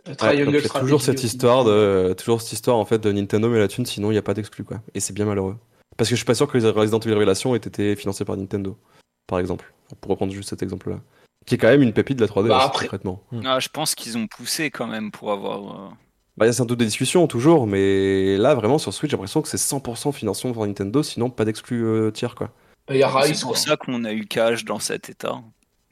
Ouais, 0.08 0.16
Triangle 0.16 0.44
donc 0.46 0.54
il 0.54 0.54
y 0.54 0.56
a 0.56 0.60
Strategy 0.64 0.86
toujours 0.86 1.02
cette 1.02 1.22
histoire 1.22 1.64
de, 1.64 2.14
toujours 2.16 2.40
cette 2.40 2.54
histoire 2.54 2.78
en 2.78 2.86
fait 2.86 2.98
de 2.98 3.12
Nintendo 3.12 3.50
mais 3.50 3.58
la 3.58 3.68
thune, 3.68 3.84
sinon 3.84 4.10
il 4.10 4.14
n'y 4.14 4.18
a 4.18 4.22
pas 4.22 4.32
d'exclus 4.32 4.64
quoi. 4.64 4.80
Et 4.94 5.00
c'est 5.00 5.12
bien 5.12 5.26
malheureux. 5.26 5.58
Parce 5.98 6.08
que 6.08 6.14
je 6.14 6.20
suis 6.20 6.24
pas 6.24 6.34
sûr 6.34 6.50
que 6.50 6.56
les 6.56 6.70
Resident 6.70 6.98
Evil 7.00 7.12
Révélation 7.12 7.54
aient 7.54 7.58
été 7.58 7.94
financés 7.96 8.24
par 8.24 8.36
Nintendo, 8.36 8.78
par 9.26 9.38
exemple. 9.38 9.74
Pour 10.00 10.12
reprendre 10.12 10.32
juste 10.32 10.48
cet 10.48 10.62
exemple-là. 10.62 11.00
Qui 11.46 11.54
est 11.54 11.58
quand 11.58 11.68
même 11.68 11.82
une 11.82 11.92
pépite 11.92 12.16
de 12.18 12.22
la 12.22 12.28
3D, 12.28 12.48
Bah, 12.48 12.58
aussi, 12.58 12.66
après- 12.66 12.86
concrètement. 12.86 13.22
Ah, 13.44 13.58
je 13.60 13.68
pense 13.68 13.94
qu'ils 13.94 14.16
ont 14.18 14.26
poussé 14.26 14.70
quand 14.70 14.86
même 14.86 15.10
pour 15.10 15.32
avoir. 15.32 15.58
euh, 15.58 15.88
Bah, 16.36 16.46
il 16.46 16.48
y 16.48 16.50
a 16.50 16.52
sans 16.52 16.64
doute 16.66 16.78
des 16.78 16.84
discussions 16.86 17.26
toujours, 17.26 17.66
mais 17.66 18.36
là 18.38 18.54
vraiment 18.54 18.78
sur 18.78 18.92
Switch, 18.94 19.10
j'ai 19.10 19.16
l'impression 19.16 19.42
que 19.42 19.48
c'est 19.48 19.56
100% 19.58 20.12
financement 20.12 20.52
par 20.52 20.66
Nintendo, 20.66 21.02
sinon 21.02 21.28
pas 21.30 21.44
d'exclus 21.44 21.84
euh, 21.84 22.10
tiers 22.10 22.34
quoi. 22.34 22.50
Il 22.90 22.96
y 22.96 23.02
a 23.02 23.08
Rise, 23.08 23.34
C'est 23.36 23.40
pour 23.42 23.50
quoi. 23.52 23.58
ça 23.60 23.76
qu'on 23.76 24.04
a 24.04 24.12
eu 24.12 24.24
Cage 24.26 24.64
dans 24.64 24.78
cet 24.78 25.08
état. 25.10 25.40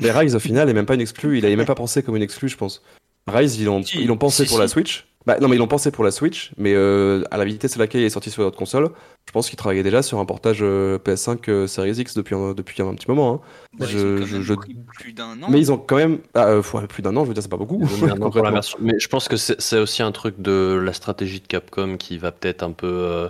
Mais 0.01 0.11
Rise 0.11 0.35
au 0.37 0.39
final 0.39 0.69
est 0.69 0.73
même 0.75 0.87
pas 0.87 0.95
une 0.95 1.01
exclue, 1.01 1.39
il 1.39 1.45
avait 1.47 1.57
même 1.57 1.67
pas 1.67 1.75
pensé 1.75 2.03
comme 2.03 2.17
une 2.17 2.23
exclue, 2.23 2.49
je 2.49 2.57
pense. 2.57 2.83
Rise, 3.27 3.59
ils 3.59 3.65
l'ont 3.65 3.83
Si, 3.83 3.99
ils 4.01 4.07
l'ont 4.07 4.17
pensé 4.17 4.45
si, 4.45 4.49
pour 4.49 4.59
la. 4.59 4.69
Switch. 4.69 5.08
Bah 5.27 5.37
non, 5.41 5.49
mais 5.49 5.57
ils 5.57 5.59
l'ont 5.59 5.67
pensé 5.69 5.91
pour 5.91 6.05
la 6.05 6.11
Switch, 6.11 6.53
mais 6.57 6.73
euh, 6.75 7.23
à 7.31 7.37
la 7.37 7.45
vitesse 7.45 7.77
à 7.77 7.79
laquelle 7.81 8.01
il 8.01 8.05
est 8.05 8.11
sorti 8.11 8.31
sur 8.31 8.43
votre 8.45 8.57
console, 8.57 8.89
je 9.27 9.33
pense 9.33 9.51
qu'ils 9.51 9.59
travaillaient 9.59 9.83
déjà 9.83 10.01
sur 10.01 10.19
un 10.21 10.25
portage 10.25 10.59
euh, 10.63 10.99
PS5 10.99 11.51
euh, 11.51 11.67
Series 11.67 11.91
X 11.99 12.15
depuis 12.15 12.35
un, 12.35 12.55
depuis 12.55 12.81
un 12.83 12.95
petit 12.95 13.09
moment. 13.11 13.35
hein. 13.35 13.41
Bah, 13.79 13.87
ils 13.91 13.99
Je- 13.99 13.99
ont 14.17 14.19
quand 14.21 14.27
je- 14.27 14.33
même 14.37 14.43
je- 14.43 14.55
pris 14.55 14.77
plus 14.95 15.13
d'un 15.13 15.43
an. 15.43 15.49
Mais 15.51 15.59
ils 15.61 15.71
ont 15.71 15.77
quand 15.77 15.97
même. 15.97 16.21
Ah, 16.35 16.47
euh, 16.47 16.63
faut- 16.63 16.81
plus 16.87 17.03
d'un 17.03 17.15
an, 17.17 17.25
je 17.25 17.29
veux 17.29 17.35
dire, 17.35 17.43
c'est 17.43 17.51
pas 17.51 17.59
beaucoup. 17.59 17.79
Pour 18.33 18.43
la 18.45 18.51
version. 18.53 18.79
Mais 18.81 18.99
je 18.99 19.09
pense 19.09 19.29
que 19.29 19.37
c'est 19.37 19.79
aussi 19.79 20.03
un 20.03 20.13
truc 20.13 20.41
de 20.41 20.81
la 20.83 20.93
stratégie 20.95 21.41
de 21.41 21.47
Capcom 21.47 21.97
qui 21.99 22.17
va 22.17 22.33
peut-être 22.33 22.63
un 22.63 22.73
peu. 22.73 22.87
euh, 22.87 23.29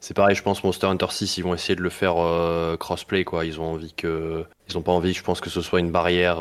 C'est 0.00 0.14
pareil, 0.14 0.36
je 0.36 0.42
pense 0.42 0.62
Monster 0.62 0.86
Hunter 0.86 1.06
6, 1.10 1.38
ils 1.38 1.42
vont 1.44 1.54
essayer 1.54 1.74
de 1.74 1.82
le 1.82 1.90
faire 1.90 2.14
euh, 2.18 2.76
crossplay 2.76 3.24
quoi. 3.24 3.44
Ils 3.46 3.58
ont 3.60 3.72
envie 3.72 3.92
que, 3.94 4.44
ils 4.68 4.76
ont 4.78 4.82
pas 4.82 4.92
envie, 4.92 5.12
je 5.14 5.22
pense 5.24 5.40
que 5.40 5.50
ce 5.50 5.60
soit 5.62 5.80
une 5.80 5.90
barrière. 5.90 6.40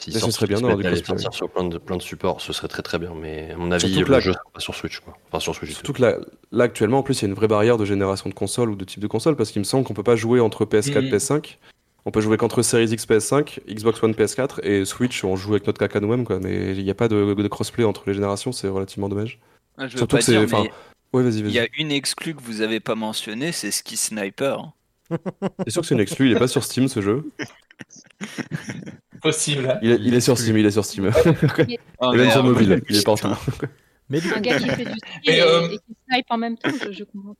Ce 0.00 0.18
sortent- 0.18 0.32
serait 0.32 0.46
bien 0.46 0.58
crossplay, 0.60 0.96
sortir 1.04 1.32
sur 1.34 1.50
plein 1.50 1.64
de, 1.64 1.78
plein 1.78 1.96
de 1.96 2.02
supports, 2.02 2.40
ce 2.40 2.52
serait 2.52 2.68
très 2.68 2.82
très 2.82 2.98
bien. 2.98 3.12
Mais 3.14 3.50
à 3.52 3.56
mon 3.56 3.70
avis, 3.70 3.88
Surtout 3.88 4.04
que 4.04 4.08
le 4.08 4.14
là- 4.14 4.20
jeu 4.20 4.32
sera 4.32 4.44
pas 4.52 4.60
sur 4.60 4.74
Switch 4.74 5.00
quoi. 5.00 5.16
Enfin 5.28 5.40
sur 5.40 5.54
Switch. 5.54 5.72
Surtout 5.72 5.92
que 5.92 6.02
là, 6.02 6.16
là, 6.52 6.64
actuellement, 6.64 6.98
en 6.98 7.02
plus, 7.02 7.18
il 7.20 7.22
y 7.22 7.24
a 7.26 7.28
une 7.28 7.34
vraie 7.34 7.48
barrière 7.48 7.76
de 7.76 7.84
génération 7.84 8.28
de 8.30 8.34
consoles 8.34 8.70
ou 8.70 8.76
de 8.76 8.84
type 8.84 9.00
de 9.00 9.06
console 9.06 9.36
parce 9.36 9.50
qu'il 9.50 9.60
me 9.60 9.64
semble 9.64 9.84
qu'on 9.84 9.94
peut 9.94 10.02
pas 10.02 10.16
jouer 10.16 10.40
entre 10.40 10.64
PS4 10.64 11.04
Mhm. 11.04 11.10
PS5. 11.10 11.58
On 12.06 12.10
peut 12.10 12.22
jouer 12.22 12.38
qu'entre 12.38 12.62
Series 12.62 12.86
X 12.90 13.04
PS5, 13.06 13.60
Xbox 13.68 14.02
One 14.02 14.14
PS4 14.14 14.60
et 14.62 14.86
Switch, 14.86 15.22
on 15.22 15.36
joue 15.36 15.50
avec 15.52 15.66
notre 15.66 15.78
caca 15.78 16.00
nous-mêmes, 16.00 16.24
quoi. 16.24 16.40
Mais 16.40 16.74
il 16.74 16.82
n'y 16.82 16.90
a 16.90 16.94
pas 16.94 17.08
de, 17.08 17.34
de 17.34 17.48
crossplay 17.48 17.84
entre 17.84 18.04
les 18.06 18.14
générations, 18.14 18.52
c'est 18.52 18.68
relativement 18.68 19.10
dommage. 19.10 19.38
Ah, 19.76 19.86
je 19.86 19.92
veux 19.92 19.98
Surtout 19.98 20.16
pas 20.16 20.20
que 20.20 20.24
c'est- 20.24 20.38
Ouais, 21.12 21.24
vas-y, 21.24 21.40
il 21.40 21.50
y 21.50 21.58
a 21.58 21.66
une 21.76 21.90
exclue 21.90 22.34
que 22.36 22.40
vous 22.42 22.60
avez 22.60 22.78
pas 22.80 22.94
mentionnée, 22.94 23.50
c'est 23.52 23.70
Ski 23.72 23.96
Sniper. 23.96 24.70
C'est 25.64 25.70
sûr 25.70 25.82
que 25.82 25.88
c'est 25.88 25.94
une 25.96 26.00
exclu, 26.00 26.30
il 26.30 26.36
est 26.36 26.38
pas 26.38 26.46
sur 26.46 26.62
Steam 26.62 26.86
ce 26.88 27.00
jeu. 27.02 27.24
Possible. 29.20 29.70
hein. 29.70 29.78
Il 29.82 29.90
est, 29.90 29.98
il 30.00 30.14
est 30.14 30.20
sur 30.20 30.38
Steam, 30.38 30.56
il 30.56 30.66
est 30.66 30.70
sur 30.70 30.84
Steam. 30.84 31.06
Et 31.68 31.78
même 32.16 32.30
sur 32.30 32.44
mobile, 32.44 32.82
il 32.88 32.96
est 32.96 33.04
partout. 33.04 33.28
Mais 34.08 34.20
du 34.20 34.32
Un 34.32 34.40
gars 34.40 34.58
qui 34.58 34.68
fait 34.68 34.84
du 34.84 34.90
ski 34.92 35.10
Et, 35.30 35.36
et, 35.36 35.42
euh, 35.42 35.68
et 35.68 35.78
qui 35.78 35.96
snipe 36.10 36.26
en 36.30 36.38
même 36.38 36.56
temps, 36.58 36.70
je, 36.84 36.92
je 36.92 37.04
comprends. 37.04 37.36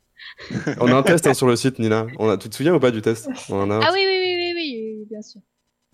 On 0.78 0.86
a 0.88 0.94
un 0.94 1.02
test 1.02 1.26
hein, 1.26 1.34
sur 1.34 1.46
le 1.48 1.56
site, 1.56 1.78
Nina. 1.78 2.06
On 2.18 2.28
a, 2.28 2.36
tu 2.36 2.48
te 2.48 2.54
souviens 2.54 2.74
ou 2.74 2.78
pas 2.80 2.90
du 2.90 3.02
test? 3.02 3.28
On 3.48 3.62
en 3.62 3.70
a 3.70 3.74
un. 3.76 3.80
Ah 3.82 3.90
oui, 3.92 4.04
oui, 4.06 4.18
oui, 4.24 4.52
oui, 4.54 4.54
oui, 5.00 5.06
bien 5.10 5.22
sûr. 5.22 5.40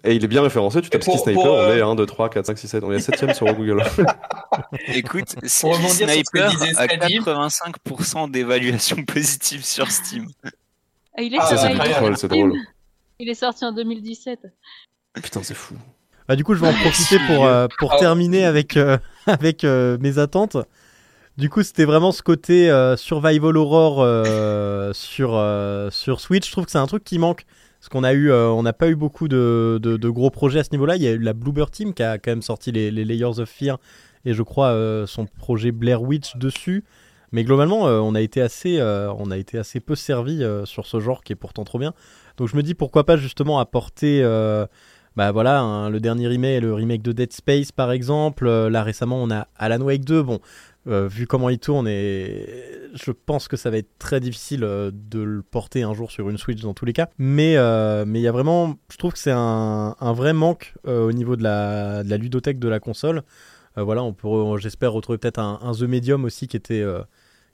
Et 0.05 0.15
il 0.15 0.23
est 0.23 0.29
bien 0.29 0.43
référencé, 0.43 0.83
tu 0.83 0.91
tapes 0.91 1.03
pour- 1.05 1.15
Ski 1.15 1.23
Sniper, 1.25 1.43
pour, 1.43 1.53
on 1.55 1.59
euh, 1.59 1.77
est 1.77 1.81
1, 1.81 1.95
2, 1.95 2.05
3, 2.07 2.29
4, 2.31 2.47
5, 2.47 2.59
6, 2.59 2.69
7. 2.69 2.85
On 2.85 2.93
est 2.93 2.99
7ème 2.99 3.35
sur 3.35 3.47
Google. 3.55 3.83
Écoute, 4.89 5.35
Ski 5.45 5.73
Sniper 5.89 6.51
disait 6.51 6.77
a 6.77 6.85
Scadi. 6.85 7.19
85% 7.21 8.31
d'évaluation 8.31 9.03
positive 9.05 9.65
sur 9.65 9.91
Steam. 9.91 10.29
Ah, 11.17 11.23
il 11.23 11.35
est 11.35 11.39
Ah, 11.41 11.49
il 11.51 12.13
est 12.13 12.17
c'est 12.17 12.29
drôle. 12.29 12.55
Il 13.19 13.29
est 13.31 13.35
sorti 13.35 13.65
en 13.65 13.73
2017. 13.73 14.41
Putain, 15.23 15.43
c'est 15.43 15.55
fou. 15.55 15.75
Bah, 16.29 16.37
du 16.37 16.45
coup, 16.45 16.55
je 16.55 16.61
vais 16.61 16.69
en 16.69 16.73
profiter 16.83 17.19
pour, 17.27 17.47
euh, 17.47 17.67
pour 17.79 17.93
Ah. 17.95 17.99
terminer 17.99 18.45
avec, 18.45 18.77
euh, 18.77 18.99
avec 19.27 19.65
euh, 19.65 19.97
mes 20.01 20.19
attentes. 20.19 20.57
Du 21.37 21.51
coup, 21.51 21.63
c'était 21.63 21.85
vraiment 21.85 22.13
ce 22.13 22.23
côté 22.23 22.71
euh, 22.71 22.97
survival 22.97 23.57
horror 23.57 23.99
euh, 24.01 24.93
sur, 24.95 25.33
euh, 25.35 25.91
sur 25.91 26.21
Switch. 26.21 26.47
Je 26.47 26.53
trouve 26.53 26.65
que 26.65 26.71
c'est 26.71 26.79
un 26.79 26.87
truc 26.87 27.05
qui 27.05 27.19
manque. 27.19 27.45
Parce 27.79 27.91
qu'on 27.91 28.05
a 28.05 28.15
eu, 28.15 28.31
euh, 28.31 28.49
on 28.49 28.63
n'a 28.63 28.73
pas 28.73 28.89
eu 28.89 28.97
beaucoup 28.97 29.29
de, 29.29 29.79
de, 29.81 29.97
de 29.97 30.09
gros 30.09 30.31
projets 30.31 30.61
à 30.61 30.65
ce 30.65 30.71
niveau-là. 30.73 30.97
Il 30.97 31.03
y 31.03 31.07
a 31.07 31.13
eu 31.13 31.19
la 31.19 31.35
Bluebird 31.35 31.71
Team 31.71 31.93
qui 31.95 32.03
a 32.03 32.19
quand 32.19 32.31
même 32.33 32.43
sorti 32.43 32.73
les, 32.73 32.91
les 32.91 33.05
Layers 33.05 33.39
of 33.39 33.49
Fear 33.49 33.79
et 34.25 34.33
je 34.33 34.43
crois 34.43 34.69
euh, 34.69 35.07
son 35.07 35.27
projet 35.27 35.71
Blair 35.73 36.03
Witch 36.03 36.37
dessus. 36.37 36.85
Mais 37.33 37.45
globalement, 37.45 37.87
euh, 37.87 37.99
on 37.99 38.15
a 38.15 38.21
été 38.23 38.41
assez, 38.41 38.79
euh, 38.81 39.13
on 39.19 39.31
a 39.31 39.37
été 39.37 39.59
assez 39.59 39.79
peu 39.79 39.95
servi 39.95 40.43
euh, 40.43 40.65
sur 40.65 40.87
ce 40.87 40.99
genre 41.01 41.23
qui 41.23 41.33
est 41.33 41.37
pourtant 41.37 41.65
trop 41.65 41.79
bien. 41.79 41.93
Donc 42.39 42.49
je 42.49 42.57
me 42.57 42.63
dis 42.63 42.75
pourquoi 42.75 43.05
pas 43.05 43.17
justement 43.17 43.61
apporter, 43.61 44.21
euh, 44.23 44.67
bah 45.17 45.33
voilà, 45.33 45.61
hein, 45.61 45.89
le 45.89 45.99
dernier 45.99 46.29
remake, 46.29 46.61
le 46.61 46.75
remake 46.75 47.01
de 47.01 47.13
Dead 47.13 47.33
Space 47.33 47.73
par 47.73 47.91
exemple. 47.91 48.47
Euh, 48.47 48.69
là 48.69 48.83
récemment, 48.83 49.23
on 49.23 49.31
a 49.31 49.49
Alan 49.57 49.81
Wake 49.81 50.05
2. 50.05 50.23
Bon, 50.23 50.41
euh, 50.89 51.09
vu 51.09 51.27
comment 51.27 51.49
il 51.49 51.59
tourne, 51.59 51.89
et 51.89 52.47
je 52.93 53.11
pense 53.13 53.49
que 53.49 53.57
ça 53.57 53.71
va 53.71 53.79
être 53.79 53.99
très 53.99 54.21
difficile 54.21 54.63
euh, 54.63 54.91
de 54.93 55.21
le 55.21 55.43
porter 55.43 55.85
un 55.85 55.95
jour 55.95 56.11
sur 56.11 56.29
une 56.29 56.37
Switch 56.37 56.61
dans 56.61 56.75
tous 56.75 56.85
les 56.85 56.93
cas. 56.93 57.09
Mais 57.17 57.57
mais 58.05 58.21
il 58.21 58.23
y 58.23 58.29
a 58.29 58.33
vraiment, 58.33 58.77
je 58.93 58.99
trouve 58.99 59.15
que 59.15 59.19
c'est 59.19 59.33
un, 59.35 59.95
vrai 60.13 60.35
manque 60.35 60.75
au 60.85 61.13
niveau 61.13 61.37
de 61.37 61.43
la, 61.43 62.05
de 62.05 62.11
la 62.11 62.19
ludothèque 62.19 62.59
de 62.59 62.69
la 62.69 62.79
console. 62.79 63.23
Voilà, 63.77 64.03
on 64.03 64.13
peut, 64.13 64.29
re- 64.29 64.59
j'espère 64.59 64.93
retrouver 64.93 65.19
peut-être 65.19 65.39
un, 65.39 65.59
un 65.63 65.73
The 65.73 65.83
Medium 65.83 66.25
aussi 66.25 66.47
qui 66.47 66.57
était, 66.57 66.85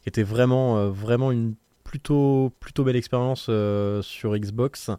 qui 0.02 0.08
était 0.08 0.22
vraiment, 0.24 0.88
vraiment 0.88 1.30
une 1.30 1.54
plutôt, 1.84 2.52
plutôt 2.58 2.82
belle 2.82 2.96
expérience 2.96 3.48
sur 4.02 4.36
Xbox. 4.36 4.90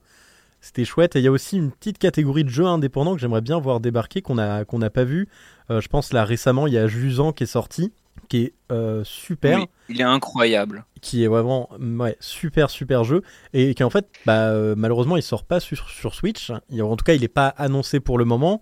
C'était 0.64 0.86
chouette. 0.86 1.18
Et 1.18 1.20
il 1.20 1.24
y 1.24 1.28
a 1.28 1.32
aussi 1.32 1.58
une 1.58 1.72
petite 1.72 1.98
catégorie 1.98 2.46
de 2.46 2.50
jeux 2.50 2.66
indépendants 2.66 3.16
que 3.16 3.20
j'aimerais 3.20 3.42
bien 3.42 3.60
voir 3.60 3.82
débarquer, 3.82 4.22
qu'on 4.22 4.36
n'a 4.36 4.64
qu'on 4.64 4.80
pas 4.80 5.04
vu. 5.04 5.28
Euh, 5.70 5.82
je 5.82 5.90
pense 5.90 6.14
là 6.14 6.24
récemment, 6.24 6.68
il 6.68 6.74
y 6.74 6.78
a 6.78 6.88
Jusan 6.88 7.34
qui 7.34 7.44
est 7.44 7.48
sorti, 7.48 7.92
qui 8.30 8.44
est 8.44 8.54
euh, 8.72 9.04
super 9.04 9.60
Oui, 9.60 9.66
il 9.90 10.00
est 10.00 10.06
incroyable. 10.06 10.86
qui 11.02 11.22
est 11.24 11.28
vraiment 11.28 11.70
ouais, 11.80 12.16
super 12.22 12.70
super 12.70 13.04
jeu 13.04 13.22
et 13.52 13.76
qui 13.76 13.84
en 13.84 13.90
fait 13.90 14.08
bah, 14.26 14.50
euh, 14.52 14.74
malheureusement 14.78 15.18
il 15.18 15.24
sort 15.24 15.44
pas 15.44 15.60
sur, 15.60 15.90
sur 15.90 16.16
Switch 16.16 16.50
en 16.50 16.96
tout 16.96 17.04
cas 17.04 17.14
il 17.14 17.22
n'est 17.22 17.28
pas 17.28 17.50
annoncé 17.50 18.00
pour 18.00 18.18
le 18.18 18.26
moment 18.26 18.62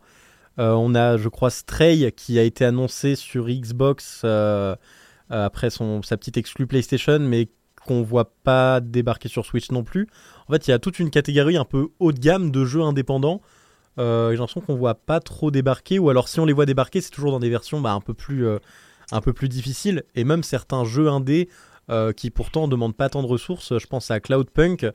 Euh, 0.60 0.74
on 0.74 0.96
a 0.96 1.16
je 1.18 1.30
crois 1.30 1.50
Stray 1.50 2.12
qui 2.12 2.38
a 2.38 2.44
été 2.44 2.66
annoncé 2.66 3.16
sur 3.16 3.48
Xbox 3.48 4.22
euh, 4.26 4.76
après 5.30 5.70
son, 5.70 6.02
sa 6.02 6.18
petite 6.18 6.36
exclue 6.36 6.68
PlayStation 6.68 7.20
mais 7.20 7.48
qu'on 7.86 8.04
voit 8.04 8.32
pas 8.44 8.80
débarquer 8.80 9.30
sur 9.30 9.46
Switch 9.46 9.72
non 9.72 9.84
plus 9.84 10.08
en 10.48 10.54
fait 10.54 10.68
il 10.68 10.72
y 10.72 10.74
a 10.74 10.80
toute 10.80 11.00
une 11.00 11.10
catégorie 11.10 11.58
un 11.58 11.66
peu 11.66 11.90
haut 12.00 12.12
de 12.12 12.20
gamme 12.20 12.52
de 12.52 12.66
jeux 12.66 12.82
indépendants 12.82 13.42
euh, 14.00 14.32
j'ai 14.32 14.38
l'impression 14.38 14.62
qu'on 14.62 14.76
voit 14.76 14.96
pas 14.96 15.20
trop 15.20 15.52
débarquer 15.52 16.00
ou 16.00 16.10
alors 16.10 16.30
si 16.30 16.40
on 16.40 16.46
les 16.46 16.54
voit 16.54 16.66
débarquer 16.66 17.02
c'est 17.02 17.10
toujours 17.10 17.32
dans 17.32 17.40
des 17.40 17.50
versions 17.50 17.82
bah, 17.82 17.92
un 17.92 18.00
peu 18.00 18.14
plus 18.14 18.48
euh, 18.48 18.60
un 19.12 19.20
peu 19.20 19.34
plus 19.34 19.50
difficiles 19.50 20.04
et 20.16 20.24
même 20.24 20.44
certains 20.44 20.86
jeux 20.86 21.10
indés 21.10 21.50
euh, 21.90 22.14
qui 22.14 22.30
pourtant 22.30 22.68
ne 22.68 22.72
demandent 22.72 22.96
pas 22.96 23.10
tant 23.10 23.22
de 23.22 23.28
ressources. 23.28 23.78
Je 23.78 23.88
pense 23.88 24.12
à 24.12 24.20
Cloudpunk, 24.20 24.86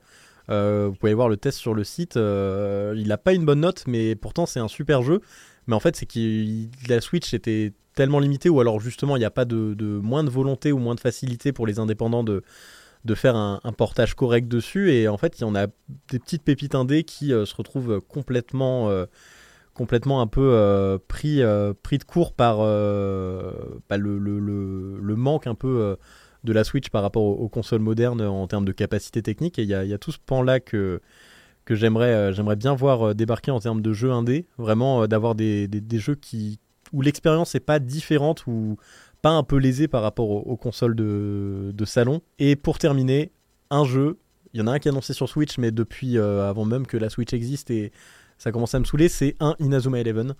Euh, 0.49 0.87
vous 0.89 0.95
pouvez 0.95 1.13
voir 1.13 1.29
le 1.29 1.37
test 1.37 1.59
sur 1.59 1.75
le 1.75 1.83
site. 1.83 2.15
il 2.15 3.05
n'a 3.09 3.19
pas 3.19 3.33
une 3.35 3.45
bonne 3.45 3.61
note, 3.61 3.85
mais 3.89 4.15
pourtant 4.15 4.47
c'est 4.47 4.61
un 4.61 4.69
super 4.69 5.03
jeu. 5.03 5.21
Mais 5.67 5.75
en 5.75 5.81
fait, 5.81 5.97
c'est 5.97 6.07
que 6.07 6.89
la 6.89 7.01
Switch 7.01 7.35
était 7.35 7.73
tellement 7.97 8.21
limitée, 8.21 8.49
ou 8.49 8.61
alors 8.61 8.79
justement, 8.79 9.17
il 9.17 9.19
n'y 9.19 9.27
a 9.27 9.31
pas 9.33 9.45
de 9.45 9.99
moins 9.99 10.23
de 10.23 10.31
volonté 10.31 10.71
ou 10.71 10.79
moins 10.79 10.95
de 10.95 11.01
facilité 11.01 11.53
pour 11.53 11.67
les 11.67 11.81
indépendants 11.81 12.23
de, 12.23 12.45
de 13.07 13.15
faire 13.15 13.37
un, 13.37 13.61
portage 13.77 14.15
correct 14.15 14.49
dessus. 14.49 14.93
Et 14.93 15.09
en 15.09 15.17
fait, 15.17 15.39
il 15.39 15.43
y 15.43 15.45
en 15.45 15.55
a 15.55 15.69
des 16.11 16.19
petites 16.19 16.43
pépites 16.43 16.75
indées 16.75 17.05
qui 17.05 17.33
euh, 17.33 17.47
se 17.47 17.55
retrouvent 17.55 18.01
complètement, 18.01 18.91
euh, 18.91 19.07
complètement 19.73 20.21
un 20.21 20.27
peu 20.27 20.51
euh, 20.53 20.99
pris, 21.09 21.39
de 21.39 22.05
court 22.05 22.35
par 22.35 22.59
bah, 22.59 23.97
le, 23.97 25.15
manque 25.17 25.47
un 25.47 25.55
peu 25.55 25.97
de 26.45 26.53
la 26.53 26.65
Switch 26.65 26.91
par 26.91 27.03
rapport 27.03 27.23
aux, 27.23 27.49
consoles 27.49 27.81
modernes 27.81 28.21
en 28.21 28.47
termes 28.47 28.65
de 28.65 28.73
capacité 28.73 29.23
technique. 29.23 29.59
Et 29.59 29.63
il 29.63 29.69
y 29.69 29.75
a, 29.75 29.99
tout 29.99 30.13
ce 30.13 30.19
pan-là 30.19 30.61
que, 30.61 31.01
que 31.65 31.75
j'aimerais 31.75 32.57
bien 32.57 32.75
voir 32.75 33.15
débarquer 33.15 33.53
en 33.53 33.61
termes 33.61 33.83
de 33.83 33.93
jeux 33.93 34.13
indés. 34.13 34.47
Vraiment, 34.59 35.07
d'avoir 35.07 35.35
des 35.35 35.69
jeux 35.93 36.17
qui, 36.17 36.59
où 36.93 37.03
l'expérience 37.03 37.55
n'est 37.55 37.61
pas 37.61 37.79
différente 37.79 38.47
ou 38.47 38.77
pas 39.23 39.31
un 39.31 39.43
peu 39.43 39.57
lésée 39.57 39.89
par 39.89 40.03
rapport 40.03 40.31
aux, 40.31 40.41
aux 40.41 40.57
consoles 40.57 40.95
de, 40.95 41.73
de 41.75 41.85
salon. 41.85 42.21
Et 42.39 42.57
pour 42.57 42.79
terminer, 42.79 43.33
un 43.71 43.85
jeu. 43.85 44.19
Il 44.55 44.61
y 44.61 44.63
en 44.63 44.67
a 44.69 44.73
un 44.73 44.79
qui 44.79 44.89
est 44.89 44.91
annoncé 44.91 45.13
sur 45.13 45.29
Switch, 45.29 45.59
mais 45.59 45.71
depuis 45.71 46.17
euh, 46.17 46.49
avant 46.49 46.65
même 46.65 46.87
que 46.87 46.97
la 46.97 47.11
Switch 47.11 47.33
existe 47.35 47.71
et 47.71 47.93
ça 48.39 48.53
commence 48.53 48.75
à 48.75 48.79
me 48.79 48.85
saouler, 48.85 49.09
c'est 49.09 49.35
un 49.41 49.55
Inazuma 49.59 49.99
Eleven. 50.01 50.35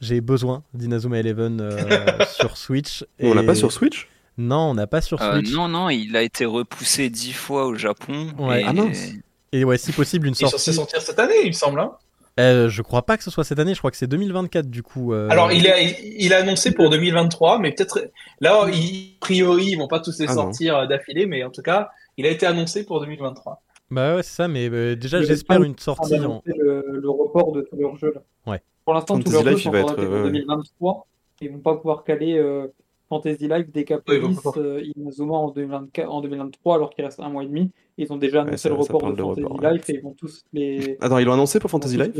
J'ai 0.00 0.20
besoin 0.20 0.62
d'Inazuma 0.74 1.18
Eleven 1.20 1.60
euh, 1.62 2.24
sur 2.34 2.56
Switch. 2.58 3.04
On 3.20 3.32
l'a 3.32 3.42
pas 3.42 3.54
sur 3.54 3.72
Switch? 3.72 4.08
Non, 4.36 4.70
on 4.70 4.74
n'a 4.74 4.86
pas 4.86 5.00
sur 5.00 5.22
Euh, 5.22 5.36
Switch. 5.38 5.52
non, 5.52 5.68
non, 5.68 5.88
il 5.88 6.14
a 6.16 6.22
été 6.22 6.44
repoussé 6.44 7.08
dix 7.08 7.32
fois 7.32 7.66
au 7.66 7.74
Japon. 7.76 8.28
Ouais. 8.38 8.60
et- 8.60 8.64
Ah 8.66 8.72
mince. 8.74 9.12
Et 9.52 9.64
ouais, 9.64 9.78
si 9.78 9.92
possible, 9.92 10.26
une 10.26 10.34
Il 10.38 10.44
est 10.44 10.50
censé 10.50 10.72
sortie. 10.72 10.74
sortir 10.74 11.00
cette 11.00 11.18
année, 11.18 11.34
il 11.44 11.48
me 11.48 11.52
semble. 11.52 11.80
hein. 11.80 11.92
Euh, 12.38 12.68
je 12.68 12.82
crois 12.82 13.02
pas 13.02 13.16
que 13.16 13.22
ce 13.22 13.30
soit 13.30 13.44
cette 13.44 13.58
année, 13.58 13.72
je 13.74 13.78
crois 13.78 13.90
que 13.90 13.96
c'est 13.96 14.06
2024 14.06 14.68
du 14.68 14.82
coup. 14.82 15.14
euh. 15.14 15.28
Alors, 15.30 15.52
il 15.52 15.66
a, 15.68 15.80
il 15.80 16.32
a 16.34 16.38
annoncé 16.38 16.72
pour 16.72 16.90
2023, 16.90 17.58
mais 17.60 17.72
peut-être 17.72 18.10
là, 18.40 18.66
il, 18.72 19.14
a 19.16 19.20
priori, 19.20 19.68
ils 19.68 19.76
vont 19.76 19.88
pas 19.88 20.00
tous 20.00 20.18
les 20.18 20.26
Ah 20.28 20.34
sortir 20.34 20.76
euh, 20.76 20.86
d'affilée, 20.86 21.26
mais 21.26 21.44
en 21.44 21.50
tout 21.50 21.62
cas, 21.62 21.90
il 22.18 22.26
a 22.26 22.30
été 22.30 22.44
annoncé 22.44 22.84
pour 22.84 23.00
2023. 23.00 23.62
Bah 23.90 24.16
ouais, 24.16 24.22
c'est 24.22 24.34
ça, 24.34 24.48
mais 24.48 24.68
euh, 24.68 24.96
déjà 24.96 25.22
j'espère 25.22 25.62
une 25.62 25.78
sortie 25.78 26.14
en. 26.16 26.42
le, 26.44 26.84
le 27.00 27.10
report 27.10 27.52
de 27.52 27.62
tous 27.62 27.76
leurs 27.76 27.96
jeux. 27.96 28.12
Là. 28.14 28.22
Ouais. 28.46 28.60
Pour 28.84 28.94
l'instant, 28.94 29.18
tous 29.18 29.32
leurs 29.32 29.44
jeux 29.44 29.56
sont 29.58 29.74
être, 29.74 29.96
ouais, 29.98 30.06
ouais. 30.06 30.22
2023. 30.24 31.06
Ils 31.40 31.52
vont 31.52 31.58
pas 31.58 31.76
pouvoir 31.76 32.04
caler 32.04 32.36
euh, 32.38 32.66
Fantasy 33.08 33.42
Life, 33.42 33.50
Ouais, 33.52 33.64
ils 33.66 33.72
Decapolis, 33.72 34.38
euh, 34.56 34.82
Inazuma 34.96 35.34
en, 35.34 35.50
2024, 35.50 36.10
en 36.10 36.20
2023, 36.20 36.74
alors 36.74 36.90
qu'il 36.90 37.04
reste 37.04 37.20
un 37.20 37.28
mois 37.28 37.44
et 37.44 37.46
demi. 37.46 37.70
Ils 37.98 38.12
ont 38.12 38.16
déjà 38.16 38.42
annoncé 38.42 38.56
ça- 38.58 38.68
le 38.68 38.74
report 38.74 39.12
de 39.12 39.22
Fantasy 39.22 39.42
report, 39.42 39.62
ouais. 39.62 39.72
Life 39.74 39.90
et 39.90 39.94
ils 39.94 40.02
vont 40.02 40.12
tous 40.14 40.44
les. 40.52 40.96
Attends, 41.00 41.18
ils 41.18 41.24
l'ont 41.24 41.32
annoncé 41.32 41.58
pour 41.60 41.70
Fantasy 41.70 41.96
Life. 41.96 42.12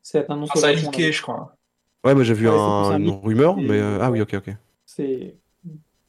C'est 0.00 0.30
annoncé 0.30 0.52
Ah, 0.56 0.60
ça 0.60 0.66
a 0.68 0.72
leaké, 0.72 1.12
je 1.12 1.22
crois. 1.22 1.56
Ouais, 2.04 2.14
mais 2.14 2.24
j'ai 2.24 2.34
vu 2.34 2.48
Ouais, 2.48 2.54
c'est 2.54 2.60
un- 2.60 2.98
une 2.98 3.10
rumeur, 3.10 3.56
mais 3.56 3.78
euh, 3.80 3.98
ah 4.00 4.10
oui, 4.10 4.20
ok, 4.20 4.34
ok. 4.34 4.54
C'est. 4.86 5.36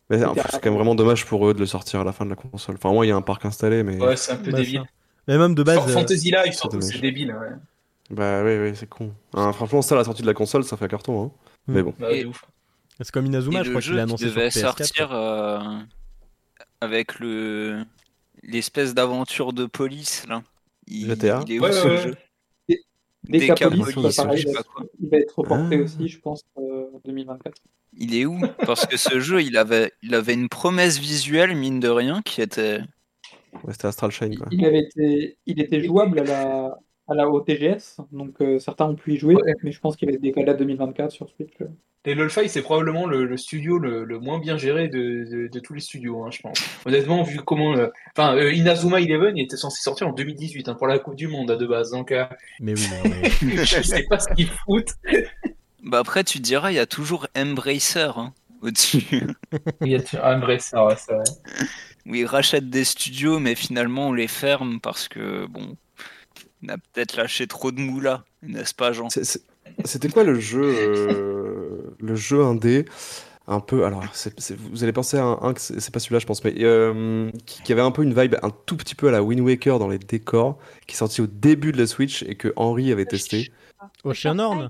Mais 0.10 0.20
C'est 0.20 0.26
quand 0.60 0.66
même 0.66 0.74
vraiment 0.76 0.96
dommage 0.96 1.26
pour 1.26 1.48
eux 1.48 1.54
de 1.54 1.60
le 1.60 1.66
sortir 1.66 2.02
à 2.02 2.04
la 2.04 2.12
fin 2.12 2.26
de 2.26 2.30
la 2.30 2.36
console. 2.36 2.76
Enfin, 2.76 2.92
moi, 2.92 3.06
il 3.06 3.10
y 3.10 3.12
a 3.12 3.16
un 3.16 3.22
parc 3.22 3.46
installé, 3.46 3.84
mais 3.84 4.00
Ouais, 4.00 4.16
c'est 4.16 4.34
un 4.34 4.38
peu 4.38 4.52
Bah, 4.52 4.58
débile. 4.60 4.80
ça. 4.82 4.86
Mais 5.28 5.38
même 5.38 5.56
de 5.56 5.64
base. 5.64 5.80
Fa- 5.80 5.90
euh, 5.90 5.94
Fantasy 5.94 6.32
Life, 6.32 6.54
surtout, 6.56 6.78
dommage. 6.78 6.94
c'est 6.94 7.00
débile. 7.02 7.32
Ouais. 7.34 7.48
bah 8.12 8.44
ouais, 8.44 8.60
ouais, 8.60 8.74
c'est 8.76 8.88
con. 8.90 9.12
Hein, 9.34 9.54
franchement, 9.54 9.82
ça, 9.82 9.96
la 9.96 10.04
sortie 10.04 10.22
de 10.22 10.28
la 10.28 10.34
console, 10.34 10.64
ça 10.66 10.76
fait 10.78 10.86
un 10.86 10.90
carton. 10.90 11.24
Hein. 11.24 11.32
Mm. 11.68 11.74
Mais 11.74 11.84
bon. 11.84 11.94
Bah. 11.98 12.08
C'est 13.00 13.12
comme 13.12 13.26
Inazuma, 13.26 13.62
Et 13.62 13.64
je 13.64 13.70
le 13.70 13.70
crois 13.72 13.82
qu'il 13.82 13.94
qui 13.94 14.00
annoncé 14.00 14.26
sur 14.26 14.36
devait 14.36 14.48
PS4. 14.50 14.60
sortir 14.62 15.10
euh, 15.14 15.60
avec 16.82 17.20
le 17.20 17.84
l'espèce 18.44 18.94
d'aventure 18.94 19.54
de 19.54 19.66
police 19.66 20.26
là. 20.28 20.44
Il, 20.88 21.08
GTA? 21.08 21.44
il 21.48 21.54
est 21.54 21.60
où 21.60 21.64
Ouais, 21.64 21.72
ce 21.72 21.88
ouais, 21.88 21.98
jeu 21.98 22.16
je 23.30 23.40
sais 23.40 24.54
pas 24.54 24.64
quoi. 24.64 24.86
il 25.00 25.10
va 25.10 25.18
être 25.18 25.40
reporté 25.40 25.78
Ah. 25.80 25.84
aussi, 25.84 26.08
je 26.08 26.20
pense, 26.20 26.44
euh, 26.58 26.88
en 26.94 27.00
2024. 27.06 27.56
Il 27.98 28.16
est 28.16 28.26
où? 28.26 28.40
Parce 28.66 28.86
que 28.86 28.98
ce 28.98 29.20
jeu, 29.20 29.42
il 29.42 29.56
avait, 29.58 29.92
il 30.02 30.16
avait 30.16 30.34
une 30.34 30.50
promesse 30.50 30.98
visuelle, 31.00 31.56
mine 31.56 31.80
de 31.80 31.90
rien, 31.90 32.22
qui 32.24 32.42
était. 32.42 32.80
Ouais, 33.64 33.72
c'était 33.72 33.88
Astral 33.88 34.12
Chain, 34.12 34.36
quoi. 34.36 34.48
Il, 34.52 34.66
avait 34.66 34.80
été, 34.80 35.38
il 35.46 35.62
était 35.62 35.82
jouable 35.84 36.20
à 36.20 36.24
la, 36.24 36.80
à 37.08 37.14
la 37.16 37.28
OTGS, 37.30 37.98
donc 38.12 38.36
euh, 38.42 38.60
certains 38.60 38.86
ont 38.86 38.96
pu 38.96 39.14
y 39.14 39.18
jouer, 39.18 39.36
Ouais. 39.36 39.54
mais 39.64 39.72
je 39.72 39.80
pense 39.80 39.96
qu'il 39.98 40.08
va 40.08 40.14
être 40.14 40.22
décalé 40.22 40.50
à 40.52 40.54
2024 40.54 41.12
sur 41.12 41.30
Switch. 41.30 41.54
Et 42.06 42.16
LOLFi, 42.16 42.50
c'est 42.50 42.62
probablement 42.62 43.06
le, 43.08 43.26
le 43.26 43.38
studio 43.38 43.78
le, 43.80 44.04
le 44.04 44.20
moins 44.20 44.38
bien 44.40 44.58
géré 44.58 44.90
de, 44.90 45.24
de, 45.30 45.48
de 45.48 45.60
tous 45.60 45.74
les 45.74 45.80
studios, 45.80 46.24
hein, 46.24 46.32
je 46.32 46.42
pense. 46.42 46.60
Honnêtement, 46.86 47.24
vu 47.24 47.38
comment. 47.40 47.78
euh, 47.78 47.88
Enfin, 48.18 48.36
euh, 48.36 48.52
Inazuma 48.52 49.00
Eleven, 49.00 49.38
il 49.38 49.44
était 49.44 49.56
censé 49.56 49.82
sortir 49.82 50.08
en 50.10 50.12
2018 50.12 50.68
hein, 50.68 50.74
pour 50.76 50.88
la 50.88 51.00
Coupe 51.00 51.16
du 51.16 51.28
Monde 51.30 51.50
à 51.52 51.56
de 51.56 51.66
base. 51.66 51.92
Donc, 51.92 52.12
euh, 52.12 52.26
Mais 52.60 52.74
oui, 52.74 52.86
non, 52.92 53.10
mais- 53.10 53.30
je 53.66 53.82
sais 53.82 54.04
pas 54.10 54.20
ce 54.20 54.28
qu'ils 54.34 54.50
foutent. 54.50 54.96
Bah 55.82 56.00
après, 56.00 56.24
tu 56.26 56.40
te 56.40 56.44
diras, 56.44 56.72
il 56.72 56.76
y 56.76 56.80
a 56.80 56.86
toujours 56.86 57.28
Embracer 57.38 58.12
hein, 58.18 58.34
au-dessus. 58.62 59.04
Il 59.82 59.88
y 59.88 59.96
a 59.96 60.38
vrai 60.40 60.60
ça, 60.60 60.86
ouais, 60.86 60.96
c'est 60.98 61.14
vrai. 61.14 61.24
où 62.06 62.16
ils 62.16 62.26
rachètent 62.26 62.70
des 62.70 62.84
studios, 62.84 63.40
mais 63.40 63.56
finalement 63.56 64.08
on 64.10 64.14
les 64.14 64.28
ferme 64.28 64.80
parce 64.82 65.08
que, 65.08 65.46
bon, 65.48 65.78
on 66.64 66.70
a 66.70 66.78
peut-être 66.78 67.16
lâché 67.18 67.48
trop 67.48 67.72
de 67.72 67.80
moula, 67.80 68.24
n'est-ce 68.42 68.74
pas, 68.74 68.92
Jean? 68.94 69.08
C'était 69.86 70.10
quoi 70.10 70.24
le 70.24 70.40
jeu, 70.40 70.62
euh, 70.64 71.96
le 72.00 72.16
jeu 72.16 72.44
indé 72.44 72.86
un 73.48 73.60
peu, 73.60 73.84
alors 73.86 74.04
vous 74.72 74.84
allez 74.84 74.94
penser 74.94 75.18
à 75.18 75.26
un, 75.26 75.54
c'est 75.58 75.92
pas 75.92 76.00
celui-là 76.00 76.20
je 76.20 76.26
pense, 76.26 76.44
mais 76.46 76.54
euh, 76.60 77.30
qui, 77.46 77.62
qui 77.64 77.74
avait 77.74 77.82
un 77.82 77.92
peu 77.92 78.04
une 78.04 78.14
vibe 78.14 78.36
un 78.42 78.52
tout 78.66 78.78
petit 78.78 78.96
peu 78.96 79.10
à 79.10 79.12
la 79.12 79.22
Wind 79.22 79.42
Waker 79.42 79.80
dans 79.80 79.90
les 79.90 80.00
décors, 80.00 80.58
qui 80.88 80.94
est 80.94 80.98
sorti 80.98 81.22
au 81.22 81.28
début 81.28 81.72
de 81.74 81.78
la 81.78 81.88
Switch 81.88 82.24
et 82.24 82.36
que 82.36 82.54
Henry 82.56 82.92
avait 82.92 83.06
testé. 83.06 83.52
Oceanorn 84.06 84.70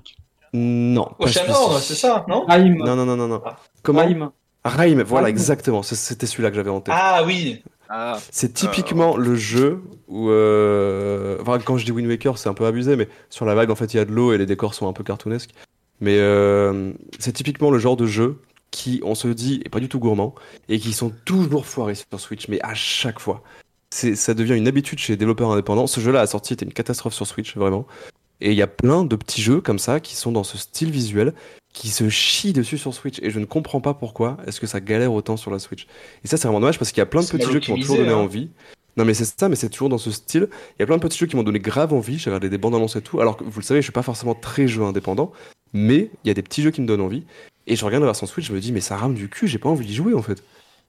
Non, 0.52 1.08
celui-ci. 1.20 1.82
c'est 1.82 1.94
ça, 1.94 2.24
non? 2.28 2.44
Raim, 2.46 2.74
Non, 2.78 2.96
non, 2.96 3.06
non, 3.06 3.16
non, 3.16 3.28
non. 3.28 3.42
Ah. 3.44 3.56
Comment? 3.82 4.00
Raim. 4.00 4.32
Raim, 4.64 5.02
voilà, 5.04 5.26
Raim. 5.26 5.30
exactement. 5.30 5.82
C'était 5.82 6.26
celui-là 6.26 6.50
que 6.50 6.56
j'avais 6.56 6.70
en 6.70 6.80
tête. 6.80 6.94
Ah 6.96 7.22
oui, 7.24 7.62
Ah, 7.96 8.18
C'est 8.32 8.52
typiquement 8.54 9.16
le 9.16 9.36
jeu 9.36 9.80
où, 10.08 10.28
euh, 10.28 11.38
enfin, 11.40 11.60
quand 11.60 11.78
je 11.78 11.84
dis 11.84 11.92
Wind 11.92 12.08
Waker, 12.08 12.38
c'est 12.38 12.48
un 12.48 12.54
peu 12.54 12.66
abusé, 12.66 12.96
mais 12.96 13.08
sur 13.30 13.44
la 13.44 13.54
vague, 13.54 13.70
en 13.70 13.76
fait, 13.76 13.94
il 13.94 13.98
y 13.98 14.00
a 14.00 14.04
de 14.04 14.10
l'eau 14.10 14.32
et 14.32 14.38
les 14.38 14.46
décors 14.46 14.74
sont 14.74 14.88
un 14.88 14.92
peu 14.92 15.04
cartoonesques. 15.04 15.54
Mais 16.00 16.18
euh, 16.18 16.92
c'est 17.20 17.30
typiquement 17.30 17.70
le 17.70 17.78
genre 17.78 17.96
de 17.96 18.06
jeu 18.06 18.40
qui, 18.72 19.00
on 19.04 19.14
se 19.14 19.28
dit, 19.28 19.62
est 19.64 19.68
pas 19.68 19.78
du 19.78 19.88
tout 19.88 20.00
gourmand 20.00 20.34
et 20.68 20.80
qui 20.80 20.92
sont 20.92 21.12
toujours 21.24 21.66
foirés 21.66 21.94
sur 21.94 22.18
Switch, 22.18 22.48
mais 22.48 22.60
à 22.62 22.74
chaque 22.74 23.20
fois. 23.20 23.44
Ça 23.92 24.34
devient 24.34 24.56
une 24.56 24.66
habitude 24.66 24.98
chez 24.98 25.12
les 25.12 25.16
développeurs 25.16 25.52
indépendants. 25.52 25.86
Ce 25.86 26.00
jeu-là, 26.00 26.18
à 26.18 26.22
la 26.22 26.26
sortie, 26.26 26.54
était 26.54 26.64
une 26.64 26.72
catastrophe 26.72 27.14
sur 27.14 27.28
Switch, 27.28 27.56
vraiment. 27.56 27.86
Et 28.40 28.50
il 28.50 28.56
y 28.56 28.62
a 28.62 28.66
plein 28.66 29.04
de 29.04 29.14
petits 29.14 29.40
jeux 29.40 29.60
comme 29.60 29.78
ça 29.78 30.00
qui 30.00 30.16
sont 30.16 30.32
dans 30.32 30.42
ce 30.42 30.58
style 30.58 30.90
visuel 30.90 31.32
qui 31.74 31.88
se 31.88 32.08
chient 32.08 32.54
dessus 32.54 32.78
sur 32.78 32.94
Switch. 32.94 33.18
Et 33.20 33.28
je 33.28 33.38
ne 33.38 33.44
comprends 33.44 33.82
pas 33.82 33.92
pourquoi 33.92 34.38
est-ce 34.46 34.60
que 34.60 34.66
ça 34.66 34.80
galère 34.80 35.12
autant 35.12 35.36
sur 35.36 35.50
la 35.50 35.58
Switch. 35.58 35.86
Et 36.24 36.28
ça, 36.28 36.38
c'est 36.38 36.48
vraiment 36.48 36.60
dommage 36.60 36.78
parce 36.78 36.92
qu'il 36.92 37.00
y 37.00 37.02
a 37.02 37.06
plein 37.06 37.20
de 37.20 37.26
petits 37.26 37.52
jeux 37.52 37.60
qui 37.60 37.70
m'ont 37.72 37.78
toujours 37.78 37.98
donné 37.98 38.12
hein. 38.12 38.16
envie. 38.16 38.48
Non, 38.96 39.04
mais 39.04 39.12
c'est 39.12 39.24
ça, 39.24 39.48
mais 39.48 39.56
c'est 39.56 39.68
toujours 39.68 39.88
dans 39.88 39.98
ce 39.98 40.12
style. 40.12 40.48
Il 40.78 40.80
y 40.80 40.84
a 40.84 40.86
plein 40.86 40.96
de 40.96 41.02
petits 41.02 41.18
jeux 41.18 41.26
qui 41.26 41.36
m'ont 41.36 41.42
donné 41.42 41.58
grave 41.58 41.92
envie. 41.92 42.16
J'ai 42.16 42.30
regardé 42.30 42.48
des 42.48 42.58
bandes 42.58 42.76
annonces 42.76 42.96
et 42.96 43.02
tout. 43.02 43.20
Alors 43.20 43.36
que 43.36 43.44
vous 43.44 43.60
le 43.60 43.64
savez, 43.64 43.80
je 43.80 43.86
suis 43.86 43.92
pas 43.92 44.02
forcément 44.02 44.34
très 44.34 44.68
jeu 44.68 44.82
indépendant. 44.82 45.32
Mais 45.72 46.10
il 46.22 46.28
y 46.28 46.30
a 46.30 46.34
des 46.34 46.42
petits 46.42 46.62
jeux 46.62 46.70
qui 46.70 46.80
me 46.80 46.86
donnent 46.86 47.00
envie. 47.00 47.24
Et 47.66 47.74
je 47.74 47.84
regarde 47.84 48.02
la 48.02 48.08
version 48.08 48.26
Switch, 48.26 48.46
je 48.46 48.52
me 48.52 48.60
dis, 48.60 48.72
mais 48.72 48.80
ça 48.80 48.96
rame 48.96 49.14
du 49.14 49.28
cul, 49.28 49.48
j'ai 49.48 49.58
pas 49.58 49.68
envie 49.68 49.86
d'y 49.86 49.94
jouer 49.94 50.14
en 50.14 50.22
fait. 50.22 50.42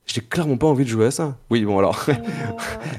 J'ai 0.07 0.21
clairement 0.21 0.57
pas 0.57 0.67
envie 0.67 0.83
de 0.83 0.89
jouer 0.89 1.07
à 1.07 1.11
ça. 1.11 1.35
Oui, 1.49 1.65
bon, 1.65 1.79
alors. 1.79 2.05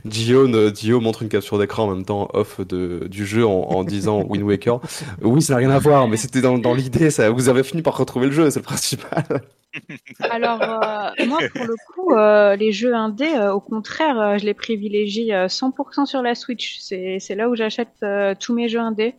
Gio, 0.04 0.48
ne- 0.48 0.74
Gio 0.74 1.00
montre 1.00 1.22
une 1.22 1.28
capture 1.28 1.58
d'écran 1.58 1.84
en 1.84 1.94
même 1.94 2.04
temps 2.04 2.28
off 2.32 2.60
de, 2.60 3.06
du 3.08 3.24
jeu 3.24 3.46
en, 3.46 3.52
en 3.52 3.84
disant 3.84 4.22
Wind 4.24 4.42
Waker. 4.42 4.80
Oui, 5.22 5.40
ça 5.40 5.52
n'a 5.54 5.58
rien 5.58 5.70
à 5.70 5.78
voir, 5.78 6.08
mais 6.08 6.16
c'était 6.16 6.40
dans, 6.40 6.58
dans 6.58 6.74
l'idée, 6.74 7.10
ça. 7.10 7.30
Vous 7.30 7.48
avez 7.48 7.62
fini 7.62 7.82
par 7.82 7.96
retrouver 7.96 8.26
le 8.26 8.32
jeu, 8.32 8.50
c'est 8.50 8.58
le 8.58 8.64
principal. 8.64 9.24
Alors, 10.30 10.60
euh, 10.62 11.26
moi, 11.26 11.38
pour 11.54 11.64
le 11.64 11.74
coup, 11.92 12.14
euh, 12.14 12.56
les 12.56 12.72
jeux 12.72 12.94
indés, 12.94 13.34
euh, 13.36 13.52
au 13.52 13.60
contraire, 13.60 14.18
euh, 14.20 14.38
je 14.38 14.44
les 14.44 14.54
privilégie 14.54 15.32
euh, 15.32 15.46
100% 15.46 16.06
sur 16.06 16.22
la 16.22 16.34
Switch. 16.34 16.78
C'est 16.80 17.18
c'est 17.20 17.34
là 17.34 17.48
où 17.48 17.54
j'achète 17.54 17.88
euh, 18.02 18.34
tous 18.38 18.54
mes 18.54 18.68
jeux 18.68 18.80
indés, 18.80 19.14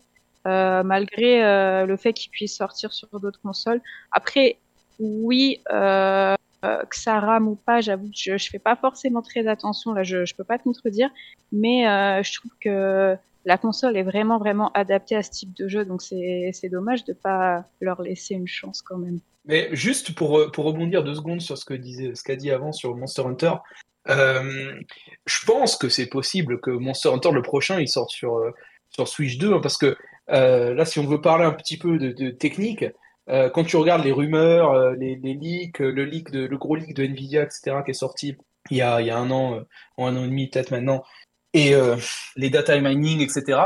euh, 0.46 0.84
malgré 0.84 1.44
euh, 1.44 1.86
le 1.86 1.96
fait 1.96 2.12
qu'ils 2.14 2.32
puissent 2.32 2.58
sortir 2.58 2.92
sur 2.92 3.08
d'autres 3.20 3.40
consoles. 3.42 3.82
Après, 4.12 4.58
oui, 5.00 5.60
euh, 5.72 6.36
euh, 6.68 6.84
que 6.84 6.96
ça 6.96 7.20
rame 7.20 7.48
ou 7.48 7.56
pas, 7.56 7.82
j'avoue 7.82 8.08
que 8.08 8.16
je, 8.16 8.38
je 8.38 8.50
fais 8.50 8.60
pas 8.60 8.76
forcément 8.76 9.22
très 9.22 9.48
attention. 9.48 9.94
Là, 9.94 10.04
je, 10.04 10.26
je 10.26 10.36
peux 10.36 10.44
pas 10.44 10.58
te 10.58 10.64
contredire, 10.64 11.10
mais 11.52 11.88
euh, 11.88 12.22
je 12.24 12.34
trouve 12.34 12.52
que 12.60 13.16
la 13.46 13.58
console 13.58 13.96
est 13.96 14.04
vraiment, 14.04 14.38
vraiment 14.38 14.72
adaptée 14.74 15.16
à 15.16 15.24
ce 15.24 15.32
type 15.32 15.54
de 15.56 15.68
jeu. 15.68 15.86
Donc, 15.86 16.02
c'est 16.02 16.70
dommage 16.70 17.06
de 17.06 17.14
pas 17.14 17.66
leur 17.80 18.02
laisser 18.02 18.34
une 18.34 18.48
chance 18.48 18.82
quand 18.82 18.98
même. 18.98 19.20
Mais 19.46 19.70
juste 19.72 20.14
pour, 20.16 20.38
euh, 20.38 20.52
pour 20.52 20.66
rebondir 20.66 21.04
deux 21.04 21.16
secondes 21.16 21.42
sur 21.42 21.58
ce 21.58 21.64
que 21.64 21.74
disait, 21.74 22.14
ce 22.16 22.24
qu'a 22.24 22.36
dit 22.36 22.52
avant 22.52 22.74
sur 22.74 22.96
Monster 22.96 23.24
Hunter, 23.24 23.54
je 24.08 25.46
pense 25.46 25.76
que 25.76 25.90
c'est 25.90 26.08
possible 26.08 26.60
que 26.62 26.72
Monster 26.72 27.10
Hunter 27.10 27.32
le 27.32 27.42
prochain 27.42 27.80
il 27.82 27.90
sorte 27.90 28.10
sur, 28.10 28.42
sur 28.90 29.06
Switch 29.06 29.38
2 29.38 29.54
hein, 29.54 29.60
parce 29.62 29.78
que 29.78 29.98
là 30.30 30.86
si 30.86 31.00
on 31.00 31.06
veut 31.06 31.20
parler 31.20 31.44
un 31.44 31.52
petit 31.52 31.78
peu 31.78 31.98
de 31.98 32.30
technique, 32.30 32.86
euh, 33.30 33.50
quand 33.50 33.64
tu 33.64 33.78
regardes 33.78 34.04
les 34.04 34.12
rumeurs, 34.12 34.72
euh, 34.72 34.96
les, 34.96 35.16
les 35.16 35.34
leaks, 35.34 35.82
euh, 35.82 35.92
le 35.92 36.06
leak 36.06 36.32
de, 36.32 36.46
le 36.46 36.58
gros 36.58 36.76
leak 36.76 36.94
de 36.94 37.04
Nvidia 37.04 37.44
etc 37.44 37.78
qui 37.84 37.92
est 37.92 37.94
sorti 37.94 38.38
il 38.70 38.78
y 38.78 38.82
a, 38.82 39.02
il 39.02 39.08
y 39.08 39.12
a 39.12 39.18
un 39.18 39.32
an, 39.32 39.56
euh, 39.56 39.62
ou 39.98 40.06
un 40.06 40.16
an 40.16 40.24
et 40.24 40.28
demi 40.28 40.50
peut-être 40.50 40.72
maintenant, 40.72 41.04
et 41.54 41.74
euh, 41.74 41.96
les 42.36 42.50
data 42.50 42.80
mining, 42.80 43.22
etc., 43.22 43.60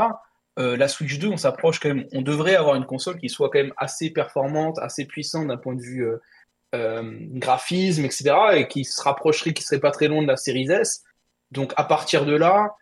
euh, 0.58 0.76
la 0.76 0.88
Switch 0.88 1.18
2, 1.18 1.28
on 1.28 1.36
s'approche 1.36 1.80
quand 1.80 1.88
même. 1.88 2.06
On 2.12 2.22
devrait 2.22 2.56
avoir 2.56 2.76
une 2.76 2.84
console 2.84 3.18
qui 3.18 3.28
soit 3.28 3.48
quand 3.50 3.58
même 3.58 3.72
assez 3.76 4.10
performante, 4.10 4.78
assez 4.78 5.06
puissante 5.06 5.48
d'un 5.48 5.56
point 5.56 5.74
de 5.74 5.80
vue 5.80 6.06
euh, 6.06 6.18
euh, 6.74 7.16
graphisme, 7.32 8.04
etc., 8.04 8.34
et 8.54 8.68
qui 8.68 8.84
se 8.84 9.00
rapprocherait, 9.02 9.54
qui 9.54 9.62
serait 9.62 9.80
pas 9.80 9.90
très 9.90 10.08
loin 10.08 10.22
de 10.22 10.26
la 10.26 10.36
série 10.36 10.70
S. 10.70 11.04
Donc 11.50 11.72
à 11.76 11.84
partir 11.84 12.26
de 12.26 12.34
là, 12.34 12.76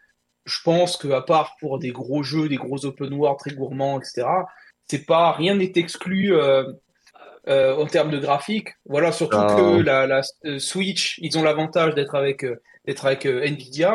je 0.46 0.58
pense 0.64 0.96
que 0.96 1.08
à 1.08 1.22
part 1.22 1.56
pour 1.60 1.78
des 1.78 1.90
gros 1.90 2.22
jeux, 2.22 2.48
des 2.48 2.56
gros 2.56 2.84
open 2.84 3.12
world 3.14 3.38
très 3.38 3.52
gourmands, 3.52 4.00
etc., 4.00 4.26
c'est 4.90 5.04
pas 5.06 5.32
rien 5.32 5.54
n'est 5.60 5.72
exclu 5.76 6.18
euh, 6.34 6.64
euh, 7.48 7.74
en 7.82 7.86
termes 7.86 8.10
de 8.10 8.18
graphique. 8.26 8.68
Voilà, 8.94 9.12
surtout 9.12 9.38
Ah. 9.38 9.54
que 9.56 9.80
la, 9.90 10.06
la 10.06 10.20
euh, 10.44 10.58
Switch, 10.58 11.18
ils 11.26 11.34
ont 11.38 11.42
l'avantage 11.48 11.94
d'être 11.94 12.14
avec 12.22 12.44
euh, 12.44 12.56
d'être 12.86 13.04
avec 13.06 13.24
Nvidia, 13.26 13.92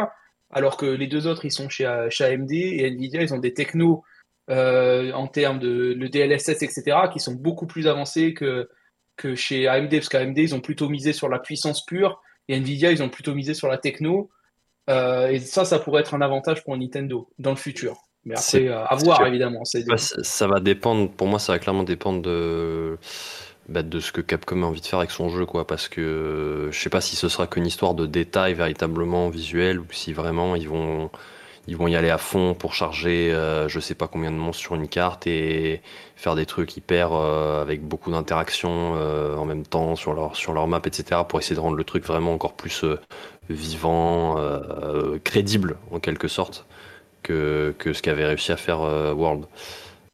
alors 0.51 0.75
que 0.77 0.85
les 1.01 1.07
deux 1.07 1.23
autres 1.27 1.45
ils 1.45 1.51
sont 1.59 1.69
chez, 1.69 1.87
chez 2.09 2.23
AMD 2.25 2.51
et 2.51 2.87
Nvidia 2.91 3.21
ils 3.21 3.33
ont 3.33 3.39
des 3.47 3.53
technos 3.53 4.03
euh, 4.49 5.11
en 5.13 5.27
termes 5.27 5.59
de 5.59 5.73
le 6.01 6.07
DLSS 6.13 6.61
etc 6.67 6.77
qui 7.11 7.19
sont 7.19 7.33
beaucoup 7.47 7.67
plus 7.73 7.87
avancés 7.87 8.33
que 8.39 8.69
que 9.21 9.33
chez 9.35 9.67
AMD 9.67 9.89
parce 9.91 10.09
qu'AMD 10.09 10.37
ils 10.37 10.53
ont 10.53 10.61
plutôt 10.61 10.87
misé 10.89 11.13
sur 11.13 11.29
la 11.29 11.39
puissance 11.39 11.83
pure 11.85 12.21
et 12.47 12.55
Nvidia 12.57 12.91
ils 12.91 13.01
ont 13.01 13.09
plutôt 13.09 13.33
misé 13.33 13.53
sur 13.61 13.67
la 13.73 13.77
techno 13.87 14.29
Euh, 14.87 15.33
et 15.33 15.39
ça 15.39 15.65
ça 15.65 15.79
pourrait 15.79 16.01
être 16.05 16.13
un 16.13 16.21
avantage 16.21 16.59
pour 16.63 16.77
Nintendo 16.77 17.17
dans 17.39 17.49
le 17.57 17.61
futur. 17.67 17.93
Mais 18.25 18.35
après 18.35 18.67
euh, 18.67 18.85
à 18.85 18.95
voir 18.95 19.25
évidemment. 19.25 19.61
Ouais, 19.73 19.97
ça, 19.97 20.23
ça 20.23 20.47
va 20.47 20.59
dépendre, 20.59 21.11
pour 21.11 21.27
moi, 21.27 21.39
ça 21.39 21.53
va 21.53 21.59
clairement 21.59 21.83
dépendre 21.83 22.21
de, 22.21 22.97
bah, 23.67 23.81
de 23.81 23.99
ce 23.99 24.11
que 24.11 24.21
Capcom 24.21 24.61
a 24.61 24.65
envie 24.67 24.81
de 24.81 24.85
faire 24.85 24.99
avec 24.99 25.11
son 25.11 25.29
jeu, 25.29 25.45
quoi. 25.45 25.65
Parce 25.65 25.87
que 25.87 26.01
euh, 26.01 26.71
je 26.71 26.79
sais 26.79 26.89
pas 26.89 27.01
si 27.01 27.15
ce 27.15 27.29
sera 27.29 27.47
qu'une 27.47 27.65
histoire 27.65 27.95
de 27.95 28.05
détails 28.05 28.53
véritablement 28.53 29.29
visuels 29.29 29.79
ou 29.79 29.85
si 29.91 30.13
vraiment 30.13 30.55
ils 30.55 30.69
vont, 30.69 31.09
ils 31.67 31.75
vont 31.75 31.87
y 31.87 31.95
aller 31.95 32.11
à 32.11 32.19
fond 32.19 32.53
pour 32.53 32.75
charger, 32.75 33.33
euh, 33.33 33.67
je 33.67 33.79
sais 33.79 33.95
pas 33.95 34.07
combien 34.07 34.29
de 34.31 34.35
monstres 34.37 34.61
sur 34.61 34.75
une 34.75 34.87
carte 34.87 35.25
et 35.25 35.81
faire 36.15 36.35
des 36.35 36.45
trucs 36.45 36.77
hyper 36.77 37.13
euh, 37.13 37.61
avec 37.61 37.81
beaucoup 37.83 38.11
d'interactions 38.11 38.93
en 38.93 39.45
même 39.45 39.65
temps 39.65 39.95
sur 39.95 40.13
leur, 40.13 40.35
sur 40.35 40.53
leur 40.53 40.67
map, 40.67 40.81
etc. 40.85 41.21
pour 41.27 41.39
essayer 41.39 41.55
de 41.55 41.61
rendre 41.61 41.77
le 41.77 41.83
truc 41.83 42.05
vraiment 42.05 42.33
encore 42.33 42.53
plus 42.53 42.85
vivant, 43.49 44.35
crédible 45.23 45.77
en 45.91 45.99
quelque 45.99 46.27
sorte 46.27 46.67
que, 47.25 47.73
que 47.77 47.93
ce 47.93 48.01
qu'avait 48.01 48.25
réussi 48.25 48.51
à 48.51 48.57
faire 48.57 48.81
euh, 48.81 49.13
World. 49.13 49.45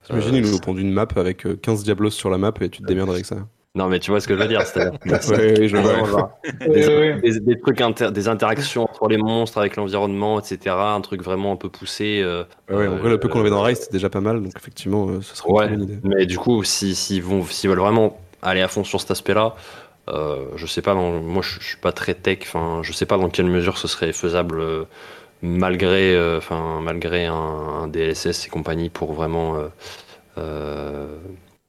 T'imagines, 0.04 0.36
Euh, 0.36 0.40
ils 0.40 0.52
nous 0.52 0.60
pondent 0.60 0.80
une 0.80 0.92
map 0.92 1.08
avec 1.16 1.46
euh, 1.46 1.56
15 1.62 1.84
Diablos 1.84 2.10
sur 2.12 2.30
la 2.30 2.38
map 2.38 2.52
et 2.62 2.70
tu 2.70 2.82
te 2.82 2.88
démerdes 2.88 3.12
avec 3.12 3.26
ça. 3.26 3.36
Non, 3.74 3.88
mais 3.88 4.00
tu 4.00 4.12
vois 4.12 4.20
ce 4.20 4.28
que 4.28 4.36
je 4.36 4.40
veux 4.42 4.48
dire, 4.50 4.66
c'est-à-dire 4.66 5.00
Ouais, 5.30 5.60
oui, 5.62 5.68
je 5.70 5.78
vois. 5.78 5.92
vraiment, 5.94 6.06
genre, 6.06 6.30
des, 6.60 7.14
des- 7.22 7.40
des 7.40 7.60
trucs 7.60 7.80
inter- 7.80 8.12
des 8.12 8.28
interactions 8.28 8.84
entre 8.84 9.08
les 9.08 9.16
monstres 9.18 9.58
avec 9.60 9.78
l'environnement, 9.78 10.40
etc. 10.42 10.76
Un 10.94 11.00
truc 11.02 11.22
vraiment 11.24 11.54
un 11.54 11.56
peu 11.56 11.70
poussé. 11.70 12.22
euh, 12.22 12.44
Ouais, 12.70 12.88
en 12.88 12.94
euh, 12.94 12.98
vrai, 12.98 13.10
le 13.12 13.20
peu 13.20 13.30
qu'on 13.30 13.40
avait 13.40 13.50
dans 13.50 13.62
Rise, 13.62 13.80
c'était 13.80 13.94
déjà 13.94 14.10
pas 14.10 14.20
mal, 14.20 14.42
donc 14.44 14.52
effectivement, 14.58 15.08
euh, 15.10 15.22
ce 15.22 15.36
serait 15.38 15.50
une 15.50 15.56
Ouais. 15.56 15.68
bonne 15.70 15.84
idée. 15.84 16.00
Mais 16.04 16.26
du 16.26 16.38
coup, 16.38 16.64
si- 16.66 16.96
s'ils 16.96 17.24
vont, 17.24 17.46
s'ils 17.46 17.70
veulent 17.70 17.80
vraiment 17.80 18.20
aller 18.42 18.62
à 18.62 18.68
fond 18.68 18.84
sur 18.84 19.00
cet 19.00 19.12
aspect-là, 19.12 19.56
euh, 20.10 20.48
je 20.58 20.66
sais 20.66 20.82
pas. 20.82 20.94
dans- 20.94 21.22
moi, 21.22 21.42
je, 21.42 21.60
je 21.62 21.66
suis 21.66 21.78
pas 21.78 21.94
très 21.94 22.14
tech. 22.16 22.40
Enfin, 22.42 22.82
je 22.84 22.92
sais 22.92 23.06
pas 23.06 23.18
dans 23.18 23.30
quelle 23.30 23.46
mesure 23.46 23.78
ce 23.78 23.88
serait 23.88 24.12
faisable 24.12 24.60
euh, 24.60 24.84
malgré, 25.42 26.16
euh, 26.16 26.40
malgré 26.82 27.26
un, 27.26 27.34
un 27.34 27.88
DLSS 27.88 28.48
et 28.48 28.50
compagnie 28.50 28.90
pour 28.90 29.14
vraiment 29.14 29.56
euh, 29.58 29.68
euh, 30.38 31.18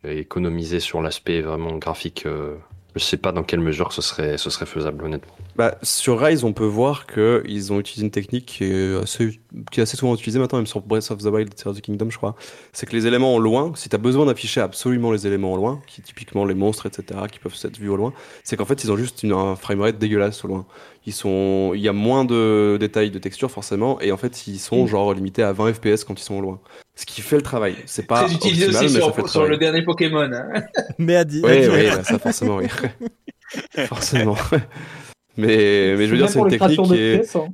économiser 0.04 0.80
sur 0.80 1.02
l'aspect 1.02 1.40
vraiment 1.40 1.76
graphique. 1.76 2.26
euh, 2.26 2.56
je 2.94 3.02
sais 3.02 3.16
pas 3.16 3.32
dans 3.32 3.42
quelle 3.42 3.60
mesure 3.60 3.92
ce 3.92 4.02
serait, 4.02 4.36
ce 4.36 4.50
serait 4.50 4.66
faisable, 4.66 5.04
honnêtement. 5.04 5.34
Bah, 5.56 5.76
sur 5.82 6.20
Rise, 6.20 6.44
on 6.44 6.52
peut 6.52 6.66
voir 6.66 7.06
qu'ils 7.06 7.72
ont 7.72 7.80
utilisé 7.80 8.04
une 8.04 8.10
technique 8.10 8.46
qui 8.46 8.64
est, 8.64 9.02
assez, 9.02 9.40
qui 9.70 9.80
est 9.80 9.82
assez 9.82 9.96
souvent 9.96 10.14
utilisée 10.14 10.38
maintenant, 10.38 10.58
même 10.58 10.66
sur 10.66 10.80
Breath 10.80 11.10
of 11.10 11.18
the 11.18 11.26
Wild, 11.26 11.54
Tears 11.54 11.72
of 11.72 11.76
the 11.78 11.80
Kingdom, 11.80 12.08
je 12.10 12.16
crois. 12.16 12.34
C'est 12.72 12.86
que 12.86 12.92
les 12.96 13.06
éléments 13.06 13.34
au 13.34 13.38
loin, 13.40 13.72
si 13.74 13.88
tu 13.88 13.94
as 13.94 13.98
besoin 13.98 14.26
d'afficher 14.26 14.60
absolument 14.60 15.12
les 15.12 15.26
éléments 15.26 15.52
au 15.52 15.56
loin, 15.56 15.80
qui 15.86 16.02
typiquement 16.02 16.44
les 16.44 16.54
monstres, 16.54 16.86
etc., 16.86 17.20
qui 17.30 17.38
peuvent 17.38 17.56
être 17.64 17.78
vus 17.78 17.88
au 17.88 17.96
loin, 17.96 18.12
c'est 18.44 18.56
qu'en 18.56 18.64
fait, 18.64 18.82
ils 18.84 18.90
ont 18.92 18.96
juste 18.96 19.22
une, 19.22 19.32
un 19.32 19.56
framerate 19.56 19.98
dégueulasse 19.98 20.44
au 20.44 20.48
loin. 20.48 20.66
Ils 21.06 21.12
sont, 21.12 21.72
il 21.74 21.80
y 21.80 21.88
a 21.88 21.92
moins 21.92 22.24
de 22.24 22.76
détails 22.78 23.10
de 23.10 23.18
texture 23.18 23.50
forcément, 23.50 24.00
et 24.00 24.12
en 24.12 24.16
fait, 24.16 24.46
ils 24.46 24.58
sont 24.58 24.84
Mm. 24.84 24.88
genre 24.88 25.12
limités 25.14 25.42
à 25.42 25.52
20 25.52 25.72
FPS 25.74 26.04
quand 26.04 26.18
ils 26.18 26.22
sont 26.24 26.36
au 26.36 26.40
loin. 26.40 26.60
Ce 26.94 27.06
qui 27.06 27.20
fait 27.22 27.36
le 27.36 27.42
travail. 27.42 27.74
C'est 27.86 28.06
pas 28.06 28.24
Très 28.24 28.34
utilisé 28.34 28.66
optimal, 28.66 28.84
aussi 28.84 28.94
mais 28.94 29.00
ça 29.00 29.06
sur, 29.06 29.14
fait 29.16 29.22
le 29.22 29.28
sur 29.28 29.46
le 29.46 29.56
dernier 29.56 29.82
Pokémon. 29.82 30.30
hein. 30.32 30.62
Mais 30.98 31.16
à 31.16 31.24
dire. 31.24 31.42
Oui, 31.44 31.66
oui, 31.68 31.88
bah, 31.88 32.04
ça 32.04 32.18
forcément, 32.18 32.56
oui. 32.56 32.66
forcément. 33.86 34.36
Mais, 35.38 35.94
mais 35.96 36.06
je 36.06 36.10
veux 36.12 36.18
dire, 36.18 36.28
c'est 36.28 36.38
une 36.38 36.48
technique 36.48 36.82
qui 36.82 36.94
est. 36.94 37.36
hein. 37.36 37.46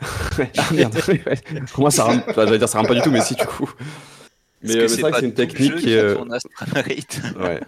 Ah 0.00 0.68
merde. 0.72 0.96
Pour 1.72 1.80
moi, 1.80 1.90
ça 1.90 2.04
rame. 2.04 2.22
Enfin, 2.28 2.46
j'allais 2.46 2.58
dire, 2.58 2.68
ça 2.68 2.78
rame 2.78 2.86
pas 2.86 2.94
du 2.94 3.00
tout, 3.02 3.10
mais 3.10 3.20
si, 3.20 3.34
du 3.34 3.44
coup. 3.44 3.70
Mais, 4.62 4.76
euh, 4.76 4.88
c'est 4.88 5.00
vrai 5.00 5.12
que 5.12 5.18
c'est 5.20 5.24
une 5.26 5.34
technique 5.34 5.76
qui 5.76 5.92
est. 5.92 5.96
euh, 5.98 6.16
Ouais. 7.40 7.60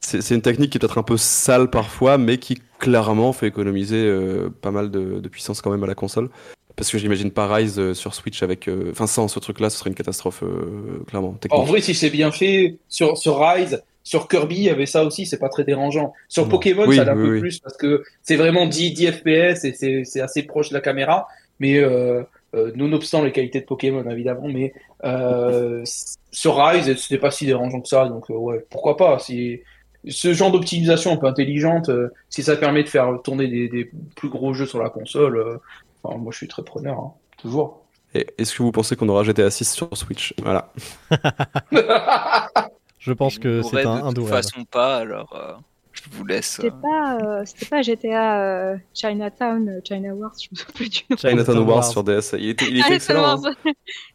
C'est 0.00 0.34
une 0.34 0.42
technique 0.42 0.70
qui 0.70 0.78
est 0.78 0.80
peut-être 0.80 0.98
un 0.98 1.02
peu 1.02 1.16
sale 1.16 1.68
parfois, 1.70 2.18
mais 2.18 2.38
qui 2.38 2.60
clairement 2.78 3.32
fait 3.32 3.46
économiser 3.46 4.02
euh, 4.02 4.48
pas 4.48 4.70
mal 4.70 4.90
de, 4.90 5.20
de 5.20 5.28
puissance 5.28 5.60
quand 5.60 5.70
même 5.70 5.84
à 5.84 5.86
la 5.86 5.94
console. 5.94 6.30
Parce 6.74 6.90
que 6.90 6.96
j'imagine 6.98 7.30
pas 7.30 7.52
Rise 7.54 7.78
euh, 7.78 7.92
sur 7.94 8.14
Switch 8.14 8.42
avec. 8.42 8.66
euh, 8.68 8.90
Enfin, 8.92 9.06
sans 9.06 9.28
ce 9.28 9.38
truc-là, 9.38 9.68
ce 9.68 9.78
serait 9.78 9.90
une 9.90 9.94
catastrophe, 9.96 10.42
euh, 10.42 11.04
clairement. 11.06 11.36
En 11.50 11.64
vrai, 11.64 11.82
si 11.82 11.94
c'est 11.94 12.08
bien 12.10 12.30
fait, 12.32 12.78
sur, 12.88 13.18
sur 13.18 13.38
Rise, 13.38 13.82
sur 14.02 14.26
Kirby, 14.28 14.56
il 14.56 14.62
y 14.62 14.70
avait 14.70 14.86
ça 14.86 15.04
aussi, 15.04 15.26
c'est 15.26 15.38
pas 15.38 15.50
très 15.50 15.64
dérangeant. 15.64 16.14
Sur 16.28 16.48
Pokémon, 16.48 16.86
Oui, 16.86 16.96
ça 16.96 17.02
un 17.02 17.16
oui, 17.16 17.22
peu 17.26 17.32
oui. 17.34 17.40
plus 17.40 17.58
parce 17.60 17.76
que 17.76 18.02
c'est 18.22 18.36
vraiment 18.36 18.66
10, 18.66 18.92
10 18.92 19.12
FPS 19.12 19.64
et 19.64 20.04
c'est 20.04 20.20
assez 20.22 20.42
proche 20.44 20.70
de 20.70 20.74
la 20.74 20.80
caméra, 20.80 21.28
mais 21.60 21.76
euh, 21.78 22.24
euh, 22.54 22.72
nonobstant 22.74 23.22
les 23.22 23.30
qualités 23.30 23.60
de 23.60 23.66
Pokémon 23.66 24.08
évidemment, 24.10 24.48
mais 24.48 24.74
euh, 25.04 25.84
sur 26.32 26.56
Rise, 26.56 26.96
c'était 26.96 27.18
pas 27.18 27.30
si 27.30 27.46
dérangeant 27.46 27.80
que 27.80 27.88
ça, 27.88 28.08
donc 28.08 28.28
euh, 28.30 28.34
ouais, 28.34 28.66
pourquoi 28.70 28.96
pas. 28.96 29.18
Si 29.20 29.60
ce 30.08 30.32
genre 30.32 30.50
d'optimisation 30.50 31.12
un 31.12 31.16
peu 31.16 31.26
intelligente, 31.26 31.90
euh, 31.90 32.08
si 32.28 32.42
ça 32.42 32.56
permet 32.56 32.82
de 32.82 32.88
faire 32.88 33.20
tourner 33.22 33.46
des, 33.46 33.68
des 33.68 33.90
plus 34.16 34.28
gros 34.30 34.52
jeux 34.54 34.66
sur 34.66 34.82
la 34.82 34.90
console, 34.90 35.36
euh, 35.36 35.58
enfin, 36.02 36.18
moi 36.18 36.32
je 36.32 36.38
suis 36.38 36.48
très 36.48 36.64
preneur, 36.64 36.98
hein, 36.98 37.12
toujours. 37.36 37.84
Et 38.14 38.26
Est-ce 38.38 38.56
que 38.56 38.62
vous 38.64 38.72
pensez 38.72 38.96
qu'on 38.96 39.08
aura 39.08 39.22
GTA 39.22 39.50
6 39.50 39.72
sur 39.72 39.96
Switch? 39.96 40.34
Voilà. 40.42 40.72
Je 42.98 43.12
pense 43.12 43.38
que 43.38 43.62
c'est 43.62 43.86
un, 43.86 44.04
un 44.04 44.10
de 44.10 44.16
toute 44.16 44.28
façon 44.28 44.64
pas, 44.64 44.96
alors 44.96 45.32
euh, 45.34 45.54
je 46.02 46.16
vous 46.16 46.24
laisse. 46.24 46.46
C'était 46.56 46.70
pas, 46.70 47.18
euh, 47.22 47.42
c'était 47.44 47.66
pas 47.66 47.82
GTA 47.82 48.40
euh, 48.42 48.76
Chinatown, 48.94 49.68
euh, 49.68 49.80
China 49.86 50.14
Wars, 50.14 50.32
je 50.40 50.48
me 50.50 50.56
souviens 50.56 50.74
plus 50.74 50.88
du 50.88 51.00
nom. 51.10 51.16
Chinatown 51.16 51.58
Wars. 51.58 51.68
Wars 51.68 51.84
sur 51.90 52.04
DS. 52.04 52.34
Il 52.38 52.48
était, 52.50 52.66
il 52.66 52.78
était 52.78 52.86
Ah, 52.90 52.94
excellent. 52.94 53.44
hein. 53.46 53.52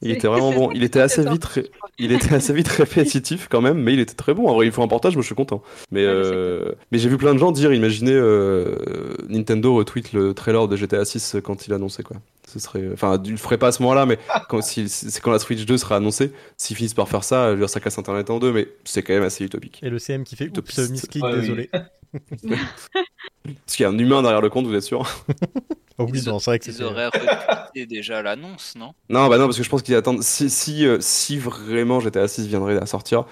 Il 0.02 0.12
était 0.12 0.28
vraiment 0.28 0.52
bon. 0.54 0.72
Il 0.74 0.84
était 0.84 1.02
assez 1.02 1.24
vite, 1.28 1.46
ré- 1.46 1.70
il 2.00 2.12
était 2.12 2.34
assez 2.36 2.54
vite 2.54 2.68
répétitif 2.68 3.48
quand 3.50 3.62
même, 3.62 3.78
mais 3.82 3.94
il 3.94 4.00
était 4.00 4.14
très 4.16 4.34
bon. 4.34 4.48
En 4.48 4.54
vrai, 4.56 4.66
il 4.66 4.72
faut 4.72 4.84
un 4.84 4.88
portage, 4.88 5.16
moi 5.16 5.22
je 5.22 5.28
suis 5.28 5.36
content. 5.36 5.62
Mais 5.92 6.06
Ouais, 6.06 6.12
euh, 6.12 6.72
mais 6.92 6.98
j'ai 6.98 7.10
vu 7.10 7.18
plein 7.18 7.34
de 7.34 7.40
gens 7.40 7.52
dire, 7.52 7.74
imaginez 7.74 8.14
euh, 8.14 8.76
Nintendo 9.30 9.76
retweet 9.76 10.14
le 10.14 10.34
trailer 10.34 10.68
de 10.68 10.76
GTA 10.76 11.06
6 11.06 11.38
quand 11.44 11.68
il 11.68 11.74
annonçait 11.74 12.04
quoi. 12.04 12.18
Ce 12.56 12.60
serait, 12.62 12.90
enfin, 12.94 13.22
le 13.26 13.36
ferait 13.36 13.58
pas 13.58 13.68
à 13.68 13.72
ce 13.74 13.82
moment-là, 13.82 14.06
mais 14.06 14.18
quand 14.50 14.62
si- 14.62 14.88
c'est 14.88 15.20
quand 15.20 15.32
la 15.32 15.40
Switch 15.40 15.66
2 15.66 15.78
sera 15.78 15.98
annoncée, 15.98 16.32
s'ils 16.56 16.78
finissent 16.78 16.94
par 16.94 17.10
faire 17.10 17.26
ça, 17.26 17.48
je 17.48 17.52
veux 17.56 17.60
dire, 17.60 17.70
ça 17.70 17.82
casse 17.82 17.98
Internet 17.98 18.30
en 18.30 18.40
deux, 18.40 18.54
mais 18.54 18.70
c'est 18.86 19.04
quand 19.04 19.14
même 19.14 19.24
assez 19.24 19.44
utopique. 19.44 19.82
Et 19.84 19.90
le 19.90 20.00
CM 20.00 20.24
qui 20.24 20.38
fait 20.38 20.50
Oups, 20.58 20.90
misclick, 20.90 21.22
Ouais, 21.24 21.34
oui. 21.34 21.42
désolé. 21.42 21.70
Parce 23.44 23.76
qu'il 23.76 23.84
y 23.84 23.86
a 23.86 23.90
un 23.90 23.98
humain 23.98 24.22
derrière 24.22 24.42
le 24.42 24.50
compte, 24.50 24.66
vous 24.66 24.74
êtes 24.74 24.84
sûr 24.84 25.04
Oh 25.98 26.08
oui, 26.12 26.20
Ils, 26.22 26.30
non, 26.30 26.40
c'est 26.40 26.52
vrai 26.52 26.60
que 26.60 26.70
ils 26.70 26.84
auraient 26.84 27.08
retweeté 27.08 27.86
déjà 27.86 28.22
l'annonce, 28.22 28.74
non? 28.78 28.94
Non, 29.10 29.28
bah 29.28 29.38
non, 29.38 29.46
parce 29.46 29.58
que 29.58 29.64
je 29.64 29.70
pense 29.70 29.82
qu'ils 29.82 29.96
attendent. 29.96 30.24
Si, 30.24 30.50
si, 30.50 30.86
euh, 30.86 30.98
si 31.00 31.38
vraiment 31.38 32.00
GTA 32.02 32.28
6 32.28 32.48
viendrait 32.48 32.78
à 32.78 32.86
sortir, 32.86 33.26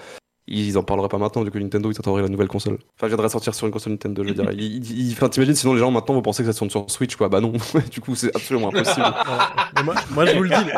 ils 0.46 0.76
en 0.76 0.82
parleraient 0.82 1.08
pas 1.08 1.18
maintenant, 1.18 1.42
du 1.42 1.50
coup 1.50 1.58
Nintendo 1.58 1.90
ils 1.90 1.98
attendraient 1.98 2.22
la 2.22 2.28
nouvelle 2.28 2.48
console. 2.48 2.78
Enfin, 2.96 3.08
viendrait 3.08 3.28
sortir 3.28 3.54
sur 3.54 3.66
une 3.66 3.72
console 3.72 3.92
Nintendo, 3.92 4.22
je 4.22 4.28
veux 4.28 4.34
dire. 4.34 4.44
Enfin, 5.12 5.28
t'imagines, 5.28 5.54
sinon 5.54 5.74
les 5.74 5.80
gens 5.80 5.90
maintenant 5.90 6.14
vont 6.14 6.22
penser 6.22 6.42
que 6.42 6.52
ça 6.52 6.58
tourne 6.58 6.70
sur 6.70 6.90
Switch, 6.90 7.16
quoi. 7.16 7.28
Bah 7.28 7.40
non, 7.40 7.52
du 7.90 8.00
coup 8.00 8.14
c'est 8.14 8.34
absolument 8.34 8.68
impossible. 8.68 9.06
Moi, 9.84 9.94
moi, 10.10 10.24
je 10.26 10.36
vous 10.36 10.42
le 10.42 10.50
dis, 10.50 10.70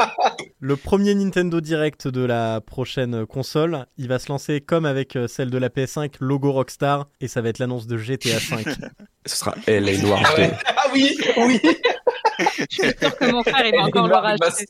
le 0.61 0.77
premier 0.77 1.15
Nintendo 1.15 1.61
Direct 1.61 2.09
de 2.09 2.25
la 2.25 2.61
prochaine 2.61 3.27
console, 3.27 3.87
il 3.99 4.09
va 4.09 4.19
se 4.19 4.29
lancer 4.29 4.61
comme 4.61 4.87
avec 4.87 5.15
euh, 5.15 5.29
celle 5.29 5.51
de 5.51 5.59
la 5.59 5.69
PS5, 5.69 6.15
logo 6.21 6.51
Rockstar, 6.51 7.09
et 7.21 7.29
ça 7.29 7.43
va 7.43 7.51
être 7.51 7.59
l'annonce 7.59 7.87
de 7.87 7.97
GTA 7.97 8.41
5. 8.41 8.67
Ce 9.27 9.37
sera 9.37 9.55
LA 9.67 9.99
Noir. 9.99 10.23
Ah, 10.25 10.39
ouais. 10.39 10.53
Ah 10.67 10.85
oui, 10.93 11.17
oui. 11.37 11.61
Je 12.39 12.67
suis 12.71 12.99
sûre 12.99 13.17
que 13.17 13.31
mon 13.31 13.43
frère, 13.43 13.67
il 13.67 13.73
va 13.73 13.85
encore 13.85 14.09
le 14.09 14.15
racheter. 14.15 14.67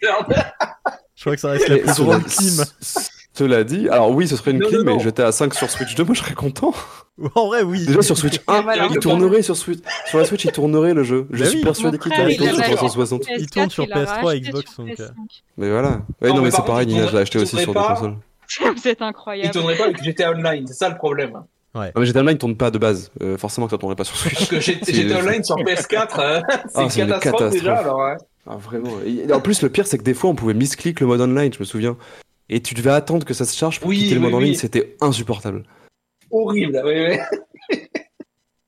Je 1.15 1.21
crois 1.21 1.35
que 1.35 1.41
ça 1.41 1.51
reste 1.51 1.69
la 1.69 1.79
plus 1.79 2.05
grande 2.05 2.25
clim. 2.25 2.65
Cela 3.37 3.65
dit, 3.65 3.89
alors 3.89 4.11
oui, 4.13 4.27
ce 4.27 4.37
serait 4.37 4.53
une 4.53 4.59
Non, 4.61 4.69
non. 4.73 4.83
mais 4.97 4.99
GTA 4.99 5.31
5 5.31 5.53
sur 5.55 5.69
Switch 5.71 5.95
2, 5.95 6.05
moi 6.05 6.15
je 6.15 6.21
serais 6.21 6.35
content. 6.35 6.73
En 7.35 7.47
vrai, 7.47 7.63
oui. 7.63 7.87
Déjà 7.87 8.03
sur 8.03 8.19
Switch 8.19 8.41
1, 8.47 8.61
Voilà. 8.61 8.89
il 8.91 8.99
tournerait 8.99 9.41
sur 9.41 9.57
Switch. 9.57 9.79
Sur 10.05 10.19
la 10.19 10.27
Switch, 10.27 10.45
il 10.45 10.53
tournerait 10.53 10.93
le 10.93 11.03
jeu. 11.03 11.27
Je 11.31 11.39
Bah 11.45 11.47
suis 11.49 11.59
oui. 11.59 11.65
persuadé 11.65 11.97
qu'il 11.99 12.13
frère, 12.13 12.27
tourne, 12.37 12.51
sur 12.55 12.63
avait- 12.65 12.75
360. 12.77 13.23
Il 13.39 13.47
tourne 13.49 13.71
sur 13.71 13.85
PS4, 13.85 13.89
il 13.89 13.95
l'a 13.95 14.05
PS3, 14.05 14.25
racheté 14.27 14.41
Xbox, 14.41 14.71
sur 14.75 14.85
donc, 14.85 15.01
euh. 15.01 15.05
PS5. 15.07 15.13
Mais 15.57 15.71
voilà. 15.71 15.89
Ouais, 16.21 16.29
Non, 16.29 16.35
non, 16.37 16.43
mais 16.43 16.51
c'est 16.51 16.65
pareil, 16.67 16.87
Nina, 16.87 17.05
il 17.05 17.09
je 17.09 17.13
l'ai 17.15 17.23
acheté 17.23 17.39
aussi 17.39 17.57
tournerait 17.57 17.65
sur 17.65 17.73
deux 17.73 17.81
pas- 17.81 17.95
consoles. 17.95 18.17
Vous 18.77 18.89
êtes 18.89 18.99
Il 19.01 19.05
incroyable. 19.05 19.51
tournerait 19.55 19.77
pas 19.77 19.85
avec 19.85 20.05
GTA 20.05 20.31
Online, 20.33 20.67
c'est 20.67 20.75
ça 20.75 20.89
le 20.91 20.97
problème. 20.97 21.33
Non, 21.75 21.81
mais 21.97 22.05
GTA 22.07 22.21
Online 22.21 22.37
tourne 22.39 22.57
pas 22.57 22.71
de 22.71 22.77
base. 22.79 23.11
Euh, 23.23 23.39
forcément 23.39 23.67
que 23.67 23.71
ça 23.71 23.79
tournerait 23.79 23.97
pas 23.97 24.05
sur 24.05 24.17
Switch. 24.17 24.35
Parce 24.35 24.49
que 24.51 24.61
C'est- 24.85 24.93
GTA 24.93 25.19
Online 25.21 25.43
sur 25.43 25.57
PS4, 25.57 26.21
euh, 26.21 26.41
c'est 26.69 26.71
Ah, 26.75 26.83
une 26.83 26.91
c'est 26.91 27.01
une 27.01 27.07
catastrophe 27.09 27.23
catastrophe. 27.23 27.53
déjà. 27.53 27.77
Alors. 27.77 28.03
Ah, 28.47 28.57
vraiment. 28.57 28.91
Et 29.07 29.33
en 29.33 29.41
plus, 29.41 29.63
le 29.63 29.71
pire, 29.71 29.87
c'est 29.87 29.97
que 29.99 30.05
des 30.05 30.15
fois, 30.15 30.29
on 30.31 30.35
pouvait 30.35 30.55
misclick 30.55 31.01
le 31.01 31.07
mode 31.07 31.21
online, 31.23 31.53
je 31.53 31.59
me 31.61 31.65
souviens. 31.65 31.97
Et 32.49 32.61
tu 32.61 32.75
devais 32.75 32.91
attendre 32.91 33.25
que 33.27 33.35
ça 33.35 33.45
se 33.45 33.57
charge 33.57 33.81
pour 33.81 33.89
Oui, 33.89 33.99
quitter 33.99 34.15
le 34.15 34.21
oui, 34.21 34.27
mode 34.27 34.35
en 34.35 34.39
oui. 34.39 34.45
ligne, 34.47 34.55
c'était 34.55 34.97
insupportable. 35.01 35.65
Horrible, 36.31 36.81
oui, 36.85 36.95
oui. 37.09 37.17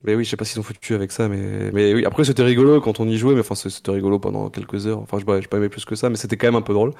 Mais 0.04 0.14
oui, 0.14 0.24
je 0.24 0.30
sais 0.30 0.36
pas 0.36 0.44
s'ils 0.44 0.60
ont 0.60 0.62
foutu 0.62 0.94
avec 0.94 1.10
ça, 1.10 1.26
mais, 1.28 1.72
mais 1.72 1.92
oui, 1.92 2.04
après 2.06 2.22
c'était 2.22 2.44
rigolo 2.44 2.80
quand 2.80 3.00
on 3.00 3.08
y 3.08 3.16
jouait, 3.18 3.34
mais 3.34 3.40
enfin 3.40 3.56
c'était 3.56 3.90
rigolo 3.90 4.20
pendant 4.20 4.48
quelques 4.48 4.86
heures. 4.86 5.00
Enfin, 5.00 5.18
je 5.18 5.24
n'ai 5.26 5.42
pas 5.48 5.56
aimé 5.56 5.68
plus 5.68 5.84
que 5.84 5.96
ça, 5.96 6.08
mais 6.08 6.14
c'était 6.14 6.36
quand 6.36 6.46
même 6.46 6.54
un 6.54 6.62
peu 6.62 6.72
drôle. 6.72 6.92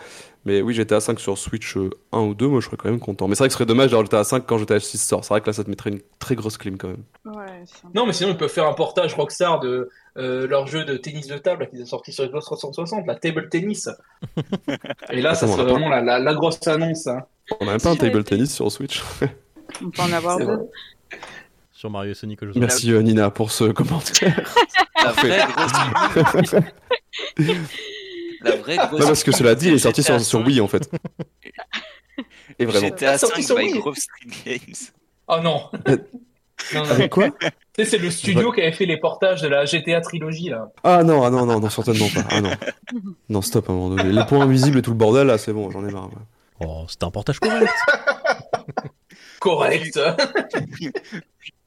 Mais 0.45 0.62
oui, 0.62 0.75
j'étais 0.75 0.97
à 0.97 1.01
5 1.01 1.20
sur 1.20 1.39
Switch 1.39 1.77
euh, 1.77 1.91
1 2.11 2.19
ou 2.23 2.35
2, 2.35 2.49
moi 2.49 2.61
je 2.61 2.66
serais 2.66 2.77
quand 2.77 2.91
même 2.91 2.99
content. 2.99 3.29
Mais 3.29 3.37
c'est 3.37 3.45
vrai 3.45 3.49
que 3.49 3.53
ce 3.53 3.59
serait 3.59 3.66
dommage 3.66 3.93
d'avoir 3.93 4.12
à 4.20 4.25
5 4.25 4.45
quand 4.47 4.59
GTA 4.59 4.81
6 4.81 4.99
sort. 4.99 5.25
C'est 5.25 5.33
vrai 5.33 5.41
que 5.41 5.47
là 5.47 5.53
ça 5.53 5.62
te 5.62 5.70
mettrait 5.70 5.91
une 5.91 6.01
très 6.19 6.35
grosse 6.35 6.59
clim 6.59 6.77
quand 6.77 6.89
même. 6.89 7.05
Ouais, 7.25 7.62
Non, 7.95 8.05
mais 8.05 8.12
sinon, 8.12 8.31
ils 8.31 8.37
peuvent 8.37 8.51
faire 8.51 8.66
un 8.66 8.75
portage 8.75 9.15
Rockstar 9.15 9.61
de 9.61 9.89
euh, 10.16 10.49
leur 10.49 10.66
jeu 10.66 10.85
de 10.85 10.97
tennis 10.97 11.29
de 11.29 11.39
table 11.39 11.69
qu'ils 11.69 11.81
ont 11.83 11.87
sorti 11.87 12.12
sur 12.12 12.27
Xbox 12.27 12.47
360, 12.47 13.07
la 13.07 13.15
table 13.15 13.49
tennis. 13.49 13.89
Et 15.12 15.23
là, 15.23 15.37
ça 15.37 15.47
serait 15.47 15.65
vraiment 15.65 15.89
la, 15.89 16.03
la, 16.03 16.19
la 16.19 16.35
grosse 16.35 16.66
annonce. 16.66 17.07
hein. 17.07 17.20
On 17.61 17.69
a 17.69 17.70
même 17.73 17.81
pas 17.81 17.91
un 17.91 17.97
table 17.97 18.25
tennis 18.25 18.53
sur 18.53 18.73
Switch. 18.73 19.03
On 19.85 19.91
peut 19.91 20.03
en 20.03 20.12
avoir 20.12 20.39
deux. 20.39 20.59
Sur 21.79 21.91
Mario 21.91 22.11
et 22.11 22.15
Sonic 22.15 22.43
aujourd'hui. 22.43 22.61
Merci 22.61 22.91
euh, 22.91 23.01
Nina 23.03 23.31
pour 23.31 23.53
ce 23.53 23.63
commentaire. 23.71 24.53
La 25.01 25.13
vraie 25.13 25.47
grosse. 25.47 26.55
La 28.41 28.57
vraie 28.57 28.77
grosse. 28.79 29.01
non, 29.01 29.07
parce 29.07 29.23
que 29.23 29.31
cela 29.31 29.55
dit, 29.55 29.69
il 29.69 29.75
est 29.75 29.79
sorti 29.79 30.03
sur, 30.03 30.15
GTA 30.15 30.25
sur 30.25 30.41
5. 30.41 30.47
Wii 30.49 30.61
en 30.61 30.67
fait. 30.67 30.91
Et 32.59 32.65
vraiment. 32.65 32.89
GTA 32.89 33.17
Sorti 33.17 33.45
5 33.45 33.47
sur 33.47 33.57
by 33.57 33.63
Wii. 33.67 33.79
Grove 33.79 33.95
Street 33.95 34.29
Games. 34.45 34.75
Oh 35.29 35.37
non. 35.41 35.71
Euh, 35.87 35.99
non, 36.75 36.83
non. 36.83 36.91
Avec 36.91 37.13
quoi 37.13 37.29
c'est 37.77 37.99
le 37.99 38.11
studio 38.11 38.51
qui 38.51 38.61
avait 38.61 38.73
fait 38.73 38.87
les 38.87 38.97
portages 38.97 39.41
de 39.41 39.47
la 39.47 39.65
GTA 39.65 40.01
trilogie 40.01 40.49
là. 40.49 40.73
Ah 40.83 41.05
non, 41.05 41.23
ah 41.23 41.31
non, 41.31 41.47
non, 41.47 41.61
non, 41.61 41.71
certainement 41.71 42.09
pas. 42.13 42.25
Ah 42.29 42.41
non. 42.41 42.51
Non, 43.29 43.41
stop 43.41 43.71
à 43.71 43.73
un 43.73 43.77
moment 43.77 43.95
donné. 43.95 44.11
Les 44.11 44.25
points 44.25 44.41
invisibles 44.41 44.79
et 44.79 44.83
tout 44.83 44.91
le 44.91 44.97
bordel, 44.97 45.29
là, 45.29 45.39
c'est 45.39 45.53
bon, 45.53 45.71
j'en 45.71 45.87
ai 45.87 45.93
marre. 45.93 46.09
ouais. 46.09 46.67
Oh, 46.67 46.87
c'était 46.89 47.05
un 47.05 47.13
portage 47.13 47.39
correct. 47.39 47.73
Correct. 49.39 50.01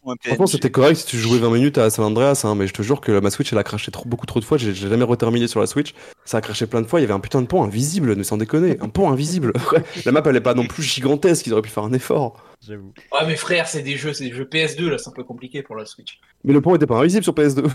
Franchement, 0.03 0.47
c'était 0.47 0.71
correct 0.71 0.95
si 0.95 1.05
tu 1.05 1.17
jouais 1.17 1.37
20 1.37 1.51
minutes 1.51 1.77
à 1.77 1.89
San 1.91 2.05
Andreas, 2.05 2.41
hein, 2.43 2.55
mais 2.55 2.65
je 2.65 2.73
te 2.73 2.81
jure 2.81 3.01
que 3.01 3.19
ma 3.19 3.29
Switch 3.29 3.53
elle 3.53 3.59
a 3.59 3.63
craché 3.63 3.91
trop, 3.91 4.05
beaucoup 4.05 4.25
trop 4.25 4.39
de 4.39 4.45
fois. 4.45 4.57
J'ai 4.57 4.73
jamais 4.73 5.03
reterminé 5.03 5.47
sur 5.47 5.59
la 5.59 5.67
Switch. 5.67 5.93
Ça 6.25 6.37
a 6.37 6.41
craché 6.41 6.65
plein 6.65 6.81
de 6.81 6.87
fois. 6.87 6.99
Il 6.99 7.03
y 7.03 7.05
avait 7.05 7.13
un 7.13 7.19
putain 7.19 7.41
de 7.41 7.47
pont 7.47 7.63
invisible, 7.63 8.15
mais 8.15 8.23
sans 8.23 8.37
déconner. 8.37 8.77
Un 8.81 8.89
pont 8.89 9.11
invisible. 9.11 9.53
Ouais. 9.71 9.83
la 10.05 10.11
map 10.11 10.21
elle 10.25 10.35
est 10.35 10.41
pas 10.41 10.53
non 10.53 10.65
plus 10.65 10.83
gigantesque. 10.83 11.47
Ils 11.47 11.53
auraient 11.53 11.61
pu 11.61 11.69
faire 11.69 11.83
un 11.83 11.93
effort. 11.93 12.43
J'avoue. 12.67 12.91
Ah 13.13 13.25
mais 13.25 13.37
frère, 13.37 13.67
c'est 13.67 13.83
des 13.83 13.95
jeux, 13.95 14.11
c'est 14.11 14.25
des 14.25 14.33
jeux 14.33 14.43
PS2 14.43 14.89
là, 14.89 14.97
c'est 14.97 15.07
un 15.07 15.13
peu 15.13 15.23
compliqué 15.23 15.63
pour 15.63 15.77
la 15.77 15.85
Switch. 15.85 16.19
Mais 16.43 16.51
le 16.51 16.59
pont 16.59 16.75
était 16.75 16.87
pas 16.87 16.97
invisible 16.97 17.23
sur 17.23 17.33
PS2. 17.33 17.65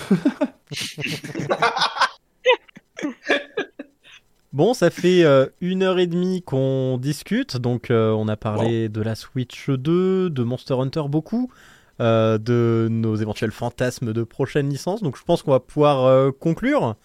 Bon, 4.57 4.73
ça 4.73 4.89
fait 4.89 5.23
euh, 5.23 5.49
une 5.61 5.83
heure 5.83 5.99
et 5.99 6.07
demie 6.07 6.41
qu'on 6.41 6.97
discute, 6.97 7.59
donc 7.59 7.91
euh, 7.91 8.13
on 8.13 8.27
a 8.27 8.37
parlé 8.37 8.89
de 8.89 9.03
la 9.03 9.15
Switch 9.15 9.69
2, 9.69 10.31
de 10.31 10.43
Monster 10.43 10.77
Hunter 10.81 11.03
beaucoup, 11.11 11.53
euh, 12.01 12.39
de 12.39 12.89
nos 12.91 13.17
éventuels 13.17 13.53
fantasmes 13.53 14.13
de 14.13 14.23
prochaines 14.23 14.69
licences, 14.69 15.03
donc 15.03 15.17
je 15.17 15.23
pense 15.25 15.43
qu'on 15.43 15.53
va 15.53 15.61
pouvoir 15.61 16.05
euh, 16.05 16.31
conclure, 16.33 16.97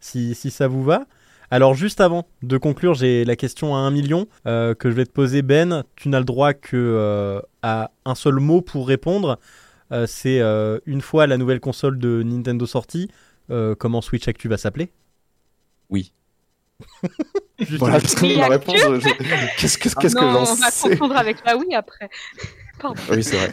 si, 0.00 0.34
si 0.34 0.50
ça 0.50 0.66
vous 0.68 0.82
va. 0.84 1.06
Alors 1.52 1.74
juste 1.74 2.00
avant 2.00 2.26
de 2.42 2.58
conclure, 2.58 2.94
j'ai 2.94 3.24
la 3.24 3.34
question 3.36 3.74
à 3.74 3.78
un 3.80 3.90
million 3.90 4.26
euh, 4.46 4.74
que 4.74 4.88
je 4.90 4.94
vais 4.94 5.04
te 5.04 5.10
poser 5.12 5.42
Ben, 5.42 5.82
tu 5.96 6.08
n'as 6.08 6.20
le 6.20 6.24
droit 6.24 6.52
que 6.54 6.76
euh, 6.76 7.40
à 7.62 7.90
un 8.04 8.14
seul 8.14 8.34
mot 8.34 8.60
pour 8.62 8.86
répondre, 8.88 9.38
Euh, 9.92 10.06
c'est 10.06 10.38
euh, 10.40 10.78
une 10.86 11.00
fois 11.00 11.26
la 11.26 11.36
nouvelle 11.36 11.58
console 11.58 11.98
de 11.98 12.22
Nintendo 12.22 12.64
sortie, 12.64 13.10
euh, 13.50 13.74
comment 13.74 14.00
Switch 14.00 14.28
Actu 14.28 14.46
va 14.48 14.56
s'appeler? 14.56 14.92
Oui. 15.90 16.12
Juste 17.58 17.78
voilà, 17.80 18.00
parce 18.00 18.14
que 18.14 18.22
Oui, 18.24 18.40
réponse. 18.40 18.76
je- 18.78 19.58
Qu'est-ce 19.58 19.76
que, 19.78 19.88
qu'est-ce 19.88 20.14
que 20.14 20.20
non, 20.24 20.44
j'en 20.44 20.52
on 20.52 20.54
va 20.54 20.70
confondre 20.70 21.16
avec 21.16 21.38
la 21.44 21.56
oui 21.56 21.74
après. 21.74 22.08
Pardon. 22.80 23.02
Oui, 23.10 23.24
c'est 23.24 23.36
vrai. 23.36 23.52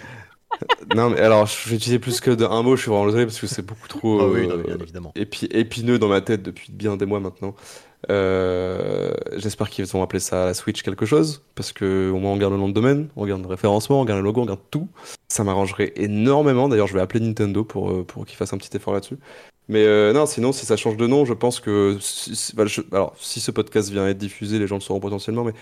Non, 0.95 1.09
mais 1.09 1.19
alors, 1.19 1.45
je 1.45 1.69
vais 1.69 1.75
utiliser 1.75 1.99
plus 1.99 2.19
que 2.21 2.31
d'un 2.31 2.61
mot. 2.63 2.75
Je 2.75 2.81
suis 2.81 2.89
vraiment 2.89 3.05
désolé 3.05 3.25
parce 3.25 3.39
que 3.39 3.47
c'est 3.47 3.65
beaucoup 3.65 3.87
trop. 3.87 4.19
Ah 4.21 4.27
oui, 4.27 4.41
euh, 4.49 4.57
non, 4.57 4.63
bien 4.63 4.77
évidemment. 4.81 5.11
épi- 5.15 5.47
épineux 5.51 5.99
dans 5.99 6.07
ma 6.07 6.21
tête 6.21 6.41
depuis 6.43 6.71
bien 6.71 6.97
des 6.97 7.05
mois 7.05 7.19
maintenant. 7.19 7.55
Euh, 8.09 9.11
J'espère 9.35 9.69
qu'ils 9.69 9.85
vont 9.85 10.03
appeler 10.03 10.19
ça 10.19 10.45
la 10.45 10.53
Switch 10.53 10.81
quelque 10.83 11.05
chose, 11.05 11.43
parce 11.55 11.71
que 11.73 12.09
au 12.11 12.17
moins 12.19 12.31
on 12.31 12.37
garde 12.37 12.53
le 12.53 12.59
nom 12.59 12.69
de 12.69 12.73
domaine, 12.73 13.09
on 13.15 13.25
garde 13.25 13.41
le 13.41 13.47
référencement, 13.47 14.01
on 14.01 14.05
garde 14.05 14.19
le 14.19 14.23
logo, 14.25 14.41
on 14.41 14.45
garde 14.45 14.59
tout. 14.71 14.87
Ça 15.27 15.43
m'arrangerait 15.43 15.93
énormément. 15.95 16.69
D'ailleurs, 16.69 16.87
je 16.87 16.93
vais 16.93 17.01
appeler 17.01 17.25
Nintendo 17.25 17.63
pour, 17.63 17.91
euh, 17.91 18.03
pour 18.03 18.25
qu'ils 18.25 18.37
fassent 18.37 18.53
un 18.53 18.57
petit 18.57 18.75
effort 18.75 18.93
là-dessus. 18.93 19.17
Mais 19.67 19.83
euh, 19.85 20.13
non, 20.13 20.25
sinon, 20.25 20.53
si 20.53 20.65
ça 20.65 20.77
change 20.77 20.95
de 20.97 21.07
nom, 21.07 21.25
je 21.25 21.33
pense 21.33 21.59
que. 21.59 21.97
si- 21.99 22.55
bah, 22.55 22.65
je- 22.65 22.81
alors, 22.91 23.13
si 23.19 23.39
ce 23.41 23.51
podcast 23.51 23.89
vient 23.89 24.07
être 24.07 24.17
diffusé, 24.17 24.59
les 24.59 24.67
gens 24.67 24.75
le 24.75 24.81
sauront 24.81 24.99
potentiellement, 25.01 25.43
mais 25.43 25.53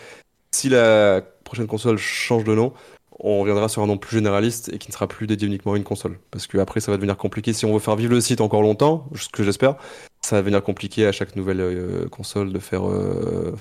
si 0.52 0.70
la 0.70 1.22
prochaine 1.44 1.68
console 1.68 1.98
change 1.98 2.44
de 2.44 2.54
nom, 2.54 2.74
on 3.20 3.40
reviendra 3.42 3.70
sur 3.70 3.82
un 3.82 3.88
nom 3.88 3.98
plus 3.98 4.18
généraliste 4.18 4.70
et 4.74 4.78
qui 4.78 4.90
ne 4.90 4.94
sera 4.94 5.08
plus 5.08 5.28
dédié 5.28 5.48
uniquement 5.48 5.74
à 5.74 5.78
une 5.78 5.84
console. 5.84 6.20
Parce 6.32 6.48
que 6.48 6.58
après, 6.58 6.80
ça 6.80 6.92
va 6.92 6.98
devenir 6.98 7.18
compliqué. 7.18 7.54
Si 7.54 7.66
on 7.66 7.74
veut 7.74 7.80
faire 7.80 7.96
vivre 7.96 8.12
le 8.14 8.22
site 8.22 8.42
encore 8.42 8.62
longtemps, 8.62 9.10
ce 9.16 9.30
que 9.30 9.44
j'espère, 9.44 9.76
ça 10.22 10.36
va 10.36 10.42
devenir 10.42 10.62
compliqué 10.64 11.06
à 11.08 11.12
chaque 11.12 11.36
nouvelle 11.36 11.62
euh, 11.62 12.08
console 12.10 12.52
de 12.52 12.60
faire. 12.60 12.88
euh, 12.90 13.56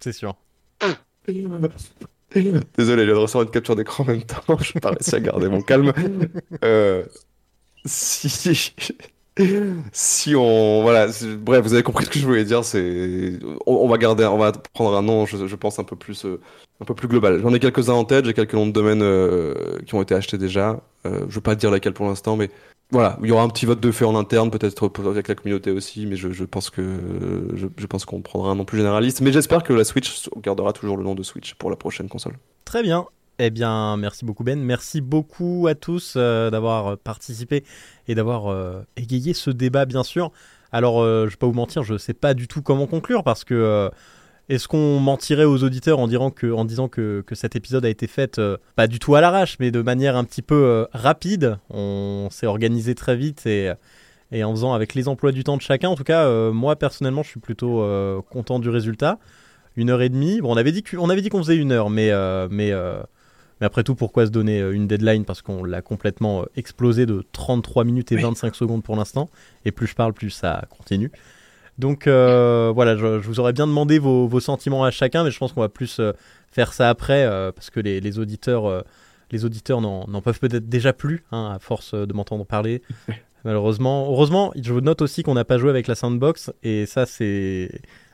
C'est 0.00 0.12
sûr. 0.12 0.36
Désolé, 2.76 3.02
je 3.02 3.06
viens 3.06 3.14
de 3.14 3.20
recevoir 3.20 3.44
une 3.44 3.50
capture 3.50 3.74
d'écran 3.76 4.04
en 4.04 4.08
même 4.08 4.22
temps. 4.22 4.58
Je 4.60 4.72
n'ai 4.74 4.80
pas 4.80 4.90
réussi 4.90 5.14
à 5.14 5.20
garder 5.20 5.48
mon 5.48 5.62
calme. 5.62 5.92
Euh, 6.64 7.04
si. 7.84 8.74
Si 9.92 10.34
on. 10.34 10.82
Voilà. 10.82 11.06
Bref, 11.38 11.62
vous 11.62 11.74
avez 11.74 11.82
compris 11.82 12.04
ce 12.04 12.10
que 12.10 12.18
je 12.18 12.26
voulais 12.26 12.44
dire. 12.44 12.64
C'est. 12.64 13.38
On, 13.66 13.88
va 13.88 13.98
garder. 13.98 14.24
On 14.24 14.38
va 14.38 14.52
prendre 14.52 14.96
un 14.96 15.02
nom, 15.02 15.26
je, 15.26 15.46
je 15.46 15.56
pense, 15.56 15.78
un 15.78 15.84
peu 15.84 15.96
plus. 15.96 16.24
euh, 16.24 16.40
un 16.80 16.84
peu 16.84 16.94
plus 16.94 17.08
global. 17.08 17.40
J'en 17.40 17.52
ai 17.54 17.60
quelques-uns 17.60 17.94
en 17.94 18.04
tête. 18.04 18.24
J'ai 18.24 18.34
quelques 18.34 18.54
noms 18.54 18.66
de 18.66 18.72
domaines 18.72 19.02
euh, 19.02 19.78
qui 19.86 19.94
ont 19.94 20.02
été 20.02 20.14
achetés 20.14 20.38
déjà. 20.38 20.80
Euh, 21.06 21.24
je 21.28 21.34
veux 21.36 21.40
pas 21.40 21.54
dire 21.54 21.70
lesquels 21.70 21.94
pour 21.94 22.06
l'instant, 22.06 22.36
mais. 22.36 22.50
Voilà, 22.90 23.18
il 23.22 23.28
y 23.28 23.32
aura 23.32 23.42
un 23.42 23.50
petit 23.50 23.66
vote 23.66 23.80
de 23.80 23.90
fait 23.90 24.06
en 24.06 24.16
interne, 24.16 24.50
peut-être 24.50 24.90
avec 25.10 25.28
la 25.28 25.34
communauté 25.34 25.70
aussi, 25.70 26.06
mais 26.06 26.16
je, 26.16 26.30
je 26.30 26.44
pense 26.44 26.70
que 26.70 26.82
je, 27.54 27.66
je 27.76 27.86
pense 27.86 28.06
qu'on 28.06 28.22
prendra 28.22 28.50
un 28.50 28.54
nom 28.54 28.64
plus 28.64 28.78
généraliste. 28.78 29.20
Mais 29.20 29.30
j'espère 29.30 29.62
que 29.62 29.74
la 29.74 29.84
Switch 29.84 30.30
gardera 30.42 30.72
toujours 30.72 30.96
le 30.96 31.04
nom 31.04 31.14
de 31.14 31.22
Switch 31.22 31.52
pour 31.52 31.68
la 31.68 31.76
prochaine 31.76 32.08
console. 32.08 32.38
Très 32.64 32.82
bien. 32.82 33.06
Eh 33.40 33.50
bien, 33.50 33.96
merci 33.96 34.24
beaucoup 34.24 34.42
Ben. 34.42 34.60
Merci 34.60 35.00
beaucoup 35.00 35.68
à 35.68 35.76
tous 35.76 36.14
euh, 36.16 36.50
d'avoir 36.50 36.98
participé 36.98 37.62
et 38.08 38.16
d'avoir 38.16 38.48
euh, 38.48 38.82
égayé 38.96 39.32
ce 39.32 39.50
débat, 39.50 39.84
bien 39.84 40.02
sûr. 40.02 40.32
Alors, 40.72 41.00
euh, 41.00 41.26
je 41.26 41.30
vais 41.30 41.36
pas 41.36 41.46
vous 41.46 41.52
mentir, 41.52 41.84
je 41.84 41.96
sais 41.98 42.14
pas 42.14 42.34
du 42.34 42.48
tout 42.48 42.62
comment 42.62 42.88
conclure 42.88 43.22
parce 43.22 43.44
que 43.44 43.90
est-ce 44.48 44.66
qu'on 44.66 44.98
mentirait 44.98 45.44
aux 45.44 45.62
auditeurs 45.62 46.00
en, 46.00 46.08
disant 46.08 46.30
que, 46.88 47.24
cet 47.32 47.54
épisode 47.54 47.84
a 47.84 47.88
été 47.88 48.08
fait 48.08 48.40
pas 48.74 48.88
du 48.88 48.98
tout 48.98 49.14
à 49.14 49.20
l'arrache, 49.20 49.56
mais 49.60 49.70
de 49.70 49.82
manière 49.82 50.16
un 50.16 50.24
petit 50.24 50.42
peu 50.42 50.88
rapide? 50.92 51.58
On 51.70 52.28
s'est 52.32 52.46
organisé 52.46 52.94
très 52.94 53.14
vite 53.14 53.46
et, 53.46 53.70
en 54.42 54.50
faisant 54.50 54.72
avec 54.72 54.94
les 54.94 55.06
emplois 55.06 55.32
du 55.32 55.44
temps 55.44 55.56
de 55.56 55.62
chacun. 55.62 55.90
En 55.90 55.96
tout 55.96 56.04
cas, 56.04 56.50
moi 56.50 56.76
personnellement, 56.76 57.22
je 57.22 57.28
suis 57.28 57.40
plutôt 57.40 57.84
content 58.30 58.58
du 58.58 58.70
résultat. 58.70 59.18
Une 59.76 59.90
heure 59.90 60.02
et 60.02 60.08
demie. 60.08 60.40
Bon, 60.40 60.54
on 60.54 60.56
avait 60.56 60.72
dit 60.72 61.28
qu'on 61.28 61.42
faisait 61.42 61.56
une 61.56 61.72
heure, 61.72 61.90
mais 61.90 62.10
mais 63.60 63.66
après 63.66 63.82
tout, 63.84 63.94
pourquoi 63.94 64.26
se 64.26 64.30
donner 64.30 64.60
euh, 64.60 64.72
une 64.72 64.86
deadline? 64.86 65.24
Parce 65.24 65.42
qu'on 65.42 65.64
l'a 65.64 65.82
complètement 65.82 66.42
euh, 66.42 66.44
explosé 66.56 67.06
de 67.06 67.24
33 67.32 67.84
minutes 67.84 68.12
et 68.12 68.16
Oui. 68.16 68.22
25 68.22 68.54
secondes 68.54 68.82
pour 68.82 68.96
l'instant. 68.96 69.30
Et 69.64 69.72
plus 69.72 69.86
je 69.86 69.94
parle, 69.94 70.12
plus 70.12 70.30
ça 70.30 70.64
continue. 70.70 71.10
Donc 71.78 72.06
euh, 72.08 72.72
voilà, 72.74 72.96
je, 72.96 73.20
je 73.20 73.26
vous 73.26 73.38
aurais 73.40 73.52
bien 73.52 73.66
demandé 73.66 73.98
vos, 74.00 74.26
vos 74.26 74.40
sentiments 74.40 74.84
à 74.84 74.90
chacun, 74.90 75.22
mais 75.22 75.30
je 75.30 75.38
pense 75.38 75.52
qu'on 75.52 75.60
va 75.60 75.68
plus 75.68 76.00
euh, 76.00 76.12
faire 76.50 76.72
ça 76.72 76.88
après, 76.88 77.24
euh, 77.24 77.52
parce 77.52 77.70
que 77.70 77.78
les, 77.78 78.00
les 78.00 78.18
auditeurs, 78.18 78.84
les 79.30 79.44
auditeurs 79.44 79.80
n'en 79.80 80.20
peuvent 80.22 80.40
peut-être 80.40 80.68
déjà 80.68 80.92
plus, 80.92 81.24
hein, 81.30 81.52
à 81.54 81.58
force 81.60 81.94
de 81.94 82.12
m'entendre 82.12 82.44
parler. 82.44 82.82
Malheureusement. 83.44 84.08
Heureusement, 84.10 84.52
je 84.60 84.72
vous 84.72 84.80
note 84.80 85.00
aussi 85.02 85.22
qu'on 85.22 85.34
n'a 85.34 85.44
pas 85.44 85.58
joué 85.58 85.70
avec 85.70 85.86
la 85.86 85.94
soundbox, 85.94 86.50
et 86.64 86.84
ça 86.86 87.06
c'est 87.06 87.70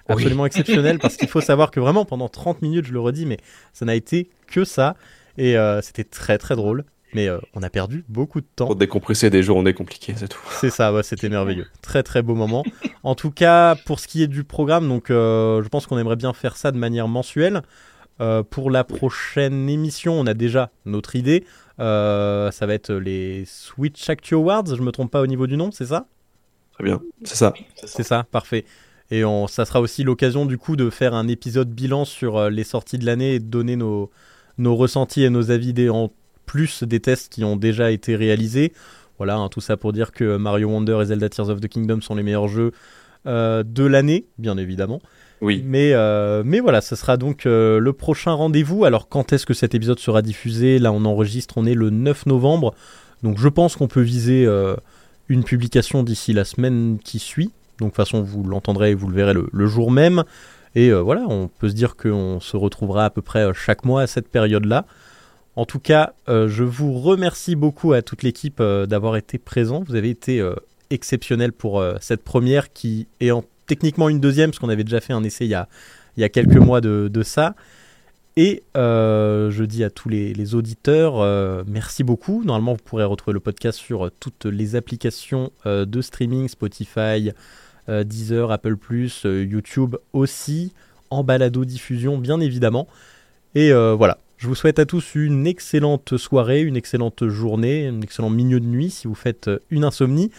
absolument 0.09 0.45
exceptionnel, 0.45 0.99
parce 0.99 1.17
qu'il 1.17 1.29
faut 1.29 1.41
savoir 1.41 1.71
que 1.71 1.81
vraiment 1.81 2.05
pendant 2.05 2.29
30 2.29 2.61
minutes, 2.61 2.85
je 2.85 2.93
le 2.93 3.01
redis, 3.01 3.25
mais 3.25 3.39
ça 3.73 3.87
n'a 3.87 3.95
été 3.95 4.29
que 4.47 4.65
ça, 4.65 4.95
et 5.39 5.57
euh, 5.57 5.83
c'était 5.83 6.05
très 6.05 6.39
très 6.39 6.57
drôle. 6.57 6.85
Mais 7.15 7.29
euh, 7.29 7.39
on 7.55 7.63
a 7.63 7.71
perdu 7.71 8.05
beaucoup 8.09 8.41
de 8.41 8.47
temps. 8.57 8.67
Pour 8.67 8.77
décompresser 8.77 9.31
des 9.31 9.43
journées 9.43 9.73
compliquées, 9.73 10.15
c'est 10.17 10.29
tout. 10.29 10.41
C'est 10.51 10.71
ça, 10.71 10.93
ouais, 10.93 11.05
c'était 11.05 11.29
merveilleux. 11.29 11.67
Très 11.81 12.03
très 12.03 12.23
beau 12.23 12.35
moment. 12.35 12.65
En 13.05 13.15
tout 13.15 13.31
cas, 13.31 13.77
pour 13.87 14.01
ce 14.01 14.09
qui 14.09 14.23
est 14.23 14.27
du 14.27 14.43
programme, 14.43 14.89
donc 14.89 15.11
euh, 15.11 15.63
je 15.63 15.69
pense 15.69 15.87
qu'on 15.87 15.97
aimerait 15.97 16.17
bien 16.17 16.33
faire 16.33 16.57
ça 16.57 16.73
de 16.73 16.77
manière 16.77 17.07
mensuelle. 17.07 17.63
Euh, 18.21 18.43
pour 18.43 18.71
la 18.71 18.85
prochaine 18.85 19.69
émission, 19.69 20.15
on 20.15 20.27
a 20.27 20.35
déjà 20.35 20.71
notre 20.87 21.15
idée. 21.15 21.45
Euh, 21.79 22.51
ça 22.51 22.67
va 22.67 22.75
être 22.75 22.93
les 22.93 23.45
Switch 23.47 24.09
Actu 24.11 24.35
Awards, 24.35 24.67
je 24.67 24.83
me 24.83 24.91
trompe 24.91 25.11
pas 25.11 25.21
au 25.21 25.27
niveau 25.27 25.47
du 25.47 25.57
nom, 25.57 25.71
c'est 25.71 25.87
ça? 25.87 26.07
Très 26.73 26.85
bien, 26.85 27.01
c'est 27.23 27.37
ça. 27.37 27.55
C'est 27.77 28.03
ça, 28.03 28.27
parfait. 28.31 28.65
Et 29.11 29.25
on, 29.25 29.47
ça 29.47 29.65
sera 29.65 29.81
aussi 29.81 30.03
l'occasion 30.03 30.47
du 30.47 30.59
coup 30.59 30.75
de 30.75 30.91
faire 30.91 31.15
un 31.15 31.29
épisode 31.29 31.71
bilan 31.71 32.05
sur 32.05 32.51
les 32.51 32.65
sorties 32.65 32.99
de 32.99 33.07
l'année 33.07 33.35
et 33.35 33.39
de 33.39 33.45
donner 33.45 33.77
nos, 33.77 34.11
nos 34.59 34.77
ressentis 34.77 35.23
et 35.23 35.31
nos 35.31 35.51
avis 35.51 35.73
des, 35.73 35.89
en 35.89 36.11
plus 36.47 36.83
des 36.83 37.01
tests 37.01 37.33
qui 37.33 37.45
ont 37.45 37.57
déjà 37.57 37.91
été 37.91 38.17
réalisés. 38.17 38.73
Voilà, 39.19 39.37
hein, 39.37 39.49
tout 39.49 39.61
ça 39.61 39.77
pour 39.77 39.93
dire 39.93 40.13
que 40.13 40.37
Mario 40.37 40.69
Wonder 40.69 40.99
et 41.03 41.07
Zelda 41.07 41.29
Tears 41.29 41.49
of 41.49 41.61
the 41.61 41.69
Kingdom 41.69 42.01
sont 42.01 42.15
les 42.15 42.23
meilleurs 42.23 42.49
jeux 42.49 42.73
de 43.27 43.85
l'année, 43.85 44.27
bien 44.37 44.59
évidemment. 44.59 45.01
Oui. 45.41 45.63
Mais, 45.65 45.95
mais 46.45 46.61
voilà, 46.61 46.83
ce 46.83 46.95
sera 46.95 47.17
donc 47.17 47.45
le 47.45 47.93
prochain 47.93 48.33
rendez-vous. 48.33 48.85
Alors, 48.85 49.09
quand 49.09 49.33
est-ce 49.33 49.47
que 49.47 49.55
cet 49.55 49.75
épisode 49.75 49.99
sera 49.99 50.21
diffusé? 50.21 50.79
Là, 50.79 50.93
on 50.93 51.07
enregistre, 51.07 51.55
on 51.57 51.65
est 51.65 51.75
le 51.75 51.89
9 51.89 52.27
novembre. 52.27 52.75
Donc, 53.23 53.39
je 53.39 53.49
pense 53.49 53.77
qu'on 53.77 53.89
peut 53.89 54.03
viser 54.03 54.47
une 55.29 55.45
publication 55.45 56.03
d'ici 56.03 56.33
la 56.33 56.45
semaine 56.45 56.99
qui 57.03 57.19
suit. 57.19 57.51
Donc, 57.79 57.89
de 57.89 57.91
toute 57.91 57.97
façon, 57.97 58.23
vous 58.23 58.45
l'entendrez 58.45 58.91
et 58.91 58.95
vous 58.95 59.09
le 59.09 59.15
verrez 59.15 59.35
le, 59.35 59.67
jour 59.67 59.91
même. 59.91 60.25
Et 60.75 60.93
voilà, 60.93 61.27
on 61.29 61.49
peut 61.49 61.69
se 61.69 61.75
dire 61.75 61.97
qu'on 61.97 62.41
se 62.41 62.57
retrouvera 62.57 63.05
à 63.05 63.11
peu 63.11 63.23
près 63.23 63.53
chaque 63.55 63.85
mois 63.85 64.03
à 64.03 64.07
cette 64.07 64.29
période-là. 64.29 64.87
En 65.55 65.67
tout 65.67 65.79
cas, 65.79 66.15
je 66.27 66.65
vous 66.65 66.99
remercie 66.99 67.55
beaucoup 67.55 67.93
à 67.93 68.03
toute 68.03 68.25
l'équipe 68.25 68.61
d'avoir 68.61 69.17
été 69.17 69.39
présent. 69.39 69.85
Vous 69.87 69.95
avez 69.95 70.11
été 70.11 70.45
exceptionnel 70.91 71.53
pour 71.53 71.85
cette 72.01 72.25
première 72.25 72.73
qui 72.73 73.07
est 73.21 73.31
en 73.31 73.45
techniquement 73.67 74.09
une 74.09 74.21
deuxième, 74.21 74.51
parce 74.51 74.59
qu'on 74.59 74.69
avait 74.69 74.85
déjà 74.85 75.01
fait 75.01 75.13
un 75.13 75.25
essai 75.25 75.47
il 75.47 75.51
y 75.51 76.25
a, 76.25 76.29
quelques 76.29 76.57
mois 76.57 76.81
de, 76.81 77.23
ça. 77.23 77.55
Et 78.37 78.65
euh, 78.77 79.51
je 79.53 79.63
dis 79.65 79.85
à 79.85 79.91
tous 79.91 80.09
les, 80.09 80.55
auditeurs, 80.55 81.21
euh, 81.21 81.63
merci 81.67 82.03
beaucoup. 82.03 82.43
Normalement, 82.45 82.73
vous 82.73 82.83
pourrez 82.85 83.05
retrouver 83.05 83.35
le 83.35 83.41
podcast 83.41 83.79
sur 83.79 84.11
toutes 84.19 84.47
les 84.47 84.77
applications 84.77 85.53
euh, 85.67 85.85
de 85.85 86.01
streaming, 86.01 86.49
Spotify, 86.49 87.31
Deezer, 87.89 88.51
Apple⁇ 88.51 88.77
YouTube 89.45 89.97
aussi, 90.13 90.73
en 91.11 91.23
balado-diffusion, 91.23 92.19
bien 92.19 92.41
évidemment. 92.41 92.89
Et 93.55 93.73
voilà, 93.73 94.19
je 94.37 94.49
vous 94.49 94.55
souhaite 94.55 94.79
à 94.79 94.87
tous 94.87 95.15
une 95.15 95.47
excellente 95.47 96.17
soirée, 96.17 96.63
une 96.63 96.77
excellente 96.77 97.29
journée, 97.29 97.87
un 97.87 98.01
excellent 98.01 98.31
milieu 98.31 98.59
de 98.61 98.67
nuit 98.67 98.91
si 98.91 99.07
vous 99.07 99.15
faites 99.15 99.51
une 99.71 99.85
insomnie. 99.85 100.31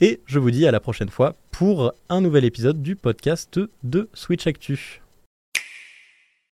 Et 0.00 0.20
je 0.26 0.38
vous 0.38 0.50
dis 0.50 0.66
à 0.66 0.70
la 0.70 0.80
prochaine 0.80 1.10
fois 1.10 1.36
pour 1.50 1.92
un 2.08 2.20
nouvel 2.20 2.44
épisode 2.44 2.82
du 2.82 2.96
podcast 2.96 3.60
de 3.82 4.08
Switch 4.14 4.46
Actu. 4.46 5.01